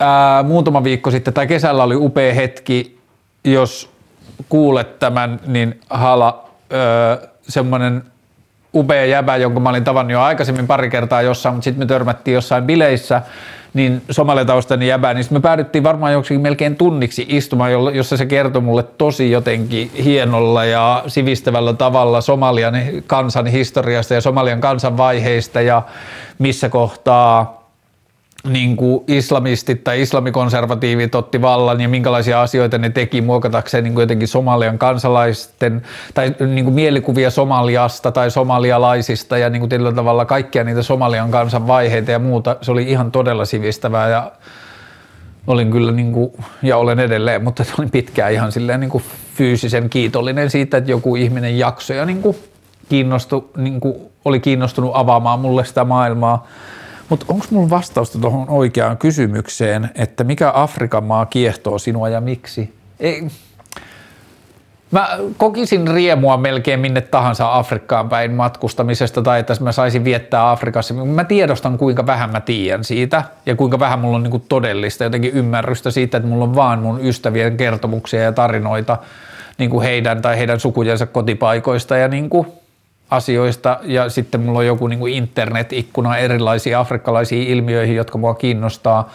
ää, 0.00 0.42
muutama 0.42 0.84
viikko 0.84 1.10
sitten 1.10 1.34
tai 1.34 1.46
kesällä 1.46 1.82
oli 1.82 1.96
upea 1.96 2.34
hetki, 2.34 2.98
jos 3.44 3.90
kuulet 4.48 4.98
tämän, 4.98 5.40
niin 5.46 5.80
hala 5.90 6.50
semmoinen 7.42 8.02
upea 8.74 9.04
jäbä, 9.04 9.36
jonka 9.36 9.60
mä 9.60 9.68
olin 9.68 9.84
tavannut 9.84 10.12
jo 10.12 10.20
aikaisemmin 10.20 10.66
pari 10.66 10.90
kertaa 10.90 11.22
jossain, 11.22 11.54
mutta 11.54 11.64
sitten 11.64 11.82
me 11.82 11.86
törmättiin 11.86 12.34
jossain 12.34 12.64
bileissä, 12.64 13.22
niin 13.74 14.02
somalitaustainen 14.10 14.88
jäbä, 14.88 15.14
niin 15.14 15.26
me 15.30 15.40
päädyttiin 15.40 15.84
varmaan 15.84 16.12
joksikin 16.12 16.40
melkein 16.40 16.76
tunniksi 16.76 17.26
istumaan, 17.28 17.72
jossa 17.72 18.16
se 18.16 18.26
kertoi 18.26 18.62
mulle 18.62 18.82
tosi 18.82 19.30
jotenkin 19.30 19.90
hienolla 20.04 20.64
ja 20.64 21.04
sivistävällä 21.06 21.72
tavalla 21.72 22.20
Somalian 22.20 22.74
kansan 23.06 23.46
historiasta 23.46 24.14
ja 24.14 24.20
Somalian 24.20 24.60
kansan 24.60 24.96
vaiheista 24.96 25.60
ja 25.60 25.82
missä 26.38 26.68
kohtaa 26.68 27.61
niin 28.48 28.76
kuin 28.76 29.04
islamistit 29.08 29.84
tai 29.84 30.02
islamikonservatiivit 30.02 31.14
otti 31.14 31.42
vallan 31.42 31.80
ja 31.80 31.88
minkälaisia 31.88 32.42
asioita 32.42 32.78
ne 32.78 32.90
teki 32.90 33.20
muokatakseen 33.20 33.84
niin 33.84 33.94
kuin 33.94 34.02
jotenkin 34.02 34.28
Somalian 34.28 34.78
kansalaisten 34.78 35.82
tai 36.14 36.34
niin 36.46 36.64
kuin 36.64 36.74
mielikuvia 36.74 37.30
Somaliasta 37.30 38.12
tai 38.12 38.30
somalialaisista 38.30 39.38
ja 39.38 39.50
niin 39.50 39.60
kuin 39.60 39.68
tietyllä 39.68 39.92
tavalla 39.92 40.24
kaikkia 40.24 40.64
niitä 40.64 40.82
Somalian 40.82 41.30
kansan 41.30 41.66
vaiheita 41.66 42.10
ja 42.10 42.18
muuta. 42.18 42.56
Se 42.62 42.72
oli 42.72 42.82
ihan 42.82 43.12
todella 43.12 43.44
sivistävää 43.44 44.08
ja 44.08 44.32
olin 45.46 45.70
kyllä 45.70 45.92
niin 45.92 46.12
kuin, 46.12 46.32
ja 46.62 46.76
olen 46.76 47.00
edelleen, 47.00 47.44
mutta 47.44 47.64
olin 47.78 47.90
pitkään 47.90 48.32
ihan 48.32 48.52
silleen 48.52 48.80
niin 48.80 48.90
kuin 48.90 49.04
fyysisen 49.34 49.90
kiitollinen 49.90 50.50
siitä, 50.50 50.76
että 50.76 50.90
joku 50.90 51.16
ihminen 51.16 51.58
jaksoi 51.58 51.96
ja 51.96 52.06
niin 52.06 52.22
kuin 52.22 52.36
kiinnostu, 52.88 53.50
niin 53.56 53.80
kuin 53.80 53.94
oli 54.24 54.40
kiinnostunut 54.40 54.90
avaamaan 54.94 55.40
mulle 55.40 55.64
sitä 55.64 55.84
maailmaa 55.84 56.46
mutta 57.12 57.26
onko 57.28 57.46
mulla 57.50 57.70
vastausta 57.70 58.18
tuohon 58.18 58.48
oikeaan 58.48 58.98
kysymykseen, 58.98 59.90
että 59.94 60.24
mikä 60.24 60.52
Afrikan 60.54 61.04
maa 61.04 61.26
kiehtoo 61.26 61.78
sinua 61.78 62.08
ja 62.08 62.20
miksi? 62.20 62.74
Ei, 63.00 63.26
Mä 64.90 65.18
kokisin 65.36 65.88
riemua 65.88 66.36
melkein 66.36 66.80
minne 66.80 67.00
tahansa 67.00 67.56
Afrikkaan 67.58 68.08
päin 68.08 68.32
matkustamisesta 68.32 69.22
tai 69.22 69.40
että 69.40 69.54
mä 69.60 69.72
saisin 69.72 70.04
viettää 70.04 70.50
Afrikassa. 70.50 70.94
Mä 70.94 71.24
tiedostan 71.24 71.78
kuinka 71.78 72.06
vähän 72.06 72.30
mä 72.30 72.40
tiedän 72.40 72.84
siitä 72.84 73.22
ja 73.46 73.56
kuinka 73.56 73.78
vähän 73.78 73.98
mulla 73.98 74.16
on 74.16 74.22
niin 74.22 74.44
todellista 74.48 75.04
jotenkin 75.04 75.32
ymmärrystä 75.32 75.90
siitä, 75.90 76.16
että 76.16 76.28
mulla 76.28 76.44
on 76.44 76.54
vaan 76.54 76.78
mun 76.78 77.00
ystävien 77.00 77.56
kertomuksia 77.56 78.22
ja 78.22 78.32
tarinoita 78.32 78.98
niin 79.58 79.70
kuin 79.70 79.82
heidän 79.82 80.22
tai 80.22 80.38
heidän 80.38 80.60
sukujensa 80.60 81.06
kotipaikoista 81.06 81.96
ja 81.96 82.08
niin 82.08 82.30
kuin 82.30 82.46
asioista 83.12 83.78
ja 83.82 84.08
sitten 84.08 84.40
mulla 84.40 84.58
on 84.58 84.66
joku 84.66 84.86
niin 84.86 84.98
kuin 84.98 85.14
internet-ikkuna 85.14 86.16
erilaisiin 86.16 86.76
afrikkalaisiin 86.76 87.48
ilmiöihin, 87.48 87.96
jotka 87.96 88.18
mua 88.18 88.34
kiinnostaa 88.34 89.10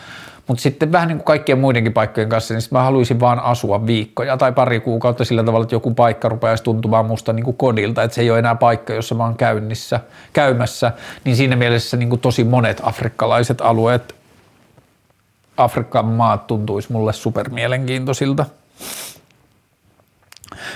mutta 0.47 0.61
sitten 0.61 0.91
vähän 0.91 1.07
niin 1.07 1.17
kuin 1.17 1.25
kaikkien 1.25 1.59
muidenkin 1.59 1.93
paikkojen 1.93 2.29
kanssa, 2.29 2.53
niin 2.53 2.63
mä 2.71 2.83
haluaisin 2.83 3.19
vaan 3.19 3.39
asua 3.39 3.87
viikkoja 3.87 4.37
tai 4.37 4.51
pari 4.51 4.79
kuukautta 4.79 5.25
sillä 5.25 5.43
tavalla, 5.43 5.63
että 5.63 5.75
joku 5.75 5.93
paikka 5.93 6.29
rupeaisi 6.29 6.63
tuntumaan 6.63 7.05
musta 7.05 7.33
niin 7.33 7.43
kuin 7.43 7.57
kodilta, 7.57 8.03
että 8.03 8.15
se 8.15 8.21
ei 8.21 8.31
ole 8.31 8.39
enää 8.39 8.55
paikka, 8.55 8.93
jossa 8.93 9.15
mä 9.15 9.23
oon 9.23 9.35
käynnissä, 9.35 9.99
käymässä, 10.33 10.91
niin 11.23 11.35
siinä 11.35 11.55
mielessä 11.55 11.97
niin 11.97 12.09
kuin 12.09 12.21
tosi 12.21 12.43
monet 12.43 12.81
afrikkalaiset 12.83 13.61
alueet, 13.61 14.15
Afrikan 15.57 16.05
maat 16.05 16.47
tuntuisi 16.47 16.91
mulle 16.91 17.13
supermielenkiintoisilta. 17.13 18.45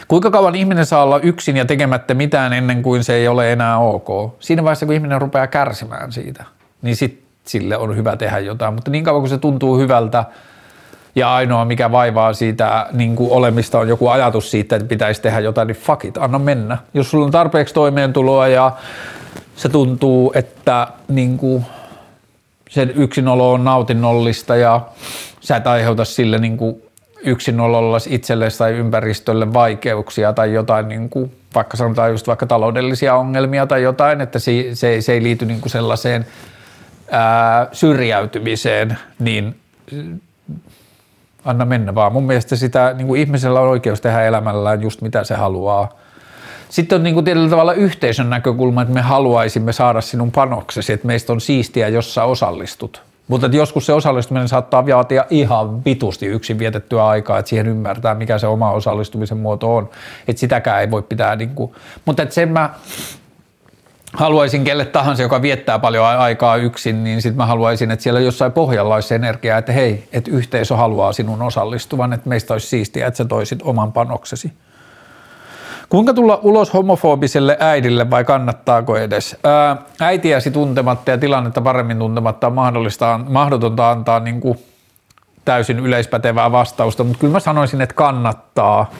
Kuinka 0.08 0.32
kauan 0.32 0.56
ihminen 0.56 0.86
saa 0.86 1.04
olla 1.04 1.20
yksin 1.20 1.58
ja 1.58 1.66
tekemättä 1.66 2.14
mitään 2.14 2.54
ennen 2.54 2.84
kuin 2.84 3.04
se 3.04 3.14
ei 3.14 3.28
ole 3.28 3.52
enää 3.52 3.78
ok? 3.78 4.36
Siinä 4.40 4.64
vaiheessa, 4.64 4.86
kun 4.86 4.96
ihminen 4.96 5.22
rupeaa 5.22 5.48
kärsimään 5.48 6.12
siitä, 6.12 6.46
niin 6.82 6.96
sitten 6.96 7.24
sille 7.46 7.78
on 7.78 7.96
hyvä 7.96 8.16
tehdä 8.18 8.40
jotain, 8.40 8.74
mutta 8.74 8.92
niin 8.92 9.04
kauan 9.04 9.22
kuin 9.22 9.30
se 9.30 9.38
tuntuu 9.38 9.78
hyvältä 9.78 10.26
ja 11.16 11.36
ainoa 11.36 11.66
mikä 11.66 11.92
vaivaa 11.92 12.34
siitä 12.34 12.88
niin 12.92 13.16
kuin 13.16 13.32
olemista 13.32 13.80
on 13.80 13.88
joku 13.88 14.08
ajatus 14.08 14.52
siitä, 14.52 14.76
että 14.76 14.88
pitäisi 14.88 15.22
tehdä 15.22 15.40
jotain, 15.40 15.68
niin 15.68 15.78
fuck 15.78 16.06
it, 16.06 16.18
anna 16.18 16.40
mennä. 16.40 16.78
Jos 16.94 17.12
sulla 17.12 17.26
on 17.26 17.32
tarpeeksi 17.32 17.74
toimeentuloa 17.74 18.48
ja 18.48 18.72
se 19.56 19.70
tuntuu, 19.70 20.32
että 20.36 20.88
niin 21.08 21.38
kuin 21.38 21.66
sen 22.70 22.92
yksinolo 22.96 23.54
on 23.54 23.64
nautinnollista 23.64 24.56
ja 24.56 24.82
sä 25.42 25.56
et 25.56 25.68
aiheuta 25.68 26.06
sille 26.06 26.38
niin 26.38 26.58
kuin 26.58 26.82
yksinololla 27.24 27.98
itsellesi 28.10 28.58
tai 28.58 28.72
ympäristölle 28.72 29.54
vaikeuksia 29.54 30.34
tai 30.34 30.54
jotain, 30.54 30.88
niin 30.88 31.10
kuin, 31.10 31.32
vaikka 31.56 31.78
sanotaan 31.78 32.12
just 32.12 32.28
vaikka 32.28 32.46
taloudellisia 32.46 33.16
ongelmia 33.16 33.68
tai 33.68 33.84
jotain, 33.84 34.22
että 34.22 34.40
se, 34.40 34.52
se, 34.74 35.02
se 35.02 35.14
ei 35.14 35.24
liity 35.24 35.46
niin 35.46 35.62
kuin 35.62 35.72
sellaiseen– 35.72 36.26
ää, 37.12 37.68
syrjäytymiseen, 37.72 38.98
niin 39.20 39.60
anna 41.46 41.66
mennä 41.66 41.96
vaan. 41.96 42.14
Mun 42.14 42.24
mielestä 42.24 42.56
sitä, 42.56 42.94
niin 42.98 43.08
kuin 43.08 43.22
ihmisellä 43.22 43.62
on 43.62 43.70
oikeus 43.70 44.02
tehdä 44.02 44.22
elämällään 44.22 44.82
just 44.82 45.02
mitä 45.02 45.24
se 45.24 45.36
haluaa. 45.36 46.00
Sitten 46.70 46.96
on 46.96 47.04
niin 47.04 47.14
kuin 47.14 47.26
tietyllä 47.26 47.50
tavalla 47.50 47.74
yhteisön 47.74 48.30
näkökulma, 48.30 48.82
että 48.82 48.94
me 48.94 49.02
haluaisimme 49.02 49.74
saada 49.74 50.02
sinun 50.02 50.32
panoksesi, 50.32 50.94
että 50.94 51.08
meistä 51.08 51.34
on 51.34 51.42
siistiä, 51.42 51.88
jos 51.88 52.14
sä 52.14 52.24
osallistut. 52.24 53.02
Mutta 53.32 53.48
joskus 53.48 53.86
se 53.86 53.94
osallistuminen 53.94 54.48
saattaa 54.48 54.88
vaatia 54.88 55.26
ihan 55.30 55.86
vitusti 55.86 56.26
yksin 56.26 56.60
vietettyä 56.60 57.08
aikaa, 57.08 57.40
että 57.40 57.50
siihen 57.50 57.68
ymmärtää, 57.68 58.16
mikä 58.16 58.38
se 58.38 58.48
oma 58.48 58.72
osallistumisen 58.72 59.38
muoto 59.38 59.76
on. 59.76 59.90
Että 60.28 60.40
sitäkään 60.40 60.82
ei 60.82 60.92
voi 60.92 61.02
pitää, 61.02 61.36
niin 61.36 61.50
kuin, 61.50 61.72
mutta 62.06 62.24
että 62.24 62.36
sen 62.36 62.50
mä 62.50 62.70
haluaisin 64.14 64.64
kelle 64.64 64.86
tahansa, 64.86 65.22
joka 65.22 65.42
viettää 65.42 65.80
paljon 65.80 66.06
aikaa 66.06 66.56
yksin, 66.56 67.04
niin 67.04 67.22
sitten 67.22 67.38
mä 67.38 67.46
haluaisin, 67.46 67.92
että 67.92 68.04
siellä 68.04 68.20
jossain 68.20 68.52
pohjalla 68.52 68.96
olisi 68.96 69.16
energiaa, 69.16 69.58
että 69.58 69.72
hei, 69.72 70.08
että 70.14 70.32
yhteisö 70.32 70.76
haluaa 70.76 71.14
sinun 71.14 71.42
osallistuvan, 71.42 72.14
että 72.14 72.30
meistä 72.30 72.54
olisi 72.54 72.68
siistiä, 72.68 73.08
että 73.08 73.18
sä 73.18 73.26
toisit 73.26 73.60
oman 73.64 73.92
panoksesi. 73.92 74.54
Kuinka 75.92 76.14
tulla 76.14 76.40
ulos 76.44 76.74
homofobiselle 76.74 77.58
äidille 77.60 78.10
vai 78.10 78.24
kannattaako 78.24 78.98
edes? 78.98 79.38
Ää, 79.44 79.78
äitiäsi 80.00 80.52
tuntematta 80.52 81.12
ja 81.12 81.18
tilannetta 81.18 81.62
paremmin 81.62 82.00
tuntematta 82.00 82.48
on 82.48 82.54
mahdollista, 82.54 83.20
mahdotonta 83.30 83.92
antaa 83.92 84.20
niin 84.20 84.42
kuin 84.42 84.60
täysin 85.46 85.80
yleispätevää 85.80 86.52
vastausta, 86.52 87.04
mutta 87.04 87.20
kyllä 87.20 87.34
mä 87.34 87.40
sanoisin, 87.40 87.82
että 87.82 87.96
kannattaa– 87.96 88.90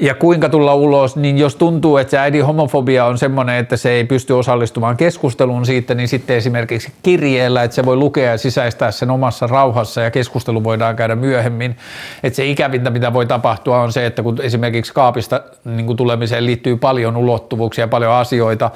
ja 0.00 0.14
kuinka 0.14 0.48
tulla 0.48 0.74
ulos, 0.74 1.16
niin 1.16 1.38
jos 1.38 1.56
tuntuu, 1.56 1.96
että 1.96 2.10
se 2.10 2.18
äidin 2.18 2.44
homofobia 2.44 3.04
on 3.04 3.18
semmoinen, 3.18 3.56
että 3.56 3.76
se 3.76 3.90
ei 3.90 4.04
pysty 4.04 4.32
osallistumaan 4.32 4.96
keskusteluun 4.96 5.66
siitä, 5.66 5.94
niin 5.94 6.08
sitten 6.08 6.36
esimerkiksi 6.36 6.92
kirjeellä, 7.02 7.62
että 7.62 7.74
se 7.74 7.84
voi 7.84 7.96
lukea 7.96 8.30
ja 8.30 8.38
sisäistää 8.38 8.90
sen 8.90 9.10
omassa 9.10 9.46
rauhassa 9.46 10.00
ja 10.00 10.10
keskustelu 10.10 10.64
voidaan 10.64 10.96
käydä 10.96 11.16
myöhemmin. 11.16 11.76
Että 12.22 12.36
se 12.36 12.46
ikävintä, 12.46 12.90
mitä 12.90 13.12
voi 13.12 13.26
tapahtua, 13.26 13.80
on 13.80 13.92
se, 13.92 14.06
että 14.06 14.22
kun 14.22 14.42
esimerkiksi 14.42 14.94
kaapista 14.94 15.40
niin 15.64 15.86
kuin 15.86 15.96
tulemiseen 15.96 16.46
liittyy 16.46 16.76
paljon 16.76 17.16
ulottuvuuksia 17.16 17.82
ja 17.82 17.88
paljon 17.88 18.12
asioita, 18.12 18.70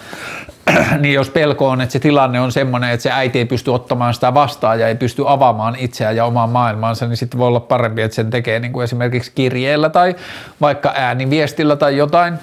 niin 1.01 1.15
jos 1.15 1.31
pelko 1.31 1.69
on, 1.69 1.81
että 1.81 1.93
se 1.93 1.99
tilanne 1.99 2.41
on 2.41 2.53
semmoinen, 2.53 2.91
että 2.91 3.03
se 3.03 3.11
äiti 3.13 3.39
ei 3.39 3.45
pysty 3.45 3.71
ottamaan 3.71 4.15
sitä 4.15 4.35
vastaan 4.35 4.81
ja 4.81 4.89
ei 4.89 4.95
pysty 4.95 5.25
avaamaan 5.27 5.77
itseään 5.79 6.17
ja 6.17 6.25
omaa 6.25 6.47
maailmaansa, 6.47 7.07
niin 7.07 7.17
sitten 7.17 7.39
voi 7.39 7.49
olla 7.49 7.61
parempi, 7.61 8.03
että 8.03 8.15
sen 8.15 8.31
tekee 8.31 8.61
niin 8.61 8.73
kuin 8.73 8.85
esimerkiksi 8.85 9.33
kirjeellä 9.35 9.89
tai 9.89 10.17
vaikka 10.61 10.91
ääniviestillä 11.11 11.77
tai 11.77 11.97
jotain. 11.97 12.39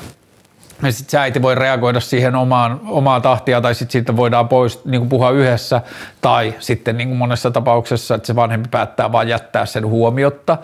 Ja 0.84 0.91
sitten 0.91 1.11
se 1.11 1.18
äiti 1.18 1.41
voi 1.41 1.56
reagoida 1.56 1.99
siihen 1.99 2.35
omaan, 2.35 2.81
omaa 2.88 3.19
tahtia 3.19 3.61
tai 3.61 3.76
sitten 3.76 3.91
siitä 3.91 4.15
voidaan 4.15 4.48
pois 4.48 4.85
niin 4.85 5.02
kuin 5.02 5.10
puhua 5.10 5.31
yhdessä 5.31 5.81
tai 6.22 6.53
sitten 6.60 6.98
niin 6.98 7.07
kuin 7.07 7.18
monessa 7.18 7.52
tapauksessa, 7.52 8.15
että 8.15 8.27
se 8.27 8.35
vanhempi 8.35 8.69
päättää 8.72 9.11
vaan 9.11 9.27
jättää 9.27 9.65
sen 9.65 9.88
huomiotta, 9.88 10.57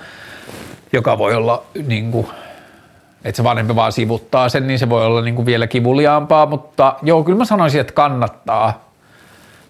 joka 0.94 1.18
voi 1.18 1.36
olla 1.36 1.64
niin 1.88 2.12
kuin 2.12 2.28
että 3.24 3.38
se 3.38 3.44
vanhempi 3.44 3.76
vaan 3.76 3.92
sivuttaa 3.92 4.50
sen, 4.50 4.68
niin 4.68 4.80
se 4.80 4.90
voi 4.90 5.06
olla 5.06 5.22
niin 5.22 5.36
kuin 5.36 5.46
vielä 5.46 5.68
kivuliaampaa, 5.68 6.46
mutta 6.46 6.96
joo, 7.02 7.24
kyllä 7.24 7.38
mä 7.38 7.46
sanoisin, 7.46 7.82
että 7.82 7.94
kannattaa. 7.94 8.93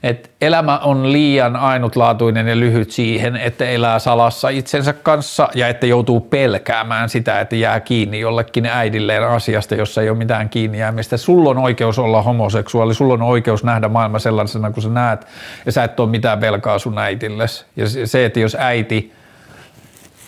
Et 0.04 0.32
elämä 0.42 0.78
on 0.78 1.12
liian 1.12 1.56
ainutlaatuinen 1.56 2.48
ja 2.48 2.60
lyhyt 2.60 2.92
siihen, 2.92 3.36
että 3.36 3.66
elää 3.66 4.00
salassa 4.00 4.50
itsensä 4.50 4.94
kanssa 4.94 5.50
ja 5.56 5.68
että 5.68 5.86
joutuu 5.86 6.20
pelkäämään 6.20 7.10
sitä, 7.10 7.42
että 7.42 7.56
jää 7.56 7.80
kiinni 7.80 8.20
jollekin 8.20 8.66
äidilleen 8.66 9.28
asiasta, 9.28 9.76
jossa 9.76 10.02
ei 10.02 10.10
ole 10.10 10.18
mitään 10.18 10.50
kiinni 10.50 10.80
jäämistä. 10.80 11.18
Sulla 11.18 11.50
on 11.50 11.58
oikeus 11.58 12.00
olla 12.00 12.22
homoseksuaali, 12.22 12.94
sulla 12.94 13.14
on 13.14 13.22
oikeus 13.22 13.64
nähdä 13.64 13.88
maailma 13.88 14.20
sellaisena 14.20 14.72
kuin 14.72 14.84
sä 14.84 14.90
näet 14.90 15.28
ja 15.66 15.72
sä 15.72 15.84
et 15.84 16.00
ole 16.00 16.10
mitään 16.10 16.42
velkaa 16.42 16.80
sun 16.80 16.98
äitilles. 16.98 17.66
Ja 17.76 17.86
se, 18.06 18.26
että 18.26 18.40
jos 18.40 18.58
äiti– 18.60 19.12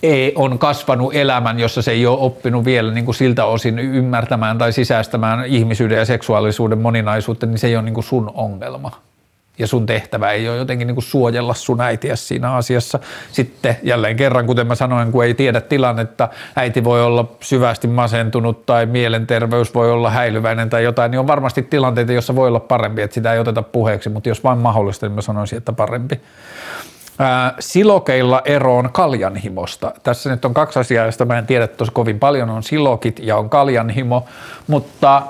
ei, 0.04 0.34
on 0.36 0.60
kasvanut 0.60 1.16
elämän, 1.16 1.60
jossa 1.60 1.82
se 1.82 1.92
ei 1.92 2.06
ole 2.06 2.18
oppinut 2.20 2.66
vielä 2.66 2.92
niin 2.92 3.06
kuin 3.06 3.16
siltä 3.16 3.46
osin 3.46 3.80
ymmärtämään 3.80 4.58
tai 4.58 4.74
sisäistämään 4.74 5.46
ihmisyyden 5.46 5.98
ja 5.98 6.06
seksuaalisuuden 6.06 6.78
moninaisuutta, 6.78 7.46
niin 7.46 7.58
se 7.58 7.68
ei 7.68 7.76
ole 7.76 7.84
niin 7.84 7.94
kuin 7.94 8.04
sun 8.04 8.32
ongelma. 8.34 8.92
Ja 9.60 9.68
sun 9.68 9.86
tehtävä 9.86 10.32
ei 10.32 10.50
ole 10.50 10.58
jotenkin 10.58 10.88
niin 10.88 10.96
kuin 10.96 11.04
suojella 11.04 11.54
sun 11.54 11.82
äitiä 11.82 12.16
siinä 12.16 12.56
asiassa. 12.56 13.00
Sitten 13.32 13.78
jälleen 13.84 14.16
kerran, 14.16 14.46
kuten 14.46 14.68
mä 14.68 14.76
sanoin, 14.76 15.12
kun 15.12 15.24
ei 15.24 15.34
tiedä 15.34 15.62
tilannetta, 15.62 16.30
äiti 16.56 16.84
voi 16.84 17.04
olla 17.04 17.32
syvästi 17.42 17.88
masentunut 17.88 18.66
tai 18.66 18.86
mielenterveys 18.86 19.74
voi 19.74 19.92
olla 19.92 20.10
häilyväinen 20.10 20.70
tai 20.70 20.84
jotain, 20.84 21.12
niin 21.12 21.20
on 21.20 21.28
varmasti 21.28 21.62
tilanteita, 21.62 22.12
joissa 22.12 22.36
voi 22.36 22.48
olla 22.48 22.60
parempi, 22.60 23.02
että 23.02 23.14
sitä 23.14 23.34
ei 23.34 23.40
oteta 23.40 23.62
puheeksi, 23.62 24.10
mutta 24.10 24.30
jos 24.30 24.44
vain 24.44 24.58
mahdollista, 24.58 25.06
niin 25.06 25.16
mä 25.16 25.22
sanoisin, 25.22 25.58
että 25.58 25.74
parempi 25.74 26.22
silokeilla 27.60 28.42
eroon 28.46 28.90
kaljanhimosta. 28.92 29.92
Tässä 30.04 30.30
nyt 30.30 30.46
on 30.46 30.54
kaksi 30.54 30.80
asiaa, 30.80 31.06
joista 31.06 31.26
mä 31.26 31.38
en 31.38 31.46
tiedä 31.46 31.68
tosi 31.68 31.92
kovin 31.92 32.20
paljon, 32.20 32.50
on 32.50 32.64
silokit 32.64 33.20
ja 33.20 33.38
on 33.38 33.50
kaljanhimo, 33.50 34.26
mutta 34.68 35.22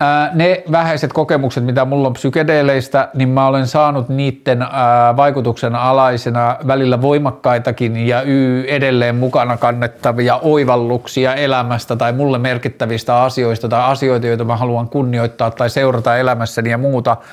ää, 0.00 0.30
ne 0.34 0.62
vähäiset 0.72 1.12
kokemukset, 1.12 1.64
mitä 1.64 1.84
mulla 1.84 2.08
on 2.08 2.12
psykedeleistä, 2.12 3.08
niin 3.14 3.28
mä 3.28 3.46
olen 3.46 3.66
saanut 3.66 4.08
niiden 4.08 4.62
ää, 4.62 5.16
vaikutuksen 5.16 5.74
alaisena 5.74 6.56
välillä 6.66 7.02
voimakkaitakin 7.02 7.96
ja 7.96 8.22
y 8.22 8.64
edelleen 8.68 9.16
mukana 9.16 9.56
kannettavia 9.56 10.36
oivalluksia 10.36 11.34
elämästä 11.34 11.96
tai 11.96 12.12
mulle 12.12 12.38
merkittävistä 12.38 13.22
asioista 13.22 13.68
tai 13.68 13.90
asioita, 13.90 14.26
joita 14.26 14.44
mä 14.44 14.56
haluan 14.56 14.88
kunnioittaa 14.88 15.50
tai 15.50 15.70
seurata 15.70 16.16
elämässäni 16.16 16.70
ja 16.70 16.78
muuta– 16.78 17.16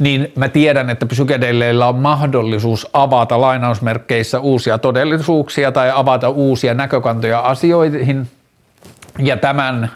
niin 0.00 0.32
mä 0.36 0.48
tiedän, 0.48 0.90
että 0.90 1.06
psykedeleillä 1.06 1.86
on 1.88 1.96
mahdollisuus 1.96 2.88
avata 2.92 3.40
lainausmerkkeissä 3.40 4.40
uusia 4.40 4.78
todellisuuksia 4.78 5.72
tai 5.72 5.90
avata 5.94 6.28
uusia 6.28 6.74
näkökantoja 6.74 7.40
asioihin. 7.40 8.28
Ja 9.18 9.36
tämän 9.36 9.90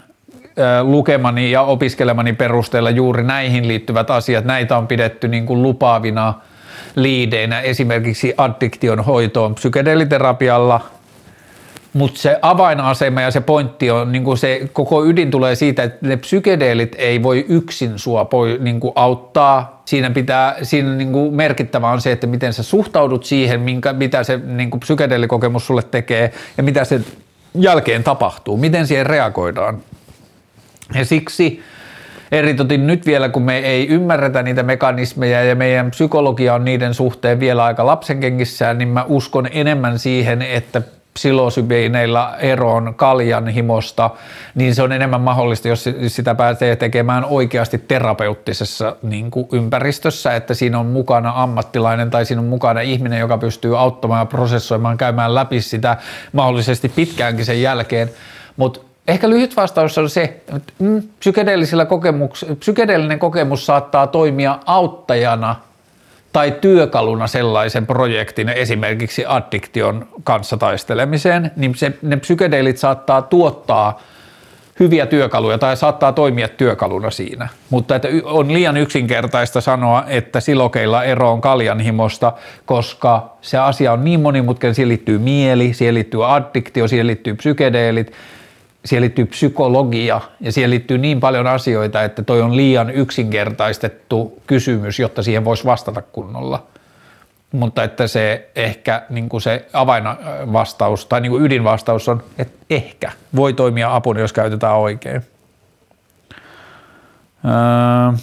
lukemani 0.81 1.51
ja 1.51 1.61
opiskelemani 1.61 2.33
perusteella 2.33 2.89
juuri 2.89 3.23
näihin 3.23 3.67
liittyvät 3.67 4.09
asiat, 4.09 4.45
näitä 4.45 4.77
on 4.77 4.87
pidetty 4.87 5.27
niin 5.27 5.45
kuin 5.45 5.61
lupaavina 5.61 6.33
liideinä 6.95 7.61
esimerkiksi 7.61 8.33
addiktion 8.37 8.99
hoitoon 8.99 9.55
psykedeliterapialla 9.55 10.81
mutta 11.95 12.21
se 12.21 12.39
avainasema 12.41 13.21
ja 13.21 13.31
se 13.31 13.41
pointti 13.41 13.91
on, 13.91 14.11
niin 14.11 14.23
kuin 14.23 14.37
se 14.37 14.69
koko 14.73 15.05
ydin 15.05 15.31
tulee 15.31 15.55
siitä, 15.55 15.83
että 15.83 16.07
ne 16.07 16.17
psykedeelit 16.17 16.95
ei 16.97 17.23
voi 17.23 17.45
yksin 17.49 17.99
sua 17.99 18.25
poi, 18.25 18.57
niin 18.61 18.79
kuin 18.79 18.93
auttaa. 18.95 19.81
Siinä, 19.85 20.09
pitää, 20.09 20.55
siinä 20.61 20.95
niin 20.95 21.11
kuin 21.11 21.33
merkittävä 21.33 21.89
on 21.89 22.01
se, 22.01 22.11
että 22.11 22.27
miten 22.27 22.53
sä 22.53 22.63
suhtaudut 22.63 23.25
siihen, 23.25 23.61
minkä, 23.61 23.93
mitä 23.93 24.23
se 24.23 24.37
niin 24.37 24.69
kuin 24.69 24.79
psykedeelikokemus 24.79 25.67
sulle 25.67 25.83
tekee 25.83 26.33
ja 26.57 26.63
mitä 26.63 26.83
se 26.83 27.01
jälkeen 27.59 28.03
tapahtuu, 28.03 28.57
miten 28.57 28.87
siihen 28.87 29.05
reagoidaan. 29.05 29.79
Ja 30.93 31.05
siksi 31.05 31.63
eritotin 32.31 32.87
nyt 32.87 33.05
vielä, 33.05 33.29
kun 33.29 33.43
me 33.43 33.57
ei 33.57 33.87
ymmärretä 33.87 34.43
niitä 34.43 34.63
mekanismeja 34.63 35.43
ja 35.43 35.55
meidän 35.55 35.91
psykologia 35.91 36.53
on 36.53 36.65
niiden 36.65 36.93
suhteen 36.93 37.39
vielä 37.39 37.63
aika 37.63 37.85
lapsenkengissään, 37.85 38.77
niin 38.77 38.87
mä 38.87 39.05
uskon 39.07 39.47
enemmän 39.51 39.99
siihen, 39.99 40.41
että 40.41 40.81
psilosybiineilla 41.13 42.37
eroon 42.37 42.93
kaljan 42.95 43.47
himosta, 43.47 44.09
niin 44.55 44.75
se 44.75 44.83
on 44.83 44.91
enemmän 44.91 45.21
mahdollista, 45.21 45.67
jos 45.67 45.89
sitä 46.07 46.35
pääsee 46.35 46.75
tekemään 46.75 47.25
oikeasti 47.25 47.77
terapeuttisessa 47.77 48.95
niin 49.01 49.31
kuin 49.31 49.47
ympäristössä, 49.51 50.35
että 50.35 50.53
siinä 50.53 50.79
on 50.79 50.85
mukana 50.85 51.33
ammattilainen 51.35 52.09
tai 52.09 52.25
siinä 52.25 52.41
on 52.41 52.47
mukana 52.47 52.81
ihminen, 52.81 53.19
joka 53.19 53.37
pystyy 53.37 53.79
auttamaan 53.79 54.21
ja 54.21 54.25
prosessoimaan, 54.25 54.97
käymään 54.97 55.35
läpi 55.35 55.61
sitä 55.61 55.97
mahdollisesti 56.31 56.89
pitkäänkin 56.89 57.45
sen 57.45 57.61
jälkeen. 57.61 58.09
Mutta 58.57 58.79
ehkä 59.07 59.29
lyhyt 59.29 59.55
vastaus 59.55 59.97
on 59.97 60.09
se, 60.09 60.23
että 60.23 60.73
mm, 60.79 61.03
kokemus, 61.87 62.45
psykedeellinen 62.59 63.19
kokemus 63.19 63.65
saattaa 63.65 64.07
toimia 64.07 64.59
auttajana– 64.65 65.55
tai 66.35 66.51
työkaluna 66.61 67.27
sellaisen 67.27 67.87
projektin, 67.87 68.49
esimerkiksi 68.49 69.25
addiktion 69.27 70.07
kanssa 70.23 70.57
taistelemiseen, 70.57 71.51
niin 71.55 71.75
se, 71.75 71.91
ne 72.01 72.17
psykedeelit 72.17 72.77
saattaa 72.77 73.21
tuottaa 73.21 73.99
hyviä 74.79 75.05
työkaluja 75.05 75.57
tai 75.57 75.77
saattaa 75.77 76.11
toimia 76.11 76.47
työkaluna 76.47 77.09
siinä. 77.09 77.47
Mutta 77.69 77.95
että 77.95 78.07
on 78.23 78.53
liian 78.53 78.77
yksinkertaista 78.77 79.61
sanoa, 79.61 80.03
että 80.07 80.39
silokeilla 80.39 81.03
ero 81.03 81.31
on 81.31 81.41
kaljanhimosta, 81.41 82.33
koska 82.65 83.35
se 83.41 83.57
asia 83.57 83.93
on 83.93 84.05
niin 84.05 84.19
monimutkainen, 84.19 84.75
siihen 84.75 84.89
liittyy 84.89 85.17
mieli, 85.17 85.73
siihen 85.73 85.95
liittyy 85.95 86.35
addiktio, 86.35 86.87
siihen 86.87 87.07
liittyy 87.07 87.35
psykedeelit, 87.35 88.11
siihen 88.85 89.01
liittyy 89.01 89.25
psykologia 89.25 90.21
ja 90.41 90.51
siihen 90.51 90.69
liittyy 90.69 90.97
niin 90.97 91.19
paljon 91.19 91.47
asioita, 91.47 92.03
että 92.03 92.23
toi 92.23 92.41
on 92.41 92.57
liian 92.57 92.89
yksinkertaistettu 92.89 94.41
kysymys, 94.47 94.99
jotta 94.99 95.23
siihen 95.23 95.45
voisi 95.45 95.65
vastata 95.65 96.01
kunnolla. 96.01 96.63
Mutta 97.51 97.83
että 97.83 98.07
se 98.07 98.49
ehkä 98.55 99.01
niin 99.09 99.29
kuin 99.29 99.41
se 99.41 99.65
avainvastaus 99.73 101.05
tai 101.05 101.21
niin 101.21 101.29
kuin 101.29 101.43
ydinvastaus 101.43 102.09
on, 102.09 102.23
että 102.37 102.57
ehkä 102.69 103.11
voi 103.35 103.53
toimia 103.53 103.95
apuna, 103.95 104.19
jos 104.19 104.33
käytetään 104.33 104.75
oikein. 104.75 105.21
Öö. 107.45 108.17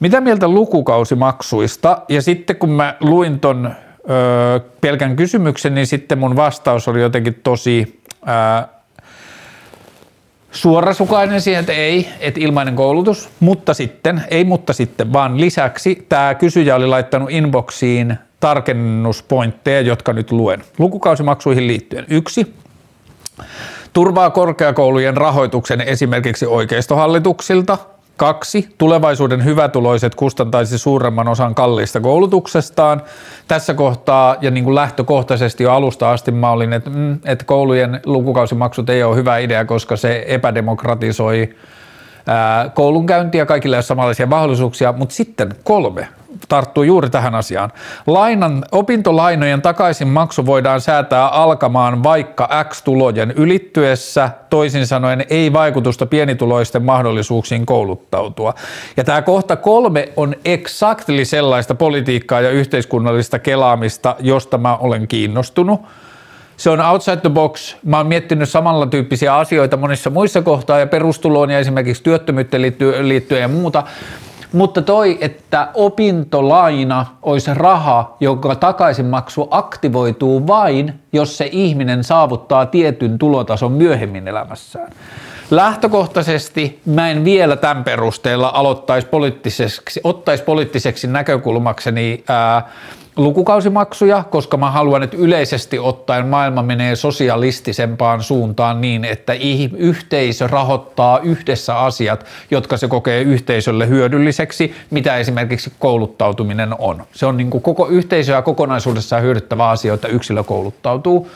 Mitä 0.00 0.20
mieltä 0.20 0.48
lukukausimaksuista? 0.48 2.02
Ja 2.08 2.22
sitten 2.22 2.56
kun 2.56 2.70
mä 2.70 2.96
luin 3.00 3.40
ton 3.40 3.74
öö, 4.10 4.60
pelkän 4.80 5.16
kysymyksen, 5.16 5.74
niin 5.74 5.86
sitten 5.86 6.18
mun 6.18 6.36
vastaus 6.36 6.88
oli 6.88 7.00
jotenkin 7.00 7.40
tosi 7.42 8.02
öö, 8.28 8.75
suorasukainen 10.56 11.40
siihen, 11.40 11.60
että 11.60 11.72
ei, 11.72 12.08
että 12.20 12.40
ilmainen 12.40 12.76
koulutus, 12.76 13.28
mutta 13.40 13.74
sitten, 13.74 14.24
ei 14.30 14.44
mutta 14.44 14.72
sitten, 14.72 15.12
vaan 15.12 15.40
lisäksi 15.40 16.06
tämä 16.08 16.34
kysyjä 16.34 16.76
oli 16.76 16.86
laittanut 16.86 17.30
inboxiin 17.30 18.18
tarkennuspointteja, 18.40 19.80
jotka 19.80 20.12
nyt 20.12 20.32
luen. 20.32 20.64
Lukukausimaksuihin 20.78 21.66
liittyen. 21.66 22.06
Yksi, 22.10 22.54
turvaa 23.92 24.30
korkeakoulujen 24.30 25.16
rahoituksen 25.16 25.80
esimerkiksi 25.80 26.46
oikeistohallituksilta– 26.46 27.78
Kaksi, 28.16 28.68
tulevaisuuden 28.78 29.44
hyvätuloiset 29.44 30.14
kustantaisi 30.14 30.78
suuremman 30.78 31.28
osan 31.28 31.54
kalliista 31.54 32.00
koulutuksestaan. 32.00 33.02
Tässä 33.48 33.74
kohtaa 33.74 34.36
ja 34.40 34.50
niin 34.50 34.64
kuin 34.64 34.74
lähtökohtaisesti 34.74 35.64
jo 35.64 35.72
alusta 35.72 36.10
asti 36.10 36.30
mä 36.30 36.50
olin, 36.50 36.72
että, 36.72 36.90
mm, 36.90 37.18
että 37.24 37.44
koulujen 37.44 38.00
lukukausimaksut 38.06 38.90
ei 38.90 39.02
ole 39.02 39.16
hyvä 39.16 39.38
idea, 39.38 39.64
koska 39.64 39.96
se 39.96 40.24
epädemokratisoi 40.26 41.54
koulunkäyntiä, 42.74 43.46
kaikille 43.46 43.76
ei 43.76 43.78
ole 43.78 43.82
samanlaisia 43.82 44.26
mahdollisuuksia, 44.26 44.92
mutta 44.92 45.14
sitten 45.14 45.48
kolme, 45.64 46.08
tarttuu 46.48 46.82
juuri 46.82 47.10
tähän 47.10 47.34
asiaan. 47.34 47.72
Lainan, 48.06 48.64
opintolainojen 48.72 49.62
takaisin 49.62 50.08
maksu 50.08 50.46
voidaan 50.46 50.80
säätää 50.80 51.28
alkamaan 51.28 52.02
vaikka 52.02 52.48
X-tulojen 52.68 53.30
ylittyessä, 53.30 54.30
toisin 54.50 54.86
sanoen 54.86 55.24
ei 55.30 55.52
vaikutusta 55.52 56.06
pienituloisten 56.06 56.82
mahdollisuuksiin 56.82 57.66
kouluttautua. 57.66 58.54
Ja 58.96 59.04
tämä 59.04 59.22
kohta 59.22 59.56
kolme 59.56 60.08
on 60.16 60.34
exactly 60.44 61.24
sellaista 61.24 61.74
politiikkaa 61.74 62.40
ja 62.40 62.50
yhteiskunnallista 62.50 63.38
kelaamista, 63.38 64.16
josta 64.20 64.58
mä 64.58 64.76
olen 64.76 65.08
kiinnostunut. 65.08 65.80
Se 66.56 66.70
on 66.70 66.80
outside 66.80 67.16
the 67.16 67.30
box. 67.30 67.76
Mä 67.84 67.96
oon 67.96 68.06
miettinyt 68.06 68.48
samalla 68.48 68.86
tyyppisiä 68.86 69.36
asioita 69.36 69.76
monissa 69.76 70.10
muissa 70.10 70.42
kohtaa 70.42 70.78
ja 70.78 70.86
perustuloon 70.86 71.50
ja 71.50 71.58
esimerkiksi 71.58 72.02
työttömyyteen 72.02 72.62
liittyen 73.02 73.40
ja 73.40 73.48
muuta. 73.48 73.82
Mutta 74.52 74.82
toi, 74.82 75.18
että 75.20 75.68
opintolaina 75.74 77.06
olisi 77.22 77.54
raha, 77.54 78.16
jonka 78.20 78.54
takaisinmaksu 78.54 79.48
aktivoituu 79.50 80.46
vain, 80.46 80.94
jos 81.12 81.38
se 81.38 81.48
ihminen 81.52 82.04
saavuttaa 82.04 82.66
tietyn 82.66 83.18
tulotason 83.18 83.72
myöhemmin 83.72 84.28
elämässään. 84.28 84.92
Lähtökohtaisesti 85.50 86.80
mä 86.86 87.10
en 87.10 87.24
vielä 87.24 87.56
tämän 87.56 87.84
perusteella 87.84 88.50
aloittaisi 88.54 89.06
poliittiseksi, 89.06 90.00
ottaisi 90.04 90.44
poliittiseksi 90.44 91.06
näkökulmakseni 91.06 92.24
ää, 92.28 92.68
lukukausimaksuja, 93.16 94.24
koska 94.30 94.56
mä 94.56 94.70
haluan, 94.70 95.02
että 95.02 95.16
yleisesti 95.16 95.78
ottaen 95.78 96.26
maailma 96.26 96.62
menee 96.62 96.96
sosialistisempaan 96.96 98.22
suuntaan 98.22 98.80
niin, 98.80 99.04
että 99.04 99.32
yhteisö 99.76 100.46
rahoittaa 100.46 101.18
yhdessä 101.18 101.78
asiat, 101.78 102.26
jotka 102.50 102.76
se 102.76 102.88
kokee 102.88 103.22
yhteisölle 103.22 103.88
hyödylliseksi, 103.88 104.74
mitä 104.90 105.16
esimerkiksi 105.16 105.72
kouluttautuminen 105.78 106.74
on. 106.78 107.04
Se 107.12 107.26
on 107.26 107.36
niin 107.36 107.50
kuin 107.50 107.62
koko 107.62 107.88
yhteisöä 107.88 108.42
kokonaisuudessaan 108.42 109.22
hyödyttävä 109.22 109.68
asia, 109.68 109.94
että 109.94 110.08
yksilö 110.08 110.44
kouluttautuu. 110.44 111.30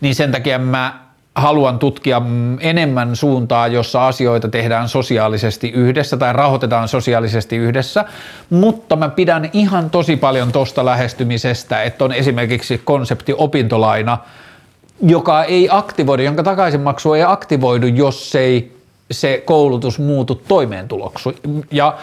Niin 0.00 0.14
sen 0.14 0.32
takia 0.32 0.58
mä 0.58 1.03
haluan 1.34 1.78
tutkia 1.78 2.22
enemmän 2.60 3.16
suuntaa, 3.16 3.68
jossa 3.68 4.06
asioita 4.06 4.48
tehdään 4.48 4.88
sosiaalisesti 4.88 5.68
yhdessä 5.68 6.16
tai 6.16 6.32
rahoitetaan 6.32 6.88
sosiaalisesti 6.88 7.56
yhdessä, 7.56 8.04
mutta 8.50 8.96
mä 8.96 9.08
pidän 9.08 9.50
ihan 9.52 9.90
tosi 9.90 10.16
paljon 10.16 10.52
tosta 10.52 10.84
lähestymisestä, 10.84 11.82
että 11.82 12.04
on 12.04 12.12
esimerkiksi 12.12 12.80
konsepti 12.84 13.34
opintolaina, 13.38 14.18
joka 15.02 15.44
ei 15.44 15.68
aktivoidu, 15.70 16.22
jonka 16.22 16.42
takaisinmaksu 16.42 17.12
ei 17.12 17.22
aktivoidu, 17.22 17.86
jos 17.86 18.34
ei 18.34 18.76
se 19.10 19.42
koulutus 19.46 19.98
muutu 19.98 20.34
toimeentuloksi. 20.48 21.36
Ja 21.70 21.94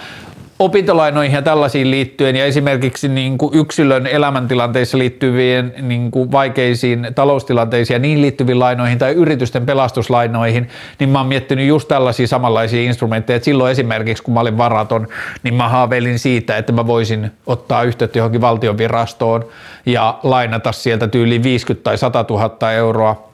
opintolainoihin 0.62 1.36
ja 1.36 1.42
tällaisiin 1.42 1.92
liittyen 1.92 2.36
ja 2.36 2.46
esimerkiksi 2.46 3.08
niin 3.08 3.38
kuin 3.38 3.54
yksilön 3.54 4.08
elämäntilanteissa 4.08 4.98
liittyviin 4.98 5.74
niin 5.82 6.12
kuin 6.12 6.32
vaikeisiin 6.32 7.08
taloustilanteisiin 7.16 7.96
ja 7.96 8.00
niin 8.00 8.22
liittyviin 8.22 8.60
lainoihin 8.60 8.98
tai 8.98 9.12
yritysten 9.14 9.66
pelastuslainoihin, 9.66 10.70
niin 11.00 11.10
mä 11.10 11.18
oon 11.18 11.28
miettinyt 11.28 11.68
just 11.68 11.88
tällaisia 11.88 12.28
samanlaisia 12.28 12.82
instrumentteja, 12.82 13.36
että 13.36 13.46
silloin 13.46 13.72
esimerkiksi 13.72 14.24
kun 14.24 14.34
mä 14.34 14.40
olin 14.40 14.58
varaton, 14.58 15.08
niin 15.44 15.54
mä 15.54 15.70
haaveilin 15.70 16.20
siitä, 16.20 16.58
että 16.58 16.72
mä 16.72 16.88
voisin 16.88 17.32
ottaa 17.48 17.84
yhteyttä 17.84 18.20
johonkin 18.20 18.42
valtion 18.42 18.78
virastoon 18.78 19.46
ja 19.86 20.20
lainata 20.24 20.72
sieltä 20.72 21.08
tyyliin 21.08 21.44
50 21.44 21.84
tai 21.84 21.98
100 21.98 22.26
000 22.30 22.72
euroa 22.72 23.31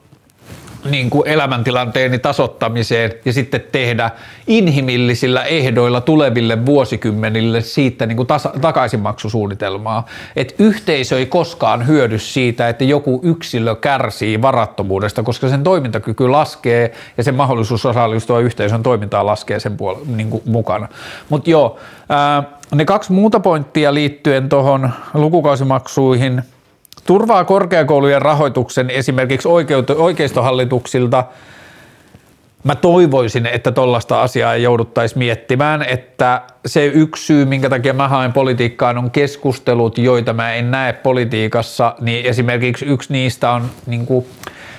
niin 0.90 1.10
kuin 1.10 1.28
elämäntilanteeni 1.28 2.18
tasottamiseen 2.18 3.12
ja 3.24 3.32
sitten 3.32 3.64
tehdä 3.72 4.10
inhimillisillä 4.46 5.44
ehdoilla 5.44 6.00
tuleville 6.00 6.66
vuosikymmenille 6.66 7.60
siitä 7.60 8.06
niin 8.06 8.16
kuin 8.16 8.26
tasa, 8.26 8.52
takaisinmaksusuunnitelmaa. 8.60 10.06
Että 10.36 10.54
yhteisö 10.58 11.18
ei 11.18 11.26
koskaan 11.26 11.86
hyödy 11.86 12.18
siitä, 12.18 12.68
että 12.68 12.84
joku 12.84 13.20
yksilö 13.22 13.74
kärsii 13.74 14.42
varattomuudesta, 14.42 15.22
koska 15.22 15.48
sen 15.48 15.62
toimintakyky 15.62 16.28
laskee 16.28 16.92
ja 17.16 17.24
sen 17.24 17.34
mahdollisuus 17.34 17.86
osallistua 17.86 18.40
yhteisön 18.40 18.82
toimintaan 18.82 19.26
laskee 19.26 19.60
sen 19.60 19.72
puol- 19.72 20.16
niin 20.16 20.30
kuin 20.30 20.42
mukana. 20.46 20.88
Mutta 21.28 21.50
joo, 21.50 21.78
ää, 22.08 22.42
ne 22.74 22.84
kaksi 22.84 23.12
muuta 23.12 23.40
pointtia 23.40 23.94
liittyen 23.94 24.48
tuohon 24.48 24.90
lukukausimaksuihin– 25.14 26.42
turvaa 27.08 27.44
korkeakoulujen 27.44 28.22
rahoituksen 28.22 28.90
esimerkiksi 28.90 29.48
oikeistohallituksilta. 29.96 31.24
Mä 32.64 32.74
toivoisin, 32.74 33.46
että 33.46 33.72
tollaista 33.72 34.22
asiaa 34.22 34.54
ei 34.54 34.62
jouduttaisi 34.62 35.18
miettimään, 35.18 35.82
että 35.82 36.42
se 36.66 36.86
yksi 36.86 37.26
syy, 37.26 37.44
minkä 37.44 37.70
takia 37.70 37.92
mä 37.92 38.08
haen 38.08 38.32
politiikkaan, 38.32 38.98
on 38.98 39.10
keskustelut, 39.10 39.98
joita 39.98 40.32
mä 40.32 40.52
en 40.54 40.70
näe 40.70 40.92
politiikassa, 40.92 41.94
niin 42.00 42.26
esimerkiksi 42.26 42.84
yksi 42.84 43.12
niistä 43.12 43.50
on 43.50 43.70
niin 43.86 44.06
kuin 44.06 44.26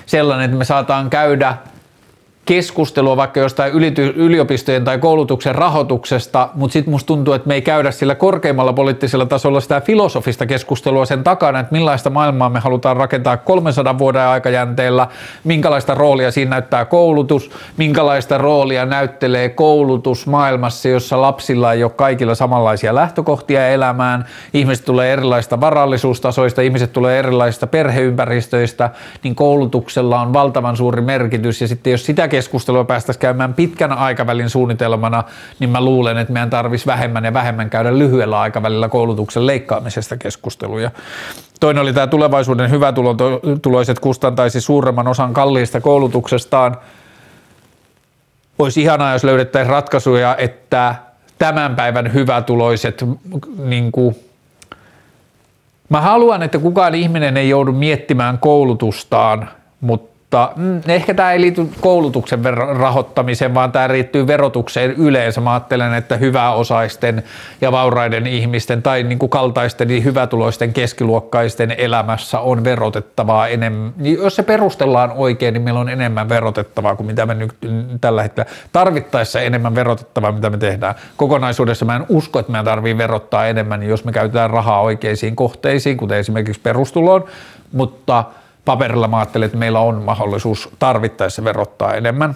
sellainen, 0.06 0.46
että 0.46 0.58
me 0.58 0.66
saataan 0.66 1.10
käydä– 1.10 1.58
keskustelua 2.50 3.18
vaikka 3.18 3.40
jostain 3.40 3.74
yliopistojen 4.16 4.84
tai 4.84 5.00
koulutuksen 5.00 5.56
rahoituksesta, 5.56 6.50
mutta 6.54 6.74
sitten 6.74 6.92
musta 6.92 7.08
tuntuu, 7.08 7.34
että 7.34 7.48
me 7.48 7.54
ei 7.54 7.62
käydä 7.62 7.92
sillä 7.92 8.16
korkeimmalla 8.16 8.74
poliittisella 8.74 9.26
tasolla 9.26 9.60
sitä 9.60 9.82
filosofista 9.82 10.46
keskustelua 10.46 11.06
sen 11.06 11.24
takana, 11.24 11.60
että 11.60 11.72
millaista 11.72 12.10
maailmaa 12.10 12.50
me 12.50 12.60
halutaan 12.60 12.98
rakentaa 12.98 13.38
300 13.38 13.98
vuoden 13.98 14.22
aikajänteellä, 14.22 15.08
minkälaista 15.44 15.96
roolia 15.96 16.32
siinä 16.32 16.50
näyttää 16.50 16.86
koulutus, 16.86 17.52
minkälaista 17.78 18.38
roolia 18.38 18.86
näyttelee 18.86 19.50
koulutus 19.50 20.28
maailmassa, 20.28 20.90
jossa 20.90 21.22
lapsilla 21.22 21.74
ei 21.74 21.84
ole 21.84 21.92
kaikilla 21.92 22.36
samanlaisia 22.36 22.96
lähtökohtia 22.96 23.68
elämään, 23.68 24.26
ihmiset 24.54 24.86
tulee 24.86 25.14
erilaisista 25.14 25.62
varallisuustasoista, 25.62 26.62
ihmiset 26.62 26.94
tulee 26.94 27.20
erilaisista 27.20 27.68
perheympäristöistä, 27.68 28.90
niin 29.24 29.36
koulutuksella 29.36 30.22
on 30.22 30.34
valtavan 30.34 30.78
suuri 30.78 31.02
merkitys. 31.02 31.62
Ja 31.62 31.68
sitten 31.68 31.92
jos 31.92 32.06
sitä 32.06 32.28
keskustelua 32.40 32.84
päästäisiin 32.84 33.22
käymään 33.22 33.54
pitkän 33.54 33.92
aikavälin 33.92 34.50
suunnitelmana, 34.50 35.24
niin 35.60 35.70
mä 35.70 35.82
luulen, 35.82 36.18
että 36.18 36.34
meidän 36.34 36.50
tarvitsisi 36.50 36.86
vähemmän 36.86 37.26
ja 37.26 37.34
vähemmän 37.34 37.70
käydä 37.70 37.98
lyhyellä 37.98 38.40
aikavälillä 38.40 38.90
koulutuksen 38.90 39.48
leikkaamisesta 39.48 40.18
keskusteluja. 40.18 40.92
Toinen 41.60 41.82
oli 41.82 41.94
tämä 41.94 42.08
tulevaisuuden 42.08 42.72
hyvätuloiset 42.72 44.00
kustantaisi 44.00 44.62
suuremman 44.62 45.08
osan 45.08 45.34
kalliista 45.34 45.82
koulutuksestaan. 45.82 46.78
Olisi 48.60 48.82
ihanaa, 48.82 49.14
jos 49.14 49.24
löydettäisiin 49.24 49.72
ratkaisuja, 49.72 50.36
että 50.38 50.96
tämän 51.38 51.76
päivän 51.76 52.14
hyvätuloiset 52.14 53.06
niin 53.58 53.92
kuin, 53.92 54.16
Mä 55.90 56.02
haluan, 56.02 56.44
että 56.44 56.60
kukaan 56.60 56.96
ihminen 56.96 57.38
ei 57.38 57.50
joudu 57.50 57.72
miettimään 57.72 58.38
koulutustaan, 58.38 59.50
mutta 59.82 60.09
mutta 60.32 60.52
mm, 60.56 60.82
ehkä 60.88 61.14
tämä 61.14 61.32
ei 61.32 61.42
liity 61.42 61.68
koulutuksen 61.82 62.44
rahoittamiseen, 62.78 63.54
vaan 63.54 63.72
tämä 63.72 63.88
liittyy 63.88 64.28
verotukseen 64.28 64.92
yleensä. 64.92 65.42
Mä 65.42 65.54
ajattelen, 65.54 65.94
että 65.94 66.18
hyväosaisten 66.18 67.24
ja 67.62 67.72
vauraiden 67.72 68.28
ihmisten 68.28 68.82
tai 68.82 69.04
niin 69.04 69.20
kuin 69.20 69.30
kaltaisten 69.30 69.88
niin 69.88 70.04
hyvätuloisten 70.04 70.74
keskiluokkaisten 70.74 71.76
elämässä 71.78 72.40
on 72.40 72.64
verotettavaa 72.64 73.48
enemmän. 73.48 73.94
Niin 73.98 74.18
jos 74.18 74.36
se 74.36 74.44
perustellaan 74.44 75.12
oikein, 75.16 75.54
niin 75.54 75.62
meillä 75.62 75.80
on 75.80 75.90
enemmän 75.90 76.30
verotettavaa 76.30 76.96
kuin 76.96 77.08
mitä 77.08 77.26
me 77.26 77.34
nyt 77.34 77.54
tällä 78.02 78.24
hetkellä 78.24 78.50
tarvittaessa 78.72 79.42
enemmän 79.42 79.76
verotettavaa, 79.76 80.32
mitä 80.32 80.50
me 80.50 80.58
tehdään. 80.58 80.96
Kokonaisuudessa 81.18 81.86
mä 81.86 81.96
en 81.96 82.06
usko, 82.10 82.40
että 82.40 82.52
meidän 82.52 82.66
tarvii 82.66 82.98
verottaa 82.98 83.48
enemmän, 83.48 83.84
jos 83.84 84.06
me 84.06 84.12
käytetään 84.12 84.50
rahaa 84.50 84.82
oikeisiin 84.82 85.36
kohteisiin, 85.36 85.98
kuten 85.98 86.18
esimerkiksi 86.18 86.62
perustuloon, 86.62 87.26
mutta– 87.72 88.24
paperilla 88.70 89.08
mä 89.08 89.18
ajattelin, 89.18 89.46
että 89.46 89.58
meillä 89.58 89.80
on 89.80 90.02
mahdollisuus 90.02 90.70
tarvittaessa 90.80 91.44
verottaa 91.44 91.94
enemmän. 91.94 92.36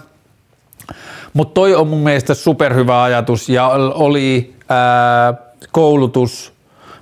Mutta 1.34 1.54
toi 1.54 1.76
on 1.76 1.88
mun 1.88 2.00
mielestä 2.00 2.34
superhyvä 2.34 3.04
ajatus 3.04 3.50
ja 3.50 3.68
oli 3.94 4.54
ää, 4.70 5.34
koulutus 5.72 6.54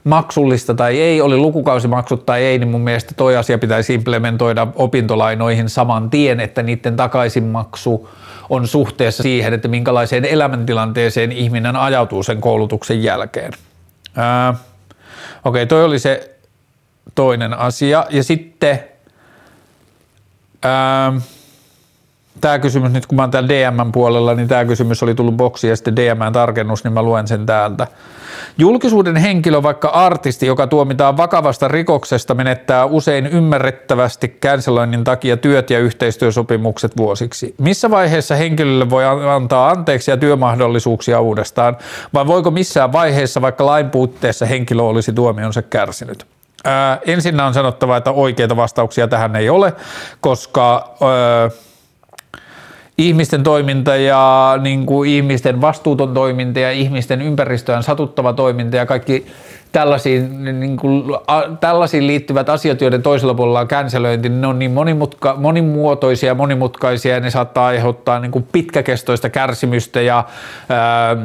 maksullista 0.04 0.74
tai 0.74 1.02
ei, 1.02 1.22
oli 1.22 1.38
lukukausimaksut 1.38 2.26
tai 2.26 2.44
ei, 2.44 2.60
niin 2.60 2.68
mun 2.68 2.82
mielestä 2.82 3.14
toi 3.18 3.38
asia 3.38 3.58
pitäisi 3.58 3.94
implementoida 3.94 4.68
opintolainoihin 4.76 5.70
saman 5.70 6.10
tien, 6.10 6.40
että 6.40 6.64
niiden 6.64 6.96
takaisinmaksu 6.96 8.10
on 8.50 8.68
suhteessa 8.68 9.24
siihen, 9.24 9.54
että 9.54 9.68
minkälaiseen 9.68 10.26
elämäntilanteeseen 10.26 11.32
ihminen 11.32 11.76
ajautuu 11.76 12.24
sen 12.24 12.42
koulutuksen 12.42 13.04
jälkeen. 13.04 13.52
Okei, 14.14 14.60
okay, 15.46 15.66
toi 15.66 15.84
oli 15.84 16.00
se 16.00 16.36
toinen 17.16 17.54
asia. 17.54 18.06
Ja 18.10 18.24
sitten 18.24 18.92
Ähm, 20.66 21.18
tämä 22.42 22.60
kysymys, 22.60 22.92
nyt 22.92 23.06
kun 23.06 23.16
mä 23.16 23.22
oon 23.22 23.32
täällä 23.32 23.50
DM 23.50 23.92
puolella, 23.92 24.34
niin 24.36 24.48
tämä 24.48 24.66
kysymys 24.66 25.04
oli 25.04 25.16
tullut 25.16 25.38
boksi 25.38 25.68
ja 25.68 25.76
sitten 25.76 25.96
DM 25.96 26.34
tarkennus, 26.34 26.84
niin 26.84 26.94
mä 26.94 27.02
luen 27.02 27.28
sen 27.28 27.46
täältä. 27.46 27.88
Julkisuuden 28.58 29.16
henkilö, 29.16 29.64
vaikka 29.64 29.88
artisti, 29.88 30.46
joka 30.46 30.68
tuomitaan 30.68 31.18
vakavasta 31.18 31.68
rikoksesta, 31.68 32.34
menettää 32.34 32.86
usein 32.86 33.28
ymmärrettävästi 33.28 34.38
canceloinnin 34.42 35.04
takia 35.04 35.38
työt 35.38 35.70
ja 35.70 35.80
yhteistyösopimukset 35.80 36.98
vuosiksi. 36.98 37.56
Missä 37.58 37.90
vaiheessa 37.90 38.36
henkilölle 38.36 38.90
voi 38.90 39.04
antaa 39.36 39.70
anteeksi 39.70 40.12
ja 40.12 40.18
työmahdollisuuksia 40.18 41.20
uudestaan, 41.22 41.78
vai 42.14 42.28
voiko 42.28 42.52
missään 42.52 42.92
vaiheessa, 42.92 43.42
vaikka 43.42 43.66
lain 43.66 43.90
puutteessa 43.90 44.46
henkilö 44.46 44.84
olisi 44.84 45.14
tuomionsa 45.14 45.62
kärsinyt? 45.62 46.26
Ää, 46.64 47.00
ensin 47.06 47.40
on 47.40 47.54
sanottava, 47.54 47.98
että 47.98 48.12
oikeita 48.12 48.56
vastauksia 48.56 49.08
tähän 49.08 49.36
ei 49.36 49.50
ole, 49.50 49.74
koska 50.22 50.96
ää, 51.02 51.50
ihmisten 52.98 53.44
toiminta 53.44 53.96
ja 53.96 54.54
niin 54.62 54.86
kuin 54.86 55.10
ihmisten 55.10 55.62
vastuuton 55.62 56.14
toiminta 56.14 56.60
ja 56.60 56.72
ihmisten 56.72 57.22
ympäristöön 57.22 57.84
satuttava 57.84 58.34
toiminta 58.34 58.78
ja 58.78 58.86
kaikki 58.86 59.26
tällaisiin, 59.72 60.60
niin 60.60 60.78
kuin, 60.78 61.04
a, 61.28 61.42
tällaisiin 61.60 62.08
liittyvät 62.08 62.50
asiat, 62.50 62.82
joiden 62.82 63.02
toisella 63.02 63.34
puolella 63.34 63.60
on 63.60 63.68
känselöinti, 63.68 64.30
ne 64.30 64.48
on 64.48 64.60
niin 64.60 64.72
monimutka, 64.72 65.36
monimuotoisia 65.38 66.28
ja 66.28 66.36
monimutkaisia 66.36 67.14
ja 67.14 67.20
ne 67.20 67.30
saattaa 67.30 67.66
aiheuttaa 67.66 68.20
niin 68.20 68.32
kuin 68.32 68.48
pitkäkestoista 68.52 69.30
kärsimystä 69.30 70.02
ja 70.02 70.24
ää, 70.70 71.18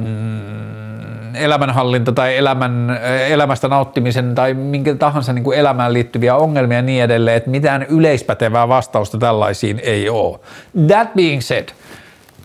elämänhallinta 1.34 2.12
tai 2.12 2.36
elämän, 2.36 2.98
elämästä 3.28 3.68
nauttimisen 3.68 4.34
tai 4.34 4.54
minkä 4.54 4.94
tahansa 4.94 5.32
niin 5.32 5.44
kuin 5.44 5.58
elämään 5.58 5.92
liittyviä 5.92 6.36
ongelmia 6.36 6.78
ja 6.78 6.82
niin 6.82 7.02
edelleen, 7.02 7.36
että 7.36 7.50
mitään 7.50 7.82
yleispätevää 7.82 8.68
vastausta 8.68 9.18
tällaisiin 9.18 9.80
ei 9.82 10.08
ole. 10.08 10.38
That 10.86 11.14
being 11.14 11.40
said, 11.40 11.68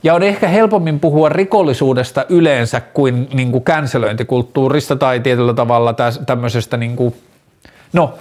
ja 0.03 0.13
on 0.13 0.23
ehkä 0.23 0.47
helpommin 0.47 0.99
puhua 0.99 1.29
rikollisuudesta 1.29 2.25
yleensä 2.29 2.81
kuin, 2.81 3.27
niin 3.33 3.51
kuin 3.51 3.63
cancelöintikulttuurista 3.63 4.95
tai 4.95 5.19
tietyllä 5.19 5.53
tavalla 5.53 5.95
tämmöisestä 6.25 6.77
niin 6.77 6.95
kuin, 6.95 7.15
no, 7.93 8.13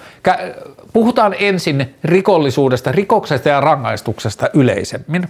puhutaan 0.93 1.35
ensin 1.39 1.95
rikollisuudesta, 2.05 2.93
rikoksesta 2.93 3.49
ja 3.49 3.61
rangaistuksesta 3.61 4.51
yleisemmin. 4.55 5.29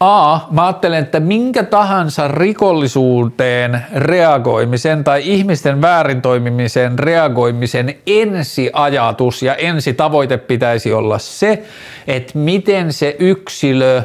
A, 0.00 0.40
mä 0.50 0.66
ajattelen, 0.66 1.02
että 1.02 1.20
minkä 1.20 1.62
tahansa 1.62 2.28
rikollisuuteen 2.28 3.86
reagoimisen 3.94 5.04
tai 5.04 5.22
ihmisten 5.24 5.82
väärin 5.82 6.22
toimimiseen 6.22 6.98
reagoimisen 6.98 7.94
ensiajatus 8.06 9.42
ja 9.42 9.54
ensitavoite 9.54 10.36
pitäisi 10.36 10.92
olla 10.92 11.18
se, 11.18 11.62
että 12.06 12.38
miten 12.38 12.92
se 12.92 13.16
yksilö, 13.18 14.02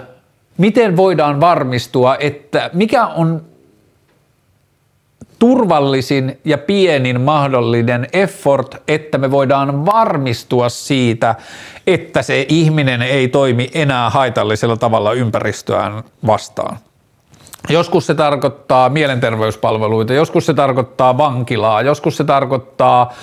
miten 0.57 0.97
voidaan 0.97 1.39
varmistua, 1.39 2.15
että 2.15 2.69
mikä 2.73 3.05
on 3.05 3.41
turvallisin 5.39 6.39
ja 6.45 6.57
pienin 6.57 7.21
mahdollinen 7.21 8.07
effort, 8.13 8.75
että 8.87 9.17
me 9.17 9.31
voidaan 9.31 9.85
varmistua 9.85 10.69
siitä, 10.69 11.35
että 11.87 12.21
se 12.21 12.45
ihminen 12.49 13.01
ei 13.01 13.27
toimi 13.27 13.69
enää 13.73 14.09
haitallisella 14.09 14.77
tavalla 14.77 15.13
ympäristöään 15.13 16.03
vastaan. 16.27 16.77
Joskus 17.69 18.07
se 18.07 18.15
tarkoittaa 18.15 18.89
mielenterveyspalveluita, 18.89 20.13
joskus 20.13 20.45
se 20.45 20.53
tarkoittaa 20.53 21.17
vankilaa, 21.17 21.81
joskus 21.81 22.17
se 22.17 22.23
tarkoittaa 22.23 23.13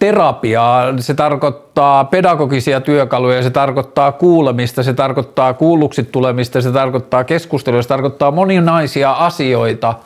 terapiaa, 0.00 0.98
se 0.98 1.14
tarkoittaa 1.14 2.04
pedagogisia 2.04 2.80
työkaluja, 2.80 3.42
se 3.42 3.50
tarkoittaa 3.50 4.12
kuulemista, 4.12 4.82
se 4.82 4.94
tarkoittaa 4.94 5.54
kuulluksi 5.54 6.02
tulemista, 6.02 6.60
se 6.60 6.72
tarkoittaa 6.72 7.24
keskustelua, 7.24 7.82
se 7.82 7.88
tarkoittaa 7.88 8.30
moninaisia 8.30 9.12
asioita– 9.12 9.94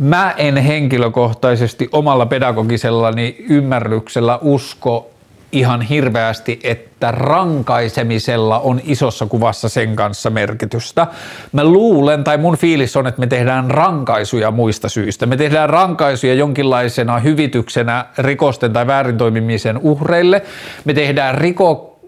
Mä 0.00 0.34
en 0.36 0.56
henkilökohtaisesti 0.56 1.88
omalla 1.92 2.26
pedagogisellani 2.26 3.36
ymmärryksellä 3.48 4.38
usko 4.42 5.10
ihan 5.52 5.82
hirveästi, 5.82 6.60
että 6.64 7.10
rankaisemisella 7.10 8.58
on 8.58 8.80
isossa 8.84 9.26
kuvassa 9.26 9.68
sen 9.68 9.96
kanssa 9.96 10.30
merkitystä. 10.30 11.06
Mä 11.52 11.64
luulen, 11.64 12.24
tai 12.24 12.38
mun 12.38 12.56
fiilis 12.56 12.96
on, 12.96 13.06
että 13.06 13.20
me 13.20 13.26
tehdään 13.26 13.70
rankaisuja 13.70 14.50
muista 14.50 14.88
syistä. 14.88 15.26
Me 15.26 15.36
tehdään 15.36 15.70
rankaisuja 15.70 16.34
jonkinlaisena 16.34 17.18
hyvityksenä 17.18 18.06
rikosten 18.18 18.72
tai 18.72 18.86
väärintoimimisen 18.86 19.78
uhreille. 19.78 20.42
Me 20.84 20.94
tehdään 20.94 21.34
riko, 21.34 21.98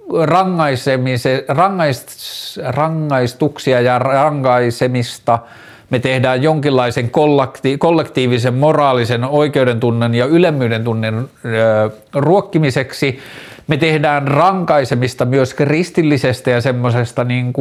rangaist, 1.49 2.19
rangaistuksia 2.69 3.81
ja 3.81 3.99
rangaisemista– 3.99 5.39
me 5.93 5.99
tehdään 5.99 6.43
jonkinlaisen 6.43 7.11
kollektiivisen 7.79 8.55
moraalisen 8.55 9.25
oikeudentunnan 9.25 10.15
ja 10.15 10.27
ylemmyyden 10.27 10.85
tunnen 10.85 11.29
ruokkimiseksi. 12.15 13.19
me 13.67 13.77
tehdään 13.77 14.29
rankaisemista 14.29 15.25
myös 15.25 15.55
kristillisestä 15.55 16.51
ja 16.51 16.61
semmoisesta 16.61 17.25
niin 17.25 17.53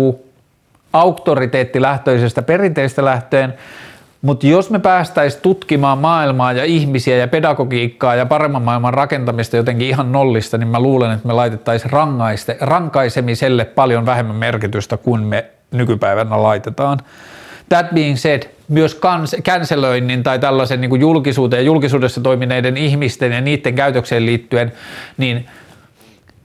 auktoriteettilähtöisestä 0.93 2.41
perinteistä 2.41 3.05
lähtöön, 3.05 3.53
mutta 4.21 4.47
jos 4.47 4.69
me 4.69 4.79
päästäisiin 4.79 5.41
tutkimaan 5.41 5.97
maailmaa 5.97 6.53
ja 6.53 6.65
ihmisiä 6.65 7.17
ja 7.17 7.27
pedagogiikkaa 7.27 8.15
ja 8.15 8.25
paremman 8.25 8.61
maailman 8.61 8.93
rakentamista 8.93 9.57
jotenkin 9.57 9.87
ihan 9.87 10.11
nollista, 10.11 10.57
niin 10.57 10.67
mä 10.67 10.79
luulen, 10.79 11.11
että 11.11 11.27
me 11.27 11.33
laitettaisiin 11.33 11.91
rankaisemiselle 12.59 13.65
paljon 13.65 14.05
vähemmän 14.05 14.35
merkitystä 14.35 14.97
kuin 14.97 15.23
me 15.23 15.45
nykypäivänä 15.71 16.43
laitetaan. 16.43 16.99
That 17.72 17.93
being 17.93 18.18
said, 18.18 18.43
myös 18.68 18.95
kans, 18.95 19.35
canceloinnin 19.43 20.23
tai 20.23 20.39
tällaisen 20.39 20.81
niin 20.81 20.89
kuin 20.89 21.02
julkisuuteen 21.02 21.60
ja 21.60 21.65
julkisuudessa 21.65 22.22
toimineiden 22.22 22.77
ihmisten 22.77 23.31
ja 23.31 23.41
niiden 23.41 23.76
käytökseen 23.76 24.26
liittyen, 24.26 24.72
niin 25.18 25.45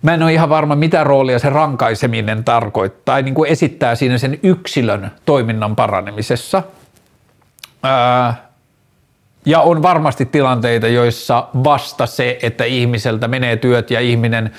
mä 0.02 0.14
en 0.14 0.22
ole 0.22 0.32
ihan 0.32 0.48
varma, 0.48 0.76
mitä 0.76 1.04
roolia 1.04 1.38
se 1.38 1.50
rankaiseminen 1.50 2.44
tarkoittaa, 2.44 3.14
tai 3.14 3.22
niin 3.22 3.34
kuin 3.34 3.50
esittää 3.50 3.94
siinä 3.94 4.18
sen 4.18 4.38
yksilön 4.42 5.10
toiminnan 5.24 5.76
paranemisessa. 5.76 6.62
Ää, 7.82 8.46
ja 9.46 9.60
on 9.60 9.82
varmasti 9.82 10.26
tilanteita, 10.26 10.88
joissa 10.88 11.48
vasta 11.64 12.06
se, 12.06 12.38
että 12.42 12.64
ihmiseltä 12.64 13.28
menee 13.28 13.56
työt 13.56 13.90
ja 13.90 14.00
ihminen 14.00 14.50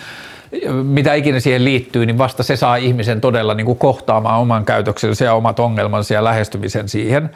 mitä 0.83 1.13
ikinä 1.13 1.39
siihen 1.39 1.65
liittyy, 1.65 2.05
niin 2.05 2.17
vasta 2.17 2.43
se 2.43 2.55
saa 2.55 2.75
ihmisen 2.75 3.21
todella 3.21 3.53
niin 3.53 3.65
kuin 3.65 3.77
kohtaamaan 3.77 4.39
oman 4.39 4.65
käytöksensä 4.65 5.25
ja 5.25 5.33
omat 5.33 5.59
ongelmansa 5.59 6.13
ja 6.13 6.23
lähestymisen 6.23 6.89
siihen. 6.89 7.29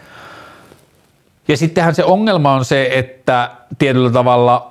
Ja 1.47 1.57
sittenhän 1.57 1.95
se 1.95 2.03
ongelma 2.03 2.53
on 2.53 2.65
se, 2.65 2.89
että 2.91 3.51
tietyllä 3.79 4.09
tavalla 4.09 4.70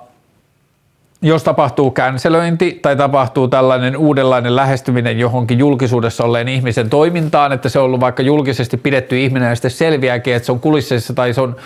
jos 1.23 1.45
tapahtuu 1.45 1.91
känselöinti 1.91 2.79
tai 2.83 2.97
tapahtuu 2.97 3.49
tällainen 3.49 3.97
uudenlainen 3.97 4.57
lähestyminen 4.57 5.19
johonkin 5.19 5.59
julkisuudessa 5.59 6.25
olleen 6.25 6.49
ihmisen 6.49 6.91
toimintaan, 6.91 7.53
että 7.53 7.69
se 7.69 7.79
on 7.79 7.85
ollut 7.85 8.01
vaikka 8.01 8.23
julkisesti 8.23 8.77
pidetty 8.77 9.21
ihminen 9.21 9.49
ja 9.49 9.55
sitten 9.55 9.71
selviääkin, 9.71 10.35
että 10.35 10.47
se 10.47 10.53
on 10.53 10.61
kulisseissa 10.61 11.15
tai 11.15 11.35
se 11.35 11.41
on 11.41 11.57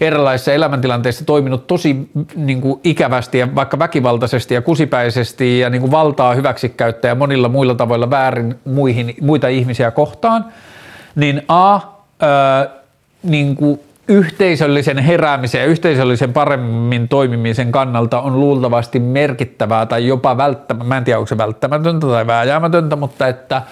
erilaisissa 0.00 0.52
elämäntilanteissa 0.52 1.24
toiminut 1.24 1.66
tosi 1.66 2.08
niin 2.36 2.60
kuin 2.60 2.80
ikävästi 2.84 3.38
ja 3.38 3.54
vaikka 3.54 3.78
väkivaltaisesti 3.78 4.54
ja 4.54 4.62
kusipäisesti 4.62 5.58
ja 5.58 5.70
niin 5.70 5.80
kuin 5.80 5.90
valtaa 5.90 6.34
hyväksikäyttää 6.34 7.08
ja 7.08 7.14
monilla 7.14 7.48
muilla 7.48 7.74
tavoilla 7.74 8.10
väärin 8.10 8.54
muihin, 8.64 9.14
muita 9.20 9.48
ihmisiä 9.48 9.90
kohtaan, 9.90 10.44
niin 11.14 11.42
A, 11.48 11.80
ää, 12.20 12.68
niin 13.22 13.56
kuin 13.56 13.80
yhteisöllisen 14.08 14.98
heräämisen 14.98 15.60
ja 15.60 15.66
yhteisöllisen 15.66 16.32
paremmin 16.32 17.08
toimimisen 17.08 17.72
kannalta 17.72 18.20
on 18.20 18.40
luultavasti 18.40 19.00
merkittävää 19.00 19.86
tai 19.86 20.06
jopa 20.06 20.36
välttämätöntä, 20.36 20.88
mä 20.88 20.96
en 20.96 21.04
tiedä 21.04 21.18
onko 21.18 21.26
se 21.26 21.38
välttämätöntä 21.38 22.06
tai 22.06 22.26
vääjäämätöntä, 22.26 22.96
mutta 22.96 23.28
että 23.28 23.62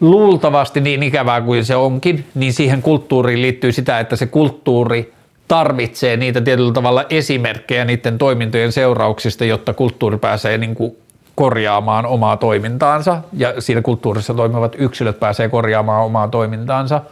luultavasti 0.00 0.80
niin 0.80 1.02
ikävää 1.02 1.40
kuin 1.40 1.64
se 1.64 1.76
onkin, 1.76 2.24
niin 2.34 2.52
siihen 2.52 2.82
kulttuuriin 2.82 3.42
liittyy 3.42 3.72
sitä, 3.72 4.00
että 4.00 4.16
se 4.16 4.26
kulttuuri 4.26 5.12
tarvitsee 5.48 6.16
niitä 6.16 6.40
tietyllä 6.40 6.72
tavalla 6.72 7.04
esimerkkejä 7.10 7.84
niiden 7.84 8.18
toimintojen 8.18 8.72
seurauksista, 8.72 9.44
jotta 9.44 9.74
kulttuuri 9.74 10.18
pääsee 10.18 10.58
niin 10.58 10.74
kuin 10.74 10.96
korjaamaan 11.34 12.06
omaa 12.06 12.36
toimintaansa. 12.36 13.18
Ja 13.32 13.60
siinä 13.60 13.82
kulttuurissa 13.82 14.34
toimivat 14.34 14.76
yksilöt 14.78 15.20
pääsee 15.20 15.48
korjaamaan 15.48 16.04
omaa 16.04 16.28
toimintaansa– 16.28 17.00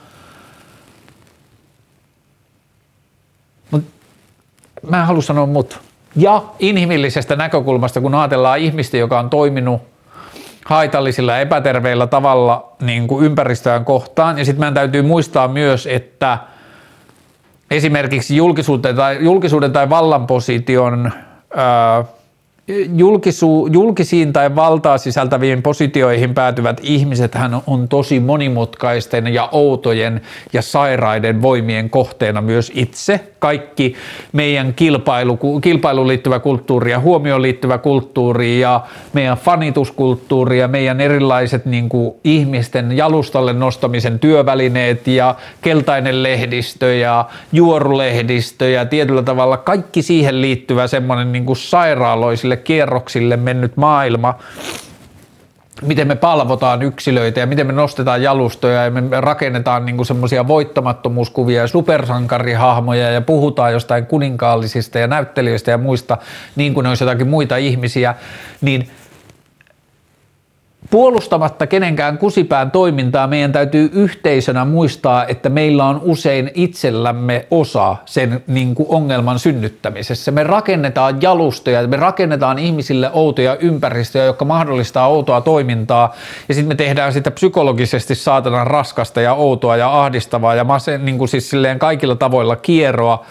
mä 4.89 5.01
en 5.01 5.07
halua 5.07 5.23
sanoa 5.23 5.47
mut. 5.47 5.81
Ja 6.17 6.43
inhimillisestä 6.59 7.37
näkökulmasta, 7.37 8.01
kun 8.01 8.15
ajatellaan 8.15 8.59
ihmistä, 8.59 8.97
joka 8.97 9.19
on 9.19 9.31
toiminut 9.31 9.83
haitallisilla 10.65 11.39
epäterveillä 11.39 12.07
tavalla 12.07 12.73
niin 12.83 13.07
kuin 13.07 13.25
ympäristöään 13.25 13.85
kohtaan, 13.85 14.39
ja 14.39 14.45
sitten 14.45 14.61
meidän 14.61 14.75
täytyy 14.75 15.03
muistaa 15.03 15.49
myös, 15.49 15.87
että 15.87 16.39
esimerkiksi 17.71 18.37
julkisuuden 18.37 18.97
tai, 18.97 19.19
julkisuuden 19.21 19.73
tai 19.73 19.91
vallanposition 19.91 21.13
ää, 21.57 22.05
julkisu, 22.97 23.69
julkisiin 23.73 24.33
tai 24.33 24.57
valtaa 24.57 24.99
sisältäviin 24.99 25.63
positioihin 25.63 26.35
päätyvät 26.35 26.81
ihmiset 26.83 27.35
hän 27.35 27.61
on 27.67 27.89
tosi 27.89 28.21
monimutkaisten 28.21 29.35
ja 29.35 29.49
outojen 29.53 30.21
ja 30.53 30.63
sairaiden 30.63 31.43
voimien 31.43 31.91
kohteena 31.91 32.41
myös 32.41 32.73
itse. 32.75 33.21
Kaikki 33.39 33.95
meidän 34.33 34.75
kilpailu, 34.75 35.39
kilpailuun 35.61 36.09
liittyvä 36.09 36.41
kulttuuri 36.41 36.91
ja 36.91 37.01
huomioon 37.01 37.43
liittyvä 37.43 37.79
kulttuuri 37.79 38.61
ja 38.61 38.81
meidän 39.13 39.37
fanituskulttuuri 39.37 40.59
ja 40.59 40.69
meidän 40.69 41.01
erilaiset 41.01 41.67
niin 41.67 41.89
kuin, 41.89 42.15
ihmisten 42.25 42.97
jalustalle 42.97 43.53
nostamisen 43.53 44.19
työvälineet 44.19 45.07
ja 45.07 45.35
keltainen 45.63 46.23
lehdistö 46.23 46.95
ja 46.95 47.25
juorulehdistö 47.53 48.69
ja 48.69 48.87
tietyllä 48.87 49.23
tavalla 49.23 49.57
kaikki 49.57 50.03
siihen 50.03 50.43
liittyvä 50.43 50.87
semmoinen 50.87 51.33
niin 51.33 51.47
kuin 51.47 51.57
sairaaloisille 51.57 52.54
uusille 52.55 52.65
kierroksille 52.65 53.37
mennyt 53.37 53.77
maailma, 53.77 54.39
miten 55.83 56.09
me 56.09 56.15
palvotaan 56.15 56.83
yksilöitä 56.83 57.41
ja 57.41 57.47
miten 57.47 57.67
me 57.67 57.73
nostetaan 57.73 58.23
jalustoja 58.23 58.85
ja 58.85 58.91
me 58.91 59.21
rakennetaan 59.21 59.87
niin 59.87 60.07
semmoisia 60.07 60.47
voittamattomuuskuvia 60.47 61.61
ja 61.61 61.67
supersankarihahmoja 61.67 63.11
ja 63.11 63.21
puhutaan 63.21 63.73
jostain 63.73 64.07
kuninkaallisista 64.07 64.99
ja 64.99 65.07
näyttelijöistä 65.07 65.71
ja 65.71 65.79
muista 65.79 66.19
niin 66.57 66.75
kuin 66.75 66.85
ne 66.85 66.89
olisi 66.89 67.05
jotakin 67.05 67.29
muita 67.29 67.57
ihmisiä, 67.57 68.15
niin– 68.61 68.89
Puolustamatta 70.95 71.67
kenenkään 71.67 72.19
kusipään 72.19 72.71
toimintaa 72.71 73.27
meidän 73.27 73.53
täytyy 73.53 73.91
yhteisönä 73.93 74.65
muistaa, 74.65 75.27
että 75.27 75.49
meillä 75.49 75.85
on 75.85 76.01
usein 76.03 76.51
itsellämme 76.55 77.47
osa 77.51 77.97
sen 78.05 78.43
niin 78.47 78.75
kuin 78.75 78.89
ongelman 78.89 79.39
synnyttämisessä. 79.39 80.31
Me 80.31 80.45
rakennetaan 80.45 81.23
jalustoja, 81.23 81.89
me 81.89 81.97
rakennetaan 81.97 82.59
ihmisille 82.59 83.11
outoja 83.13 83.57
ympäristöjä, 83.57 84.25
jotka 84.25 84.45
mahdollistaa 84.45 85.09
outoa 85.09 85.41
toimintaa 85.41 86.15
ja 86.49 86.55
sitten 86.55 86.69
me 86.69 86.75
tehdään 86.75 87.13
sitä 87.13 87.31
psykologisesti 87.31 88.15
saatanan 88.15 88.67
raskasta 88.67 89.21
ja 89.21 89.35
outoa 89.35 89.77
ja 89.77 90.03
ahdistavaa 90.03 90.55
ja 90.55 90.65
masen, 90.65 91.05
niin 91.05 91.19
kuin 91.19 91.29
siis 91.29 91.51
silleen 91.51 91.79
kaikilla 91.79 92.17
tavoilla 92.17 92.57
kierroa, 92.57 93.25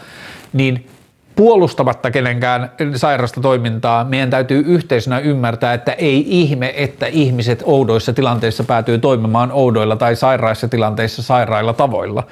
niin 0.53 0.87
puolustamatta 1.35 2.11
kenenkään 2.11 2.71
sairasta 2.95 3.41
toimintaa, 3.41 4.03
meidän 4.03 4.29
täytyy 4.29 4.63
yhteisönä 4.67 5.19
ymmärtää, 5.19 5.73
että 5.73 5.91
ei 5.91 6.25
ihme, 6.27 6.73
että 6.77 7.05
ihmiset 7.05 7.63
oudoissa 7.65 8.13
tilanteissa 8.13 8.63
päätyy 8.63 8.97
toimimaan 8.97 9.51
oudoilla 9.51 9.95
tai 9.95 10.15
sairaissa 10.15 10.67
tilanteissa 10.67 11.23
sairailla 11.23 11.73
tavoilla. 11.73 12.23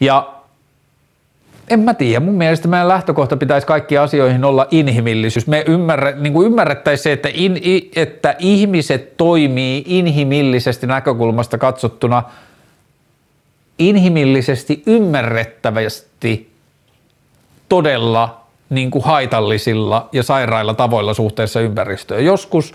Ja 0.00 0.32
en 1.68 1.80
mä 1.80 1.94
tiedä, 1.94 2.20
mun 2.20 2.34
mielestä 2.34 2.68
meidän 2.68 2.88
lähtökohta 2.88 3.36
pitäisi 3.36 3.66
kaikki 3.66 3.98
asioihin 3.98 4.44
olla 4.44 4.66
inhimillisyys. 4.70 5.46
Me 5.46 5.64
ymmärrä, 5.68 6.12
niin 6.12 6.42
ymmärrettäisiin 6.44 7.02
se, 7.02 7.12
että, 7.12 7.28
in, 7.32 7.60
että 7.96 8.36
ihmiset 8.38 9.16
toimii 9.16 9.84
inhimillisesti 9.86 10.86
näkökulmasta 10.86 11.58
katsottuna 11.58 12.22
inhimillisesti 13.78 14.82
ymmärrettävästi 14.86 16.55
todella 17.68 18.40
niin 18.70 18.90
kuin 18.90 19.04
haitallisilla 19.04 20.08
ja 20.12 20.22
sairailla 20.22 20.74
tavoilla 20.74 21.14
suhteessa 21.14 21.60
ympäristöön. 21.60 22.24
Joskus 22.24 22.74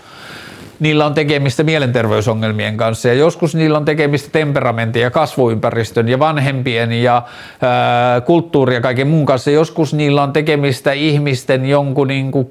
niillä 0.80 1.06
on 1.06 1.14
tekemistä 1.14 1.62
mielenterveysongelmien 1.62 2.76
kanssa 2.76 3.08
ja 3.08 3.14
joskus 3.14 3.54
niillä 3.54 3.78
on 3.78 3.84
tekemistä 3.84 4.28
temperamentin 4.32 5.02
ja 5.02 5.10
kasvuympäristön 5.10 6.08
ja 6.08 6.18
vanhempien 6.18 6.92
ja 6.92 7.22
ää, 7.62 8.20
kulttuuri 8.20 8.74
ja 8.74 8.80
kaiken 8.80 9.06
muun 9.06 9.26
kanssa. 9.26 9.50
Joskus 9.50 9.94
niillä 9.94 10.22
on 10.22 10.32
tekemistä 10.32 10.92
ihmisten 10.92 11.66
jonkun, 11.66 12.08
niin 12.08 12.30
kuin, 12.30 12.48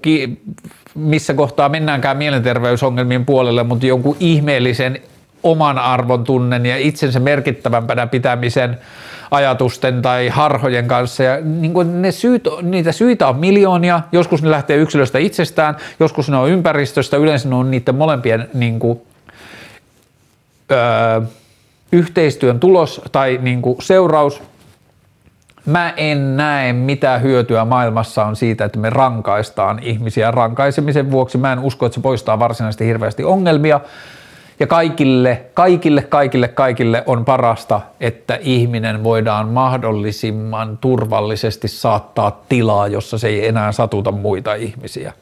missä 0.96 1.34
kohtaa 1.34 1.70
mennäänkään 1.70 2.18
mielenterveysongelmien 2.18 3.26
puolelle, 3.26 3.64
mutta 3.64 3.86
jonkun 3.86 4.18
ihmeellisen 4.20 5.02
oman 5.44 5.78
arvon 5.78 6.24
tunnen 6.24 6.66
ja 6.66 6.78
itsensä 6.78 7.20
merkittävämpänä 7.20 8.08
pitämisen 8.08 8.78
ajatusten 9.32 10.02
tai 10.02 10.28
harhojen 10.28 10.88
kanssa. 10.88 11.24
Ja 11.24 11.38
niin 11.42 11.74
kuin 11.74 12.02
ne 12.02 12.12
syyt, 12.12 12.48
niitä 12.62 12.92
syitä 12.92 13.28
on 13.28 13.36
miljoonia, 13.36 14.02
joskus 14.12 14.44
ne 14.44 14.52
lähtee 14.52 14.78
yksilöstä 14.78 15.20
itsestään, 15.20 15.76
joskus 16.00 16.30
ne 16.30 16.38
on 16.38 16.50
ympäristöstä, 16.50 17.18
yleensä 17.18 17.50
ne 17.50 17.56
on 17.56 17.72
niiden 17.72 17.96
molempien 17.96 18.50
niin 18.54 18.80
kuin, 18.80 19.02
öö, 20.72 21.22
yhteistyön 21.92 22.60
tulos 22.60 23.02
tai 23.12 23.40
niin 23.42 23.62
kuin 23.62 23.82
seuraus. 23.82 24.44
Mä 25.66 25.94
en 25.98 26.38
näe 26.38 26.74
mitä 26.74 27.18
hyötyä 27.18 27.66
maailmassa 27.66 28.26
on 28.26 28.36
siitä, 28.36 28.66
että 28.66 28.80
me 28.80 28.90
rankaistaan 28.90 29.80
ihmisiä 29.84 30.32
rankaisemisen 30.32 31.12
vuoksi. 31.12 31.38
Mä 31.38 31.54
en 31.54 31.60
usko, 31.60 31.86
että 31.86 31.94
se 31.94 32.02
poistaa 32.02 32.40
varsinaisesti 32.40 32.86
hirveästi 32.86 33.24
ongelmia 33.24 33.82
ja 34.62 34.68
kaikille, 34.68 35.42
kaikille, 35.54 36.02
kaikille, 36.02 36.48
kaikille 36.48 37.04
on 37.06 37.26
parasta, 37.26 37.82
että 38.00 38.40
ihminen 38.42 39.04
voidaan 39.04 39.48
mahdollisimman 39.48 40.78
turvallisesti 40.78 41.68
saattaa 41.68 42.44
tilaa, 42.50 42.88
jossa 42.88 43.18
se 43.18 43.28
ei 43.28 43.48
enää 43.48 43.72
satuta 43.72 44.12
muita 44.12 44.54
ihmisiä. 44.54 45.14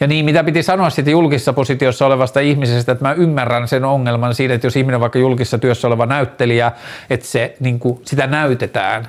Ja 0.00 0.06
niin, 0.06 0.24
mitä 0.24 0.44
piti 0.44 0.62
sanoa 0.62 0.90
sitten 0.90 1.12
julkisessa 1.12 1.52
positiossa 1.52 2.06
olevasta 2.06 2.40
ihmisestä, 2.40 2.92
että 2.92 3.04
mä 3.04 3.12
ymmärrän 3.12 3.68
sen 3.68 3.84
ongelman 3.84 4.34
siitä, 4.34 4.54
että 4.54 4.66
jos 4.66 4.76
ihminen 4.76 5.00
vaikka 5.00 5.18
julkisessa 5.18 5.58
työssä 5.58 5.88
oleva 5.88 6.06
näyttelijä, 6.06 6.72
että 7.10 7.26
se, 7.26 7.56
niin 7.60 7.78
kuin, 7.78 8.00
sitä 8.04 8.26
näytetään 8.26 9.08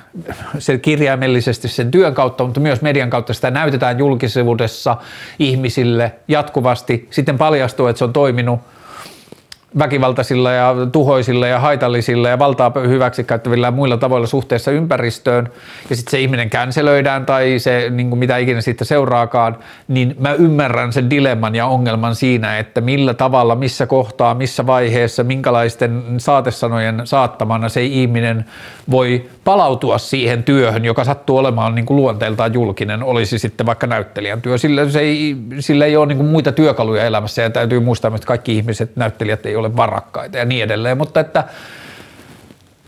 se 0.58 0.78
kirjaimellisesti 0.78 1.68
sen 1.68 1.90
työn 1.90 2.14
kautta, 2.14 2.44
mutta 2.44 2.60
myös 2.60 2.82
median 2.82 3.10
kautta 3.10 3.34
sitä 3.34 3.50
näytetään 3.50 3.98
julkisuudessa 3.98 4.96
ihmisille 5.38 6.12
jatkuvasti. 6.28 7.08
Sitten 7.10 7.38
paljastuu, 7.38 7.86
että 7.86 7.98
se 7.98 8.04
on 8.04 8.12
toiminut 8.12 8.60
väkivaltaisilla 9.78 10.52
ja 10.52 10.74
tuhoisilla 10.92 11.46
ja 11.46 11.60
haitallisilla 11.60 12.28
ja 12.28 12.38
valtaa 12.38 12.72
hyväksi 12.88 13.24
käyttävillä 13.24 13.66
ja 13.66 13.70
muilla 13.70 13.96
tavoilla 13.96 14.26
suhteessa 14.26 14.70
ympäristöön, 14.70 15.48
ja 15.90 15.96
sitten 15.96 16.10
se 16.10 16.20
ihminen 16.20 16.50
känselöidään 16.50 17.26
tai 17.26 17.58
se 17.58 17.90
niin 17.90 18.08
kuin 18.08 18.18
mitä 18.18 18.36
ikinä 18.36 18.60
siitä 18.60 18.84
seuraakaan, 18.84 19.56
niin 19.88 20.16
mä 20.18 20.32
ymmärrän 20.32 20.92
sen 20.92 21.10
dilemman 21.10 21.54
ja 21.54 21.66
ongelman 21.66 22.14
siinä, 22.14 22.58
että 22.58 22.80
millä 22.80 23.14
tavalla, 23.14 23.54
missä 23.54 23.86
kohtaa, 23.86 24.34
missä 24.34 24.66
vaiheessa, 24.66 25.24
minkälaisten 25.24 26.02
saatesanojen 26.18 27.00
saattamana 27.04 27.68
se 27.68 27.84
ihminen 27.84 28.44
voi 28.90 29.26
palautua 29.44 29.98
siihen 29.98 30.42
työhön, 30.42 30.84
joka 30.84 31.04
sattuu 31.04 31.36
olemaan 31.36 31.74
niin 31.74 31.86
kuin 31.86 31.96
luonteeltaan 31.96 32.54
julkinen, 32.54 33.02
olisi 33.02 33.38
sitten 33.38 33.66
vaikka 33.66 33.86
näyttelijän 33.86 34.42
työ. 34.42 34.58
Sillä, 34.58 34.88
se 34.88 35.00
ei, 35.00 35.36
sillä 35.58 35.86
ei 35.86 35.96
ole 35.96 36.06
niin 36.06 36.18
kuin 36.18 36.28
muita 36.28 36.52
työkaluja 36.52 37.04
elämässä 37.04 37.42
ja 37.42 37.50
täytyy 37.50 37.80
muistaa, 37.80 38.14
että 38.14 38.26
kaikki 38.26 38.56
ihmiset, 38.56 38.96
näyttelijät 38.96 39.46
ei 39.46 39.56
ole 39.60 39.76
varakkaita 39.76 40.38
ja 40.38 40.44
niin 40.44 40.64
edelleen, 40.64 40.98
mutta 40.98 41.20
että 41.20 41.44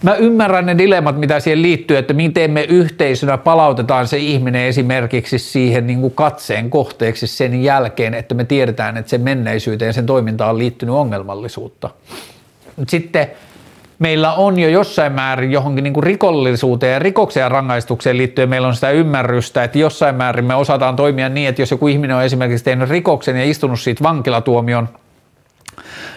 Mä 0.03 0.15
ymmärrän 0.15 0.67
ne 0.67 0.79
dilemmat, 0.79 1.19
mitä 1.19 1.41
siihen 1.41 1.63
liittyy, 1.63 1.97
että 1.97 2.15
miten 2.15 2.51
me 2.51 2.63
yhteisönä 2.63 3.39
palautetaan 3.39 4.09
se 4.09 4.19
ihminen 4.19 4.67
esimerkiksi 4.67 5.39
siihen 5.39 5.87
niin 5.87 6.01
kuin 6.01 6.15
katseen 6.15 6.71
kohteeksi 6.71 7.27
sen 7.27 7.63
jälkeen, 7.63 8.15
että 8.15 8.35
me 8.35 8.45
tiedetään, 8.45 8.97
että 8.97 9.11
sen 9.11 9.21
menneisyyteen 9.21 9.95
sen 9.95 10.07
toimintaan 10.07 10.51
on 10.51 10.59
liittynyt 10.59 10.95
ongelmallisuutta. 10.95 11.91
Sitten 12.89 13.27
meillä 13.99 14.33
on 14.33 14.59
jo 14.59 14.69
jossain 14.69 15.13
määrin 15.13 15.53
johonkin 15.53 15.85
niin 15.85 15.95
kuin 15.95 16.05
rikollisuuteen 16.05 16.93
ja 16.93 16.99
rikokseen 16.99 17.45
ja 17.45 17.49
rangaistukseen 17.49 18.17
liittyen 18.17 18.49
meillä 18.49 18.69
on 18.69 18.75
sitä 18.75 18.91
ymmärrystä, 18.91 19.65
että 19.65 19.79
jossain 19.79 20.15
määrin 20.15 20.45
me 20.45 20.55
osataan 20.55 20.97
toimia 20.97 21.29
niin, 21.29 21.49
että 21.49 21.63
jos 21.63 21.71
joku 21.71 21.89
ihminen 21.89 22.17
on 22.17 22.25
esimerkiksi 22.25 22.65
tehnyt 22.65 22.91
rikoksen 22.91 23.37
ja 23.37 23.45
istunut 23.45 23.81
siitä 23.81 24.03
vankilatuomion, 24.03 24.89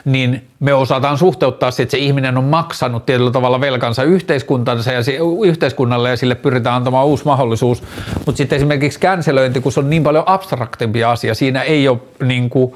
niin 0.05 0.47
me 0.59 0.73
osataan 0.73 1.17
suhteuttaa 1.17 1.69
että 1.69 1.91
se 1.91 1.97
ihminen 1.97 2.37
on 2.37 2.43
maksanut 2.43 3.05
tietyllä 3.05 3.31
tavalla 3.31 3.61
velkansa 3.61 4.03
yhteiskuntansa 4.03 4.91
ja 4.91 4.99
yhteiskunnalle 5.45 6.09
ja 6.09 6.17
sille 6.17 6.35
pyritään 6.35 6.75
antamaan 6.75 7.05
uusi 7.05 7.25
mahdollisuus. 7.25 7.83
Mutta 8.25 8.37
sitten 8.37 8.55
esimerkiksi 8.55 8.99
känselöinti, 8.99 9.61
kun 9.61 9.71
se 9.71 9.79
on 9.79 9.89
niin 9.89 10.03
paljon 10.03 10.23
abstraktimpi 10.27 11.03
asia, 11.03 11.35
siinä 11.35 11.61
ei 11.61 11.87
ole 11.87 11.99
niin 12.23 12.49
kuin, 12.49 12.73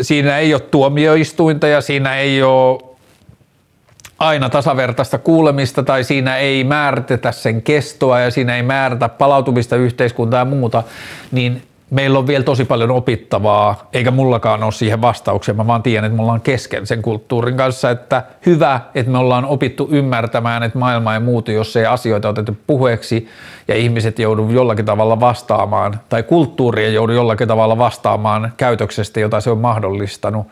siinä 0.00 0.38
ei 0.38 0.54
ole 0.54 0.60
tuomioistuinta 0.60 1.66
ja 1.66 1.80
siinä 1.80 2.16
ei 2.16 2.42
ole 2.42 2.94
aina 4.18 4.48
tasavertaista 4.48 5.18
kuulemista 5.18 5.82
tai 5.82 6.04
siinä 6.04 6.36
ei 6.36 6.64
määritetä 6.64 7.32
sen 7.32 7.62
kestoa 7.62 8.20
ja 8.20 8.30
siinä 8.30 8.56
ei 8.56 8.62
määritä 8.62 9.08
palautumista 9.08 9.76
yhteiskuntaa 9.76 10.38
ja 10.38 10.44
muuta, 10.44 10.82
niin 11.32 11.62
meillä 11.90 12.18
on 12.18 12.26
vielä 12.26 12.44
tosi 12.44 12.64
paljon 12.64 12.90
opittavaa, 12.90 13.88
eikä 13.92 14.10
mullakaan 14.10 14.62
ole 14.62 14.72
siihen 14.72 15.02
vastauksia, 15.02 15.54
mä 15.54 15.66
vaan 15.66 15.82
tiedän, 15.82 16.04
että 16.04 16.16
me 16.16 16.22
ollaan 16.22 16.40
kesken 16.40 16.86
sen 16.86 17.02
kulttuurin 17.02 17.56
kanssa, 17.56 17.90
että 17.90 18.22
hyvä, 18.46 18.80
että 18.94 19.12
me 19.12 19.18
ollaan 19.18 19.44
opittu 19.44 19.88
ymmärtämään, 19.90 20.62
että 20.62 20.78
maailma 20.78 21.14
ei 21.14 21.20
muutu, 21.20 21.50
jos 21.50 21.76
ei 21.76 21.86
asioita 21.86 22.28
otettu 22.28 22.56
puheeksi 22.66 23.28
ja 23.68 23.74
ihmiset 23.74 24.18
joudu 24.18 24.50
jollakin 24.50 24.84
tavalla 24.84 25.20
vastaamaan, 25.20 26.00
tai 26.08 26.22
kulttuuri 26.22 26.84
ei 26.84 26.94
joudu 26.94 27.12
jollakin 27.12 27.48
tavalla 27.48 27.78
vastaamaan 27.78 28.52
käytöksestä, 28.56 29.20
jota 29.20 29.40
se 29.40 29.50
on 29.50 29.58
mahdollistanut, 29.58 30.46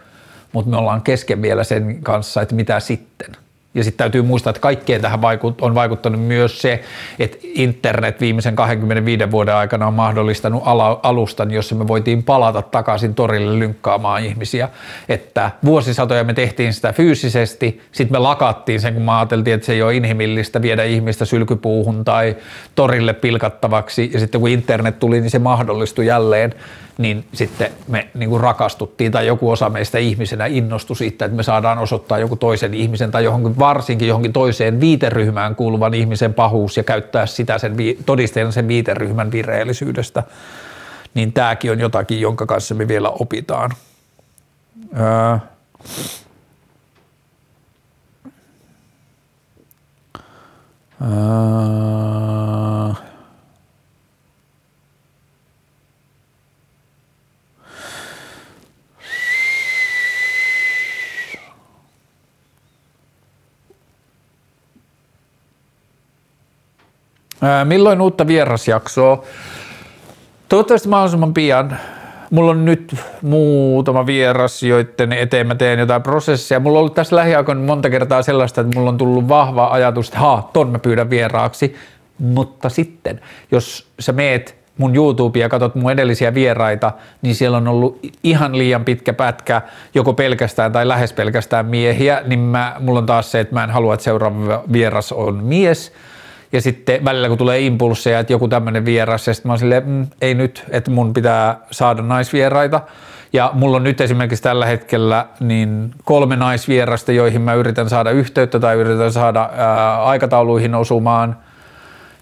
mutta 0.52 0.70
me 0.70 0.76
ollaan 0.76 1.02
kesken 1.02 1.42
vielä 1.42 1.64
sen 1.64 2.02
kanssa, 2.02 2.42
että 2.42 2.54
mitä 2.54 2.80
sitten. 2.80 3.41
Ja 3.74 3.84
sitten 3.84 3.98
täytyy 3.98 4.22
muistaa, 4.22 4.50
että 4.50 4.60
kaikkeen 4.60 5.00
tähän 5.00 5.20
on 5.60 5.74
vaikuttanut 5.74 6.20
myös 6.20 6.62
se, 6.62 6.82
että 7.18 7.38
internet 7.42 8.20
viimeisen 8.20 8.56
25 8.56 9.30
vuoden 9.30 9.54
aikana 9.54 9.86
on 9.86 9.94
mahdollistanut 9.94 10.62
alustan, 11.02 11.50
jossa 11.50 11.74
me 11.74 11.88
voitiin 11.88 12.22
palata 12.22 12.62
takaisin 12.62 13.14
torille 13.14 13.58
lynkkaamaan 13.58 14.24
ihmisiä. 14.24 14.68
Että 15.08 15.50
vuosisatoja 15.64 16.24
me 16.24 16.34
tehtiin 16.34 16.72
sitä 16.72 16.92
fyysisesti, 16.92 17.80
sitten 17.92 18.14
me 18.14 18.18
lakattiin 18.18 18.80
sen, 18.80 18.94
kun 18.94 19.02
me 19.02 19.12
ajateltiin, 19.12 19.54
että 19.54 19.66
se 19.66 19.72
ei 19.72 19.82
ole 19.82 19.96
inhimillistä 19.96 20.62
viedä 20.62 20.84
ihmistä 20.84 21.24
sylkypuuhun 21.24 22.04
tai 22.04 22.36
torille 22.74 23.12
pilkattavaksi. 23.12 24.10
Ja 24.14 24.20
sitten 24.20 24.40
kun 24.40 24.50
internet 24.50 24.98
tuli, 24.98 25.20
niin 25.20 25.30
se 25.30 25.38
mahdollistui 25.38 26.06
jälleen 26.06 26.54
niin 26.98 27.24
sitten 27.32 27.70
me 27.88 28.08
niin 28.14 28.30
kuin 28.30 28.40
rakastuttiin 28.40 29.12
tai 29.12 29.26
joku 29.26 29.50
osa 29.50 29.70
meistä 29.70 29.98
ihmisenä 29.98 30.46
innostui 30.46 30.96
siitä, 30.96 31.24
että 31.24 31.36
me 31.36 31.42
saadaan 31.42 31.78
osoittaa 31.78 32.18
joku 32.18 32.36
toisen 32.36 32.74
ihmisen 32.74 33.10
tai 33.10 33.24
johonkin, 33.24 33.58
varsinkin 33.58 34.08
johonkin 34.08 34.32
toiseen 34.32 34.80
viiteryhmään 34.80 35.56
kuuluvan 35.56 35.94
ihmisen 35.94 36.34
pahuus 36.34 36.76
ja 36.76 36.82
käyttää 36.82 37.26
sitä 37.26 37.58
sen 37.58 37.76
todisteena 38.06 38.50
sen 38.50 38.68
viiteryhmän 38.68 39.32
vireellisyydestä. 39.32 40.22
Niin 41.14 41.32
tämäkin 41.32 41.72
on 41.72 41.80
jotakin, 41.80 42.20
jonka 42.20 42.46
kanssa 42.46 42.74
me 42.74 42.88
vielä 42.88 43.10
opitaan. 43.10 43.70
Öö. 45.00 45.36
Öö. 51.02 51.82
Milloin 67.64 68.00
uutta 68.00 68.26
vierasjaksoa? 68.26 69.24
Toivottavasti 70.48 70.88
mahdollisimman 70.88 71.34
pian. 71.34 71.76
Mulla 72.30 72.50
on 72.50 72.64
nyt 72.64 72.96
muutama 73.22 74.06
vieras, 74.06 74.62
joiden 74.62 75.12
eteen 75.12 75.46
mä 75.46 75.54
teen 75.54 75.78
jotain 75.78 76.02
prosessia. 76.02 76.60
Mulla 76.60 76.78
on 76.78 76.80
ollut 76.80 76.94
tässä 76.94 77.16
lähiaikoina 77.16 77.60
monta 77.60 77.90
kertaa 77.90 78.22
sellaista, 78.22 78.60
että 78.60 78.78
mulla 78.78 78.90
on 78.90 78.98
tullut 78.98 79.28
vahva 79.28 79.66
ajatus, 79.66 80.08
että 80.08 80.18
haa, 80.18 80.50
ton 80.52 80.70
mä 80.70 80.78
pyydän 80.78 81.10
vieraaksi. 81.10 81.76
Mutta 82.18 82.68
sitten, 82.68 83.20
jos 83.50 83.86
sä 84.00 84.12
meet 84.12 84.56
mun 84.78 84.96
YouTube 84.96 85.38
ja 85.38 85.48
katsot 85.48 85.74
mun 85.74 85.92
edellisiä 85.92 86.34
vieraita, 86.34 86.92
niin 87.22 87.34
siellä 87.34 87.56
on 87.56 87.68
ollut 87.68 87.98
ihan 88.22 88.58
liian 88.58 88.84
pitkä 88.84 89.12
pätkä, 89.12 89.62
joko 89.94 90.12
pelkästään 90.12 90.72
tai 90.72 90.88
lähes 90.88 91.12
pelkästään 91.12 91.66
miehiä, 91.66 92.22
niin 92.26 92.40
mä, 92.40 92.76
mulla 92.78 92.98
on 92.98 93.06
taas 93.06 93.32
se, 93.32 93.40
että 93.40 93.54
mä 93.54 93.64
en 93.64 93.70
halua, 93.70 93.94
että 93.94 94.04
seuraava 94.04 94.62
vieras 94.72 95.12
on 95.12 95.44
mies, 95.44 95.92
ja 96.52 96.60
sitten 96.60 97.04
välillä 97.04 97.28
kun 97.28 97.38
tulee 97.38 97.60
impulsseja, 97.60 98.18
että 98.18 98.32
joku 98.32 98.48
tämmöinen 98.48 98.84
vieras, 98.84 99.26
ja 99.26 99.34
sitten 99.34 99.48
mä 99.48 99.52
oon 99.52 99.58
silleen, 99.58 99.88
mm, 99.88 100.06
ei 100.20 100.34
nyt, 100.34 100.64
että 100.70 100.90
mun 100.90 101.14
pitää 101.14 101.56
saada 101.70 102.02
naisvieraita. 102.02 102.80
Ja 103.32 103.50
mulla 103.54 103.76
on 103.76 103.84
nyt 103.84 104.00
esimerkiksi 104.00 104.42
tällä 104.42 104.66
hetkellä 104.66 105.26
niin 105.40 105.94
kolme 106.04 106.36
naisvierasta, 106.36 107.12
joihin 107.12 107.40
mä 107.40 107.54
yritän 107.54 107.88
saada 107.88 108.10
yhteyttä 108.10 108.60
tai 108.60 108.76
yritän 108.76 109.12
saada 109.12 109.50
ää, 109.56 110.02
aikatauluihin 110.04 110.74
osumaan. 110.74 111.36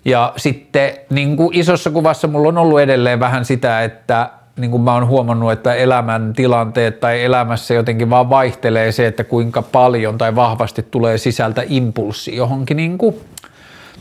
Ja 0.04 0.32
sitten 0.36 0.90
niin 1.10 1.36
kuin 1.36 1.56
isossa 1.56 1.90
kuvassa 1.90 2.28
mulla 2.28 2.48
on 2.48 2.58
ollut 2.58 2.80
edelleen 2.80 3.20
vähän 3.20 3.44
sitä, 3.44 3.82
että 3.82 4.30
niin 4.56 4.70
kuin 4.70 4.82
mä 4.82 4.94
oon 4.94 5.06
huomannut, 5.06 5.52
että 5.52 5.74
elämän 5.74 6.32
tilanteet 6.32 7.00
tai 7.00 7.24
elämässä 7.24 7.74
jotenkin 7.74 8.10
vaan 8.10 8.30
vaihtelee 8.30 8.92
se, 8.92 9.06
että 9.06 9.24
kuinka 9.24 9.62
paljon 9.62 10.18
tai 10.18 10.34
vahvasti 10.34 10.86
tulee 10.90 11.18
sisältä 11.18 11.62
impulssi 11.68 12.36
johonkin 12.36 12.76
niin 12.76 12.98
kuin 12.98 13.14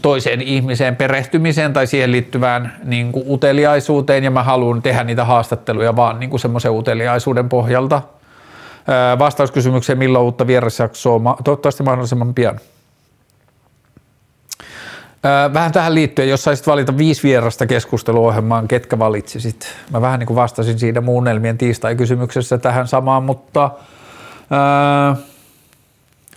toiseen 0.01 0.41
ihmiseen 0.41 0.95
perehtymiseen 0.95 1.73
tai 1.73 1.87
siihen 1.87 2.11
liittyvään 2.11 2.73
niin 2.83 3.11
kuin 3.11 3.25
uteliaisuuteen 3.27 4.23
ja 4.23 4.31
mä 4.31 4.43
haluan 4.43 4.81
tehdä 4.81 5.03
niitä 5.03 5.25
haastatteluja 5.25 5.95
vaan 5.95 6.19
niin 6.19 6.29
kuin 6.29 6.39
semmoisen 6.39 6.71
uteliaisuuden 6.71 7.49
pohjalta. 7.49 8.01
Vastauskysymykseen, 9.19 9.97
milloin 9.97 10.25
uutta 10.25 10.47
vierasjaksoa, 10.47 11.37
toivottavasti 11.43 11.83
mahdollisimman 11.83 12.33
pian. 12.33 12.59
Vähän 15.53 15.71
tähän 15.71 15.95
liittyen, 15.95 16.29
jos 16.29 16.43
saisit 16.43 16.67
valita 16.67 16.97
viisi 16.97 17.23
vierasta 17.23 17.65
keskusteluohjelmaan, 17.65 18.67
ketkä 18.67 18.99
valitsisit? 18.99 19.67
Mä 19.91 20.01
vähän 20.01 20.19
niin 20.19 20.27
kuin 20.27 20.35
vastasin 20.35 20.79
siinä 20.79 21.01
muunnelmien 21.01 21.57
tiistai-kysymyksessä 21.57 22.57
tähän 22.57 22.87
samaan, 22.87 23.23
mutta 23.23 23.71
ää, 24.49 25.15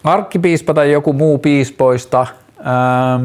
arkkipiispa 0.05 0.75
tai 0.75 0.93
joku 0.93 1.13
muu 1.13 1.39
piispoista, 1.39 2.27
ää, 2.65 3.21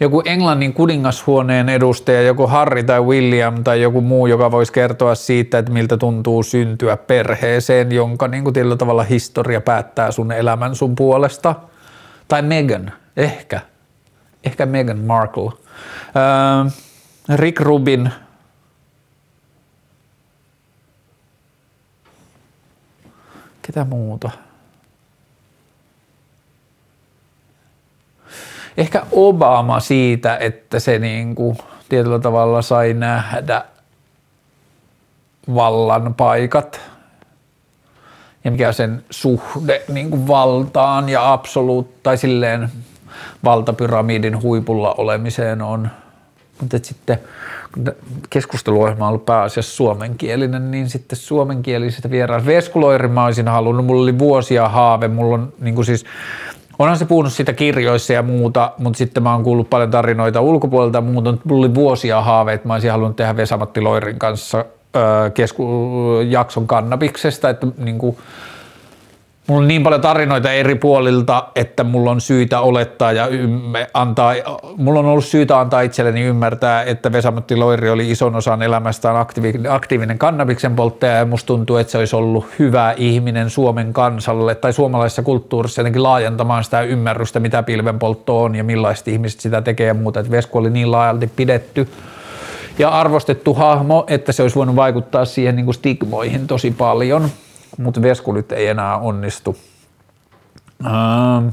joku 0.00 0.22
Englannin 0.24 0.72
kuningashuoneen 0.72 1.68
edustaja, 1.68 2.22
joku 2.22 2.46
Harry 2.46 2.82
tai 2.82 3.00
William 3.00 3.64
tai 3.64 3.82
joku 3.82 4.00
muu, 4.00 4.26
joka 4.26 4.50
voisi 4.50 4.72
kertoa 4.72 5.14
siitä, 5.14 5.58
että 5.58 5.72
miltä 5.72 5.96
tuntuu 5.96 6.42
syntyä 6.42 6.96
perheeseen, 6.96 7.92
jonka 7.92 8.28
niin 8.28 8.44
kuin 8.44 8.78
tavalla 8.78 9.02
historia 9.02 9.60
päättää 9.60 10.10
sun 10.10 10.32
elämän 10.32 10.74
sun 10.74 10.94
puolesta. 10.94 11.54
Tai 12.28 12.42
Megan, 12.42 12.92
Ehkä. 13.16 13.60
Ehkä 14.44 14.66
Meghan 14.66 14.98
Markle. 14.98 15.52
Öö, 16.16 16.70
Rick 17.36 17.60
Rubin. 17.60 18.10
Ketä 23.62 23.84
muuta? 23.84 24.30
Ehkä 28.78 29.02
Obama 29.12 29.80
siitä, 29.80 30.36
että 30.36 30.80
se 30.80 30.98
niin 30.98 31.34
kuin 31.34 31.58
tietyllä 31.88 32.18
tavalla 32.18 32.62
sai 32.62 32.94
nähdä 32.94 33.64
vallan 35.54 36.14
paikat 36.14 36.80
ja 38.44 38.50
mikä 38.50 38.72
sen 38.72 39.04
suhde 39.10 39.82
niin 39.88 40.10
kuin 40.10 40.28
valtaan 40.28 41.08
ja 41.08 41.32
absoluut 41.32 42.02
tai 42.02 42.16
silleen 42.16 42.68
valtapyramidin 43.44 44.42
huipulla 44.42 44.94
olemiseen 44.98 45.62
on. 45.62 45.88
Mutta 46.60 46.78
sitten 46.82 47.18
kun 47.74 47.92
keskusteluohjelma 48.30 49.04
on 49.04 49.08
ollut 49.08 49.26
pääasiassa 49.26 49.76
suomenkielinen, 49.76 50.70
niin 50.70 50.90
sitten 50.90 51.18
suomenkielisistä 51.18 52.10
vieraan 52.10 52.46
Veskuloiri 52.46 53.08
mä 53.08 53.24
olisin 53.24 53.48
halunnut, 53.48 53.86
mulla 53.86 54.02
oli 54.02 54.18
vuosia 54.18 54.68
haave, 54.68 55.08
mulla 55.08 55.34
on 55.34 55.52
niin 55.60 55.74
kuin 55.74 55.84
siis 55.84 56.04
Onhan 56.78 56.98
se 56.98 57.04
puhunut 57.04 57.32
siitä 57.32 57.52
kirjoissa 57.52 58.12
ja 58.12 58.22
muuta, 58.22 58.72
mutta 58.78 58.98
sitten 58.98 59.22
mä 59.22 59.32
oon 59.32 59.44
kuullut 59.44 59.70
paljon 59.70 59.90
tarinoita 59.90 60.40
ulkopuolelta 60.40 61.00
muuta. 61.00 61.34
Mulla 61.44 61.66
oli 61.66 61.74
vuosia 61.74 62.20
haave, 62.22 62.52
että 62.52 62.68
mä 62.68 62.74
olisin 62.74 62.90
halunnut 62.90 63.16
tehdä 63.16 63.36
Vesamatti 63.36 63.80
Loirin 63.80 64.18
kanssa 64.18 64.64
kesku- 65.34 66.20
jakson 66.28 66.66
kannabiksesta, 66.66 67.50
että 67.50 67.66
niin 67.78 67.98
kuin, 67.98 68.16
mulla 69.48 69.62
on 69.62 69.68
niin 69.68 69.82
paljon 69.82 70.00
tarinoita 70.00 70.52
eri 70.52 70.74
puolilta, 70.74 71.48
että 71.54 71.84
mulla 71.84 72.10
on 72.10 72.20
syytä 72.20 72.60
olettaa 72.60 73.12
ja 73.12 73.26
ymme, 73.26 73.86
antaa, 73.94 74.34
mulla 74.76 75.00
on 75.00 75.06
ollut 75.06 75.24
syytä 75.24 75.60
antaa 75.60 75.80
itselleni 75.80 76.22
ymmärtää, 76.22 76.82
että 76.82 77.12
Vesamatti 77.12 77.56
Loiri 77.56 77.90
oli 77.90 78.10
ison 78.10 78.36
osan 78.36 78.62
elämästään 78.62 79.16
aktiivinen, 79.16 79.72
aktiivinen 79.72 80.18
kannabiksen 80.18 80.76
polttaja 80.76 81.12
ja 81.12 81.24
musta 81.24 81.46
tuntuu, 81.46 81.76
että 81.76 81.90
se 81.90 81.98
olisi 81.98 82.16
ollut 82.16 82.46
hyvä 82.58 82.94
ihminen 82.96 83.50
Suomen 83.50 83.92
kansalle 83.92 84.54
tai 84.54 84.72
suomalaisessa 84.72 85.22
kulttuurissa 85.22 85.80
jotenkin 85.80 86.02
laajentamaan 86.02 86.64
sitä 86.64 86.80
ymmärrystä, 86.80 87.40
mitä 87.40 87.62
pilvenpoltto 87.62 88.42
on 88.42 88.54
ja 88.54 88.64
millaiset 88.64 89.08
ihmiset 89.08 89.40
sitä 89.40 89.62
tekee 89.62 89.86
ja 89.86 89.94
muuta, 89.94 90.20
että 90.20 90.32
Vesku 90.32 90.58
oli 90.58 90.70
niin 90.70 90.92
laajalti 90.92 91.30
pidetty 91.36 91.88
ja 92.78 92.88
arvostettu 92.88 93.54
hahmo, 93.54 94.04
että 94.06 94.32
se 94.32 94.42
olisi 94.42 94.56
voinut 94.56 94.76
vaikuttaa 94.76 95.24
siihen 95.24 95.56
niin 95.56 95.64
kuin 95.64 95.74
stigmoihin 95.74 96.46
tosi 96.46 96.70
paljon, 96.70 97.30
mutta 97.78 98.02
Veskulit 98.02 98.52
ei 98.52 98.66
enää 98.66 98.98
onnistu. 98.98 99.56
Ähm. 100.86 101.48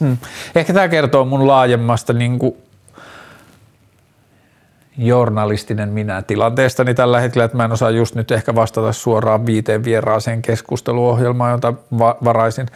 Hmm. 0.00 0.16
Ehkä 0.54 0.72
tämä 0.72 0.88
kertoo 0.88 1.24
mun 1.24 1.46
laajemmasta 1.46 2.12
niin 2.12 2.38
kuin 2.38 2.56
journalistinen 5.00 5.88
minä 5.88 6.22
tilanteestani 6.22 6.94
tällä 6.94 7.20
hetkellä, 7.20 7.44
että 7.44 7.56
mä 7.56 7.64
en 7.64 7.72
osaa 7.72 7.90
just 7.90 8.14
nyt 8.14 8.30
ehkä 8.30 8.54
vastata 8.54 8.92
suoraan 8.92 9.46
viiteen 9.46 9.84
vieraaseen 9.84 10.42
keskusteluohjelmaan, 10.42 11.52
jota 11.52 11.74
va- 11.98 12.16
varaisin. 12.24 12.66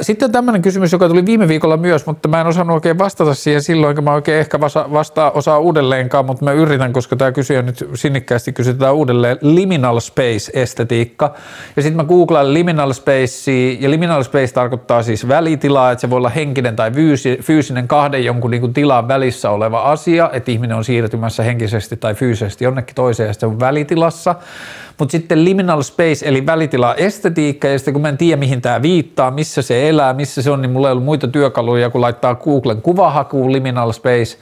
Sitten 0.00 0.32
tämmöinen 0.32 0.62
kysymys, 0.62 0.92
joka 0.92 1.08
tuli 1.08 1.26
viime 1.26 1.48
viikolla 1.48 1.76
myös, 1.76 2.06
mutta 2.06 2.28
mä 2.28 2.40
en 2.40 2.46
osannut 2.46 2.74
oikein 2.74 2.98
vastata 2.98 3.34
siihen 3.34 3.62
silloin, 3.62 3.94
kun 3.94 4.04
mä 4.04 4.12
oikein 4.12 4.38
ehkä 4.38 4.60
vasta- 4.60 4.92
vastaa 4.92 5.30
osaa 5.30 5.58
uudelleenkaan, 5.58 6.24
mutta 6.24 6.44
mä 6.44 6.52
yritän, 6.52 6.92
koska 6.92 7.16
tämä 7.16 7.32
kysyjä 7.32 7.62
nyt 7.62 7.88
sinnikkäästi 7.94 8.52
kysytään 8.52 8.94
uudelleen. 8.94 9.38
Liminal 9.40 10.00
space-estetiikka. 10.00 11.34
Ja 11.76 11.82
sitten 11.82 11.96
mä 11.96 12.04
googlaan 12.04 12.54
liminal 12.54 12.92
space, 12.92 13.52
ja 13.80 13.90
liminal 13.90 14.22
space 14.22 14.54
tarkoittaa 14.54 15.02
siis 15.02 15.28
välitilaa, 15.28 15.92
että 15.92 16.00
se 16.00 16.10
voi 16.10 16.16
olla 16.16 16.28
henkinen 16.28 16.76
tai 16.76 16.92
fyysinen 17.42 17.88
kahden 17.88 18.24
jonkun 18.24 18.50
niin 18.50 18.60
kuin 18.60 18.72
tilan 18.74 19.08
välissä 19.08 19.50
oleva 19.50 19.82
asia, 19.82 20.30
että 20.32 20.50
ihminen 20.50 20.76
on 20.76 20.84
siirtymässä 20.84 21.39
siirtymässä 21.40 21.42
henkisesti 21.42 21.96
tai 21.96 22.14
fyysisesti 22.14 22.64
jonnekin 22.64 22.94
toiseen 22.94 23.26
ja 23.26 23.32
sitten 23.32 23.48
on 23.48 23.60
välitilassa. 23.60 24.34
Mutta 24.98 25.12
sitten 25.12 25.44
liminal 25.44 25.82
space 25.82 26.28
eli 26.28 26.46
välitila 26.46 26.94
estetiikka 26.94 27.68
ja 27.68 27.78
sitten 27.78 27.94
kun 27.94 28.02
mä 28.02 28.08
en 28.08 28.18
tiedä 28.18 28.40
mihin 28.40 28.60
tämä 28.60 28.82
viittaa, 28.82 29.30
missä 29.30 29.62
se 29.62 29.88
elää, 29.88 30.14
missä 30.14 30.42
se 30.42 30.50
on, 30.50 30.62
niin 30.62 30.72
mulla 30.72 30.88
ei 30.88 30.92
ollut 30.92 31.04
muita 31.04 31.28
työkaluja 31.28 31.90
kun 31.90 32.00
laittaa 32.00 32.34
Googlen 32.34 32.82
kuvahakuun 32.82 33.52
liminal 33.52 33.92
space 33.92 34.38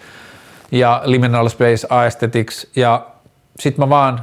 ja 0.73 1.03
liminal 1.05 1.49
space 1.49 1.87
aesthetics 1.91 2.67
ja 2.77 3.07
sitten 3.61 3.85
mä 3.85 3.89
vaan 3.89 4.21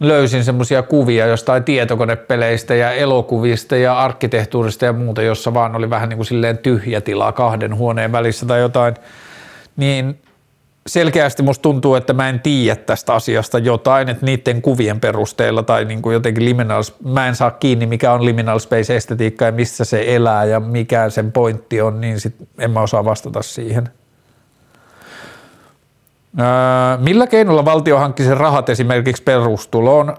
löysin 0.00 0.44
semmoisia 0.44 0.82
kuvia 0.82 1.26
jostain 1.26 1.64
tietokonepeleistä 1.64 2.74
ja 2.74 2.92
elokuvista 2.92 3.76
ja 3.76 3.98
arkkitehtuurista 3.98 4.84
ja 4.84 4.92
muuta, 4.92 5.22
jossa 5.22 5.54
vaan 5.54 5.76
oli 5.76 5.90
vähän 5.90 6.08
niin 6.08 6.16
kuin 6.16 6.26
silleen 6.26 6.58
tyhjä 6.58 7.00
tila 7.00 7.32
kahden 7.32 7.76
huoneen 7.76 8.12
välissä 8.12 8.46
tai 8.46 8.60
jotain, 8.60 8.94
niin 9.76 10.18
selkeästi 10.92 11.42
musta 11.42 11.62
tuntuu, 11.62 11.94
että 11.94 12.12
mä 12.12 12.28
en 12.28 12.40
tiedä 12.40 12.76
tästä 12.76 13.14
asiasta 13.14 13.58
jotain, 13.58 14.08
että 14.08 14.26
niiden 14.26 14.62
kuvien 14.62 15.00
perusteella 15.00 15.62
tai 15.62 15.84
niin 15.84 16.02
kuin 16.02 16.14
jotenkin 16.14 16.44
liminal, 16.44 16.82
mä 17.04 17.28
en 17.28 17.36
saa 17.36 17.50
kiinni 17.50 17.86
mikä 17.86 18.12
on 18.12 18.24
liminal 18.24 18.58
space 18.58 18.96
estetiikka 18.96 19.44
ja 19.44 19.52
missä 19.52 19.84
se 19.84 20.04
elää 20.06 20.44
ja 20.44 20.60
mikä 20.60 21.10
sen 21.10 21.32
pointti 21.32 21.80
on, 21.80 22.00
niin 22.00 22.20
sit 22.20 22.34
en 22.58 22.70
mä 22.70 22.80
osaa 22.80 23.04
vastata 23.04 23.42
siihen. 23.42 23.88
Millä 26.98 27.26
keinolla 27.26 27.64
valtio 27.64 27.98
hankki 27.98 28.22
sen 28.22 28.36
rahat 28.36 28.68
esimerkiksi 28.68 29.22
perustuloon? 29.22 30.16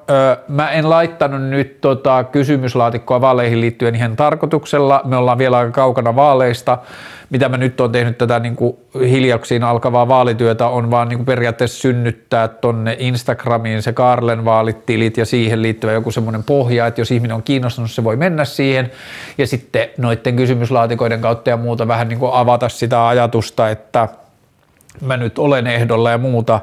Mä 0.47 0.71
en 0.71 0.89
laittanut 0.89 1.41
nyt 1.41 1.81
tota 1.81 2.23
kysymyslaatikkoa 2.23 3.21
vaaleihin 3.21 3.61
liittyen 3.61 3.95
ihan 3.95 4.15
tarkoituksella. 4.15 5.01
Me 5.05 5.17
ollaan 5.17 5.37
vielä 5.37 5.57
aika 5.57 5.71
kaukana 5.71 6.15
vaaleista 6.15 6.77
mitä 7.31 7.49
mä 7.49 7.57
nyt 7.57 7.81
on 7.81 7.91
tehnyt 7.91 8.17
tätä 8.17 8.39
niin 8.39 8.55
kuin 8.55 8.77
hiljaksiin 9.09 9.63
alkavaa 9.63 10.07
vaalityötä, 10.07 10.67
on 10.67 10.91
vaan 10.91 11.09
niin 11.09 11.17
kuin 11.17 11.25
periaatteessa 11.25 11.81
synnyttää 11.81 12.47
tonne 12.47 12.95
Instagramiin 12.99 13.81
se 13.81 13.93
Karlen 13.93 14.45
vaalitilit 14.45 15.17
ja 15.17 15.25
siihen 15.25 15.61
liittyvä 15.61 15.91
joku 15.91 16.11
semmoinen 16.11 16.43
pohja, 16.43 16.87
että 16.87 17.01
jos 17.01 17.11
ihminen 17.11 17.35
on 17.35 17.43
kiinnostunut, 17.43 17.91
se 17.91 18.03
voi 18.03 18.15
mennä 18.15 18.45
siihen 18.45 18.91
ja 19.37 19.47
sitten 19.47 19.89
noiden 19.97 20.35
kysymyslaatikoiden 20.35 21.21
kautta 21.21 21.49
ja 21.49 21.57
muuta 21.57 21.87
vähän 21.87 22.07
niin 22.07 22.19
kuin 22.19 22.31
avata 22.33 22.69
sitä 22.69 23.07
ajatusta, 23.07 23.69
että 23.69 24.07
mä 25.01 25.17
nyt 25.17 25.39
olen 25.39 25.67
ehdolla 25.67 26.11
ja 26.11 26.17
muuta 26.17 26.59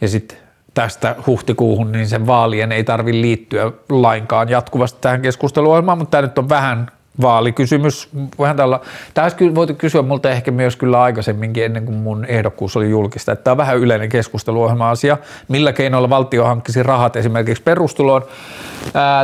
ja 0.00 0.08
sitten 0.08 0.38
tästä 0.74 1.16
huhtikuuhun, 1.26 1.92
niin 1.92 2.08
sen 2.08 2.26
vaalien 2.26 2.72
ei 2.72 2.84
tarvi 2.84 3.20
liittyä 3.20 3.72
lainkaan 3.90 4.48
jatkuvasti 4.48 4.98
tähän 5.00 5.22
keskusteluohjelmaan, 5.22 5.98
mutta 5.98 6.10
tämä 6.10 6.22
nyt 6.22 6.38
on 6.38 6.48
vähän 6.48 6.90
vaalikysymys. 7.22 8.08
Vähän 8.38 8.56
tällä, 8.56 8.80
tämä 9.14 9.24
olisi 9.24 9.54
voitu 9.54 9.74
kysyä 9.74 10.02
multa 10.02 10.30
ehkä 10.30 10.50
myös 10.50 10.76
kyllä 10.76 11.02
aikaisemminkin 11.02 11.64
ennen 11.64 11.84
kuin 11.84 11.96
mun 11.96 12.24
ehdokkuus 12.24 12.76
oli 12.76 12.90
julkista. 12.90 13.32
Että 13.32 13.44
tämä 13.44 13.52
on 13.52 13.58
vähän 13.58 13.76
yleinen 13.76 14.08
keskusteluohjelma-asia. 14.08 15.18
Millä 15.48 15.72
keinoilla 15.72 16.10
valtio 16.10 16.44
hankkisi 16.44 16.82
rahat 16.82 17.16
esimerkiksi 17.16 17.62
perustuloon? 17.62 18.22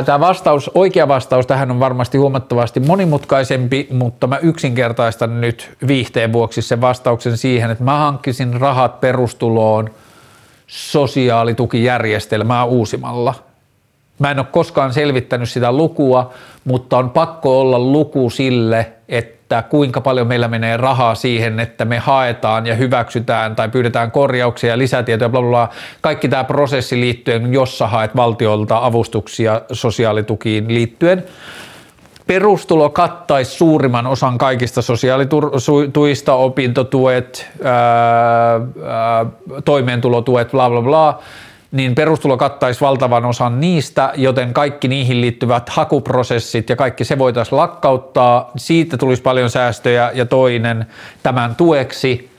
Tämä 0.05 0.19
vastaus, 0.19 0.71
oikea 0.73 1.07
vastaus 1.07 1.47
tähän 1.47 1.71
on 1.71 1.79
varmasti 1.79 2.17
huomattavasti 2.17 2.79
monimutkaisempi, 2.79 3.87
mutta 3.91 4.27
mä 4.27 4.37
yksinkertaistan 4.37 5.41
nyt 5.41 5.77
viihteen 5.87 6.33
vuoksi 6.33 6.61
sen 6.61 6.81
vastauksen 6.81 7.37
siihen, 7.37 7.71
että 7.71 7.83
mä 7.83 7.97
hankkisin 7.97 8.61
rahat 8.61 9.01
perustuloon 9.01 9.89
sosiaalitukijärjestelmää 10.67 12.63
uusimalla– 12.63 13.33
Mä 14.23 14.31
en 14.31 14.39
ole 14.39 14.47
koskaan 14.51 14.93
selvittänyt 14.93 15.49
sitä 15.49 15.71
lukua, 15.71 16.33
mutta 16.65 16.97
on 16.97 17.09
pakko 17.09 17.61
olla 17.61 17.79
luku 17.79 18.29
sille, 18.29 18.91
että 19.09 19.63
kuinka 19.69 20.01
paljon 20.01 20.27
meillä 20.27 20.47
menee 20.47 20.77
rahaa 20.77 21.15
siihen, 21.15 21.59
että 21.59 21.85
me 21.85 21.97
haetaan 21.97 22.65
ja 22.65 22.75
hyväksytään 22.75 23.55
tai 23.55 23.69
pyydetään 23.69 24.11
korjauksia 24.11 24.69
ja 24.69 24.77
lisätietoja, 24.77 25.29
bla, 25.29 25.41
bla, 25.41 25.49
bla. 25.49 25.69
kaikki 26.01 26.27
tämä 26.27 26.43
prosessi 26.43 26.99
liittyen, 26.99 27.53
jossa 27.53 27.87
haet 27.87 28.15
valtiolta 28.15 28.85
avustuksia 28.85 29.61
sosiaalitukiin 29.71 30.73
liittyen. 30.73 31.23
Perustulo 32.27 32.89
kattaisi 32.89 33.51
suurimman 33.51 34.07
osan 34.07 34.37
kaikista 34.37 34.81
sosiaalituista, 34.81 36.33
opintotuet, 36.33 37.47
ää, 37.63 37.73
ää, 38.53 39.25
toimeentulotuet, 39.65 40.51
bla 40.51 40.69
bla 40.69 40.81
bla 40.81 41.19
niin 41.73 41.95
perustulo 41.95 42.37
kattaisi 42.37 42.81
valtavan 42.81 43.25
osan 43.25 43.59
niistä, 43.59 44.13
joten 44.15 44.53
kaikki 44.53 44.87
niihin 44.87 45.21
liittyvät 45.21 45.69
hakuprosessit 45.69 46.69
ja 46.69 46.75
kaikki 46.75 47.03
se 47.03 47.17
voitaisiin 47.19 47.57
lakkauttaa. 47.57 48.51
Siitä 48.55 48.97
tulisi 48.97 49.21
paljon 49.21 49.49
säästöjä 49.49 50.11
ja 50.13 50.25
toinen 50.25 50.85
tämän 51.23 51.55
tueksi 51.55 52.29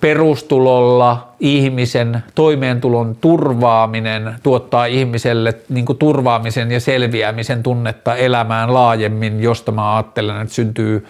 perustulolla 0.00 1.28
ihmisen 1.40 2.22
toimeentulon 2.34 3.16
turvaaminen 3.20 4.34
tuottaa 4.42 4.86
ihmiselle 4.86 5.54
niin 5.68 5.86
kuin 5.86 5.98
turvaamisen 5.98 6.72
ja 6.72 6.80
selviämisen 6.80 7.62
tunnetta 7.62 8.16
elämään 8.16 8.74
laajemmin, 8.74 9.42
josta 9.42 9.72
mä 9.72 9.96
ajattelen, 9.96 10.40
että 10.40 10.54
syntyy 10.54 11.06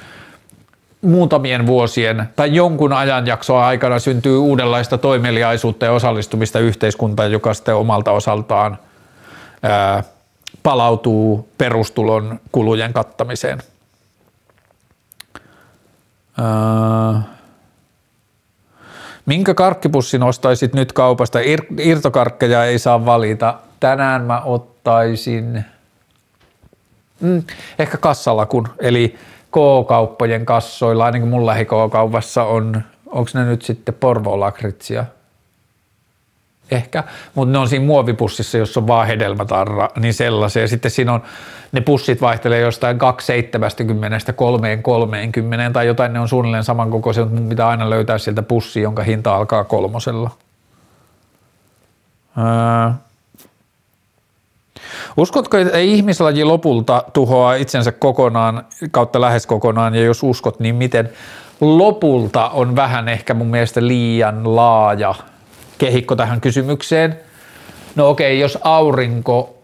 muutamien 1.02 1.66
vuosien 1.66 2.28
tai 2.36 2.54
jonkun 2.54 2.92
ajanjaksoa 2.92 3.66
aikana 3.66 3.98
syntyy 3.98 4.36
uudenlaista 4.36 4.98
toimeliaisuutta 4.98 5.84
ja 5.84 5.92
osallistumista 5.92 6.58
yhteiskuntaan, 6.58 7.32
joka 7.32 7.54
sitten 7.54 7.74
omalta 7.74 8.12
osaltaan 8.12 8.78
ää, 9.62 10.04
palautuu 10.62 11.48
perustulon 11.58 12.40
kulujen 12.52 12.92
kattamiseen. 12.92 13.62
Öö, 16.38 17.20
minkä 19.26 19.54
karkkipussin 19.54 20.22
ostaisit 20.22 20.74
nyt 20.74 20.92
kaupasta? 20.92 21.38
Ir- 21.38 21.66
irtokarkkeja 21.78 22.64
ei 22.64 22.78
saa 22.78 23.04
valita. 23.06 23.54
Tänään 23.80 24.22
mä 24.22 24.40
ottaisin 24.40 25.64
mm, 27.20 27.42
ehkä 27.78 27.96
kassalakun, 27.96 28.68
eli 28.78 29.18
K-kauppojen 29.50 30.46
kassoilla, 30.46 31.04
ainakin 31.04 31.28
mun 31.28 31.46
lähi 31.46 31.64
kaupassa 31.64 32.44
on, 32.44 32.82
onko 33.06 33.30
ne 33.34 33.44
nyt 33.44 33.62
sitten 33.62 33.94
porvolakritsia? 33.94 35.04
Ehkä, 36.70 37.04
mutta 37.34 37.52
ne 37.52 37.58
on 37.58 37.68
siinä 37.68 37.84
muovipussissa, 37.84 38.58
jossa 38.58 38.80
on 38.80 38.86
vaan 38.86 39.06
hedelmätarra, 39.06 39.88
niin 39.98 40.14
sellaisia. 40.14 40.68
Sitten 40.68 40.90
siinä 40.90 41.12
on, 41.12 41.22
ne 41.72 41.80
pussit 41.80 42.20
vaihtelee 42.20 42.60
jostain 42.60 42.98
270 42.98 44.32
330 44.32 45.70
tai 45.72 45.86
jotain, 45.86 46.12
ne 46.12 46.20
on 46.20 46.28
suunnilleen 46.28 46.64
samankokoisia, 46.64 47.24
mutta 47.24 47.40
mun 47.40 47.48
pitää 47.48 47.68
aina 47.68 47.90
löytää 47.90 48.18
sieltä 48.18 48.42
pussi, 48.42 48.80
jonka 48.80 49.02
hinta 49.02 49.36
alkaa 49.36 49.64
kolmosella. 49.64 50.30
Öö. 52.38 53.09
Uskotko, 55.16 55.56
että 55.56 55.78
ihmislaji 55.78 56.44
lopulta 56.44 57.04
tuhoaa 57.12 57.54
itsensä 57.54 57.92
kokonaan 57.92 58.66
kautta 58.90 59.20
lähes 59.20 59.46
kokonaan, 59.46 59.94
ja 59.94 60.02
jos 60.02 60.22
uskot, 60.22 60.60
niin 60.60 60.74
miten 60.74 61.10
lopulta 61.60 62.48
on 62.48 62.76
vähän 62.76 63.08
ehkä 63.08 63.34
mun 63.34 63.46
mielestä 63.46 63.86
liian 63.86 64.56
laaja 64.56 65.14
kehikko 65.78 66.16
tähän 66.16 66.40
kysymykseen. 66.40 67.16
No 67.96 68.08
okei, 68.08 68.40
jos 68.40 68.58
aurinko, 68.62 69.58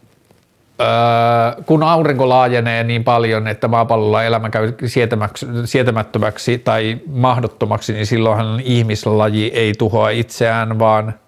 öö, 0.81 1.63
kun 1.67 1.83
aurinko 1.83 2.29
laajenee 2.29 2.85
niin 2.85 3.05
paljon, 3.05 3.49
että 3.49 3.69
maapallolla 3.69 4.25
elämä 4.25 4.51
käy 4.51 4.73
sietämättömäksi 5.65 6.59
tai 6.59 6.99
mahdottomaksi, 7.07 7.93
niin 7.93 8.07
silloinhan 8.07 8.61
ihmislaji 8.61 9.47
ei 9.55 9.73
tuhoa 9.79 10.11
itseään, 10.11 10.79
vaan– 10.79 11.15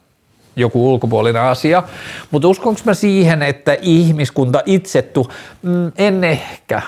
joku 0.58 0.92
ulkopuolinen 0.92 1.42
asia. 1.42 1.82
Mutta 2.30 2.48
uskonko 2.48 2.80
mä 2.84 2.94
siihen, 2.94 3.42
että 3.42 3.76
ihmiskunta 3.82 4.62
itse 4.66 5.02
tu, 5.02 5.30
mm, 5.62 5.92
en 5.98 6.24
ehkä. 6.24 6.82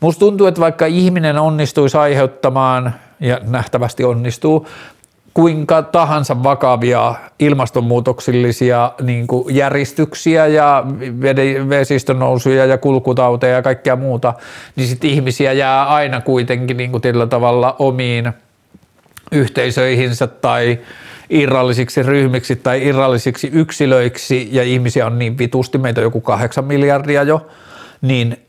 Musta 0.00 0.20
tuntuu, 0.20 0.46
että 0.46 0.60
vaikka 0.60 0.86
ihminen 0.86 1.38
onnistuisi 1.38 1.96
aiheuttamaan, 1.96 2.94
ja 3.20 3.40
nähtävästi 3.42 4.04
onnistuu, 4.04 4.66
kuinka 5.34 5.82
tahansa 5.82 6.42
vakavia 6.42 7.14
ilmastonmuutoksillisia 7.38 8.92
niin 9.02 9.26
kuin 9.26 9.54
järjestyksiä 9.56 10.46
ja 10.46 10.84
vesistönousuja 11.68 12.66
ja 12.66 12.78
kulkutauteja 12.78 13.54
ja 13.54 13.62
kaikkea 13.62 13.96
muuta, 13.96 14.34
niin 14.76 14.88
sitten 14.88 15.10
ihmisiä 15.10 15.52
jää 15.52 15.86
aina 15.86 16.20
kuitenkin 16.20 16.76
niin 16.76 16.90
kuin 16.90 17.02
tavalla 17.30 17.76
omiin 17.78 18.32
yhteisöihinsä 19.32 20.26
tai 20.26 20.78
irrallisiksi 21.30 22.02
ryhmiksi 22.02 22.56
tai 22.56 22.86
irrallisiksi 22.86 23.50
yksilöiksi 23.52 24.48
ja 24.52 24.62
ihmisiä 24.62 25.06
on 25.06 25.18
niin 25.18 25.38
vitusti, 25.38 25.78
meitä 25.78 26.00
on 26.00 26.04
joku 26.04 26.20
kahdeksan 26.20 26.64
miljardia 26.64 27.22
jo, 27.22 27.46
niin 28.02 28.44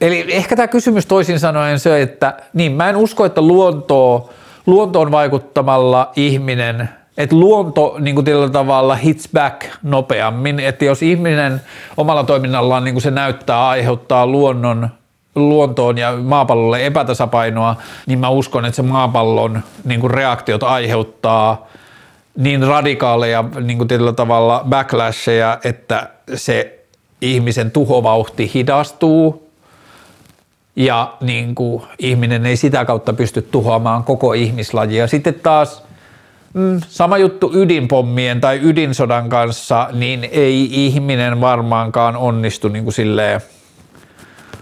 Eli 0.00 0.26
ehkä 0.28 0.56
tämä 0.56 0.68
kysymys 0.68 1.06
toisin 1.06 1.40
sanoen 1.40 1.78
se, 1.78 2.02
että 2.02 2.36
niin 2.52 2.72
mä 2.72 2.88
en 2.88 2.96
usko, 2.96 3.24
että 3.24 3.42
luontoa, 3.42 4.30
luontoon 4.66 5.10
vaikuttamalla 5.10 6.12
ihminen, 6.16 6.88
että 7.16 7.36
luonto 7.36 7.96
niin 7.98 8.14
kuin 8.14 8.24
tällä 8.24 8.50
tavalla 8.50 8.94
hits 8.94 9.28
back 9.32 9.64
nopeammin, 9.82 10.60
että 10.60 10.84
jos 10.84 11.02
ihminen 11.02 11.60
omalla 11.96 12.24
toiminnallaan 12.24 12.84
niin 12.84 12.94
kuin 12.94 13.02
se 13.02 13.10
näyttää 13.10 13.68
aiheuttaa 13.68 14.26
luonnon 14.26 14.88
luontoon 15.36 15.98
ja 15.98 16.12
maapallolle 16.12 16.86
epätasapainoa, 16.86 17.76
niin 18.06 18.18
mä 18.18 18.28
uskon, 18.28 18.64
että 18.64 18.76
se 18.76 18.82
maapallon 18.82 19.62
niin 19.84 20.00
kuin 20.00 20.10
reaktiot 20.10 20.62
aiheuttaa 20.62 21.66
niin 22.36 22.62
radikaaleja 22.62 23.44
niin 23.60 23.78
kuin 23.78 23.88
tietyllä 23.88 24.12
tavalla 24.12 24.64
backlasheja, 24.68 25.58
että 25.64 26.10
se 26.34 26.78
ihmisen 27.20 27.70
tuhovauhti 27.70 28.50
hidastuu 28.54 29.50
ja 30.76 31.14
niin 31.20 31.54
kuin 31.54 31.82
ihminen 31.98 32.46
ei 32.46 32.56
sitä 32.56 32.84
kautta 32.84 33.12
pysty 33.12 33.42
tuhoamaan 33.42 34.04
koko 34.04 34.32
ihmislajia. 34.32 35.06
Sitten 35.06 35.34
taas 35.34 35.82
mm, 36.54 36.80
sama 36.88 37.18
juttu 37.18 37.50
ydinpommien 37.54 38.40
tai 38.40 38.60
ydinsodan 38.62 39.28
kanssa, 39.28 39.88
niin 39.92 40.28
ei 40.32 40.68
ihminen 40.86 41.40
varmaankaan 41.40 42.16
onnistu 42.16 42.68
niin 42.68 42.84
kuin 42.84 42.94
silleen– 42.94 43.40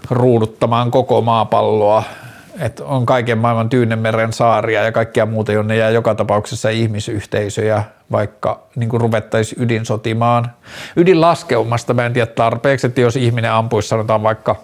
ruuduttamaan 0.09 0.91
koko 0.91 1.21
maapalloa. 1.21 2.03
että 2.59 2.85
on 2.85 3.05
kaiken 3.05 3.37
maailman 3.37 3.69
Tyynemeren 3.69 4.33
saaria 4.33 4.83
ja 4.83 4.91
kaikkia 4.91 5.25
muuta, 5.25 5.51
jonne 5.51 5.75
jää 5.75 5.89
joka 5.89 6.15
tapauksessa 6.15 6.69
ihmisyhteisöjä, 6.69 7.83
vaikka 8.11 8.63
niin 8.75 8.89
ruvettaisiin 8.93 9.61
ydinsotimaan. 9.61 10.51
Ydinlaskeumasta 10.95 11.93
mä 11.93 12.05
en 12.05 12.13
tiedä 12.13 12.25
tarpeeksi, 12.25 12.87
että 12.87 13.01
jos 13.01 13.15
ihminen 13.15 13.51
ampuisi 13.51 13.89
sanotaan 13.89 14.23
vaikka 14.23 14.55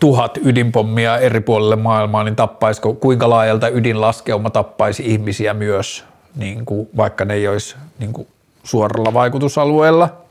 tuhat 0.00 0.38
ydinpommia 0.44 1.18
eri 1.18 1.40
puolille 1.40 1.76
maailmaa, 1.76 2.24
niin 2.24 2.36
tappaisiko, 2.36 2.94
kuinka 2.94 3.30
laajalta 3.30 3.68
ydinlaskeuma 3.68 4.50
tappaisi 4.50 5.02
ihmisiä 5.06 5.54
myös, 5.54 6.04
niin 6.36 6.64
kuin, 6.64 6.88
vaikka 6.96 7.24
ne 7.24 7.34
ei 7.34 7.48
olisi 7.48 7.76
niin 7.98 8.12
kuin 8.12 8.28
suoralla 8.64 9.14
vaikutusalueella– 9.14 10.08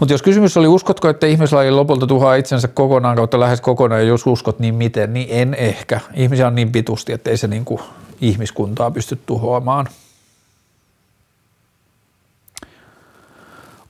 mutta 0.00 0.14
jos 0.14 0.22
kysymys 0.22 0.56
oli, 0.56 0.66
uskotko, 0.66 1.08
että 1.08 1.26
ihmislaji 1.26 1.70
lopulta 1.70 2.06
tuhaa 2.06 2.34
itsensä 2.34 2.68
kokonaan 2.68 3.16
kautta 3.16 3.40
lähes 3.40 3.60
kokonaan, 3.60 4.00
ja 4.00 4.06
jos 4.06 4.26
uskot, 4.26 4.58
niin 4.58 4.74
miten, 4.74 5.14
niin 5.14 5.28
en 5.30 5.54
ehkä. 5.54 6.00
Ihmisiä 6.14 6.46
on 6.46 6.54
niin 6.54 6.72
pitusti, 6.72 7.12
että 7.12 7.30
ei 7.30 7.36
se 7.36 7.46
niinku 7.46 7.80
ihmiskuntaa 8.20 8.90
pysty 8.90 9.18
tuhoamaan. 9.26 9.88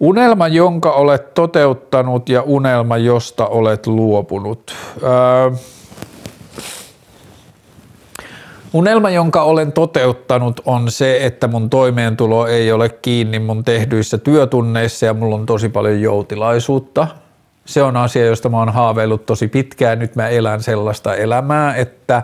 Unelma, 0.01 0.49
jonka 0.49 0.93
olet 0.93 1.35
toteuttanut 1.35 2.29
ja 2.29 2.43
unelma, 2.43 2.97
josta 2.97 3.47
olet 3.47 3.87
luopunut. 3.87 4.75
Öö, 5.03 5.51
Unelma, 8.73 9.11
jonka 9.11 9.43
olen 9.43 9.73
toteuttanut, 9.73 10.61
on 10.65 10.91
se, 10.91 11.27
että 11.27 11.49
mun 11.49 11.71
toimeentulo 11.71 12.47
ei 12.47 12.73
ole 12.73 12.89
kiinni 12.89 13.39
mun 13.39 13.65
tehdyissä 13.65 14.19
työtunneissa 14.19 15.07
ja 15.07 15.15
mulla 15.15 15.35
on 15.35 15.47
tosi 15.47 15.69
paljon 15.69 16.01
joutilaisuutta. 16.01 17.07
Se 17.65 17.83
on 17.83 17.97
asia, 17.97 18.27
josta 18.27 18.49
mä 18.49 18.59
oon 18.59 18.73
haaveillut 18.73 19.27
tosi 19.27 19.49
pitkään. 19.49 19.99
Nyt 19.99 20.17
mä 20.17 20.29
elän 20.29 20.63
sellaista 20.63 21.15
elämää, 21.15 21.75
että 21.75 22.23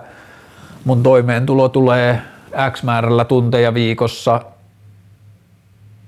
mun 0.85 1.03
toimeentulo 1.03 1.69
tulee 1.69 2.21
X 2.71 2.83
määrällä 2.83 3.25
tunteja 3.25 3.75
viikossa 3.75 4.41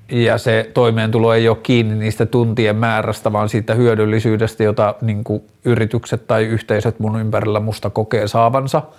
ja 0.09 0.39
se 0.39 0.71
toimeentulo 0.75 1.35
ei 1.35 1.49
ole 1.49 1.57
kiinni 1.63 1.95
niistä 1.95 2.27
tuntien 2.27 2.77
määrästä, 2.77 3.33
vaan 3.33 3.49
siitä 3.49 3.75
hyödyllisyydestä, 3.75 4.65
jota 4.65 4.95
niin 5.01 5.25
yritykset 5.65 6.27
tai 6.27 6.45
yhteisöt 6.45 7.01
mun 7.01 7.21
ympärillä 7.21 7.61
musta 7.61 7.91
kokee 7.91 8.29
saavansa– 8.29 8.83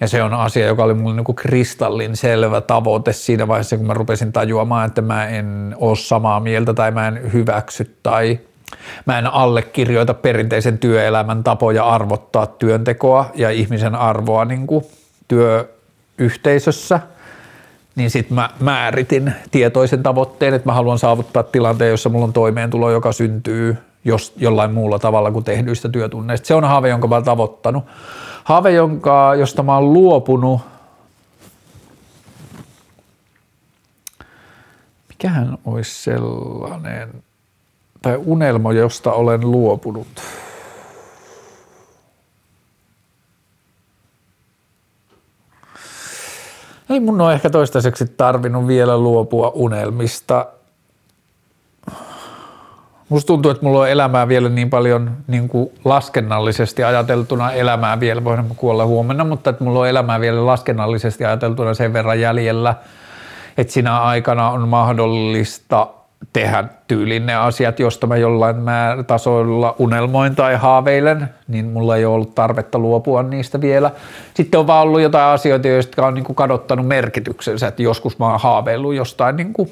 ja 0.00 0.08
se 0.08 0.22
on 0.22 0.34
asia, 0.34 0.66
joka 0.66 0.84
oli 0.84 0.94
mulle 0.94 1.16
niin 1.16 1.36
kristallin 1.36 2.16
selvä 2.16 2.60
tavoite 2.60 3.12
siinä 3.12 3.48
vaiheessa, 3.48 3.76
kun 3.76 3.86
mä 3.86 3.94
rupesin 3.94 4.32
tajuamaan, 4.32 4.86
että 4.86 5.02
mä 5.02 5.26
en 5.26 5.76
ole 5.78 5.96
samaa 5.96 6.40
mieltä 6.40 6.74
tai 6.74 6.90
mä 6.90 7.08
en 7.08 7.32
hyväksy 7.32 7.96
tai 8.02 8.38
mä 9.06 9.18
en 9.18 9.26
allekirjoita 9.26 10.14
perinteisen 10.14 10.78
työelämän 10.78 11.44
tapoja 11.44 11.84
arvottaa 11.84 12.46
työntekoa 12.46 13.30
ja 13.34 13.50
ihmisen 13.50 13.94
arvoa 13.94 14.44
niin 14.44 14.66
kuin 14.66 14.84
työyhteisössä, 15.28 17.00
niin 17.96 18.10
sitten 18.10 18.34
mä 18.34 18.50
määritin 18.60 19.32
tietoisen 19.50 20.02
tavoitteen, 20.02 20.54
että 20.54 20.68
mä 20.68 20.74
haluan 20.74 20.98
saavuttaa 20.98 21.42
tilanteen, 21.42 21.90
jossa 21.90 22.08
mulla 22.08 22.24
on 22.24 22.32
toimeentulo, 22.32 22.90
joka 22.90 23.12
syntyy 23.12 23.76
jos, 24.04 24.32
jollain 24.36 24.72
muulla 24.72 24.98
tavalla 24.98 25.30
kuin 25.30 25.44
tehdyistä 25.44 25.88
työtunneista. 25.88 26.46
Se 26.46 26.54
on 26.54 26.64
haave, 26.64 26.88
jonka 26.88 27.08
mä 27.08 27.14
oon 27.14 27.24
tavoittanut. 27.24 27.84
Haave, 28.44 28.70
jonka, 28.70 29.34
josta 29.34 29.62
mä 29.62 29.74
oon 29.74 29.92
luopunut. 29.92 30.60
Mikähän 35.08 35.58
olisi 35.64 36.02
sellainen, 36.02 37.22
tai 38.02 38.16
unelmo, 38.24 38.72
josta 38.72 39.12
olen 39.12 39.50
luopunut. 39.50 40.08
Ei 46.90 47.00
mun 47.00 47.20
ole 47.20 47.32
ehkä 47.32 47.50
toistaiseksi 47.50 48.06
tarvinnut 48.16 48.66
vielä 48.66 48.98
luopua 48.98 49.52
unelmista– 49.54 50.46
Musta 53.10 53.26
tuntuu, 53.26 53.50
että 53.50 53.64
mulla 53.64 53.80
on 53.80 53.88
elämää 53.88 54.28
vielä 54.28 54.48
niin 54.48 54.70
paljon 54.70 55.10
niin 55.26 55.48
kuin 55.48 55.70
laskennallisesti 55.84 56.84
ajateltuna 56.84 57.52
elämää 57.52 58.00
vielä, 58.00 58.24
voin 58.24 58.44
kuolla 58.56 58.86
huomenna, 58.86 59.24
mutta 59.24 59.50
että 59.50 59.64
mulla 59.64 59.80
on 59.80 59.88
elämää 59.88 60.20
vielä 60.20 60.46
laskennallisesti 60.46 61.24
ajateltuna 61.24 61.74
sen 61.74 61.92
verran 61.92 62.20
jäljellä, 62.20 62.74
että 63.58 63.72
siinä 63.72 64.00
aikana 64.00 64.50
on 64.50 64.68
mahdollista 64.68 65.86
tehdä 66.32 66.64
tyylin 66.86 67.26
ne 67.26 67.34
asiat, 67.34 67.80
josta 67.80 68.06
mä 68.06 68.16
jollain 68.16 68.56
tasoilla 69.06 69.74
unelmoin 69.78 70.36
tai 70.36 70.56
haaveilen, 70.56 71.28
niin 71.48 71.66
mulla 71.66 71.96
ei 71.96 72.04
ole 72.04 72.14
ollut 72.14 72.34
tarvetta 72.34 72.78
luopua 72.78 73.22
niistä 73.22 73.60
vielä. 73.60 73.90
Sitten 74.34 74.60
on 74.60 74.66
vaan 74.66 74.82
ollut 74.82 75.00
jotain 75.00 75.34
asioita, 75.34 75.68
joista 75.68 76.06
on 76.06 76.14
niin 76.14 76.24
kuin 76.24 76.36
kadottanut 76.36 76.86
merkityksensä, 76.86 77.66
että 77.66 77.82
joskus 77.82 78.18
mä 78.18 78.30
oon 78.30 78.40
haaveillut 78.40 78.94
jostain 78.94 79.36
niin 79.36 79.52
kuin 79.52 79.70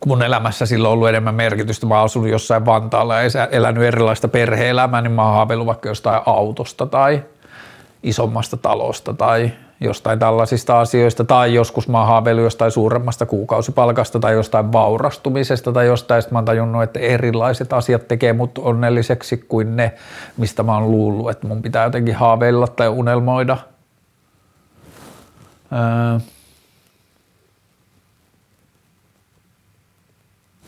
kun 0.00 0.08
mun 0.08 0.22
elämässä 0.22 0.66
sillä 0.66 0.88
on 0.88 0.92
ollut 0.92 1.08
enemmän 1.08 1.34
merkitystä. 1.34 1.86
Mä 1.86 2.02
asunut 2.02 2.28
jossain 2.28 2.66
Vantaalla 2.66 3.14
ja 3.14 3.48
elänyt 3.50 3.82
erilaista 3.82 4.28
perhe-elämää, 4.28 5.00
niin 5.00 5.12
mä 5.12 5.24
oon 5.24 5.34
haaveillut 5.34 5.66
vaikka 5.66 5.88
jostain 5.88 6.22
autosta 6.26 6.86
tai 6.86 7.22
isommasta 8.02 8.56
talosta 8.56 9.14
tai 9.14 9.50
jostain 9.80 10.18
tällaisista 10.18 10.80
asioista, 10.80 11.24
tai 11.24 11.54
joskus 11.54 11.88
mä 11.88 12.14
oon 12.14 12.36
jostain 12.42 12.70
suuremmasta 12.70 13.26
kuukausipalkasta 13.26 14.20
tai 14.20 14.32
jostain 14.32 14.72
vaurastumisesta 14.72 15.72
tai 15.72 15.86
jostain, 15.86 16.22
sitten 16.22 16.34
mä 16.34 16.38
oon 16.38 16.44
tajunnut, 16.44 16.82
että 16.82 17.00
erilaiset 17.00 17.72
asiat 17.72 18.08
tekee 18.08 18.32
mut 18.32 18.58
onnelliseksi 18.58 19.36
kuin 19.48 19.76
ne, 19.76 19.92
mistä 20.36 20.62
mä 20.62 20.74
oon 20.74 20.90
luullut, 20.90 21.30
että 21.30 21.46
mun 21.46 21.62
pitää 21.62 21.84
jotenkin 21.84 22.14
haaveilla 22.14 22.66
tai 22.66 22.88
unelmoida. 22.88 23.56
Öö. 25.72 26.39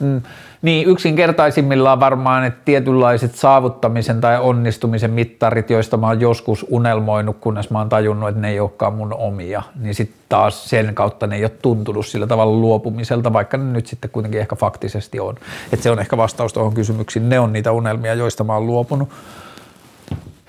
Mm. 0.03 0.23
Niin 0.63 0.89
yksinkertaisimmillaan 0.89 2.01
varmaan, 2.01 2.45
että 2.45 2.61
tietynlaiset 2.65 3.35
saavuttamisen 3.35 4.21
tai 4.21 4.41
onnistumisen 4.41 5.11
mittarit, 5.11 5.71
joista 5.71 5.97
mä 5.97 6.07
oon 6.07 6.21
joskus 6.21 6.67
unelmoinut, 6.71 7.37
kunnes 7.41 7.71
mä 7.71 7.79
oon 7.79 7.89
tajunnut, 7.89 8.29
että 8.29 8.41
ne 8.41 8.51
ei 8.51 8.61
olekaan 8.61 8.95
mun 8.95 9.15
omia, 9.15 9.63
niin 9.81 9.95
sitten 9.95 10.17
taas 10.29 10.71
sen 10.71 10.95
kautta 10.95 11.27
ne 11.27 11.37
ei 11.37 11.45
ole 11.45 11.53
tuntunut 11.63 12.07
sillä 12.07 12.27
tavalla 12.27 12.61
luopumiselta, 12.61 13.33
vaikka 13.33 13.57
ne 13.57 13.65
nyt 13.65 13.87
sitten 13.87 14.11
kuitenkin 14.11 14.41
ehkä 14.41 14.57
faktisesti 14.57 15.21
on. 15.21 15.35
Että 15.73 15.83
se 15.83 15.91
on 15.91 15.99
ehkä 15.99 16.17
vastaus 16.17 16.53
tuohon 16.53 16.75
kysymyksiin. 16.75 17.29
Ne 17.29 17.41
on 17.41 17.53
niitä 17.53 17.73
unelmia, 17.73 18.15
joista 18.15 18.45
mä 18.45 18.55
oon 18.55 18.67
luopunut. 18.67 19.09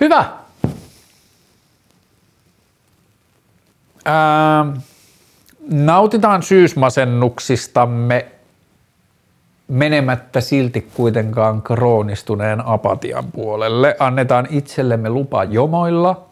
Hyvä! 0.02 0.26
Ää, 4.06 4.66
nautitaan 5.72 6.44
syysmasennuksistamme 6.44 8.33
menemättä 9.74 10.42
silti 10.42 10.88
kuitenkaan 10.94 11.62
kroonistuneen 11.62 12.68
apatian 12.68 13.32
puolelle. 13.32 13.96
Annetaan 14.00 14.48
itsellemme 14.50 15.10
lupa 15.10 15.44
jomoilla 15.44 16.26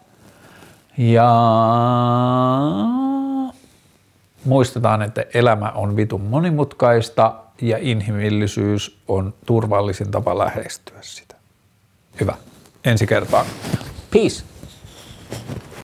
ja 0.97 1.31
muistetaan, 4.45 5.01
että 5.01 5.25
elämä 5.33 5.69
on 5.69 5.95
vitun 5.95 6.21
monimutkaista 6.21 7.33
ja 7.61 7.77
inhimillisyys 7.81 8.99
on 9.07 9.33
turvallisin 9.45 10.11
tapa 10.11 10.37
lähestyä 10.37 10.97
sitä. 11.01 11.35
Hyvä. 12.19 12.33
Ensi 12.85 13.07
kertaan. 13.07 13.45
Peace. 14.11 14.43